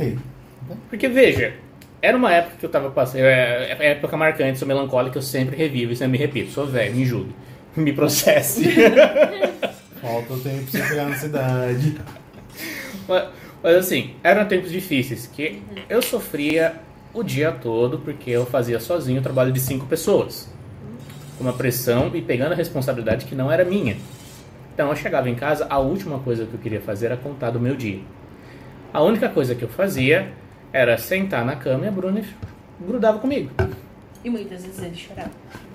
porque 0.89 1.09
veja, 1.09 1.55
era 2.01 2.17
uma 2.17 2.33
época 2.33 2.57
que 2.59 2.65
eu 2.65 2.71
tava 2.71 2.91
passando. 2.91 3.23
É, 3.25 3.77
é 3.79 3.91
época 3.91 4.17
marcante, 4.17 4.59
sou 4.59 4.67
melancólica, 4.67 5.19
eu 5.19 5.23
sempre 5.23 5.57
revivo 5.57 5.93
e 5.93 5.97
sempre 5.97 6.13
me 6.13 6.19
repito. 6.19 6.51
Sou 6.53 6.67
velho, 6.67 6.95
me 6.95 7.05
julgue. 7.05 7.35
Me 7.77 7.93
processe. 7.93 8.65
Falta 10.03 10.35
tempo 10.39 10.71
pra 10.71 10.81
você 10.81 10.89
chegar 10.89 11.09
na 11.09 11.15
cidade. 11.15 12.01
mas, 13.07 13.29
mas 13.63 13.77
assim, 13.77 14.15
eram 14.25 14.45
tempos 14.47 14.73
difíceis 14.73 15.27
que 15.27 15.63
eu 15.89 16.03
sofria 16.03 16.75
o 17.15 17.23
dia 17.23 17.53
todo 17.53 17.99
porque 17.99 18.31
eu 18.31 18.45
fazia 18.45 18.81
sozinho 18.81 19.21
o 19.21 19.23
trabalho 19.23 19.53
de 19.53 19.61
cinco 19.61 19.87
pessoas. 19.87 20.51
Uma 21.41 21.55
pressão 21.55 22.11
e 22.15 22.21
pegando 22.21 22.53
a 22.53 22.55
responsabilidade 22.55 23.25
que 23.25 23.35
não 23.35 23.51
era 23.51 23.65
minha. 23.65 23.97
Então 24.75 24.91
eu 24.91 24.97
chegava 24.97 25.29
em 25.29 25.35
casa, 25.35 25.67
a 25.71 25.79
última 25.79 26.19
coisa 26.19 26.45
que 26.45 26.55
eu 26.55 26.61
queria 26.61 26.81
fazer 26.81 27.07
era 27.07 27.17
contar 27.17 27.51
do 27.51 27.59
meu 27.59 27.75
dia. 27.75 28.01
A 28.93 29.03
única 29.03 29.29
coisa 29.29 29.55
que 29.55 29.63
eu 29.63 29.69
fazia 29.69 30.33
era 30.73 30.99
sentar 30.99 31.45
na 31.45 31.57
cama 31.57 31.87
e 31.87 31.89
a 31.89 31.91
Bruna 31.91 32.23
grudava 32.81 33.19
comigo. 33.19 33.51
E 34.25 34.31
muitas 34.31 34.63
vezes 34.65 34.83
ele 34.83 34.95
chorava. 34.95 35.31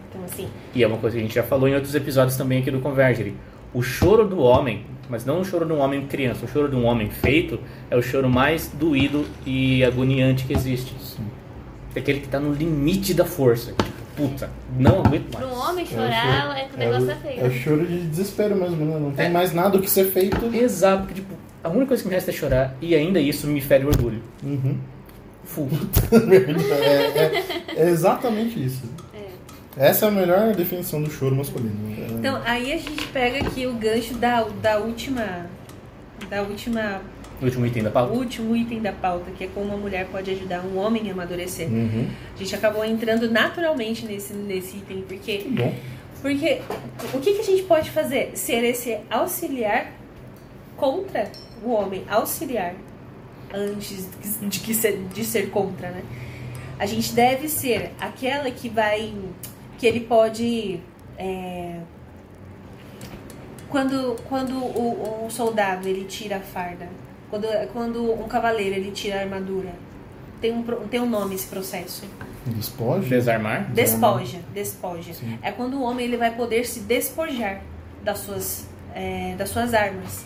Então, 0.09 0.23
assim, 0.23 0.47
E 0.73 0.83
é 0.83 0.87
uma 0.87 0.97
coisa 0.97 1.15
que 1.15 1.21
a 1.21 1.25
gente 1.25 1.35
já 1.35 1.43
falou 1.43 1.67
em 1.67 1.73
outros 1.73 1.95
episódios 1.95 2.37
também 2.37 2.59
aqui 2.59 2.71
do 2.71 2.79
Convergery. 2.79 3.35
O 3.73 3.81
choro 3.81 4.27
do 4.27 4.39
homem, 4.39 4.85
mas 5.09 5.25
não 5.25 5.41
o 5.41 5.45
choro 5.45 5.65
de 5.65 5.73
um 5.73 5.79
homem 5.79 6.05
criança, 6.07 6.45
o 6.45 6.47
choro 6.47 6.69
de 6.69 6.75
um 6.75 6.85
homem 6.85 7.09
feito 7.09 7.59
é 7.89 7.97
o 7.97 8.01
choro 8.01 8.29
mais 8.29 8.69
doído 8.69 9.25
e 9.45 9.83
agoniante 9.83 10.45
que 10.45 10.53
existe. 10.53 10.95
É 11.93 11.99
aquele 11.99 12.21
que 12.21 12.27
tá 12.27 12.39
no 12.39 12.53
limite 12.53 13.13
da 13.13 13.25
força. 13.25 13.73
Puta, 14.15 14.49
não 14.79 14.99
aguento 15.01 15.29
Para 15.31 15.45
mais. 15.45 15.57
um 15.57 15.61
homem 15.69 15.85
chorar, 15.85 16.57
é 16.57 16.65
que 16.65 16.75
o 16.75 16.77
negócio 16.79 17.11
é 17.11 17.15
feio. 17.15 17.41
é 17.41 17.47
o 17.47 17.51
choro 17.51 17.85
de 17.85 17.99
desespero 18.07 18.55
mesmo, 18.55 18.85
né? 18.85 18.97
Não 18.99 19.11
tem 19.11 19.25
É. 19.25 19.29
mais 19.29 19.53
nada 19.53 19.77
o 19.77 19.81
que 19.81 19.89
ser 19.89 20.05
feito. 20.05 20.45
Exato, 20.55 20.99
porque 21.03 21.15
tipo, 21.15 21.33
a 21.63 21.69
única 21.69 21.87
coisa 21.87 22.03
que 22.03 22.09
me 22.09 22.15
resta 22.15 22.31
é 22.31 22.33
chorar 22.33 22.75
e 22.81 22.95
ainda 22.95 23.19
isso 23.19 23.45
me 23.47 23.59
fere 23.61 23.83
o 23.85 23.89
orgulho. 23.89 24.21
Uhum. 24.43 24.77
Full. 25.43 25.69
é, 26.11 27.75
é- 27.77 27.81
é 27.83 27.89
exatamente 27.89 28.63
isso. 28.63 28.83
Essa 29.77 30.05
é 30.05 30.07
a 30.07 30.11
melhor 30.11 30.55
definição 30.55 31.01
do 31.03 31.11
choro 31.11 31.35
masculino. 31.35 31.75
É- 31.97 32.11
Então, 32.13 32.41
aí 32.45 32.71
a 32.71 32.77
gente 32.77 33.05
pega 33.07 33.45
aqui 33.45 33.67
o 33.67 33.73
gancho 33.73 34.13
da, 34.13 34.43
da 34.61 34.79
última. 34.79 35.47
Da 36.29 36.41
última. 36.43 37.01
O 37.41 37.45
último 37.45 37.65
item 37.65 37.83
da 37.83 37.91
pauta. 37.91 38.13
Último 38.13 38.55
item 38.55 38.81
da 38.81 38.91
pauta, 38.91 39.31
que 39.31 39.43
é 39.43 39.47
como 39.47 39.67
uma 39.67 39.77
mulher 39.77 40.07
pode 40.07 40.31
ajudar 40.31 40.61
um 40.61 40.77
homem 40.77 41.09
a 41.09 41.13
amadurecer. 41.13 41.67
Uhum. 41.67 42.07
A 42.33 42.37
gente 42.37 42.55
acabou 42.55 42.85
entrando 42.85 43.29
naturalmente 43.29 44.05
nesse, 44.05 44.33
nesse 44.33 44.77
item, 44.77 45.03
porque. 45.07 45.37
Que 45.39 45.49
bom. 45.49 45.73
Porque 46.21 46.61
o 47.13 47.19
que, 47.19 47.33
que 47.33 47.41
a 47.41 47.43
gente 47.43 47.63
pode 47.63 47.91
fazer? 47.91 48.31
Ser 48.35 48.63
esse 48.63 48.97
auxiliar 49.09 49.91
contra 50.75 51.31
o 51.63 51.71
homem. 51.71 52.03
Auxiliar. 52.09 52.73
Antes 53.53 54.09
de, 54.41 54.59
que 54.59 54.73
ser, 54.73 54.99
de 55.13 55.23
ser 55.23 55.49
contra, 55.49 55.89
né? 55.89 56.03
A 56.79 56.85
gente 56.85 57.13
deve 57.13 57.47
ser 57.47 57.91
aquela 57.99 58.49
que 58.49 58.69
vai. 58.69 59.13
que 59.77 59.85
ele 59.85 60.01
pode. 60.01 60.79
é, 61.17 61.79
quando 63.69 64.15
quando 64.27 64.55
o, 64.55 65.25
um 65.25 65.29
soldado 65.29 65.87
ele 65.87 66.05
tira 66.05 66.37
a 66.37 66.39
farda, 66.39 66.87
quando, 67.39 67.67
quando 67.73 68.13
um 68.13 68.27
cavaleiro 68.27 68.75
ele 68.75 68.91
tira 68.91 69.17
a 69.17 69.21
armadura, 69.21 69.69
tem 70.41 70.51
um, 70.53 70.63
tem 70.87 70.99
um 70.99 71.09
nome 71.09 71.35
esse 71.35 71.47
processo. 71.47 72.05
Despojo? 72.45 73.07
Desarmar. 73.09 73.71
Despoja, 73.71 74.39
despoja. 74.53 75.13
Sim. 75.13 75.37
É 75.41 75.51
quando 75.51 75.75
o 75.75 75.81
homem 75.81 76.05
ele 76.05 76.17
vai 76.17 76.31
poder 76.35 76.65
se 76.65 76.81
despojar 76.81 77.61
das 78.03 78.19
suas, 78.19 78.67
é, 78.93 79.35
das 79.37 79.49
suas 79.49 79.73
armas. 79.73 80.23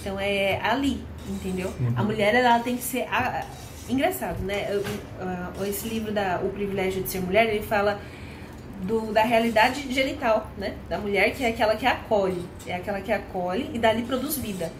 Então 0.00 0.20
é 0.20 0.60
ali, 0.62 1.02
entendeu? 1.28 1.72
A 1.96 2.02
mulher 2.02 2.34
ela 2.34 2.58
tem 2.60 2.76
que 2.76 2.82
ser. 2.82 3.06
a- 3.10 3.44
engraçado, 3.88 4.38
né? 4.42 4.66
Ah, 5.20 5.50
Esse 5.66 5.88
livro 5.88 6.12
da 6.12 6.40
O 6.42 6.50
Privilégio 6.50 7.02
de 7.02 7.10
Ser 7.10 7.20
Mulher, 7.20 7.48
ele 7.48 7.62
fala 7.62 7.98
do, 8.82 9.12
da 9.12 9.22
realidade 9.22 9.90
genital, 9.92 10.50
né? 10.58 10.74
Da 10.88 10.98
mulher 10.98 11.32
que 11.34 11.42
é 11.44 11.48
aquela 11.48 11.74
que 11.76 11.86
acolhe, 11.86 12.42
é 12.66 12.74
aquela 12.76 13.00
que 13.00 13.10
acolhe 13.12 13.70
e 13.72 13.78
dali 13.78 14.02
produz 14.02 14.36
vida. 14.36 14.70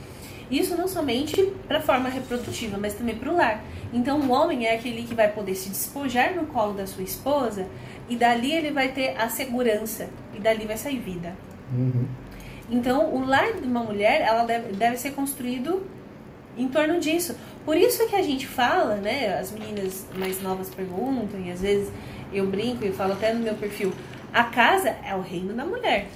Isso 0.51 0.77
não 0.77 0.87
somente 0.87 1.53
para 1.67 1.79
a 1.79 1.83
forma 1.83 2.09
reprodutiva, 2.09 2.77
mas 2.79 2.95
também 2.95 3.17
para 3.17 3.33
o 3.33 3.37
lar. 3.37 3.65
Então, 3.93 4.21
o 4.21 4.31
homem 4.31 4.67
é 4.67 4.75
aquele 4.75 5.03
que 5.03 5.15
vai 5.15 5.31
poder 5.31 5.55
se 5.55 5.69
despojar 5.69 6.35
no 6.35 6.47
colo 6.47 6.75
da 6.75 6.87
sua 6.87 7.03
esposa 7.03 7.67
e 8.09 8.17
dali 8.17 8.53
ele 8.53 8.71
vai 8.71 8.89
ter 8.89 9.17
a 9.17 9.29
segurança 9.29 10.09
e 10.35 10.39
dali 10.39 10.67
vai 10.67 10.77
sair 10.77 10.99
vida. 10.99 11.35
Uhum. 11.73 12.07
Então, 12.71 13.15
o 13.15 13.25
lar 13.25 13.53
de 13.53 13.67
uma 13.67 13.81
mulher, 13.83 14.21
ela 14.23 14.45
deve, 14.45 14.73
deve 14.73 14.97
ser 14.97 15.13
construído 15.13 15.83
em 16.57 16.69
torno 16.69 17.01
disso. 17.01 17.37
Por 17.65 17.77
isso 17.77 18.07
que 18.09 18.17
a 18.17 18.23
gente 18.23 18.47
fala, 18.47 18.97
né? 18.97 19.39
As 19.39 19.51
meninas 19.51 20.07
mais 20.15 20.43
novas 20.43 20.69
perguntam 20.71 21.41
e 21.41 21.51
às 21.51 21.61
vezes 21.61 21.93
eu 22.33 22.47
brinco 22.47 22.85
e 22.85 22.93
falo 22.93 23.13
até 23.13 23.33
no 23.33 23.41
meu 23.41 23.55
perfil, 23.55 23.93
a 24.33 24.45
casa 24.45 24.89
é 25.05 25.15
o 25.15 25.21
reino 25.21 25.55
da 25.55 25.65
mulher. 25.65 26.09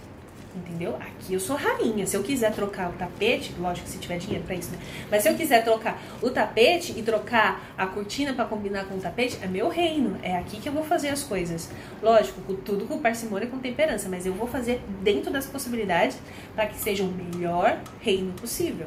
Entendeu? 0.56 0.96
Aqui 0.96 1.34
eu 1.34 1.38
sou 1.40 1.54
rainha. 1.56 2.06
Se 2.06 2.16
eu 2.16 2.22
quiser 2.22 2.52
trocar 2.52 2.88
o 2.90 2.92
tapete, 2.94 3.54
lógico 3.60 3.86
que 3.86 3.92
se 3.92 3.98
tiver 3.98 4.18
dinheiro 4.18 4.44
pra 4.44 4.54
isso, 4.56 4.70
né? 4.72 4.78
Mas 5.10 5.22
se 5.22 5.28
eu 5.28 5.36
quiser 5.36 5.62
trocar 5.62 6.00
o 6.22 6.30
tapete 6.30 6.94
e 6.96 7.02
trocar 7.02 7.72
a 7.76 7.86
cortina 7.86 8.32
para 8.32 8.44
combinar 8.46 8.86
com 8.86 8.96
o 8.96 8.98
tapete, 9.00 9.38
é 9.42 9.46
meu 9.46 9.68
reino. 9.68 10.18
É 10.22 10.36
aqui 10.36 10.58
que 10.58 10.68
eu 10.68 10.72
vou 10.72 10.82
fazer 10.82 11.10
as 11.10 11.22
coisas. 11.22 11.70
Lógico, 12.02 12.40
com 12.40 12.54
tudo 12.54 12.86
com 12.86 12.98
parcimônia 12.98 13.46
e 13.46 13.50
com 13.50 13.58
temperança, 13.58 14.08
mas 14.08 14.26
eu 14.26 14.32
vou 14.32 14.48
fazer 14.48 14.80
dentro 15.02 15.30
das 15.30 15.46
possibilidades 15.46 16.18
para 16.54 16.66
que 16.66 16.76
seja 16.76 17.04
o 17.04 17.08
melhor 17.08 17.78
reino 18.00 18.32
possível. 18.32 18.86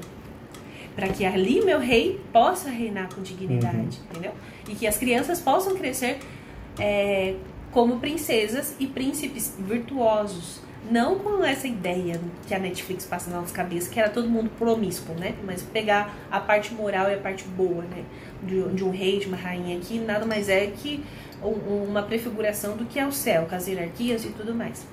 Para 0.95 1.07
que 1.07 1.23
ali 1.23 1.63
meu 1.63 1.79
rei 1.79 2.19
possa 2.33 2.69
reinar 2.69 3.07
com 3.13 3.21
dignidade, 3.21 3.77
Uhum. 3.77 3.89
entendeu? 4.11 4.31
E 4.67 4.75
que 4.75 4.85
as 4.85 4.97
crianças 4.97 5.39
possam 5.39 5.75
crescer 5.77 6.19
é, 6.77 7.35
como 7.71 7.99
princesas 7.99 8.75
e 8.79 8.87
príncipes 8.87 9.55
virtuosos. 9.59 10.59
Não 10.89 11.19
com 11.19 11.43
essa 11.43 11.67
ideia 11.67 12.19
que 12.47 12.55
a 12.55 12.59
Netflix 12.59 13.05
passa 13.05 13.29
na 13.29 13.39
nossa 13.39 13.53
cabeça, 13.53 13.89
que 13.89 13.99
era 13.99 14.09
todo 14.09 14.27
mundo 14.27 14.49
promíscuo, 14.57 15.13
né? 15.15 15.35
Mas 15.45 15.61
pegar 15.61 16.13
a 16.29 16.39
parte 16.39 16.73
moral 16.73 17.09
e 17.09 17.13
a 17.13 17.17
parte 17.17 17.43
boa, 17.45 17.83
né? 17.83 18.03
De, 18.41 18.61
de 18.73 18.83
um 18.83 18.89
rei, 18.89 19.19
de 19.19 19.27
uma 19.27 19.37
rainha 19.37 19.77
aqui, 19.77 19.99
nada 19.99 20.25
mais 20.25 20.49
é 20.49 20.65
que 20.67 21.03
um- 21.43 21.83
uma 21.87 22.01
prefiguração 22.01 22.75
do 22.75 22.85
que 22.85 22.99
é 22.99 23.05
o 23.05 23.11
céu, 23.11 23.45
com 23.47 23.55
as 23.55 23.67
hierarquias 23.67 24.25
e 24.25 24.29
tudo 24.29 24.55
mais. 24.55 24.85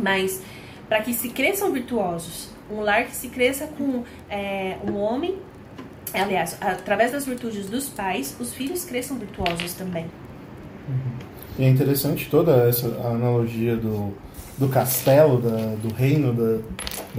Mas 0.00 0.42
para 0.88 1.02
que 1.02 1.12
se 1.12 1.28
cresçam 1.28 1.70
virtuosos, 1.70 2.48
um 2.70 2.80
lar 2.80 3.04
que 3.04 3.14
se 3.14 3.28
cresça 3.28 3.66
com 3.66 4.04
é, 4.28 4.78
um 4.90 4.96
homem, 4.96 5.36
aliás, 6.14 6.56
através 6.60 7.12
das 7.12 7.26
virtudes 7.26 7.66
dos 7.68 7.88
pais, 7.88 8.34
os 8.40 8.54
filhos 8.54 8.84
cresçam 8.84 9.18
virtuosos 9.18 9.74
também. 9.74 10.06
E 11.58 11.64
é 11.64 11.68
interessante 11.68 12.28
toda 12.28 12.68
essa 12.68 12.86
analogia 13.06 13.76
do, 13.76 14.12
do 14.58 14.68
castelo, 14.68 15.40
da- 15.40 15.74
do 15.82 15.92
reino 15.94 16.32
da, 16.32 16.58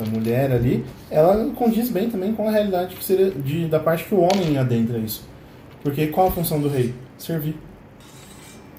da 0.03 0.09
mulher 0.09 0.51
ali, 0.51 0.85
ela 1.11 1.51
condiz 1.55 1.89
bem 1.89 2.09
também 2.09 2.33
com 2.33 2.47
a 2.47 2.51
realidade 2.51 2.95
que 2.95 3.03
seria 3.03 3.29
de, 3.31 3.67
da 3.67 3.79
parte 3.79 4.05
que 4.05 4.15
o 4.15 4.19
homem 4.19 4.57
adentra 4.57 4.97
isso. 4.97 5.27
Porque 5.83 6.07
qual 6.07 6.27
a 6.27 6.31
função 6.31 6.59
do 6.59 6.67
rei? 6.69 6.93
Servir. 7.17 7.55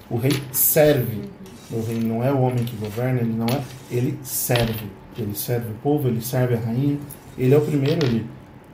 O 0.09 0.17
rei 0.17 0.31
serve. 0.51 1.21
O 1.71 1.81
rei 1.81 1.99
não 1.99 2.23
é 2.23 2.31
o 2.31 2.39
homem 2.39 2.63
que 2.63 2.75
governa, 2.77 3.19
ele 3.21 3.33
não 3.33 3.45
é. 3.45 3.61
Ele 3.91 4.17
serve. 4.23 4.85
Ele 5.17 5.35
serve 5.35 5.69
o 5.71 5.75
povo, 5.83 6.07
ele 6.07 6.21
serve 6.21 6.55
a 6.55 6.59
rainha. 6.59 6.97
Ele 7.37 7.53
é 7.53 7.57
o 7.57 7.61
primeiro 7.61 8.05
ali. 8.05 8.25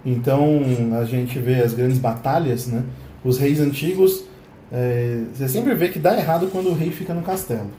Então 0.06 0.60
a 1.00 1.06
gente 1.06 1.40
vê 1.40 1.62
as 1.62 1.74
grandes 1.74 1.98
batalhas, 1.98 2.68
né? 2.68 2.84
Os 3.24 3.38
reis 3.38 3.60
antigos, 3.60 4.26
é, 4.72 5.22
você 5.34 5.48
sempre 5.48 5.74
vê 5.76 5.90
que 5.90 5.98
dá 6.00 6.18
errado 6.18 6.50
quando 6.52 6.70
o 6.70 6.74
rei 6.74 6.92
fica 6.92 7.14
no 7.14 7.22
castelo. 7.22 7.70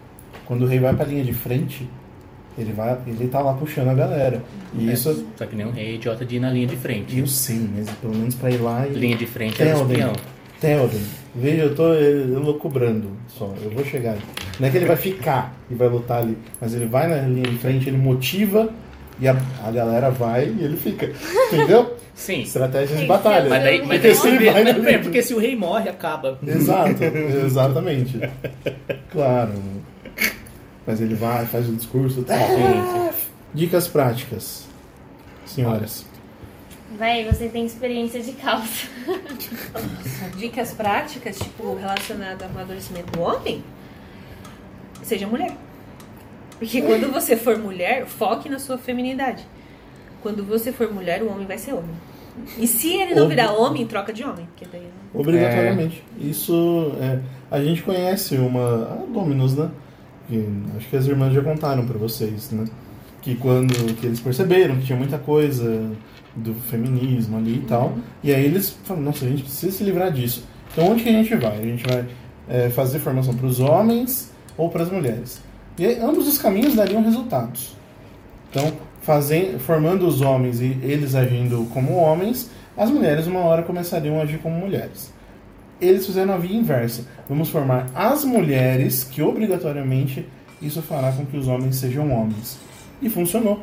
Quando 0.47 0.63
o 0.63 0.67
rei 0.67 0.79
vai 0.79 0.95
pra 0.95 1.05
linha 1.07 1.25
de 1.25 1.33
frente, 1.33 1.89
ele 2.59 2.73
vai, 2.73 2.97
ele 3.07 3.27
tá 3.29 3.41
lá 3.41 3.53
puxando 3.55 3.89
a 3.89 3.95
galera. 3.95 4.43
E 4.79 4.89
É, 4.89 4.93
isso 4.93 5.27
Só 5.37 5.47
que 5.47 5.57
nem 5.57 5.67
um 5.67 5.71
rei 5.73 5.95
idiota 5.97 6.25
de 6.25 6.37
ir 6.37 6.41
na 6.41 6.51
linha 6.51 6.67
de 6.67 6.77
frente. 6.77 7.19
eu 7.19 7.27
sei, 7.27 7.69
mas 7.75 7.89
pelo 7.91 8.15
menos 8.15 8.35
pra 8.35 8.51
ir 8.51 8.59
lá 8.59 8.87
e 8.87 8.93
Linha 8.93 9.17
de 9.17 9.27
frente 9.27 9.63
é 9.63 9.75
o 9.75 9.83
espião. 9.83 10.13
Theoden, 10.61 11.03
veja, 11.35 11.63
eu 11.65 11.75
tô 11.75 11.93
elocubrando 11.95 13.11
só, 13.29 13.53
eu 13.63 13.71
vou 13.71 13.85
chegar. 13.85 14.17
Não 14.59 14.69
é 14.69 14.71
que 14.71 14.77
ele 14.77 14.87
vai 14.87 14.97
ficar 14.97 15.53
e 15.71 15.75
vai 15.75 15.89
lutar 15.89 16.23
ali, 16.23 16.39
mas 16.61 16.75
ele 16.75 16.87
vai 16.87 17.09
na 17.09 17.27
linha 17.27 17.43
de 17.51 17.59
frente, 17.59 17.89
ele 17.89 17.97
motiva 17.99 18.71
e 19.21 19.29
a, 19.29 19.37
a 19.65 19.71
galera 19.71 20.11
vai 20.11 20.45
e 20.47 20.65
ele 20.65 20.77
fica. 20.77 21.11
Entendeu? 21.53 21.97
Sim. 22.15 22.43
Estratégias 22.43 23.01
de 23.01 23.07
batalha. 23.07 23.49
Mas 23.51 23.63
daí, 23.63 23.79
mas 23.81 23.89
Porque 23.89 23.99
daí 23.99 24.15
se 24.15 24.21
se 24.23 24.29
ele 24.29 24.39
vê- 24.39 24.51
vai 24.53 24.65
na 24.65 24.71
é, 24.71 24.73
linha- 24.75 24.99
porque 25.01 25.23
se 25.23 25.35
o 25.35 25.39
rei 25.39 25.57
morre, 25.57 25.89
acaba. 25.91 26.39
Exato, 26.47 27.03
exatamente. 27.45 28.21
Claro. 29.11 29.53
Mas 30.87 31.01
ele 31.01 31.15
vai, 31.15 31.47
faz 31.47 31.69
o 31.69 31.73
discurso. 31.73 32.25
É. 32.29 33.13
Dicas 33.55 33.89
práticas, 33.89 34.67
senhoras. 35.47 36.05
Vai, 36.99 37.25
você 37.25 37.49
tem 37.49 37.65
experiência 37.65 38.21
de 38.21 38.33
calça. 38.33 38.87
Dicas 40.37 40.73
práticas, 40.73 41.39
tipo, 41.39 41.75
relacionadas 41.75 42.43
ao 42.43 42.49
amadurecimento 42.51 43.13
do 43.13 43.21
homem, 43.21 43.65
seja 45.03 45.27
mulher. 45.27 45.57
Porque 46.59 46.83
quando 46.83 47.13
você 47.13 47.37
for 47.37 47.59
mulher, 47.59 48.07
foque 48.07 48.49
na 48.49 48.59
sua 48.59 48.79
feminidade. 48.79 49.45
Quando 50.23 50.45
você 50.45 50.73
for 50.73 50.93
mulher, 50.93 51.23
o 51.23 51.31
homem 51.31 51.47
vai 51.47 51.59
ser 51.59 51.73
homem. 51.75 51.95
E 52.59 52.67
se 52.67 52.93
ele 52.95 53.15
não 53.15 53.25
Ob- 53.25 53.31
virar 53.31 53.53
homem, 53.53 53.87
troca 53.87 54.13
de 54.13 54.25
homem. 54.25 54.47
Porque 54.47 54.67
daí... 54.71 54.89
Obrigatoriamente. 55.13 56.03
Isso 56.19 56.93
é, 57.01 57.21
a 57.51 57.63
gente 57.63 57.83
conhece 57.83 58.37
uma 58.37 58.85
a 58.85 58.97
Dominus, 59.13 59.55
né? 59.55 59.71
Que 60.29 60.47
acho 60.77 60.89
que 60.89 60.97
as 60.97 61.07
irmãs 61.07 61.33
já 61.33 61.43
contaram 61.43 61.87
pra 61.87 61.99
vocês, 61.99 62.51
né? 62.51 62.65
Que 63.21 63.35
quando 63.35 63.75
que 63.95 64.07
eles 64.07 64.21
perceberam 64.21 64.77
que 64.77 64.87
tinha 64.87 64.99
muita 64.99 65.19
coisa 65.19 65.91
do 66.35 66.55
feminismo 66.55 67.37
ali 67.39 67.57
e 67.57 67.67
tal, 67.67 67.97
e 68.23 68.35
aí 68.35 68.45
eles 68.45 68.77
falaram, 68.85 69.07
nossa, 69.07 69.25
a 69.25 69.29
gente 69.29 69.43
precisa 69.43 69.71
se 69.71 69.85
livrar 69.85 70.13
disso. 70.13 70.45
Então 70.73 70.91
onde 70.91 71.03
que 71.03 71.09
a 71.09 71.13
gente 71.13 71.35
vai? 71.37 71.59
A 71.59 71.63
gente 71.63 71.87
vai 71.87 72.05
é, 72.49 72.69
fazer 72.71 72.99
formação 72.99 73.35
para 73.35 73.47
os 73.47 73.61
homens 73.61 74.33
ou 74.57 74.69
para 74.69 74.83
as 74.83 74.91
mulheres. 74.91 75.41
E 75.79 75.87
aí, 75.87 75.99
ambos 76.01 76.29
os 76.29 76.39
caminhos 76.39 76.75
dariam 76.75 77.03
resultados. 77.03 77.77
Então, 78.51 78.73
fazem, 79.01 79.59
formando 79.59 80.07
os 80.07 80.21
homens 80.21 80.61
e 80.61 80.79
eles 80.83 81.15
agindo 81.15 81.69
como 81.73 81.95
homens, 81.97 82.51
as 82.77 82.91
mulheres 82.91 83.27
uma 83.27 83.41
hora 83.41 83.63
começariam 83.63 84.19
a 84.19 84.23
agir 84.23 84.39
como 84.39 84.57
mulheres. 84.57 85.13
Eles 85.85 86.07
fizeram 86.07 86.35
a 86.35 86.37
via 86.37 86.57
inversa. 86.57 87.05
Vamos 87.29 87.49
formar 87.49 87.87
as 87.95 88.25
mulheres 88.25 89.05
que 89.05 89.23
obrigatoriamente 89.23 90.27
isso 90.61 90.81
fará 90.83 91.13
com 91.13 91.27
que 91.27 91.37
os 91.37 91.47
homens 91.47 91.77
sejam 91.77 92.11
homens. 92.13 92.59
E 93.03 93.09
funcionou. 93.11 93.61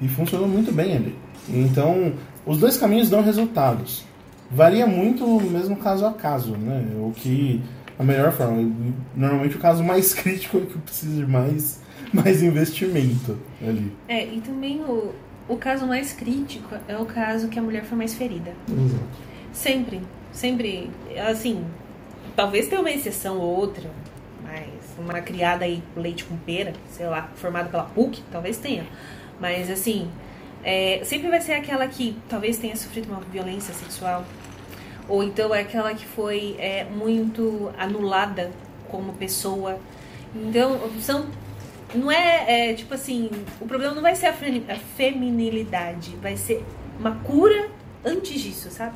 E 0.00 0.08
funcionou 0.08 0.48
muito 0.48 0.72
bem 0.72 0.96
ali. 0.96 1.16
Então, 1.48 2.12
os 2.44 2.58
dois 2.58 2.76
caminhos 2.76 3.08
dão 3.08 3.22
resultados. 3.22 4.04
Varia 4.50 4.86
muito 4.86 5.40
mesmo 5.40 5.76
caso 5.76 6.04
a 6.04 6.12
caso, 6.12 6.52
né? 6.56 6.84
O 6.96 7.12
que 7.12 7.62
a 7.98 8.04
melhor 8.04 8.32
forma. 8.32 8.70
Normalmente 9.16 9.56
o 9.56 9.58
caso 9.58 9.82
mais 9.82 10.12
crítico 10.14 10.58
é 10.58 10.60
que 10.60 10.78
precisa 10.78 11.24
de 11.24 11.30
mais, 11.30 11.80
mais 12.12 12.42
investimento 12.42 13.38
ali. 13.66 13.92
É, 14.08 14.26
e 14.26 14.40
também 14.40 14.80
o, 14.80 15.12
o 15.48 15.56
caso 15.56 15.86
mais 15.86 16.12
crítico 16.12 16.74
é 16.86 16.96
o 16.96 17.06
caso 17.06 17.48
que 17.48 17.58
a 17.58 17.62
mulher 17.62 17.84
foi 17.84 17.96
mais 17.96 18.14
ferida. 18.14 18.52
Sempre, 19.52 20.00
sempre, 20.32 20.90
assim, 21.28 21.64
talvez 22.34 22.66
tenha 22.66 22.80
uma 22.80 22.90
exceção 22.90 23.38
ou 23.38 23.56
outra, 23.56 23.88
mas 24.42 24.68
uma 24.98 25.20
criada 25.20 25.64
aí 25.64 25.82
leite 25.96 26.24
com 26.24 26.36
pera, 26.36 26.72
sei 26.90 27.06
lá, 27.06 27.30
formada 27.36 27.68
pela 27.68 27.84
PUC, 27.84 28.22
talvez 28.30 28.58
tenha. 28.58 28.86
Mas 29.40 29.70
assim, 29.70 30.10
é, 30.64 31.00
sempre 31.04 31.28
vai 31.28 31.40
ser 31.40 31.52
aquela 31.52 31.86
que 31.86 32.16
talvez 32.28 32.58
tenha 32.58 32.76
sofrido 32.76 33.10
uma 33.10 33.20
violência 33.20 33.74
sexual, 33.74 34.24
ou 35.08 35.22
então 35.22 35.54
é 35.54 35.60
aquela 35.60 35.94
que 35.94 36.06
foi 36.06 36.56
é, 36.58 36.84
muito 36.84 37.72
anulada 37.76 38.50
como 38.88 39.12
pessoa. 39.14 39.78
Então, 40.34 40.78
são. 41.00 41.26
Não 41.94 42.10
é, 42.10 42.70
é, 42.70 42.74
tipo 42.74 42.94
assim, 42.94 43.28
o 43.60 43.66
problema 43.66 43.94
não 43.94 44.00
vai 44.00 44.14
ser 44.14 44.26
a 44.26 44.32
feminilidade, 44.96 46.16
vai 46.22 46.38
ser 46.38 46.64
uma 46.98 47.16
cura 47.16 47.68
antes 48.02 48.40
disso, 48.40 48.70
sabe? 48.70 48.94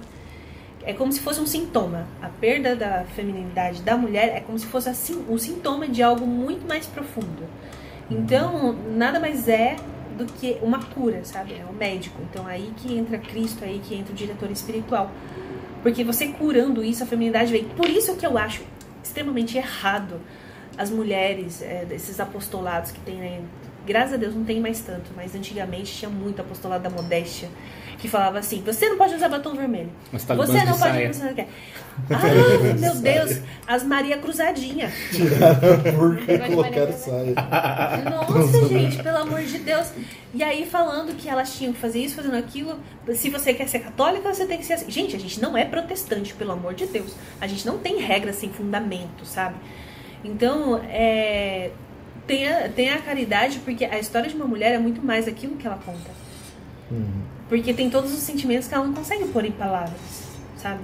É 0.86 0.92
como 0.92 1.12
se 1.12 1.20
fosse 1.20 1.40
um 1.40 1.46
sintoma. 1.46 2.06
A 2.22 2.28
perda 2.28 2.76
da 2.76 3.04
feminilidade 3.04 3.82
da 3.82 3.96
mulher 3.96 4.36
é 4.36 4.40
como 4.40 4.56
se 4.56 4.66
fosse 4.66 4.88
assim, 4.88 5.24
um 5.28 5.36
sintoma 5.36 5.88
de 5.88 6.00
algo 6.00 6.24
muito 6.24 6.66
mais 6.66 6.86
profundo. 6.86 7.42
Então, 8.08 8.72
nada 8.94 9.18
mais 9.18 9.48
é 9.48 9.76
do 10.16 10.24
que 10.24 10.56
uma 10.62 10.80
cura, 10.80 11.24
sabe? 11.24 11.54
É 11.54 11.64
o 11.68 11.72
médico. 11.72 12.22
Então, 12.30 12.46
aí 12.46 12.72
que 12.76 12.96
entra 12.96 13.18
Cristo, 13.18 13.64
aí 13.64 13.80
que 13.84 13.96
entra 13.96 14.12
o 14.12 14.16
diretor 14.16 14.48
espiritual. 14.50 15.10
Porque 15.82 16.04
você 16.04 16.28
curando 16.28 16.84
isso, 16.84 17.02
a 17.02 17.06
feminilidade 17.06 17.50
vem. 17.50 17.64
Por 17.64 17.88
isso 17.90 18.14
que 18.14 18.24
eu 18.24 18.38
acho 18.38 18.62
extremamente 19.02 19.58
errado 19.58 20.20
as 20.78 20.90
mulheres, 20.90 21.62
é, 21.62 21.84
desses 21.84 22.20
apostolados 22.20 22.92
que 22.92 23.00
tem 23.00 23.20
aí 23.20 23.42
graças 23.86 24.14
a 24.14 24.16
Deus 24.16 24.34
não 24.34 24.44
tem 24.44 24.60
mais 24.60 24.80
tanto, 24.80 25.10
mas 25.14 25.34
antigamente 25.34 25.94
tinha 25.94 26.10
muito 26.10 26.40
apostolado 26.40 26.82
da 26.82 26.90
modéstia 26.90 27.48
que 27.98 28.08
falava 28.08 28.38
assim: 28.38 28.62
você 28.64 28.88
não 28.88 28.96
pode 28.96 29.14
usar 29.14 29.28
batom 29.28 29.54
vermelho. 29.54 29.90
Você 30.12 30.34
não 30.34 30.44
de 30.44 30.54
pode 30.54 30.78
saia. 30.78 31.10
usar. 31.10 31.34
Ah, 32.10 32.78
meu 32.78 32.94
Deus, 32.96 33.40
as 33.66 33.82
Maria 33.82 34.18
Cruzadinha. 34.18 34.92
Tiraram 35.10 35.72
a 35.72 35.92
burca 35.92 36.32
e 36.32 36.36
Vai 36.36 36.50
colocaram 36.50 36.92
saia. 36.92 37.34
Nossa, 38.10 38.68
gente, 38.68 39.02
pelo 39.02 39.16
amor 39.18 39.42
de 39.42 39.58
Deus. 39.58 39.92
E 40.34 40.42
aí 40.42 40.66
falando 40.66 41.16
que 41.16 41.28
elas 41.28 41.56
tinham 41.56 41.72
que 41.72 41.78
fazer 41.78 42.00
isso, 42.00 42.14
fazendo 42.14 42.36
aquilo. 42.36 42.78
Se 43.14 43.30
você 43.30 43.54
quer 43.54 43.68
ser 43.68 43.78
católica, 43.78 44.32
você 44.32 44.44
tem 44.44 44.58
que 44.58 44.66
ser 44.66 44.74
assim. 44.74 44.90
Gente, 44.90 45.16
a 45.16 45.18
gente 45.18 45.40
não 45.40 45.56
é 45.56 45.64
protestante, 45.64 46.34
pelo 46.34 46.52
amor 46.52 46.74
de 46.74 46.86
Deus. 46.86 47.14
A 47.40 47.46
gente 47.46 47.66
não 47.66 47.78
tem 47.78 47.98
regras 47.98 48.36
sem 48.36 48.50
fundamento, 48.50 49.24
sabe? 49.24 49.56
Então, 50.22 50.82
é, 50.88 51.70
tenha, 52.26 52.68
tenha 52.68 52.94
a 52.96 53.02
caridade, 53.02 53.58
porque 53.60 53.84
a 53.84 53.98
história 53.98 54.28
de 54.28 54.36
uma 54.36 54.46
mulher 54.46 54.74
é 54.74 54.78
muito 54.78 55.04
mais 55.04 55.28
aquilo 55.28 55.56
que 55.56 55.66
ela 55.66 55.78
conta. 55.78 56.10
Uhum. 56.90 57.22
Porque 57.48 57.72
tem 57.72 57.88
todos 57.88 58.12
os 58.12 58.20
sentimentos 58.20 58.68
que 58.68 58.74
ela 58.74 58.84
não 58.84 58.94
consegue 58.94 59.26
pôr 59.28 59.44
em 59.44 59.52
palavras, 59.52 60.26
sabe? 60.56 60.82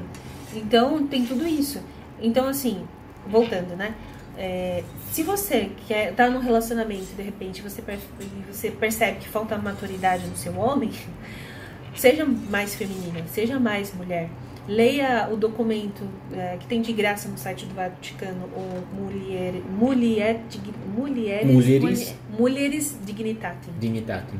Então, 0.55 1.07
tem 1.07 1.27
tudo 1.27 1.47
isso. 1.47 1.83
Então, 2.21 2.47
assim, 2.47 2.87
voltando, 3.27 3.77
né? 3.77 3.95
É, 4.39 4.83
se 5.11 5.23
você 5.23 5.71
quer 5.87 6.15
tá 6.15 6.31
num 6.31 6.39
relacionamento 6.39 7.07
e 7.13 7.15
de 7.15 7.23
repente 7.23 7.61
você, 7.61 7.83
você 8.51 8.71
percebe 8.71 9.19
que 9.19 9.29
falta 9.29 9.59
maturidade 9.59 10.27
no 10.27 10.37
seu 10.37 10.57
homem, 10.57 10.91
seja 11.95 12.25
mais 12.25 12.75
feminina, 12.75 13.23
seja 13.29 13.59
mais 13.59 13.93
mulher. 13.95 14.31
Leia 14.69 15.29
o 15.33 15.37
documento 15.37 16.03
é, 16.33 16.57
que 16.59 16.67
tem 16.67 16.81
de 16.81 16.93
graça 16.93 17.29
no 17.29 17.37
site 17.37 17.67
do 17.67 17.75
Vaticano, 17.75 18.45
o 18.55 18.83
Mulher, 18.95 19.55
Mulher, 19.77 20.41
Dig- 20.49 20.73
Mulheres, 20.97 21.47
Mulheres. 21.53 22.15
Mulheres 22.39 22.99
Dignitatem. 23.05 23.75
Dignitatem. 23.81 24.39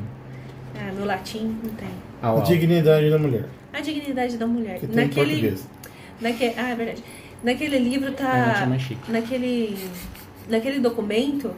Ah, 0.79 0.91
meu 0.93 1.05
latim 1.05 1.57
não 1.63 1.71
tem. 1.73 1.89
Au, 2.21 2.39
A 2.39 2.41
dignidade 2.41 3.09
da 3.09 3.17
mulher. 3.19 3.45
A 3.73 3.81
dignidade 3.81 4.37
da 4.37 4.47
mulher. 4.47 4.79
Que 4.79 4.87
tem 4.87 5.03
em 5.03 5.07
Naquele, 5.07 5.57
naquele, 6.21 6.53
ah, 6.57 6.69
é 6.69 6.75
verdade. 6.75 7.03
Naquele 7.43 7.77
livro 7.79 8.07
É, 8.07 8.11
tá. 8.11 8.65
mais 8.65 8.81
chique. 8.81 9.11
naquele, 9.11 9.77
naquele 10.47 10.79
documento, 10.79 11.53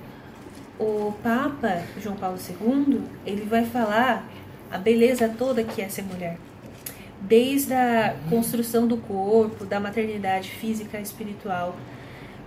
o 0.80 1.14
Papa 1.22 1.84
João 2.02 2.16
Paulo 2.16 2.38
II 2.50 3.02
ele 3.28 3.44
vai 3.46 3.64
falar 3.64 4.28
a 4.72 4.78
beleza 4.80 5.30
toda 5.38 5.64
que 5.64 5.82
é 5.84 5.88
ser 5.88 6.02
mulher. 6.02 6.38
Desde 7.28 7.74
a 7.74 8.16
construção 8.30 8.88
do 8.88 8.98
corpo, 8.98 9.66
da 9.66 9.80
maternidade 9.80 10.50
física 10.50 11.00
e 11.00 11.02
espiritual, 11.02 11.76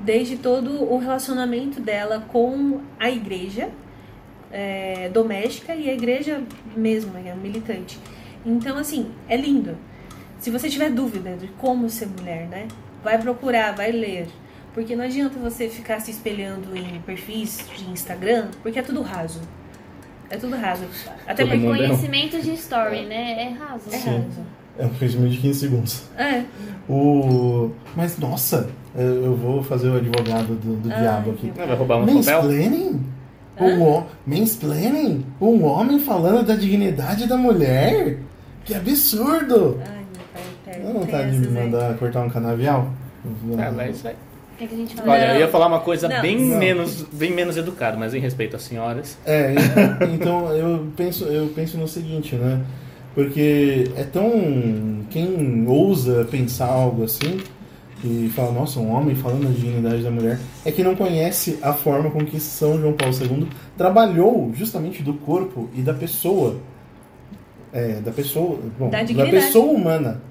desde 0.00 0.36
todo 0.36 0.84
o 0.84 0.98
relacionamento 0.98 1.80
dela 1.80 2.24
com 2.28 2.80
a 3.00 3.10
igreja 3.10 3.70
é, 4.52 5.08
doméstica 5.12 5.74
e 5.74 5.88
a 5.90 5.92
igreja 5.94 6.42
mesmo, 6.76 7.12
é 7.18 7.34
militante. 7.34 7.98
Então, 8.46 8.76
assim, 8.78 9.10
é 9.28 9.36
lindo. 9.36 9.76
Se 10.38 10.50
você 10.50 10.68
tiver 10.70 10.90
dúvida 10.90 11.36
de 11.36 11.48
como 11.58 11.90
ser 11.90 12.06
mulher, 12.06 12.46
né? 12.46 12.68
Vai 13.02 13.18
procurar, 13.18 13.74
vai 13.74 13.90
ler. 13.90 14.28
Porque 14.72 14.94
não 14.94 15.04
adianta 15.04 15.38
você 15.38 15.68
ficar 15.68 16.00
se 16.00 16.10
espelhando 16.12 16.76
em 16.76 17.00
perfis 17.00 17.64
de 17.76 17.90
Instagram, 17.90 18.48
porque 18.62 18.78
é 18.78 18.82
tudo 18.82 19.02
raso. 19.02 19.40
É 20.30 20.36
tudo 20.36 20.56
raso. 20.56 20.84
Até 21.26 21.42
Todo 21.44 21.50
porque 21.50 21.66
é 21.66 21.68
um- 21.68 21.76
Conhecimento 21.88 22.40
de 22.40 22.52
story, 22.54 23.06
né? 23.06 23.42
É 23.42 23.48
raso. 23.48 23.88
é 23.90 23.96
Sim. 23.98 24.10
raso. 24.10 24.46
É 24.78 24.86
um 24.86 24.90
conhecimento 24.90 25.30
de 25.32 25.38
15 25.38 25.58
segundos. 25.58 26.02
É. 26.16 26.42
O... 26.88 27.70
Mas, 27.96 28.16
nossa, 28.18 28.68
eu 28.96 29.24
eu 29.24 29.36
vou 29.36 29.62
fazer 29.62 29.88
o 29.88 29.96
advogado 29.96 30.54
do, 30.54 30.76
do 30.76 30.92
Ai, 30.92 31.00
diabo 31.00 31.30
aqui. 31.32 31.52
meu 31.56 31.66
Vai 31.66 31.76
roubar 31.76 31.96
um 31.98 32.06
papel? 32.06 32.14
Mansplaining? 32.14 33.00
Um 33.60 33.82
ho... 33.82 34.06
Mansplaining? 34.26 35.26
Um 35.40 35.64
homem 35.64 35.98
falando 35.98 36.46
da 36.46 36.54
dignidade 36.54 37.26
da 37.26 37.36
mulher? 37.36 38.18
Que 38.64 38.74
absurdo! 38.74 39.80
Ai, 39.84 40.04
meu 40.14 40.22
pai 40.32 40.42
eterno. 40.74 40.94
Não 40.94 41.00
vontade 41.00 41.30
de 41.32 41.48
me 41.48 41.58
aí. 41.58 41.64
mandar 41.64 41.94
cortar 41.98 42.22
um 42.24 42.30
canavial? 42.30 42.88
Ah, 43.58 43.72
mas 43.74 44.04
é- 44.04 44.12
O 44.12 44.58
que, 44.58 44.66
que 44.68 44.74
a 44.74 44.78
gente 44.78 44.94
fala? 44.94 45.12
Olha, 45.12 45.26
Não. 45.28 45.34
eu 45.34 45.40
ia 45.40 45.48
falar 45.48 45.66
uma 45.66 45.80
coisa 45.80 46.08
Não. 46.08 46.22
bem 46.22 46.38
Não. 46.38 46.58
menos, 46.58 47.02
bem 47.12 47.32
menos 47.32 47.56
educada, 47.56 47.96
mas 47.96 48.14
em 48.14 48.20
respeito 48.20 48.54
às 48.56 48.62
senhoras. 48.62 49.18
É, 49.26 49.54
então 50.14 50.52
eu 50.54 50.86
penso, 50.96 51.24
eu 51.24 51.48
penso 51.48 51.76
no 51.78 51.86
seguinte, 51.88 52.36
né? 52.36 52.60
Porque 53.14 53.90
é 53.96 54.04
tão. 54.04 55.04
Quem 55.10 55.66
ousa 55.66 56.26
pensar 56.30 56.66
algo 56.66 57.04
assim 57.04 57.40
e 58.04 58.30
fala, 58.34 58.52
nossa, 58.52 58.78
um 58.78 58.92
homem 58.92 59.14
falando 59.16 59.44
da 59.44 59.50
dignidade 59.50 60.02
da 60.02 60.10
mulher, 60.10 60.38
é 60.64 60.70
que 60.70 60.84
não 60.84 60.94
conhece 60.94 61.58
a 61.60 61.72
forma 61.72 62.10
com 62.10 62.24
que 62.24 62.38
São 62.38 62.80
João 62.80 62.92
Paulo 62.92 63.14
II 63.14 63.48
trabalhou 63.76 64.52
justamente 64.54 65.02
do 65.02 65.14
corpo 65.14 65.68
e 65.74 65.82
da 65.82 65.92
pessoa. 65.92 66.56
É, 67.72 68.00
da 68.00 68.12
pessoa. 68.12 68.58
Bom, 68.78 68.88
Da 68.88 69.02
da, 69.02 69.26
pessoa 69.26 69.72
humana 69.72 70.22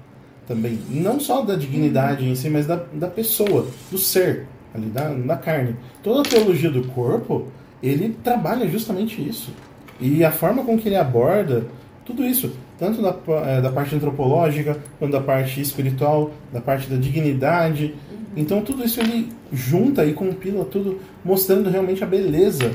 também. 0.46 0.78
Não 0.88 1.20
só 1.20 1.42
da 1.42 1.54
dignidade 1.54 2.26
em 2.26 2.34
si, 2.34 2.48
mas 2.48 2.66
da, 2.66 2.82
da 2.92 3.06
pessoa, 3.06 3.66
do 3.90 3.98
ser, 3.98 4.46
ali, 4.74 4.86
da, 4.86 5.12
da 5.12 5.36
carne. 5.36 5.76
Toda 6.02 6.20
a 6.20 6.24
teologia 6.24 6.70
do 6.70 6.88
corpo, 6.88 7.48
ele 7.82 8.16
trabalha 8.24 8.66
justamente 8.66 9.20
isso. 9.26 9.52
E 10.00 10.24
a 10.24 10.32
forma 10.32 10.64
com 10.64 10.78
que 10.78 10.88
ele 10.88 10.96
aborda 10.96 11.66
tudo 12.04 12.24
isso, 12.24 12.52
tanto 12.78 13.02
da, 13.02 13.14
eh, 13.46 13.60
da 13.60 13.70
parte 13.70 13.94
antropológica, 13.94 14.76
quanto 14.98 15.12
da 15.12 15.20
parte 15.20 15.60
espiritual, 15.60 16.30
da 16.52 16.60
parte 16.60 16.88
da 16.88 16.96
dignidade. 16.96 17.94
Então 18.36 18.60
tudo 18.62 18.84
isso 18.84 19.00
ele 19.00 19.28
junta 19.52 20.04
e 20.04 20.12
compila 20.12 20.64
tudo, 20.64 20.98
mostrando 21.24 21.68
realmente 21.70 22.04
a 22.04 22.06
beleza 22.06 22.70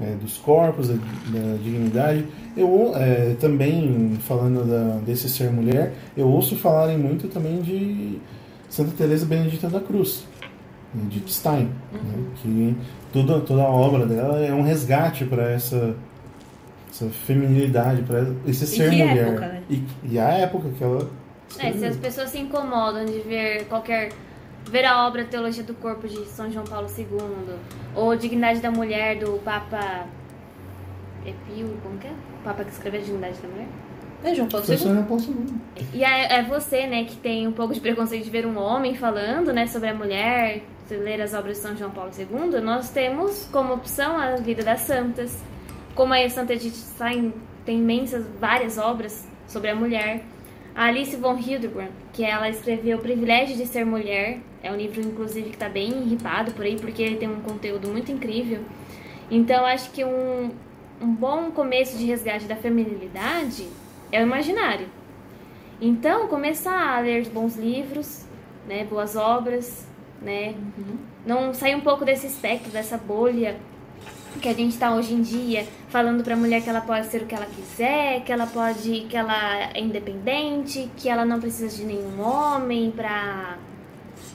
eh, 0.00 0.14
dos 0.20 0.38
corpos, 0.38 0.88
da, 0.88 0.94
da 0.94 1.56
dignidade. 1.62 2.24
Eu 2.56 2.92
eh, 2.94 3.34
também, 3.40 4.16
falando 4.26 4.64
da- 4.64 4.98
desse 5.04 5.28
ser 5.28 5.50
mulher, 5.50 5.92
eu 6.16 6.26
ouço 6.28 6.56
falarem 6.56 6.96
muito 6.96 7.28
também 7.28 7.60
de 7.60 8.18
Santa 8.68 8.92
Teresa 8.96 9.26
Benedita 9.26 9.68
da 9.68 9.80
Cruz, 9.80 10.24
de 10.94 11.22
Stein, 11.30 11.68
né, 11.92 12.24
que 12.42 12.74
toda, 13.12 13.40
toda 13.40 13.62
a 13.62 13.68
obra 13.70 14.06
dela 14.06 14.38
é 14.40 14.52
um 14.52 14.62
resgate 14.62 15.24
para 15.24 15.50
essa, 15.50 15.94
essa 16.92 17.08
feminilidade, 17.08 18.02
para 18.02 18.26
esse 18.46 18.66
ser 18.66 18.90
que 18.90 19.02
mulher. 19.02 19.28
época, 19.28 19.46
né? 19.46 19.62
e, 19.70 19.82
e 20.04 20.18
a 20.18 20.28
época 20.28 20.68
que 20.76 20.84
ela. 20.84 21.10
É, 21.58 21.72
se 21.72 21.84
as 21.84 21.96
pessoas 21.96 22.28
se 22.30 22.38
incomodam 22.38 23.06
de 23.06 23.18
ver 23.20 23.64
qualquer. 23.64 24.12
ver 24.70 24.84
a 24.84 25.06
obra 25.06 25.24
Teologia 25.24 25.64
do 25.64 25.74
Corpo 25.74 26.06
de 26.06 26.26
São 26.26 26.50
João 26.50 26.64
Paulo 26.64 26.86
II, 26.96 27.06
ou 27.96 28.14
Dignidade 28.14 28.60
da 28.60 28.70
Mulher 28.70 29.18
do 29.18 29.38
Papa. 29.42 30.06
Epio, 31.24 31.76
como 31.82 31.98
que 31.98 32.08
é? 32.08 32.10
O 32.10 32.44
Papa 32.44 32.64
que 32.64 32.72
escreveu 32.72 33.00
a 33.00 33.04
Dignidade 33.04 33.38
da 33.40 33.48
Mulher? 33.48 33.68
É, 34.24 34.34
João 34.34 34.48
Paulo 34.48 34.66
II. 34.68 34.88
não 34.90 35.04
posso 35.04 35.32
não. 35.32 35.46
E 35.92 36.04
é, 36.04 36.34
é 36.34 36.42
você, 36.42 36.86
né, 36.86 37.04
que 37.04 37.16
tem 37.16 37.48
um 37.48 37.52
pouco 37.52 37.74
de 37.74 37.80
preconceito 37.80 38.24
de 38.24 38.30
ver 38.30 38.46
um 38.46 38.56
homem 38.56 38.94
falando, 38.94 39.52
né, 39.52 39.66
sobre 39.66 39.88
a 39.88 39.94
mulher, 39.94 40.62
ler 40.90 41.22
as 41.22 41.32
obras 41.32 41.56
de 41.56 41.62
São 41.62 41.76
João 41.76 41.90
Paulo 41.90 42.10
II, 42.16 42.60
nós 42.60 42.90
temos 42.90 43.48
como 43.50 43.72
opção 43.72 44.16
a 44.16 44.36
vida 44.36 44.62
das 44.62 44.80
santas. 44.82 45.42
Como 45.94 46.14
a 46.14 46.28
Santa 46.30 46.54
Edith 46.54 46.74
Stein 46.74 47.34
tem 47.64 47.78
imensas, 47.78 48.26
várias 48.40 48.78
obras 48.78 49.26
sobre 49.46 49.70
a 49.70 49.74
mulher. 49.74 50.24
A 50.74 50.86
Alice 50.86 51.14
von 51.16 51.38
Hildebrand, 51.38 51.90
que 52.14 52.24
ela 52.24 52.48
escreveu 52.48 52.96
O 52.96 53.00
Privilégio 53.00 53.56
de 53.56 53.66
Ser 53.66 53.84
Mulher, 53.84 54.40
é 54.62 54.72
um 54.72 54.76
livro, 54.76 55.02
inclusive, 55.02 55.50
que 55.50 55.56
está 55.56 55.68
bem 55.68 55.90
ripado 56.04 56.52
por 56.52 56.64
aí, 56.64 56.76
porque 56.76 57.02
ele 57.02 57.16
tem 57.16 57.28
um 57.28 57.40
conteúdo 57.40 57.88
muito 57.88 58.10
incrível. 58.10 58.62
Então, 59.30 59.66
acho 59.66 59.90
que 59.90 60.02
um, 60.02 60.50
um 60.98 61.14
bom 61.14 61.50
começo 61.50 61.98
de 61.98 62.06
resgate 62.06 62.46
da 62.46 62.56
feminilidade 62.56 63.68
é 64.10 64.20
o 64.20 64.22
imaginário. 64.22 64.86
Então, 65.78 66.26
começar 66.26 66.96
a 66.96 67.00
ler 67.00 67.28
bons 67.28 67.56
livros, 67.56 68.24
né, 68.66 68.84
boas 68.84 69.14
obras, 69.14 69.86
né, 70.22 70.54
não 71.26 71.52
sair 71.52 71.74
um 71.74 71.80
pouco 71.80 72.04
desse 72.04 72.26
espectro, 72.26 72.70
dessa 72.70 72.96
bolha 72.96 73.58
que 74.40 74.48
a 74.48 74.54
gente 74.54 74.72
está 74.72 74.94
hoje 74.94 75.12
em 75.12 75.20
dia, 75.20 75.66
falando 75.92 76.24
para 76.24 76.32
a 76.32 76.36
mulher 76.36 76.62
que 76.62 76.70
ela 76.70 76.80
pode 76.80 77.06
ser 77.08 77.20
o 77.20 77.26
que 77.26 77.34
ela 77.34 77.44
quiser, 77.44 78.24
que 78.24 78.32
ela 78.32 78.46
pode, 78.46 79.02
que 79.10 79.16
ela 79.16 79.70
é 79.74 79.78
independente, 79.78 80.90
que 80.96 81.06
ela 81.06 81.22
não 81.22 81.38
precisa 81.38 81.76
de 81.76 81.84
nenhum 81.84 82.20
homem 82.20 82.90
para 82.90 83.58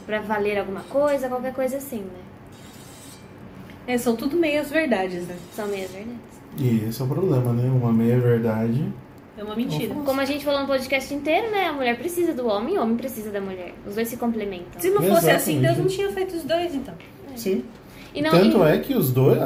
para 0.06 0.22
valer 0.22 0.58
alguma 0.58 0.82
coisa, 0.84 1.28
qualquer 1.28 1.54
coisa 1.54 1.78
assim, 1.78 2.00
né? 2.00 2.22
É, 3.86 3.98
são 3.98 4.16
tudo 4.16 4.38
meias 4.38 4.70
verdades, 4.70 5.28
né? 5.28 5.36
São 5.54 5.68
meias 5.68 5.92
verdades. 5.92 6.18
E 6.58 6.86
esse 6.88 7.02
é 7.02 7.06
o 7.06 7.08
problema, 7.08 7.52
né? 7.52 7.70
Uma 7.70 7.92
meia-verdade. 7.92 8.90
É 9.38 9.44
uma 9.44 9.56
mentira. 9.56 9.94
Como 9.94 10.22
a 10.22 10.26
gente 10.26 10.46
falou 10.46 10.62
no 10.62 10.68
podcast 10.68 11.14
inteiro, 11.14 11.52
né? 11.52 11.66
A 11.66 11.74
mulher 11.74 11.98
precisa 11.98 12.34
do 12.34 12.48
homem 12.48 12.76
e 12.76 12.78
o 12.78 12.82
homem 12.82 12.96
precisa 12.96 13.32
da 13.32 13.42
mulher. 13.42 13.74
Os 13.86 13.96
dois 13.96 14.08
se 14.08 14.16
complementam. 14.16 14.80
Se 14.80 14.90
não 14.90 15.02
fosse 15.02 15.30
assim, 15.30 15.58
Exatamente. 15.58 15.62
Deus 15.62 15.78
não 15.78 15.88
tinha 15.88 16.12
feito 16.12 16.36
os 16.38 16.44
dois, 16.44 16.74
então. 16.74 16.94
Sim. 17.36 17.64
E 18.18 18.22
não, 18.22 18.32
Tanto 18.32 18.58
e- 18.58 18.62
é 18.72 18.78
que 18.80 18.94
os 18.96 19.12
dois, 19.12 19.40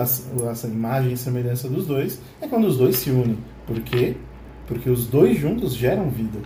essa 0.50 0.68
imagem 0.68 1.12
e 1.14 1.18
semelhança 1.18 1.68
dos 1.68 1.86
dois, 1.86 2.20
é 2.42 2.48
quando 2.48 2.66
os 2.66 2.78
dois 2.78 2.96
se 2.96 3.10
unem. 3.12 3.38
Por 3.68 3.80
quê? 3.82 4.16
Porque 4.66 4.90
os 4.90 5.08
dois 5.08 5.38
juntos 5.38 5.74
geram 5.76 6.10
vida. 6.10 6.40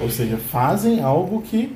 Ou 0.00 0.08
seja, 0.08 0.36
fazem 0.36 1.00
algo 1.02 1.42
que 1.42 1.74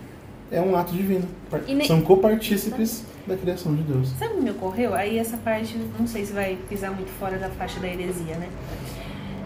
é 0.52 0.60
um 0.60 0.76
ato 0.76 0.92
divino. 0.92 1.24
E 1.66 1.74
ne- 1.74 1.84
São 1.86 2.00
copartícipes 2.00 3.02
da 3.26 3.36
criação 3.36 3.74
de 3.74 3.82
Deus. 3.82 4.10
Sabe 4.18 4.34
o 4.34 4.36
que 4.36 4.42
me 4.44 4.50
ocorreu? 4.50 4.94
Aí 4.94 5.18
essa 5.18 5.36
parte, 5.36 5.76
não 5.98 6.06
sei 6.06 6.24
se 6.24 6.32
vai 6.32 6.56
pisar 6.68 6.92
muito 6.92 7.10
fora 7.18 7.36
da 7.36 7.48
faixa 7.50 7.80
da 7.80 7.88
heresia, 7.88 8.36
né? 8.36 8.48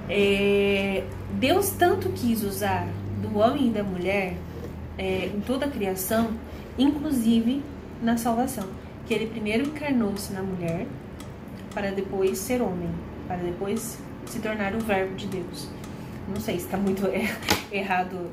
É, 0.09 1.05
Deus 1.41 1.71
tanto 1.71 2.09
quis 2.11 2.43
usar 2.43 2.87
do 3.23 3.39
homem 3.39 3.69
e 3.69 3.71
da 3.71 3.83
mulher 3.83 4.35
é, 4.99 5.31
em 5.35 5.41
toda 5.41 5.65
a 5.67 5.69
criação, 5.69 6.29
inclusive 6.79 7.63
na 8.03 8.17
salvação. 8.17 8.65
Que 9.07 9.15
ele 9.15 9.27
primeiro 9.27 9.67
encarnou-se 9.67 10.33
na 10.33 10.43
mulher 10.43 10.87
para 11.75 11.91
depois 11.91 12.39
ser 12.39 12.61
homem, 12.63 12.91
para 13.27 13.39
depois 13.39 13.99
se 14.27 14.39
tornar 14.41 14.75
o 14.75 14.79
verbo 14.79 15.15
de 15.17 15.27
Deus. 15.27 15.69
Não 16.29 16.37
sei 16.41 16.59
se 16.59 16.67
está 16.67 16.77
muito 16.77 17.03
errado 17.73 18.31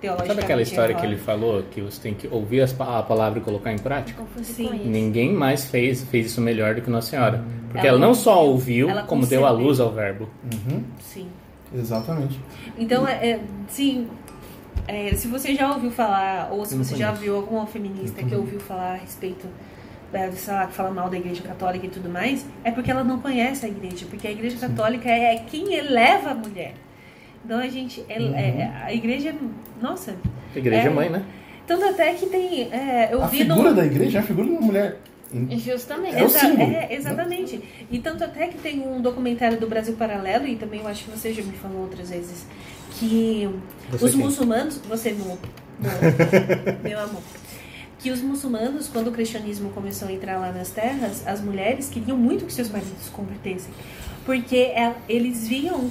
teologicamente. 0.00 0.28
Sabe 0.28 0.44
aquela 0.44 0.62
história 0.62 0.94
que 0.94 1.04
ele 1.04 1.16
falou 1.16 1.62
que 1.64 1.80
você 1.80 2.00
tem 2.00 2.14
que 2.14 2.26
ouvir 2.28 2.62
a 2.62 3.02
palavra 3.02 3.38
e 3.38 3.42
colocar 3.42 3.72
em 3.72 3.78
prática? 3.78 4.22
Sim. 4.42 4.82
Ninguém 4.84 5.32
mais 5.32 5.66
fez, 5.66 6.02
fez 6.04 6.26
isso 6.26 6.40
melhor 6.40 6.74
do 6.74 6.82
que 6.82 6.90
Nossa 6.90 7.10
Senhora. 7.10 7.44
Porque 7.70 7.86
Ela 7.86 7.98
ela, 7.98 7.98
não 7.98 8.14
só 8.14 8.44
ouviu, 8.44 8.88
ela 8.88 9.02
como 9.02 9.26
deu 9.26 9.46
a 9.46 9.50
luz 9.50 9.78
ao 9.78 9.92
verbo. 9.92 10.28
Uhum, 10.44 10.82
Sim. 10.98 11.28
exatamente. 11.74 12.40
Então, 12.76 13.06
é, 13.06 13.30
é, 13.30 13.40
se, 13.68 14.08
é, 14.88 15.14
se 15.14 15.28
você 15.28 15.54
já 15.54 15.72
ouviu 15.72 15.90
falar, 15.90 16.48
ou 16.50 16.64
se 16.64 16.76
você 16.76 16.96
já 16.96 17.12
viu 17.12 17.36
alguma 17.36 17.66
feminista 17.66 18.22
que 18.24 18.34
ouviu 18.34 18.58
falar 18.58 18.94
a 18.94 18.96
respeito, 18.96 19.46
sei 20.32 20.54
lá, 20.54 20.66
que 20.66 20.72
fala 20.74 20.90
mal 20.90 21.08
da 21.08 21.16
igreja 21.16 21.42
católica 21.42 21.86
e 21.86 21.90
tudo 21.90 22.08
mais, 22.08 22.44
é 22.64 22.70
porque 22.70 22.90
ela 22.90 23.04
não 23.04 23.20
conhece 23.20 23.64
a 23.66 23.68
igreja, 23.68 24.06
porque 24.08 24.26
a 24.26 24.30
igreja 24.30 24.56
católica 24.58 25.08
é 25.08 25.36
quem 25.50 25.74
eleva 25.74 26.30
a 26.30 26.34
mulher. 26.34 26.74
Então 27.44 27.58
a 27.58 27.68
gente, 27.68 28.04
é- 28.08 28.22
é- 28.22 28.72
a 28.84 28.92
igreja, 28.92 29.34
nossa, 29.80 30.14
A 30.54 30.58
igreja 30.58 30.82
É. 30.82 30.86
é 30.86 30.90
mãe, 30.90 31.08
né? 31.08 31.22
tanto 31.66 31.84
até 31.84 32.12
que 32.14 32.26
tem, 32.26 32.72
é, 32.72 33.08
eu 33.12 33.22
A 33.22 33.26
vi 33.28 33.38
figura 33.38 33.70
no... 33.70 33.76
da 33.76 33.86
igreja 33.86 34.18
é 34.18 34.20
a 34.20 34.24
figura 34.24 34.46
de 34.48 34.52
uma 34.52 34.60
mulher. 34.60 34.98
Justamente. 35.58 36.16
É 36.16 36.22
o 36.22 36.26
Exa- 36.26 36.40
símbolo, 36.40 36.72
é, 36.72 36.88
exatamente. 36.92 37.62
E 37.88 38.00
tanto 38.00 38.24
até 38.24 38.48
que 38.48 38.58
tem 38.58 38.80
um 38.80 39.00
documentário 39.00 39.60
do 39.60 39.68
Brasil 39.68 39.94
Paralelo, 39.94 40.44
e 40.48 40.56
também 40.56 40.80
eu 40.80 40.88
acho 40.88 41.04
que 41.04 41.10
você 41.12 41.32
já 41.32 41.40
me 41.44 41.52
falou 41.52 41.82
outras 41.82 42.10
vezes, 42.10 42.44
que 42.98 43.48
Você 43.92 44.04
os 44.06 44.10
quem? 44.10 44.20
muçulmanos. 44.20 44.78
Você, 44.88 45.12
meu, 45.12 45.26
meu, 45.26 45.38
meu 46.82 46.98
amor. 47.00 47.22
Que 48.02 48.10
os 48.10 48.20
muçulmanos, 48.22 48.88
quando 48.88 49.08
o 49.08 49.12
cristianismo 49.12 49.70
começou 49.70 50.08
a 50.08 50.12
entrar 50.12 50.38
lá 50.38 50.50
nas 50.52 50.70
terras, 50.70 51.26
as 51.26 51.40
mulheres 51.40 51.88
queriam 51.88 52.16
muito 52.16 52.46
que 52.46 52.52
seus 52.52 52.70
maridos 52.70 53.02
se 53.02 53.10
convertessem. 53.10 53.72
Porque 54.24 54.56
é- 54.56 54.94
eles 55.08 55.48
viam 55.48 55.90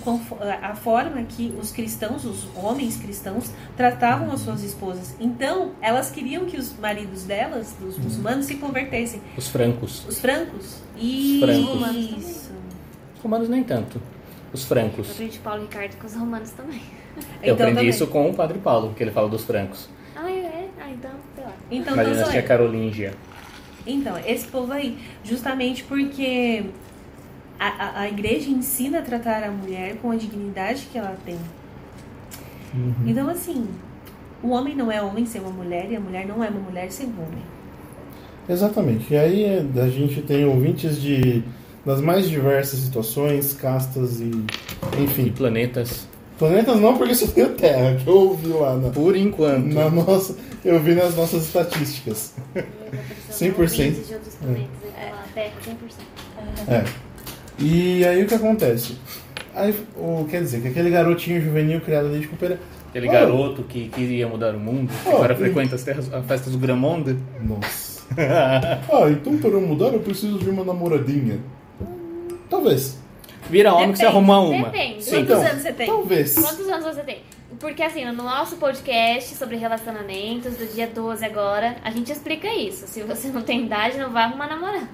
a 0.61 0.75
forma 0.75 1.21
que 1.23 1.53
os 1.61 1.71
cristãos, 1.71 2.25
os 2.25 2.47
homens 2.55 2.97
cristãos, 2.97 3.51
tratavam 3.75 4.31
as 4.31 4.39
suas 4.41 4.63
esposas. 4.63 5.15
Então, 5.19 5.71
elas 5.81 6.09
queriam 6.09 6.45
que 6.45 6.57
os 6.57 6.75
maridos 6.77 7.23
delas, 7.23 7.75
dos 7.79 7.97
muçulmanos, 7.97 8.45
se 8.45 8.55
convertessem. 8.55 9.21
Os 9.37 9.47
francos. 9.47 10.05
Os 10.07 10.19
francos? 10.19 10.77
Isso. 10.97 11.39
francos. 11.45 11.95
Isso. 11.95 12.51
Os 13.17 13.21
romanos 13.21 13.49
nem 13.49 13.63
tanto. 13.63 14.01
Os 14.51 14.63
francos. 14.63 15.07
Eu 15.07 15.13
aprendi 15.13 15.39
Paulo 15.39 15.61
Ricardo 15.61 15.95
com 15.97 16.07
os 16.07 16.15
romanos 16.15 16.49
também. 16.51 16.81
Eu 17.43 17.53
aprendi 17.53 17.73
também. 17.75 17.89
isso 17.89 18.07
com 18.07 18.29
o 18.29 18.33
Padre 18.33 18.57
Paulo, 18.59 18.93
que 18.95 19.03
ele 19.03 19.11
fala 19.11 19.27
dos 19.29 19.43
francos. 19.43 19.89
É? 20.89 20.93
Então, 20.93 21.11
sei 21.35 21.43
lá. 21.43 21.53
Então, 21.71 21.95
Na 21.95 22.03
então, 22.03 22.13
dinastia 22.13 22.39
eu. 22.41 22.47
carolíngia. 22.47 23.13
então, 23.85 24.17
esse 24.25 24.47
povo 24.47 24.71
aí, 24.73 24.97
justamente 25.23 25.83
porque 25.83 26.65
a, 27.59 27.67
a, 27.67 27.99
a 28.01 28.07
igreja 28.07 28.49
ensina 28.49 28.99
a 28.99 29.01
tratar 29.01 29.43
a 29.43 29.51
mulher 29.51 29.97
com 30.01 30.11
a 30.11 30.15
dignidade 30.15 30.87
que 30.91 30.97
ela 30.97 31.15
tem. 31.25 31.37
Uhum. 32.73 32.93
Então, 33.05 33.29
assim, 33.29 33.67
o 34.41 34.49
homem 34.49 34.75
não 34.75 34.91
é 34.91 35.01
homem 35.01 35.25
sem 35.25 35.41
uma 35.41 35.51
mulher 35.51 35.91
e 35.91 35.95
a 35.95 35.99
mulher 35.99 36.25
não 36.27 36.43
é 36.43 36.49
uma 36.49 36.59
mulher 36.59 36.91
sem 36.91 37.07
um 37.07 37.21
homem. 37.21 37.43
Exatamente. 38.47 39.13
E 39.13 39.17
aí 39.17 39.43
é, 39.43 39.65
a 39.81 39.89
gente 39.89 40.21
tem 40.21 40.45
ouvintes 40.45 40.99
de 41.01 41.43
das 41.85 42.01
mais 42.01 42.29
diversas 42.29 42.79
situações, 42.79 43.53
castas 43.53 44.19
e. 44.19 44.31
E 44.97 45.03
Enfim. 45.03 45.31
planetas. 45.31 46.07
Planetas 46.39 46.79
não, 46.79 46.97
porque 46.97 47.13
só 47.13 47.27
tem 47.27 47.43
a 47.43 47.49
Terra, 47.49 47.95
que 47.97 48.07
eu 48.07 48.15
ouvi 48.15 48.47
lá 48.47 48.75
na, 48.77 48.89
Por 48.89 49.15
enquanto. 49.15 49.73
na 49.73 49.89
nossa. 49.89 50.35
Eu 50.65 50.79
vi 50.79 50.95
nas 50.95 51.15
nossas 51.15 51.43
estatísticas. 51.45 52.33
100%. 53.31 53.57
Ouvintes 53.59 54.07
de 54.07 54.13
outros 54.13 54.35
planetas, 54.35 54.67
é. 54.97 55.09
a 55.09 55.33
Terra, 55.33 55.53
100%. 56.67 56.71
É. 56.71 56.83
E 57.59 58.05
aí 58.05 58.23
o 58.23 58.27
que 58.27 58.33
acontece? 58.35 58.95
Aí, 59.53 59.75
o, 59.97 60.25
quer 60.29 60.41
dizer, 60.41 60.61
que 60.61 60.69
aquele 60.69 60.89
garotinho 60.89 61.41
juvenil 61.41 61.81
criado 61.81 62.09
desde 62.09 62.27
Cooper. 62.27 62.57
Aquele 62.89 63.07
Oh. 63.07 63.11
garoto 63.11 63.63
que 63.63 63.87
queria 63.89 64.27
mudar 64.27 64.55
o 64.55 64.59
mundo, 64.59 64.89
que 65.03 65.09
Oh, 65.09 65.17
agora 65.17 65.33
e- 65.33 65.37
frequenta 65.37 65.75
as, 65.75 65.83
terras, 65.83 66.11
as 66.11 66.25
festas 66.25 66.53
do 66.53 66.57
Gramonde. 66.57 67.17
Nossa. 67.43 68.01
ah, 68.17 69.09
então 69.11 69.37
para 69.37 69.51
eu 69.51 69.61
mudar 69.61 69.93
eu 69.93 69.99
preciso 69.99 70.39
de 70.39 70.49
uma 70.49 70.63
namoradinha. 70.63 71.37
Talvez. 72.49 72.97
Vira 73.49 73.73
homem 73.73 73.91
que 73.91 73.97
se 73.97 74.03
Depende, 74.03 74.17
arruma 74.17 74.39
uma. 74.41 74.69
depende. 74.69 75.03
Sim. 75.03 75.11
Quantos 75.25 75.29
Então, 75.37 75.41
anos 75.51 75.61
você 75.63 75.73
tem? 75.73 75.87
Talvez. 75.87 76.35
Quantos 76.35 76.67
anos 76.69 76.85
você 76.85 77.01
tem? 77.01 77.19
Porque 77.59 77.83
assim, 77.83 78.05
no 78.05 78.13
nosso 78.13 78.55
podcast 78.57 79.35
sobre 79.35 79.55
relacionamentos, 79.57 80.55
do 80.55 80.65
dia 80.73 80.87
12 80.87 81.25
agora, 81.25 81.75
a 81.83 81.91
gente 81.91 82.11
explica 82.11 82.47
isso. 82.53 82.87
Se 82.87 83.01
você 83.01 83.27
não 83.29 83.41
tem 83.41 83.65
idade, 83.65 83.97
não 83.97 84.11
vai 84.11 84.23
arrumar 84.23 84.47
namorado. 84.47 84.87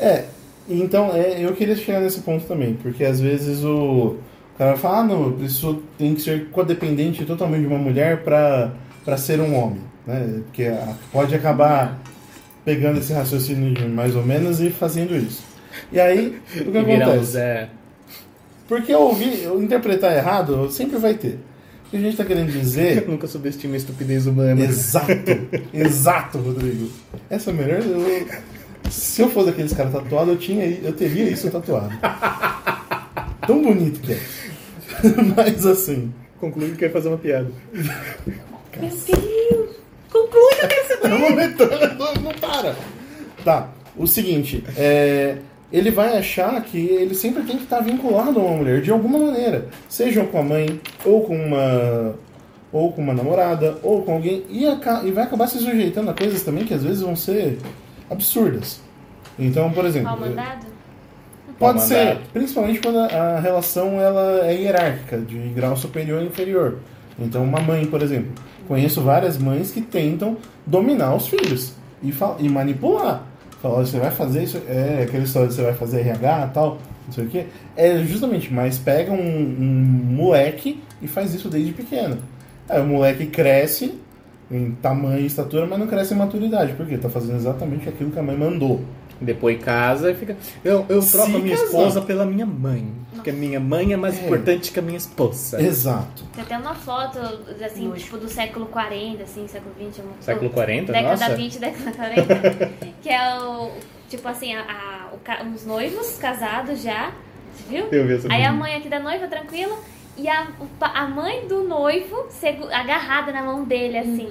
É, 0.00 0.24
então 0.68 1.14
é, 1.14 1.44
eu 1.44 1.52
queria 1.54 1.76
chegar 1.76 2.00
nesse 2.00 2.20
ponto 2.22 2.44
também, 2.46 2.74
porque 2.74 3.04
às 3.04 3.20
vezes 3.20 3.62
o, 3.62 4.16
o 4.54 4.58
cara 4.58 4.76
fala, 4.76 4.98
ah 4.98 5.04
não, 5.04 5.24
eu 5.26 5.32
preciso, 5.32 5.82
tem 5.98 6.14
que 6.14 6.22
ser 6.22 6.48
codependente 6.50 7.24
totalmente 7.24 7.60
de 7.62 7.66
uma 7.68 7.78
mulher 7.78 8.24
pra, 8.24 8.72
pra 9.04 9.16
ser 9.16 9.38
um 9.40 9.54
homem, 9.56 9.82
né? 10.06 10.40
Porque 10.46 10.64
a- 10.64 10.94
pode 11.12 11.34
acabar 11.34 11.98
pegando 12.64 12.98
esse 12.98 13.12
raciocínio 13.12 13.74
de 13.74 13.84
mais 13.86 14.16
ou 14.16 14.24
menos 14.24 14.60
e 14.60 14.70
fazendo 14.70 15.14
isso. 15.14 15.42
E 15.92 16.00
aí, 16.00 16.40
o 16.56 16.70
que 16.72 16.78
E 16.78 16.82
virar 16.84 17.06
acontece? 17.06 17.32
Zé. 17.32 17.68
Porque 18.72 18.94
eu 18.94 19.00
ouvi, 19.02 19.42
eu 19.42 19.62
interpretar 19.62 20.16
errado, 20.16 20.70
sempre 20.70 20.96
vai 20.96 21.12
ter. 21.12 21.38
O 21.86 21.90
que 21.90 21.96
a 21.98 22.00
gente 22.00 22.16
tá 22.16 22.24
querendo 22.24 22.50
dizer 22.50 23.04
Nunca 23.06 23.26
subestime 23.26 23.74
a 23.74 23.76
estupidez 23.76 24.26
humana. 24.26 24.64
Exato, 24.64 25.12
exato, 25.74 26.38
Rodrigo. 26.38 26.88
Essa 27.28 27.50
é 27.50 27.52
a 27.52 27.56
melhor. 27.56 27.80
eu- 27.82 28.26
se 28.90 29.20
eu 29.20 29.28
fosse 29.28 29.50
aqueles 29.50 29.74
caras 29.74 29.92
tatuados, 29.92 30.30
eu, 30.30 30.38
tinha, 30.38 30.64
eu 30.64 30.92
teria 30.94 31.24
isso 31.28 31.50
tatuado. 31.50 31.90
Tão 33.46 33.62
bonito 33.62 34.00
que 34.00 34.12
é. 34.14 34.20
Mas 35.36 35.66
assim. 35.66 36.10
Conclui 36.40 36.70
que 36.70 36.76
quer 36.78 36.92
fazer 36.92 37.08
uma 37.08 37.18
piada. 37.18 37.50
Meu 37.74 38.88
Deus! 38.88 39.76
Conclui 40.10 40.54
que 40.58 40.64
eu 40.64 40.68
quero 40.68 40.88
saber. 40.88 41.08
Não, 41.08 41.18
não, 41.18 42.22
não 42.22 42.32
para. 42.40 42.74
Tá, 43.44 43.68
o 43.96 44.06
seguinte, 44.06 44.64
é, 44.78 45.36
ele 45.72 45.90
vai 45.90 46.16
achar 46.18 46.60
que 46.62 46.76
ele 46.78 47.14
sempre 47.14 47.42
tem 47.44 47.56
que 47.56 47.64
estar 47.64 47.80
vinculado 47.80 48.38
a 48.38 48.42
uma 48.42 48.56
mulher 48.56 48.80
de 48.82 48.90
alguma 48.90 49.18
maneira, 49.18 49.66
seja 49.88 50.24
com 50.24 50.38
a 50.38 50.42
mãe, 50.42 50.80
ou 51.04 51.22
com 51.22 51.36
uma 51.36 52.14
ou 52.72 52.90
com 52.90 53.02
uma 53.02 53.12
namorada, 53.12 53.76
ou 53.82 54.02
com 54.02 54.14
alguém, 54.14 54.44
e, 54.48 54.66
aca- 54.66 55.02
e 55.04 55.10
vai 55.10 55.24
acabar 55.24 55.46
se 55.46 55.58
sujeitando 55.58 56.10
a 56.10 56.14
coisas 56.14 56.42
também 56.42 56.64
que 56.64 56.72
às 56.72 56.82
vezes 56.82 57.02
vão 57.02 57.14
ser 57.14 57.58
absurdas. 58.10 58.80
Então, 59.38 59.70
por 59.72 59.84
exemplo, 59.84 60.08
Pau 60.08 60.20
mandado? 60.20 60.66
pode 61.58 61.82
ser, 61.82 61.98
mandado. 62.06 62.20
principalmente 62.32 62.80
quando 62.80 62.98
a, 62.98 63.40
relação 63.40 64.00
ela 64.00 64.46
é 64.46 64.54
hierárquica, 64.54 65.18
de 65.18 65.36
grau 65.50 65.76
superior 65.76 66.22
e 66.22 66.26
inferior. 66.26 66.78
Então, 67.18 67.44
uma 67.44 67.60
mãe, 67.60 67.84
por 67.84 68.00
exemplo, 68.02 68.32
conheço 68.66 69.02
várias 69.02 69.36
mães 69.36 69.70
que 69.70 69.82
tentam 69.82 70.38
dominar 70.66 71.14
os 71.14 71.28
filhos 71.28 71.74
e, 72.02 72.10
e 72.40 72.48
manipular. 72.48 73.26
Fala, 73.62 73.76
"Olha, 73.76 73.86
você 73.86 73.98
vai 73.98 74.10
fazer 74.10 74.42
isso, 74.42 74.60
é 74.68 75.04
aquela 75.04 75.22
história 75.22 75.48
você 75.50 75.62
vai 75.62 75.72
fazer 75.72 76.00
RH 76.00 76.46
e 76.50 76.54
tal, 76.54 76.78
não 77.06 77.12
sei 77.12 77.24
o 77.24 77.28
quê. 77.28 77.46
É 77.76 77.98
justamente, 77.98 78.52
mas 78.52 78.76
pega 78.76 79.12
um, 79.12 79.16
um 79.16 80.14
moleque 80.16 80.82
e 81.00 81.06
faz 81.06 81.32
isso 81.32 81.48
desde 81.48 81.72
pequeno. 81.72 82.18
Aí 82.68 82.80
o 82.80 82.84
moleque 82.84 83.26
cresce 83.26 83.94
em 84.50 84.72
tamanho 84.72 85.20
e 85.20 85.26
estatura, 85.26 85.64
mas 85.66 85.78
não 85.78 85.86
cresce 85.86 86.12
em 86.12 86.16
maturidade, 86.16 86.72
porque 86.74 86.98
tá 86.98 87.08
fazendo 87.08 87.36
exatamente 87.36 87.88
aquilo 87.88 88.10
que 88.10 88.18
a 88.18 88.22
mãe 88.22 88.36
mandou. 88.36 88.82
Depois 89.22 89.62
casa 89.62 90.10
e 90.10 90.14
fica. 90.14 90.36
Eu, 90.64 90.84
eu 90.88 91.00
troco 91.00 91.30
Se 91.30 91.36
a 91.36 91.38
minha 91.38 91.56
casar. 91.56 91.64
esposa 91.66 92.00
pela 92.02 92.24
minha 92.26 92.44
mãe. 92.46 92.86
Porque 93.14 93.30
a 93.30 93.32
minha 93.32 93.60
mãe 93.60 93.92
é 93.92 93.96
mais 93.96 94.18
É. 94.18 94.24
importante 94.26 94.72
que 94.72 94.78
a 94.78 94.82
minha 94.82 94.96
esposa. 94.98 95.62
Exato. 95.62 96.24
Tem 96.34 96.42
até 96.42 96.58
uma 96.58 96.74
foto, 96.74 97.18
assim, 97.64 97.86
Nojo. 97.88 98.02
tipo, 98.02 98.18
do 98.18 98.28
século 98.28 98.66
40, 98.66 99.22
assim, 99.22 99.46
século 99.46 99.72
20. 99.78 100.00
é 100.00 100.02
uma- 100.02 100.12
Século 100.20 100.50
40? 100.50 100.92
Década 100.92 101.10
Nossa. 101.24 101.36
20, 101.36 101.58
década 101.58 101.92
40. 101.92 102.70
que 103.00 103.08
é 103.08 103.38
o, 103.40 103.70
tipo 104.08 104.26
assim, 104.26 104.54
a, 104.54 104.62
a- 104.62 105.14
o 105.14 105.18
ca- 105.18 105.44
os 105.54 105.64
noivos 105.64 106.16
casados 106.18 106.82
já, 106.82 107.12
você 107.54 107.68
viu? 107.68 107.86
Eu 107.92 108.06
vi 108.08 108.14
essa 108.14 108.26
Aí 108.26 108.42
a 108.44 108.50
menina. 108.50 108.52
mãe 108.54 108.74
aqui 108.76 108.88
da 108.88 108.98
noiva, 108.98 109.28
tranquila, 109.28 109.76
e 110.16 110.28
a, 110.28 110.48
o 110.58 110.66
pa- 110.78 110.92
a 110.92 111.06
mãe 111.06 111.46
do 111.46 111.62
noivo 111.62 112.26
segu- 112.30 112.68
agarrada 112.72 113.30
na 113.30 113.42
mão 113.42 113.62
dele, 113.64 113.98
assim. 113.98 114.30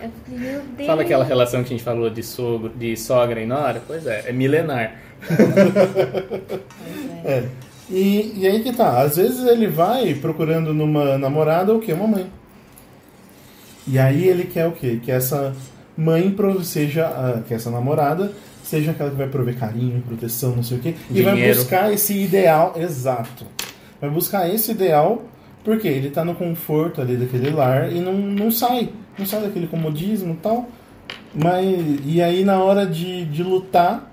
Eu 0.00 0.10
falei, 0.24 0.50
meu 0.50 0.60
Deus. 0.76 0.86
Sabe 0.86 1.02
aquela 1.02 1.24
relação 1.24 1.60
que 1.62 1.66
a 1.66 1.76
gente 1.76 1.82
falou 1.84 2.10
de, 2.10 2.22
sogro, 2.22 2.68
de 2.70 2.96
sogra 2.96 3.40
e 3.40 3.46
nora? 3.46 3.82
Pois 3.86 4.06
é, 4.06 4.24
é 4.26 4.32
milenar. 4.32 4.92
É. 7.24 7.44
E, 7.88 8.32
e 8.36 8.46
aí 8.46 8.62
que 8.62 8.72
tá, 8.72 9.00
às 9.00 9.16
vezes 9.16 9.46
ele 9.46 9.66
vai 9.68 10.14
procurando 10.14 10.74
numa 10.74 11.16
namorada 11.16 11.72
o 11.74 11.80
quê? 11.80 11.92
Uma 11.92 12.06
mãe. 12.08 12.26
E 13.86 13.98
aí 13.98 14.26
ele 14.26 14.44
quer 14.44 14.66
o 14.66 14.72
quê? 14.72 15.00
Que 15.02 15.12
essa 15.12 15.54
mãe 15.96 16.30
prove- 16.30 16.64
seja 16.64 17.06
a, 17.06 17.40
que 17.46 17.54
essa 17.54 17.70
namorada 17.70 18.32
seja 18.64 18.90
aquela 18.90 19.10
que 19.10 19.16
vai 19.16 19.28
prover 19.28 19.56
carinho, 19.56 20.02
proteção, 20.02 20.56
não 20.56 20.62
sei 20.64 20.78
o 20.78 20.80
quê, 20.80 20.94
e 21.08 21.22
vai 21.22 21.48
buscar 21.54 21.92
esse 21.92 22.18
ideal, 22.18 22.74
exato. 22.76 23.46
Vai 24.00 24.10
buscar 24.10 24.52
esse 24.52 24.72
ideal 24.72 25.22
porque 25.62 25.86
ele 25.86 26.10
tá 26.10 26.24
no 26.24 26.34
conforto 26.34 27.00
ali 27.00 27.16
daquele 27.16 27.50
lar 27.50 27.92
e 27.92 28.00
não, 28.00 28.12
não 28.14 28.50
sai, 28.50 28.88
não 29.18 29.26
sai 29.26 29.42
daquele 29.42 29.66
comodismo 29.66 30.32
e 30.34 30.36
tal. 30.36 30.68
Mas 31.34 31.66
e 32.04 32.22
aí 32.22 32.44
na 32.44 32.58
hora 32.62 32.86
de, 32.86 33.24
de 33.26 33.42
lutar 33.42 34.10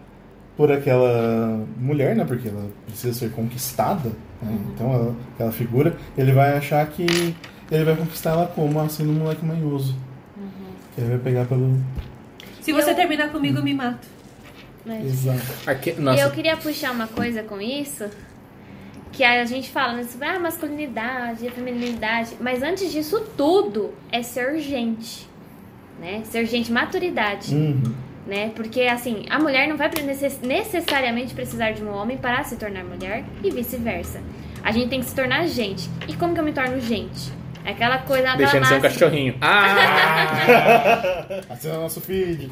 por 0.58 0.72
aquela 0.72 1.66
mulher, 1.78 2.16
né? 2.16 2.26
Porque 2.26 2.48
ela 2.50 2.70
precisa 2.86 3.14
ser 3.14 3.32
conquistada, 3.32 4.10
né? 4.42 4.58
então 4.74 4.94
ela- 4.94 5.16
aquela 5.34 5.52
figura, 5.52 5.96
ele 6.18 6.32
vai 6.32 6.56
achar 6.58 6.86
que 6.88 7.36
ele 7.72 7.84
vai 7.84 7.96
conquistar 7.96 8.32
ela 8.32 8.48
como 8.48 8.88
sendo 8.90 9.10
um 9.12 9.16
moleque 9.16 9.44
manhoso. 9.46 9.96
Que 10.94 11.02
ele 11.02 11.10
vai 11.12 11.20
pegar 11.20 11.46
pelo. 11.46 11.76
Se 12.62 12.72
você 12.72 12.94
terminar 12.94 13.30
comigo, 13.32 13.58
eu 13.58 13.64
me 13.64 13.74
mato. 13.74 14.08
Né? 14.86 15.02
Exato. 15.06 15.42
Aqui, 15.66 15.96
E 15.98 16.20
eu 16.20 16.30
queria 16.30 16.56
puxar 16.58 16.92
uma 16.92 17.08
coisa 17.08 17.42
com 17.42 17.60
isso, 17.60 18.06
que 19.14 19.24
a 19.24 19.46
gente 19.46 19.70
fala 19.70 19.94
né, 19.94 20.04
sobre 20.04 20.28
a 20.28 20.40
masculinidade, 20.40 21.48
a 21.48 21.52
feminilidade, 21.52 22.32
mas 22.42 22.62
antes 22.64 22.92
disso 22.92 23.22
tudo 23.38 23.94
é 24.12 24.22
ser 24.24 24.60
gente, 24.60 25.28
né? 26.02 26.22
Ser 26.26 26.46
gente, 26.46 26.72
maturidade, 26.72 27.54
Uhum. 27.54 27.94
né? 28.26 28.52
Porque 28.56 28.82
assim, 28.82 29.26
a 29.30 29.38
mulher 29.40 29.68
não 29.68 29.78
vai 29.78 29.90
necessariamente 30.42 31.34
precisar 31.34 31.72
de 31.72 31.84
um 31.84 31.94
homem 31.94 32.18
para 32.18 32.44
se 32.44 32.56
tornar 32.58 32.84
mulher 32.84 33.24
e 33.44 33.52
vice-versa. 33.52 34.20
A 34.64 34.72
gente 34.72 34.90
tem 34.90 35.00
que 35.00 35.06
se 35.06 35.16
tornar 35.16 35.46
gente. 35.48 35.90
E 36.08 36.16
como 36.16 36.34
que 36.34 36.40
eu 36.40 36.44
me 36.44 36.52
torno 36.54 36.80
gente? 36.82 37.32
Aquela 37.66 38.00
coisa, 38.00 38.36
deixando 38.36 38.64
de 38.64 38.68
ser 38.68 38.76
um 38.76 38.82
cachorrinho. 38.82 39.36
Ah! 39.42 41.26
Assina 41.50 41.76
nosso 41.78 42.02
feed. 42.02 42.50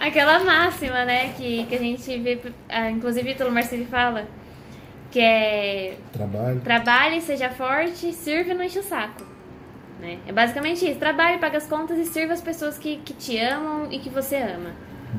Aquela 0.00 0.40
máxima, 0.40 1.04
né, 1.04 1.32
que, 1.36 1.64
que 1.64 1.74
a 1.74 1.78
gente 1.78 2.18
vê, 2.18 2.38
ah, 2.68 2.90
inclusive 2.90 3.34
pelo 3.34 3.50
Marcelo 3.50 3.86
fala, 3.86 4.26
que 5.10 5.20
é 5.20 5.96
Trabalho. 6.12 6.60
trabalhe, 6.60 7.20
seja 7.20 7.50
forte, 7.50 8.12
sirva 8.12 8.50
e 8.50 8.54
não 8.54 8.64
enche 8.64 8.78
o 8.78 8.82
saco. 8.82 9.24
Né? 10.00 10.18
É 10.26 10.32
basicamente 10.32 10.88
isso, 10.88 10.98
trabalhe, 10.98 11.38
paga 11.38 11.58
as 11.58 11.66
contas 11.66 11.98
e 11.98 12.04
sirva 12.04 12.32
as 12.34 12.40
pessoas 12.40 12.78
que, 12.78 12.98
que 12.98 13.12
te 13.14 13.38
amam 13.38 13.90
e 13.90 13.98
que 13.98 14.08
você 14.10 14.36
ama. 14.36 14.70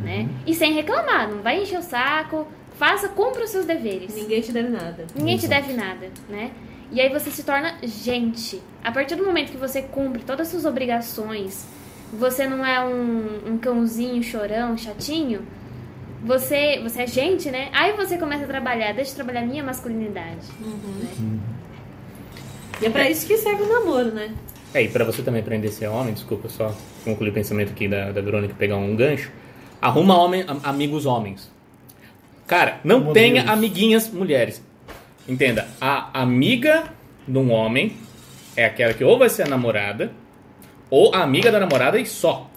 Né? 0.03 0.29
E 0.45 0.53
sem 0.53 0.73
reclamar, 0.73 1.27
não 1.29 1.41
vai 1.41 1.63
encher 1.63 1.79
o 1.79 1.83
saco, 1.83 2.47
faça, 2.75 3.09
cumpra 3.09 3.43
os 3.43 3.49
seus 3.49 3.65
deveres. 3.65 4.15
Ninguém 4.15 4.39
te 4.41 4.51
deve 4.51 4.69
nada. 4.69 5.05
Ninguém 5.15 5.37
te 5.37 5.45
Exato. 5.45 5.61
deve 5.61 5.73
nada, 5.73 6.09
né? 6.29 6.51
E 6.91 7.01
aí 7.01 7.09
você 7.09 7.29
se 7.29 7.43
torna 7.43 7.75
gente. 7.83 8.61
A 8.83 8.91
partir 8.91 9.15
do 9.15 9.25
momento 9.25 9.51
que 9.51 9.57
você 9.57 9.81
cumpre 9.81 10.23
todas 10.23 10.47
as 10.47 10.51
suas 10.51 10.65
obrigações, 10.65 11.67
você 12.13 12.47
não 12.47 12.65
é 12.65 12.83
um, 12.83 13.53
um 13.53 13.57
cãozinho 13.57 14.23
chorão, 14.23 14.77
chatinho, 14.77 15.45
você, 16.23 16.79
você 16.83 17.03
é 17.03 17.07
gente, 17.07 17.49
né? 17.49 17.69
Aí 17.73 17.93
você 17.93 18.17
começa 18.17 18.43
a 18.43 18.47
trabalhar, 18.47 18.93
deixa 18.93 19.11
eu 19.11 19.15
trabalhar 19.15 19.41
minha 19.45 19.63
masculinidade. 19.63 20.45
E 22.81 22.85
é 22.85 22.89
pra 22.89 23.09
isso 23.09 23.25
que 23.27 23.37
serve 23.37 23.63
o 23.63 23.67
namoro, 23.69 24.11
né? 24.11 24.31
É, 24.73 24.83
e 24.83 24.87
pra 24.89 25.03
você 25.03 25.21
também 25.21 25.41
aprender 25.41 25.67
a 25.67 25.71
ser 25.71 25.87
homem, 25.87 26.13
desculpa 26.13 26.47
só 26.49 26.73
concluir 27.03 27.29
o 27.29 27.33
pensamento 27.33 27.71
aqui 27.71 27.87
da, 27.87 28.11
da 28.11 28.21
Verônica 28.21 28.53
pegar 28.57 28.77
um 28.77 28.95
gancho. 28.95 29.31
Arruma 29.81 30.17
homem, 30.17 30.43
am- 30.47 30.59
amigos 30.63 31.05
homens. 31.05 31.51
Cara, 32.45 32.79
não 32.83 32.99
Modelos. 32.99 33.13
tenha 33.13 33.51
amiguinhas 33.51 34.09
mulheres. 34.09 34.63
Entenda, 35.27 35.67
a 35.79 36.21
amiga 36.21 36.85
de 37.27 37.37
um 37.37 37.51
homem 37.51 37.95
é 38.55 38.65
aquela 38.65 38.93
que 38.93 39.03
ou 39.03 39.17
vai 39.17 39.29
ser 39.29 39.43
a 39.43 39.47
namorada, 39.47 40.11
ou 40.89 41.13
a 41.13 41.19
amiga 41.23 41.51
da 41.51 41.59
namorada 41.59 41.99
e 41.99 42.05
só. 42.05 42.49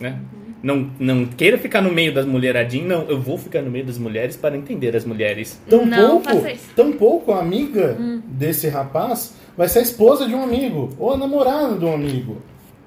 Né? 0.00 0.18
Não, 0.64 0.90
não 0.98 1.26
queira 1.26 1.58
ficar 1.58 1.82
no 1.82 1.92
meio 1.92 2.12
das 2.12 2.24
mulheradinhas, 2.24 2.88
não. 2.88 3.02
Eu 3.02 3.20
vou 3.20 3.36
ficar 3.36 3.60
no 3.60 3.70
meio 3.70 3.84
das 3.84 3.98
mulheres 3.98 4.34
para 4.34 4.56
entender 4.56 4.96
as 4.96 5.04
mulheres. 5.04 5.60
Tampouco, 5.68 6.28
tampouco 6.74 7.32
a 7.32 7.40
amiga 7.40 7.96
desse 8.24 8.66
rapaz 8.68 9.34
vai 9.56 9.68
ser 9.68 9.80
a 9.80 9.82
esposa 9.82 10.26
de 10.26 10.34
um 10.34 10.42
amigo, 10.42 10.90
ou 10.98 11.12
a 11.12 11.16
namorada 11.16 11.76
de 11.76 11.84
um 11.84 11.92
amigo. 11.92 12.42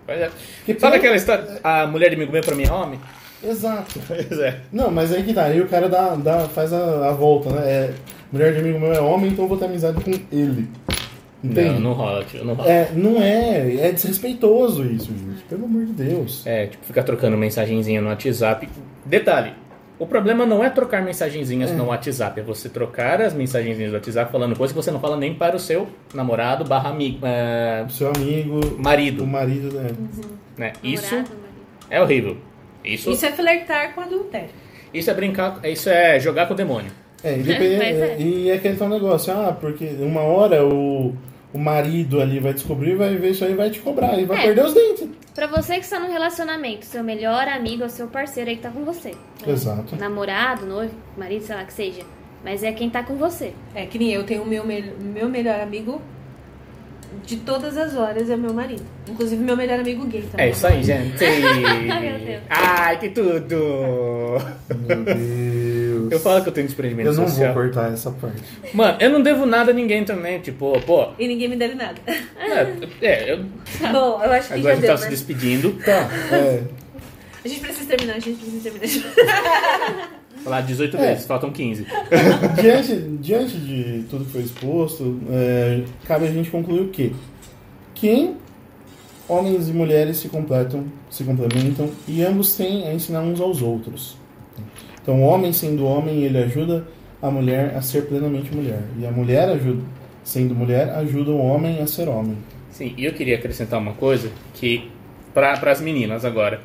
Pois 0.08 0.20
é. 0.20 0.32
Que 0.66 0.80
Sabe 0.80 0.98
aquela 0.98 1.16
história? 1.16 1.60
A 1.64 1.86
mulher 1.86 2.10
de 2.10 2.16
amigo 2.16 2.32
meu 2.32 2.42
pra 2.42 2.56
mim 2.56 2.64
é 2.64 2.72
homem? 2.72 3.00
Exato. 3.44 4.00
Pois 4.08 4.40
é. 4.40 4.62
Não, 4.74 4.90
mas 4.90 5.14
aí 5.14 5.22
que 5.22 5.34
tá, 5.34 5.46
aí 5.46 5.62
o 5.62 5.68
cara 5.68 5.88
dá, 5.88 6.16
dá, 6.16 6.40
faz 6.50 6.74
a, 6.74 7.10
a 7.10 7.12
volta, 7.12 7.52
né? 7.52 7.62
É, 7.64 7.94
mulher 8.32 8.54
de 8.54 8.60
amigo 8.60 8.80
meu 8.80 8.92
é 8.92 9.00
homem, 9.00 9.32
então 9.32 9.46
eu 9.46 9.50
vou 9.50 9.58
ter 9.58 9.66
amizade 9.66 10.04
com 10.04 10.12
ele. 10.32 10.68
Entende? 11.44 11.70
Não, 11.76 11.80
não 11.80 11.94
rola, 11.94 12.24
tio, 12.26 12.44
não 12.44 12.56
rola. 12.56 12.70
É, 12.70 12.92
não 12.94 13.22
é, 13.22 13.88
é 13.88 13.92
desrespeitoso 13.92 14.84
isso, 14.84 15.06
gente. 15.08 15.44
Pelo 15.48 15.66
amor 15.66 15.86
de 15.86 15.94
Deus. 15.94 16.46
É, 16.48 16.66
tipo, 16.68 16.84
ficar 16.86 17.04
trocando 17.04 17.38
mensagenzinha 17.38 18.02
no 18.02 18.08
WhatsApp. 18.10 18.68
Detalhe, 19.06 19.54
o 20.00 20.06
problema 20.08 20.46
não 20.48 20.64
é 20.64 20.70
trocar 20.70 21.04
mensagenzinhas 21.04 21.72
no 21.72 21.86
WhatsApp, 21.86 22.40
é 22.40 22.44
você 22.44 22.70
trocar 22.70 23.22
as 23.22 23.34
mensagenzinhas 23.34 23.92
do 23.92 23.96
WhatsApp 23.96 24.32
falando 24.32 24.56
coisas 24.58 24.76
que 24.76 24.84
você 24.84 24.92
não 24.92 25.00
fala 25.00 25.16
nem 25.16 25.34
para 25.34 25.56
o 25.56 25.60
seu 25.60 25.88
namorado 26.14 26.64
barra 26.66 26.90
amigo, 26.90 27.20
é, 27.24 27.84
O 27.88 27.92
seu 27.92 28.12
amigo, 28.16 28.60
marido, 28.80 29.24
o 29.24 29.28
marido, 29.28 29.72
né? 29.76 29.90
né? 30.58 30.74
Isso 30.84 31.16
Namorado, 31.16 31.36
é 31.90 32.02
horrível. 32.02 32.38
Isso, 32.84 33.12
Isso 33.12 33.26
é 33.26 33.32
flertar 33.32 33.94
com 33.94 34.02
adultério. 34.02 34.50
isso 34.94 35.10
é 35.10 35.14
brincar, 35.14 35.60
isso 35.66 35.90
é 35.90 36.20
jogar 36.20 36.48
com 36.48 36.54
o 36.54 36.58
demônio. 36.58 36.92
É, 37.24 37.34
e, 37.38 37.44
depende- 37.44 37.78
Mas 37.78 37.98
é. 37.98 38.16
e 38.20 38.50
é 38.50 38.54
aquele 38.56 38.76
tal 38.78 38.90
negócio, 38.90 39.34
ah, 39.34 39.52
porque 39.60 39.86
uma 40.00 40.22
hora 40.22 40.64
o, 40.66 41.16
o 41.54 41.58
marido 41.58 42.22
ali 42.22 42.40
vai 42.40 42.54
descobrir, 42.54 42.96
vai 42.96 43.16
ver 43.16 43.32
isso 43.32 43.44
aí 43.44 43.52
e 43.52 43.56
vai 43.56 43.70
te 43.70 43.80
cobrar, 43.80 44.18
e 44.20 44.26
vai 44.26 44.38
É. 44.40 44.42
perder 44.44 44.66
os 44.66 44.74
dentes. 44.74 45.08
Pra 45.34 45.48
você 45.48 45.76
que 45.76 45.82
está 45.82 46.00
no 46.00 46.08
relacionamento, 46.12 46.86
seu 46.86 47.04
melhor 47.04 47.48
amigo 47.48 47.84
é 47.84 47.86
o 47.86 47.90
seu 47.90 48.08
parceiro 48.08 48.50
aí 48.50 48.56
que 48.56 48.62
tá 48.64 48.70
com 48.72 48.84
você. 48.84 49.14
Exato. 49.46 49.96
Namorado, 49.96 50.66
noivo, 50.66 50.94
marido, 51.18 51.44
sei 51.44 51.56
lá 51.56 51.64
que 51.64 51.74
seja. 51.74 52.02
Mas 52.44 52.64
é 52.64 52.72
quem 52.72 52.90
tá 52.90 53.04
com 53.04 53.16
você. 53.16 53.54
É 53.76 53.86
que 53.86 53.98
nem 54.00 54.12
eu 54.14 54.24
tenho 54.24 54.44
o 54.44 54.48
meu, 54.48 54.66
mel- 54.66 54.94
meu 55.00 55.28
melhor 55.30 55.60
amigo 55.60 56.02
de 57.26 57.38
todas 57.38 57.78
as 57.78 57.96
horas 57.96 58.30
é 58.30 58.36
meu 58.36 58.54
marido. 58.54 58.84
Inclusive 59.10 59.42
meu 59.44 59.56
melhor 59.58 59.80
amigo 59.80 60.06
gay 60.06 60.22
também. 60.32 60.46
É 60.46 60.50
isso 60.50 60.66
aí, 60.68 60.84
gente. 60.84 61.18
Meu 61.24 62.20
Deus. 62.20 62.42
Ai, 62.50 63.00
que 63.00 63.10
tudo! 63.10 63.56
Meu 64.88 65.04
Deus. 65.04 66.12
Eu 66.12 66.20
falo 66.20 66.42
que 66.42 66.50
eu 66.50 66.54
tenho 66.54 66.68
desprendimento 66.68 67.08
Eu 67.10 67.14
não 67.14 67.28
social. 67.28 67.54
vou 67.54 67.64
cortar 67.64 67.92
essa 67.92 68.12
parte. 68.12 68.42
Mano, 68.74 68.98
eu 69.00 69.10
não 69.10 69.22
devo 69.22 69.46
nada 69.46 69.72
a 69.72 69.74
ninguém 69.74 70.04
também, 70.06 70.40
tipo, 70.40 70.80
pô. 70.82 71.10
E 71.20 71.28
ninguém 71.28 71.48
me 71.50 71.56
deve 71.56 71.76
nada. 71.76 71.96
É, 72.06 72.68
é, 73.02 73.34
eu, 73.34 73.46
Bom, 73.92 74.22
eu 74.24 74.32
acho 74.32 74.48
que 74.48 74.54
agora 74.54 74.74
a 74.74 74.76
já 74.76 74.76
gente 74.76 74.82
deu, 74.82 74.90
tá 74.92 74.98
se 74.98 75.04
né? 75.06 75.10
despedindo. 75.10 75.74
Tá, 75.84 76.10
é. 76.32 76.64
A 77.44 77.48
gente 77.48 77.60
precisa 77.62 77.88
terminar, 77.88 78.16
a 78.16 78.20
gente 78.20 78.38
precisa 78.40 78.70
terminar. 78.70 80.10
Falar 80.48 80.62
18 80.62 80.96
É. 80.96 81.08
vezes, 81.10 81.26
faltam 81.28 81.52
15. 81.52 81.86
diante, 82.62 82.96
diante 83.22 83.58
de 83.58 84.06
tudo 84.10 84.24
que 84.24 84.32
foi 84.32 84.42
exposto, 84.44 85.20
é, 85.30 85.84
cabe 86.06 86.26
a 86.26 86.32
gente 86.32 86.50
concluir 86.50 86.84
o 86.84 86.88
quê? 86.88 87.12
Que 87.94 88.34
homens 89.28 89.68
e 89.68 89.74
mulheres 89.74 90.16
se 90.16 90.30
completam, 90.30 90.86
se 91.10 91.26
complementam 91.26 91.90
e 92.08 92.24
ambos 92.24 92.56
têm 92.56 92.88
a 92.88 92.94
ensinar 92.94 93.22
uns 93.24 93.42
aos 93.42 93.62
outros. 93.62 94.18
Então, 95.02 95.22
o 95.22 95.26
homem 95.26 95.52
sendo 95.52 95.86
homem, 95.86 96.24
ele 96.24 96.38
ajuda 96.38 96.88
a 97.22 97.30
mulher 97.30 97.76
a 97.76 97.82
ser 97.82 98.04
plenamente 98.04 98.56
mulher. 98.56 98.80
E 98.98 99.06
a 99.06 99.12
mulher 99.12 99.50
ajuda, 99.50 99.82
sendo 100.24 100.56
mulher, 100.56 100.92
ajuda 100.92 101.32
o 101.32 101.40
homem 101.40 101.82
a 101.82 101.88
ser 101.88 102.08
homem. 102.08 102.38
Sim, 102.72 102.94
e 102.96 103.04
eu 103.04 103.12
queria 103.12 103.36
acrescentar 103.36 103.80
uma 103.80 103.94
coisa 103.94 104.32
que 104.54 104.90
para 105.34 105.52
as 105.72 105.82
meninas 105.82 106.24
agora. 106.24 106.62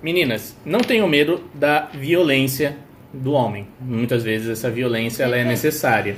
Meninas, 0.00 0.56
não 0.64 0.78
tenham 0.80 1.08
medo 1.08 1.40
da 1.52 1.88
violência 1.92 2.76
do 3.12 3.32
homem. 3.32 3.66
Muitas 3.80 4.22
vezes 4.22 4.48
essa 4.48 4.70
violência 4.70 5.24
ela 5.24 5.36
é 5.36 5.44
necessária. 5.44 6.16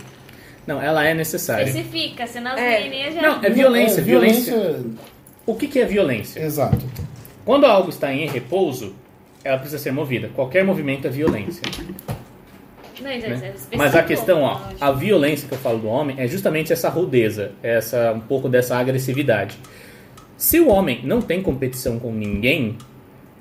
Não, 0.66 0.80
ela 0.80 1.04
é 1.06 1.14
necessária. 1.14 1.64
Especifica, 1.64 2.26
senão 2.26 2.52
as 2.52 2.60
É. 2.60 2.80
menininhas 2.80 3.14
já. 3.14 3.22
Não, 3.22 3.44
é 3.44 3.50
violência, 3.50 4.00
É, 4.00 4.04
violência. 4.04 4.80
O 5.46 5.54
que, 5.54 5.66
que 5.66 5.78
é 5.80 5.84
violência? 5.84 6.40
Exato. 6.40 6.78
Quando 7.44 7.64
algo 7.64 7.88
está 7.90 8.12
em 8.12 8.28
repouso, 8.28 8.94
ela 9.42 9.58
precisa 9.58 9.82
ser 9.82 9.92
movida. 9.92 10.28
Qualquer 10.34 10.64
movimento 10.64 11.06
é 11.06 11.10
violência. 11.10 11.62
Não, 13.00 13.08
né? 13.08 13.16
especificou, 13.16 13.78
Mas 13.78 13.94
a 13.96 14.02
questão, 14.02 14.42
ó, 14.42 14.60
a 14.78 14.92
violência 14.92 15.48
que 15.48 15.54
eu 15.54 15.58
falo 15.58 15.78
do 15.78 15.88
homem 15.88 16.16
é 16.18 16.26
justamente 16.26 16.70
essa 16.72 16.90
rudeza, 16.90 17.52
essa 17.62 18.12
um 18.12 18.20
pouco 18.20 18.48
dessa 18.48 18.76
agressividade. 18.76 19.56
Se 20.36 20.60
o 20.60 20.68
homem 20.68 21.00
não 21.02 21.22
tem 21.22 21.42
competição 21.42 21.98
com 21.98 22.12
ninguém, 22.12 22.76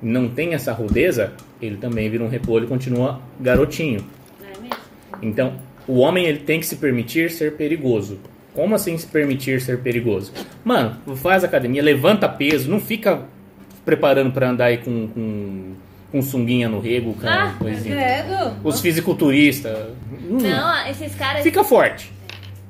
não 0.02 0.30
tem 0.30 0.54
essa 0.54 0.72
rudeza, 0.72 1.34
ele 1.62 1.78
também 1.78 2.10
vira 2.10 2.24
um 2.24 2.30
repolho 2.30 2.66
e 2.66 2.68
continua 2.68 3.20
garotinho. 3.40 4.06
Não 4.42 4.48
é 4.48 4.52
mesmo? 4.62 4.76
Então, 5.22 5.54
o 5.88 6.00
homem 6.00 6.26
ele 6.26 6.40
tem 6.40 6.60
que 6.60 6.66
se 6.66 6.76
permitir 6.78 7.30
ser 7.32 7.56
perigoso. 7.56 8.20
Como 8.54 8.76
assim 8.76 8.98
se 8.98 9.08
permitir 9.08 9.62
ser 9.62 9.80
perigoso? 9.80 10.34
Mano, 10.64 10.98
faz 11.18 11.44
academia, 11.44 11.82
levanta 11.82 12.28
peso, 12.28 12.70
não 12.70 12.80
fica 12.80 13.22
preparando 13.86 14.32
pra 14.32 14.50
andar 14.50 14.66
aí 14.66 14.78
com, 14.80 15.08
com, 15.08 15.74
com 16.12 16.22
sunguinha 16.22 16.68
no 16.68 16.80
rego, 16.80 17.14
com 17.14 17.28
Ah, 17.28 17.56
coisinha. 17.58 17.96
Credo. 17.96 18.56
Os 18.64 18.82
fisiculturistas. 18.82 19.78
hum, 20.30 20.38
Não, 20.42 20.88
esses 20.88 21.16
caras. 21.16 21.44
Fica 21.44 21.64
forte. 21.64 22.12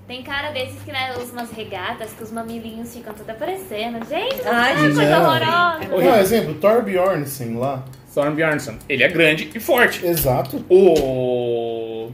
Tem 0.07 0.23
cara 0.23 0.49
desses 0.51 0.81
que 0.83 0.91
né, 0.91 1.13
usa 1.21 1.31
umas 1.33 1.51
regatas 1.51 2.11
que 2.13 2.23
os 2.23 2.31
mamilinhos 2.31 2.93
ficam 2.93 3.13
tudo 3.13 3.29
aparecendo. 3.29 4.03
Gente, 4.07 4.41
Ai, 4.47 4.73
que 4.75 4.81
gente, 4.81 4.95
coisa 4.95 5.19
horrorosa. 5.19 5.83
É 5.83 5.87
Não, 6.09 6.15
exemplo, 6.19 6.53
Thor 6.55 6.81
Bjornsen 6.83 7.55
lá. 7.57 7.85
Thorn 8.13 8.35
Bjornsson. 8.35 8.75
Ele 8.87 9.03
é 9.03 9.07
grande 9.07 9.49
e 9.53 9.59
forte. 9.59 10.05
Exato. 10.05 10.63
O 10.69 12.09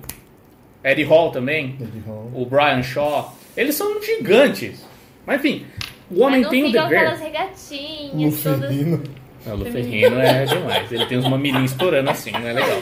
Eddie 0.83 1.03
Hall 1.03 1.31
também. 1.31 1.75
Eddie 1.79 2.03
Hall. 2.05 2.31
O 2.33 2.45
Brian 2.45 2.83
Shaw. 2.83 3.35
Eles 3.55 3.75
são 3.75 4.01
gigantes. 4.01 4.83
Mas 5.25 5.39
enfim, 5.39 5.65
o 6.11 6.21
homem 6.21 6.41
Mas 6.41 6.43
não 6.43 6.49
tem 6.49 6.63
um 6.63 6.67
ficam 6.67 6.83
dever. 6.83 6.99
aquelas 6.99 7.19
regatinhas 7.21 8.43
todas. 8.43 8.61
Luferino. 8.61 9.03
Não, 9.45 9.53
o 9.53 9.57
Luferrino 9.57 10.19
é 10.19 10.45
demais. 10.45 10.91
Ele 10.91 11.05
tem 11.05 11.17
uns 11.19 11.29
mamilinhos 11.29 11.71
estourando 11.71 12.09
assim, 12.09 12.31
não 12.31 12.47
é 12.47 12.53
legal. 12.53 12.81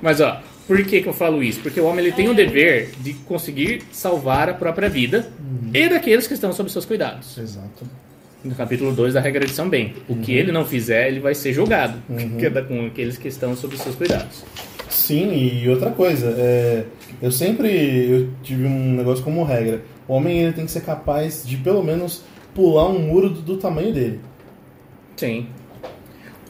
Mas 0.00 0.20
ó, 0.20 0.40
por 0.66 0.82
que, 0.84 1.02
que 1.02 1.08
eu 1.08 1.12
falo 1.12 1.42
isso? 1.42 1.60
Porque 1.60 1.80
o 1.80 1.84
homem 1.84 2.04
ele 2.06 2.14
tem 2.14 2.28
o 2.28 2.34
dever 2.34 2.92
de 3.00 3.12
conseguir 3.12 3.82
salvar 3.92 4.48
a 4.48 4.54
própria 4.54 4.88
vida 4.88 5.30
e 5.74 5.88
daqueles 5.88 6.26
que 6.26 6.34
estão 6.34 6.52
sob 6.52 6.70
seus 6.70 6.84
cuidados. 6.86 7.36
Exato. 7.36 7.86
No 8.42 8.54
capítulo 8.54 8.92
2 8.92 9.14
da 9.14 9.20
regra 9.20 9.44
de 9.44 9.52
São 9.52 9.68
Bento. 9.68 10.00
O 10.08 10.16
que 10.16 10.32
ele 10.32 10.50
não 10.50 10.64
fizer, 10.64 11.08
ele 11.08 11.20
vai 11.20 11.34
ser 11.34 11.52
julgado. 11.52 11.98
Que 12.38 12.46
é 12.46 12.50
com 12.62 12.86
aqueles 12.86 13.18
que 13.18 13.28
estão 13.28 13.54
sob 13.54 13.76
seus 13.76 13.94
cuidados. 13.94 14.44
Sim, 14.88 15.32
e 15.32 15.68
outra 15.68 15.90
coisa, 15.90 16.34
é, 16.36 16.84
eu 17.22 17.30
sempre 17.30 17.70
eu 18.10 18.28
tive 18.42 18.64
um 18.66 18.94
negócio 18.94 19.22
como 19.22 19.44
regra. 19.44 19.82
O 20.08 20.14
homem 20.14 20.38
ele 20.38 20.52
tem 20.52 20.64
que 20.64 20.70
ser 20.70 20.80
capaz 20.80 21.44
de 21.46 21.56
pelo 21.56 21.82
menos 21.82 22.22
pular 22.54 22.88
um 22.88 22.98
muro 22.98 23.30
do, 23.30 23.40
do 23.40 23.56
tamanho 23.56 23.92
dele. 23.92 24.20
Sim. 25.16 25.46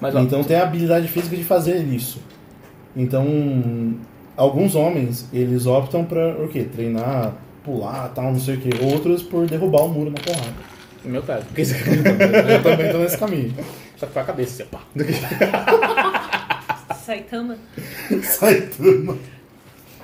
Mas 0.01 0.15
ó, 0.15 0.21
Então 0.21 0.43
tem 0.43 0.57
a 0.57 0.63
habilidade 0.63 1.09
física 1.09 1.37
de 1.37 1.45
fazer 1.45 1.85
isso. 1.85 2.21
Então, 2.97 3.95
alguns 4.37 4.75
homens, 4.75 5.29
eles 5.33 5.67
optam 5.67 6.05
pra 6.05 6.31
o 6.43 6.49
quê? 6.49 6.65
Treinar, 6.65 7.35
pular, 7.63 8.09
tal, 8.15 8.33
não 8.33 8.41
sei 8.41 8.57
o 8.57 8.61
quê. 8.61 8.71
Outros 8.83 9.23
por 9.23 9.47
derrubar 9.47 9.85
o 9.85 9.89
muro 9.89 10.11
na 10.11 10.21
porrada. 10.21 10.70
No 11.05 11.11
meu 11.11 11.23
caso. 11.23 11.45
Porque 11.47 11.63
Eu 11.63 12.63
também 12.63 12.93
tô 12.93 12.99
nesse 12.99 13.19
caminho. 13.19 13.55
Só 13.97 14.07
que 14.07 14.13
com 14.13 14.21
a 14.21 14.25
cabeça, 14.25 14.63
assim, 14.63 14.71
pá. 14.71 14.81
Saitama. 16.95 17.57
Sai 18.23 18.63
turma. 18.63 19.19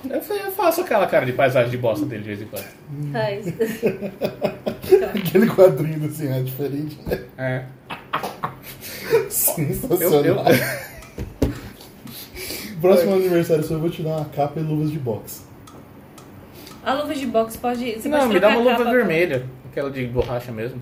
Eu 0.09 0.21
eu 0.35 0.51
faço 0.51 0.81
aquela 0.81 1.07
cara 1.07 1.25
de 1.25 1.33
paisagem 1.33 1.71
de 1.71 1.77
bosta 1.77 2.05
dele 2.05 2.23
de 2.23 2.27
vez 2.27 2.41
em 2.41 2.45
quando. 2.45 2.65
Faz. 3.11 3.47
Aquele 5.15 5.47
quadrinho 5.47 6.05
assim, 6.07 6.31
é 6.31 6.41
diferente, 6.41 6.97
né? 7.05 7.23
É. 7.37 7.63
Eu, 9.11 9.31
Sensacional. 9.31 10.23
eu, 10.23 10.37
Próximo 12.79 13.15
aniversário 13.15 13.63
seu, 13.63 13.77
eu 13.77 13.81
vou 13.81 13.89
te 13.89 14.03
dar 14.03 14.17
uma 14.17 14.25
capa 14.25 14.59
e 14.59 14.63
luvas 14.63 14.91
de 14.91 14.99
boxe. 14.99 15.41
A 16.85 16.93
luva 16.93 17.13
de 17.13 17.25
boxe 17.25 17.57
pode. 17.57 17.99
Você 17.99 18.07
não, 18.07 18.19
pode 18.19 18.33
me 18.33 18.39
dá 18.39 18.49
uma 18.49 18.59
luva 18.59 18.91
vermelha. 18.91 19.45
Aquela 19.77 19.91
de 19.91 20.07
borracha 20.07 20.51
mesmo. 20.51 20.81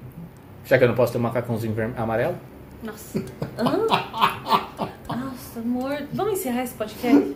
Já 0.65 0.77
que 0.77 0.85
eu 0.85 0.87
não 0.87 0.95
posso 0.95 1.11
ter 1.11 1.17
um 1.17 1.21
macacãozinho 1.23 1.75
amarelo? 1.97 2.37
Nossa. 2.81 3.19
Hã? 3.59 3.85
Nossa, 5.17 5.59
amor. 5.59 5.97
Vamos 6.13 6.39
encerrar 6.39 6.63
esse 6.63 6.75
podcast? 6.75 7.35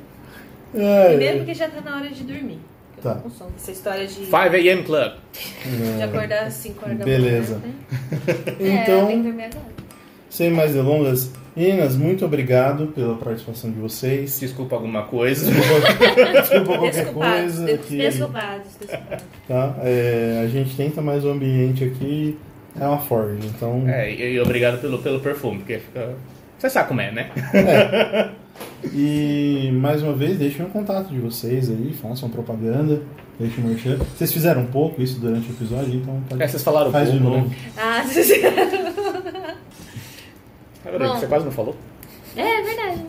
É, 0.74 1.08
Primeiro 1.10 1.38
porque 1.40 1.54
já 1.54 1.68
tá 1.70 1.82
na 1.82 1.98
hora 1.98 2.08
de 2.10 2.24
dormir. 2.24 2.62
Eu 2.96 3.04
tô 3.04 3.10
Tá. 3.10 3.16
com 3.16 3.30
sono. 3.30 3.52
Essa 3.58 3.72
história 3.74 4.08
de, 4.08 4.14
5 4.14 4.36
a.m. 4.38 4.84
Club. 4.84 5.12
de 5.98 6.02
acordar 6.02 6.44
às 6.46 6.54
5 6.54 6.86
horas 6.86 6.98
da 6.98 7.04
Beleza. 7.04 7.58
manhã. 7.60 7.74
né? 7.74 7.74
É, 8.26 8.32
eu 8.32 8.46
tenho 8.46 8.56
que 8.56 8.64
Então, 9.14 9.22
dormir 9.24 9.44
agora. 9.44 9.66
sem 10.30 10.50
mais 10.52 10.74
delongas, 10.74 11.30
meninas, 11.56 11.96
muito 11.96 12.26
obrigado 12.26 12.88
pela 12.88 13.16
participação 13.16 13.72
de 13.72 13.80
vocês. 13.80 14.40
Desculpa 14.40 14.76
alguma 14.76 15.04
coisa. 15.04 15.52
Desculpa 15.52 16.66
qualquer 16.78 16.92
Desculpados, 17.04 17.56
coisa. 17.56 17.78
Que, 17.78 17.98
desculpados, 17.98 18.68
desculpados. 18.80 19.24
tá? 19.48 19.76
É, 19.84 20.42
a 20.44 20.48
gente 20.48 20.76
tenta, 20.76 21.02
mas 21.02 21.24
o 21.26 21.30
ambiente 21.30 21.84
aqui 21.84 22.38
é 22.80 22.86
uma 22.86 23.00
forja. 23.00 23.40
Então, 23.46 23.84
É, 23.88 24.14
e, 24.14 24.40
obrigado 24.40 24.80
pelo, 24.80 25.00
pelo 25.00 25.20
perfume, 25.20 25.60
porque 25.60 25.80
fica. 25.80 26.14
Você 26.58 26.70
sabe 26.70 26.88
como 26.90 27.00
é, 27.02 27.12
né? 27.12 27.32
E 28.94 29.70
mais 29.74 30.02
uma 30.04 30.14
vez, 30.14 30.38
deixem 30.38 30.66
o 30.66 30.70
contato 30.70 31.08
de 31.10 31.20
vocês 31.20 31.70
aí, 31.70 31.94
façam 32.02 32.30
propaganda, 32.30 33.02
deixem 33.40 33.64
o 33.64 33.68
merchan. 33.68 33.98
Vocês 33.98 34.32
fizeram 34.34 34.62
um 34.62 34.66
pouco 34.66 35.02
isso 35.02 35.20
durante 35.20 35.50
o 35.50 35.52
episódio, 35.54 35.96
então 35.96 36.22
pode 36.28 36.42
É, 36.44 36.48
vocês 36.48 36.62
falaram 36.64 36.92
faz 36.92 37.12
de 37.12 37.18
pouco, 37.20 37.38
novo. 37.38 37.50
né? 37.50 38.94
Ah, 40.86 40.98
Bom. 40.98 41.20
Você 41.20 41.28
quase 41.28 41.46
não 41.46 41.52
falou? 41.52 41.76
É 42.36 42.62
verdade. 42.62 43.06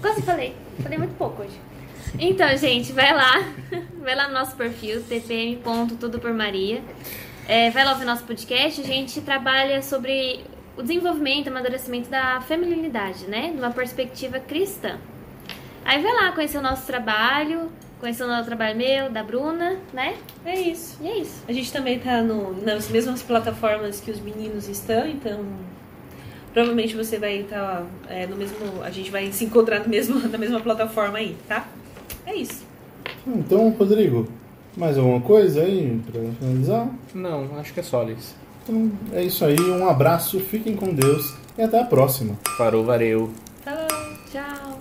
Quase 0.00 0.22
falei. 0.22 0.54
Falei 0.82 0.98
muito 0.98 1.16
pouco 1.16 1.42
hoje. 1.42 1.58
Então, 2.18 2.56
gente, 2.56 2.92
vai 2.92 3.12
lá. 3.14 3.32
Vai 4.04 4.14
lá 4.14 4.28
no 4.28 4.34
nosso 4.34 4.54
perfil, 4.54 5.02
tpm.tudopormaria. 5.02 6.82
É, 7.48 7.70
vai 7.70 7.86
lá 7.86 7.92
ouvir 7.92 8.04
nosso 8.04 8.22
podcast. 8.24 8.82
A 8.82 8.84
gente 8.84 9.22
trabalha 9.22 9.80
sobre 9.80 10.44
o 10.76 10.82
desenvolvimento, 10.82 11.48
amadurecimento 11.48 12.10
da 12.10 12.38
feminilidade, 12.42 13.26
né? 13.26 13.50
Numa 13.56 13.70
perspectiva 13.70 14.38
cristã. 14.38 14.98
Aí 15.86 16.02
vai 16.02 16.12
lá 16.12 16.32
conhecer 16.32 16.58
o 16.58 16.62
nosso 16.62 16.86
trabalho, 16.86 17.72
conhecer 18.00 18.24
o 18.24 18.26
nosso 18.26 18.44
trabalho 18.44 18.76
meu, 18.76 19.10
da 19.10 19.22
Bruna, 19.22 19.78
né? 19.90 20.16
é 20.44 20.60
isso. 20.60 20.98
E 21.02 21.08
é 21.08 21.16
isso. 21.18 21.42
A 21.48 21.52
gente 21.52 21.72
também 21.72 21.98
tá 21.98 22.20
no, 22.20 22.52
nas 22.62 22.88
mesmas 22.90 23.22
plataformas 23.22 24.00
que 24.00 24.10
os 24.10 24.20
meninos 24.20 24.68
estão, 24.68 25.08
então 25.08 25.44
provavelmente 26.54 26.96
você 26.96 27.18
vai 27.18 27.40
estar 27.40 27.84
é, 28.08 28.26
no 28.26 28.36
mesmo. 28.36 28.56
A 28.82 28.90
gente 28.90 29.10
vai 29.10 29.30
se 29.32 29.44
encontrar 29.44 29.80
no 29.80 29.88
mesmo, 29.88 30.20
na 30.26 30.38
mesma 30.38 30.60
plataforma 30.60 31.18
aí, 31.18 31.36
tá? 31.46 31.68
É 32.24 32.34
isso. 32.34 32.64
Então, 33.26 33.68
Rodrigo, 33.70 34.28
mais 34.76 34.96
alguma 34.96 35.20
coisa 35.20 35.62
aí 35.62 36.00
pra 36.10 36.20
finalizar? 36.38 36.88
Não, 37.12 37.58
acho 37.58 37.74
que 37.74 37.80
é 37.80 37.82
só 37.82 38.02
isso. 38.04 38.34
Então, 38.62 38.90
é 39.12 39.22
isso 39.22 39.44
aí, 39.44 39.60
um 39.60 39.86
abraço, 39.88 40.40
fiquem 40.40 40.74
com 40.74 40.94
Deus 40.94 41.34
e 41.58 41.62
até 41.62 41.80
a 41.80 41.84
próxima. 41.84 42.38
Parou, 42.56 42.84
valeu. 42.84 43.30
Falou! 43.62 43.86
Tchau. 44.30 44.80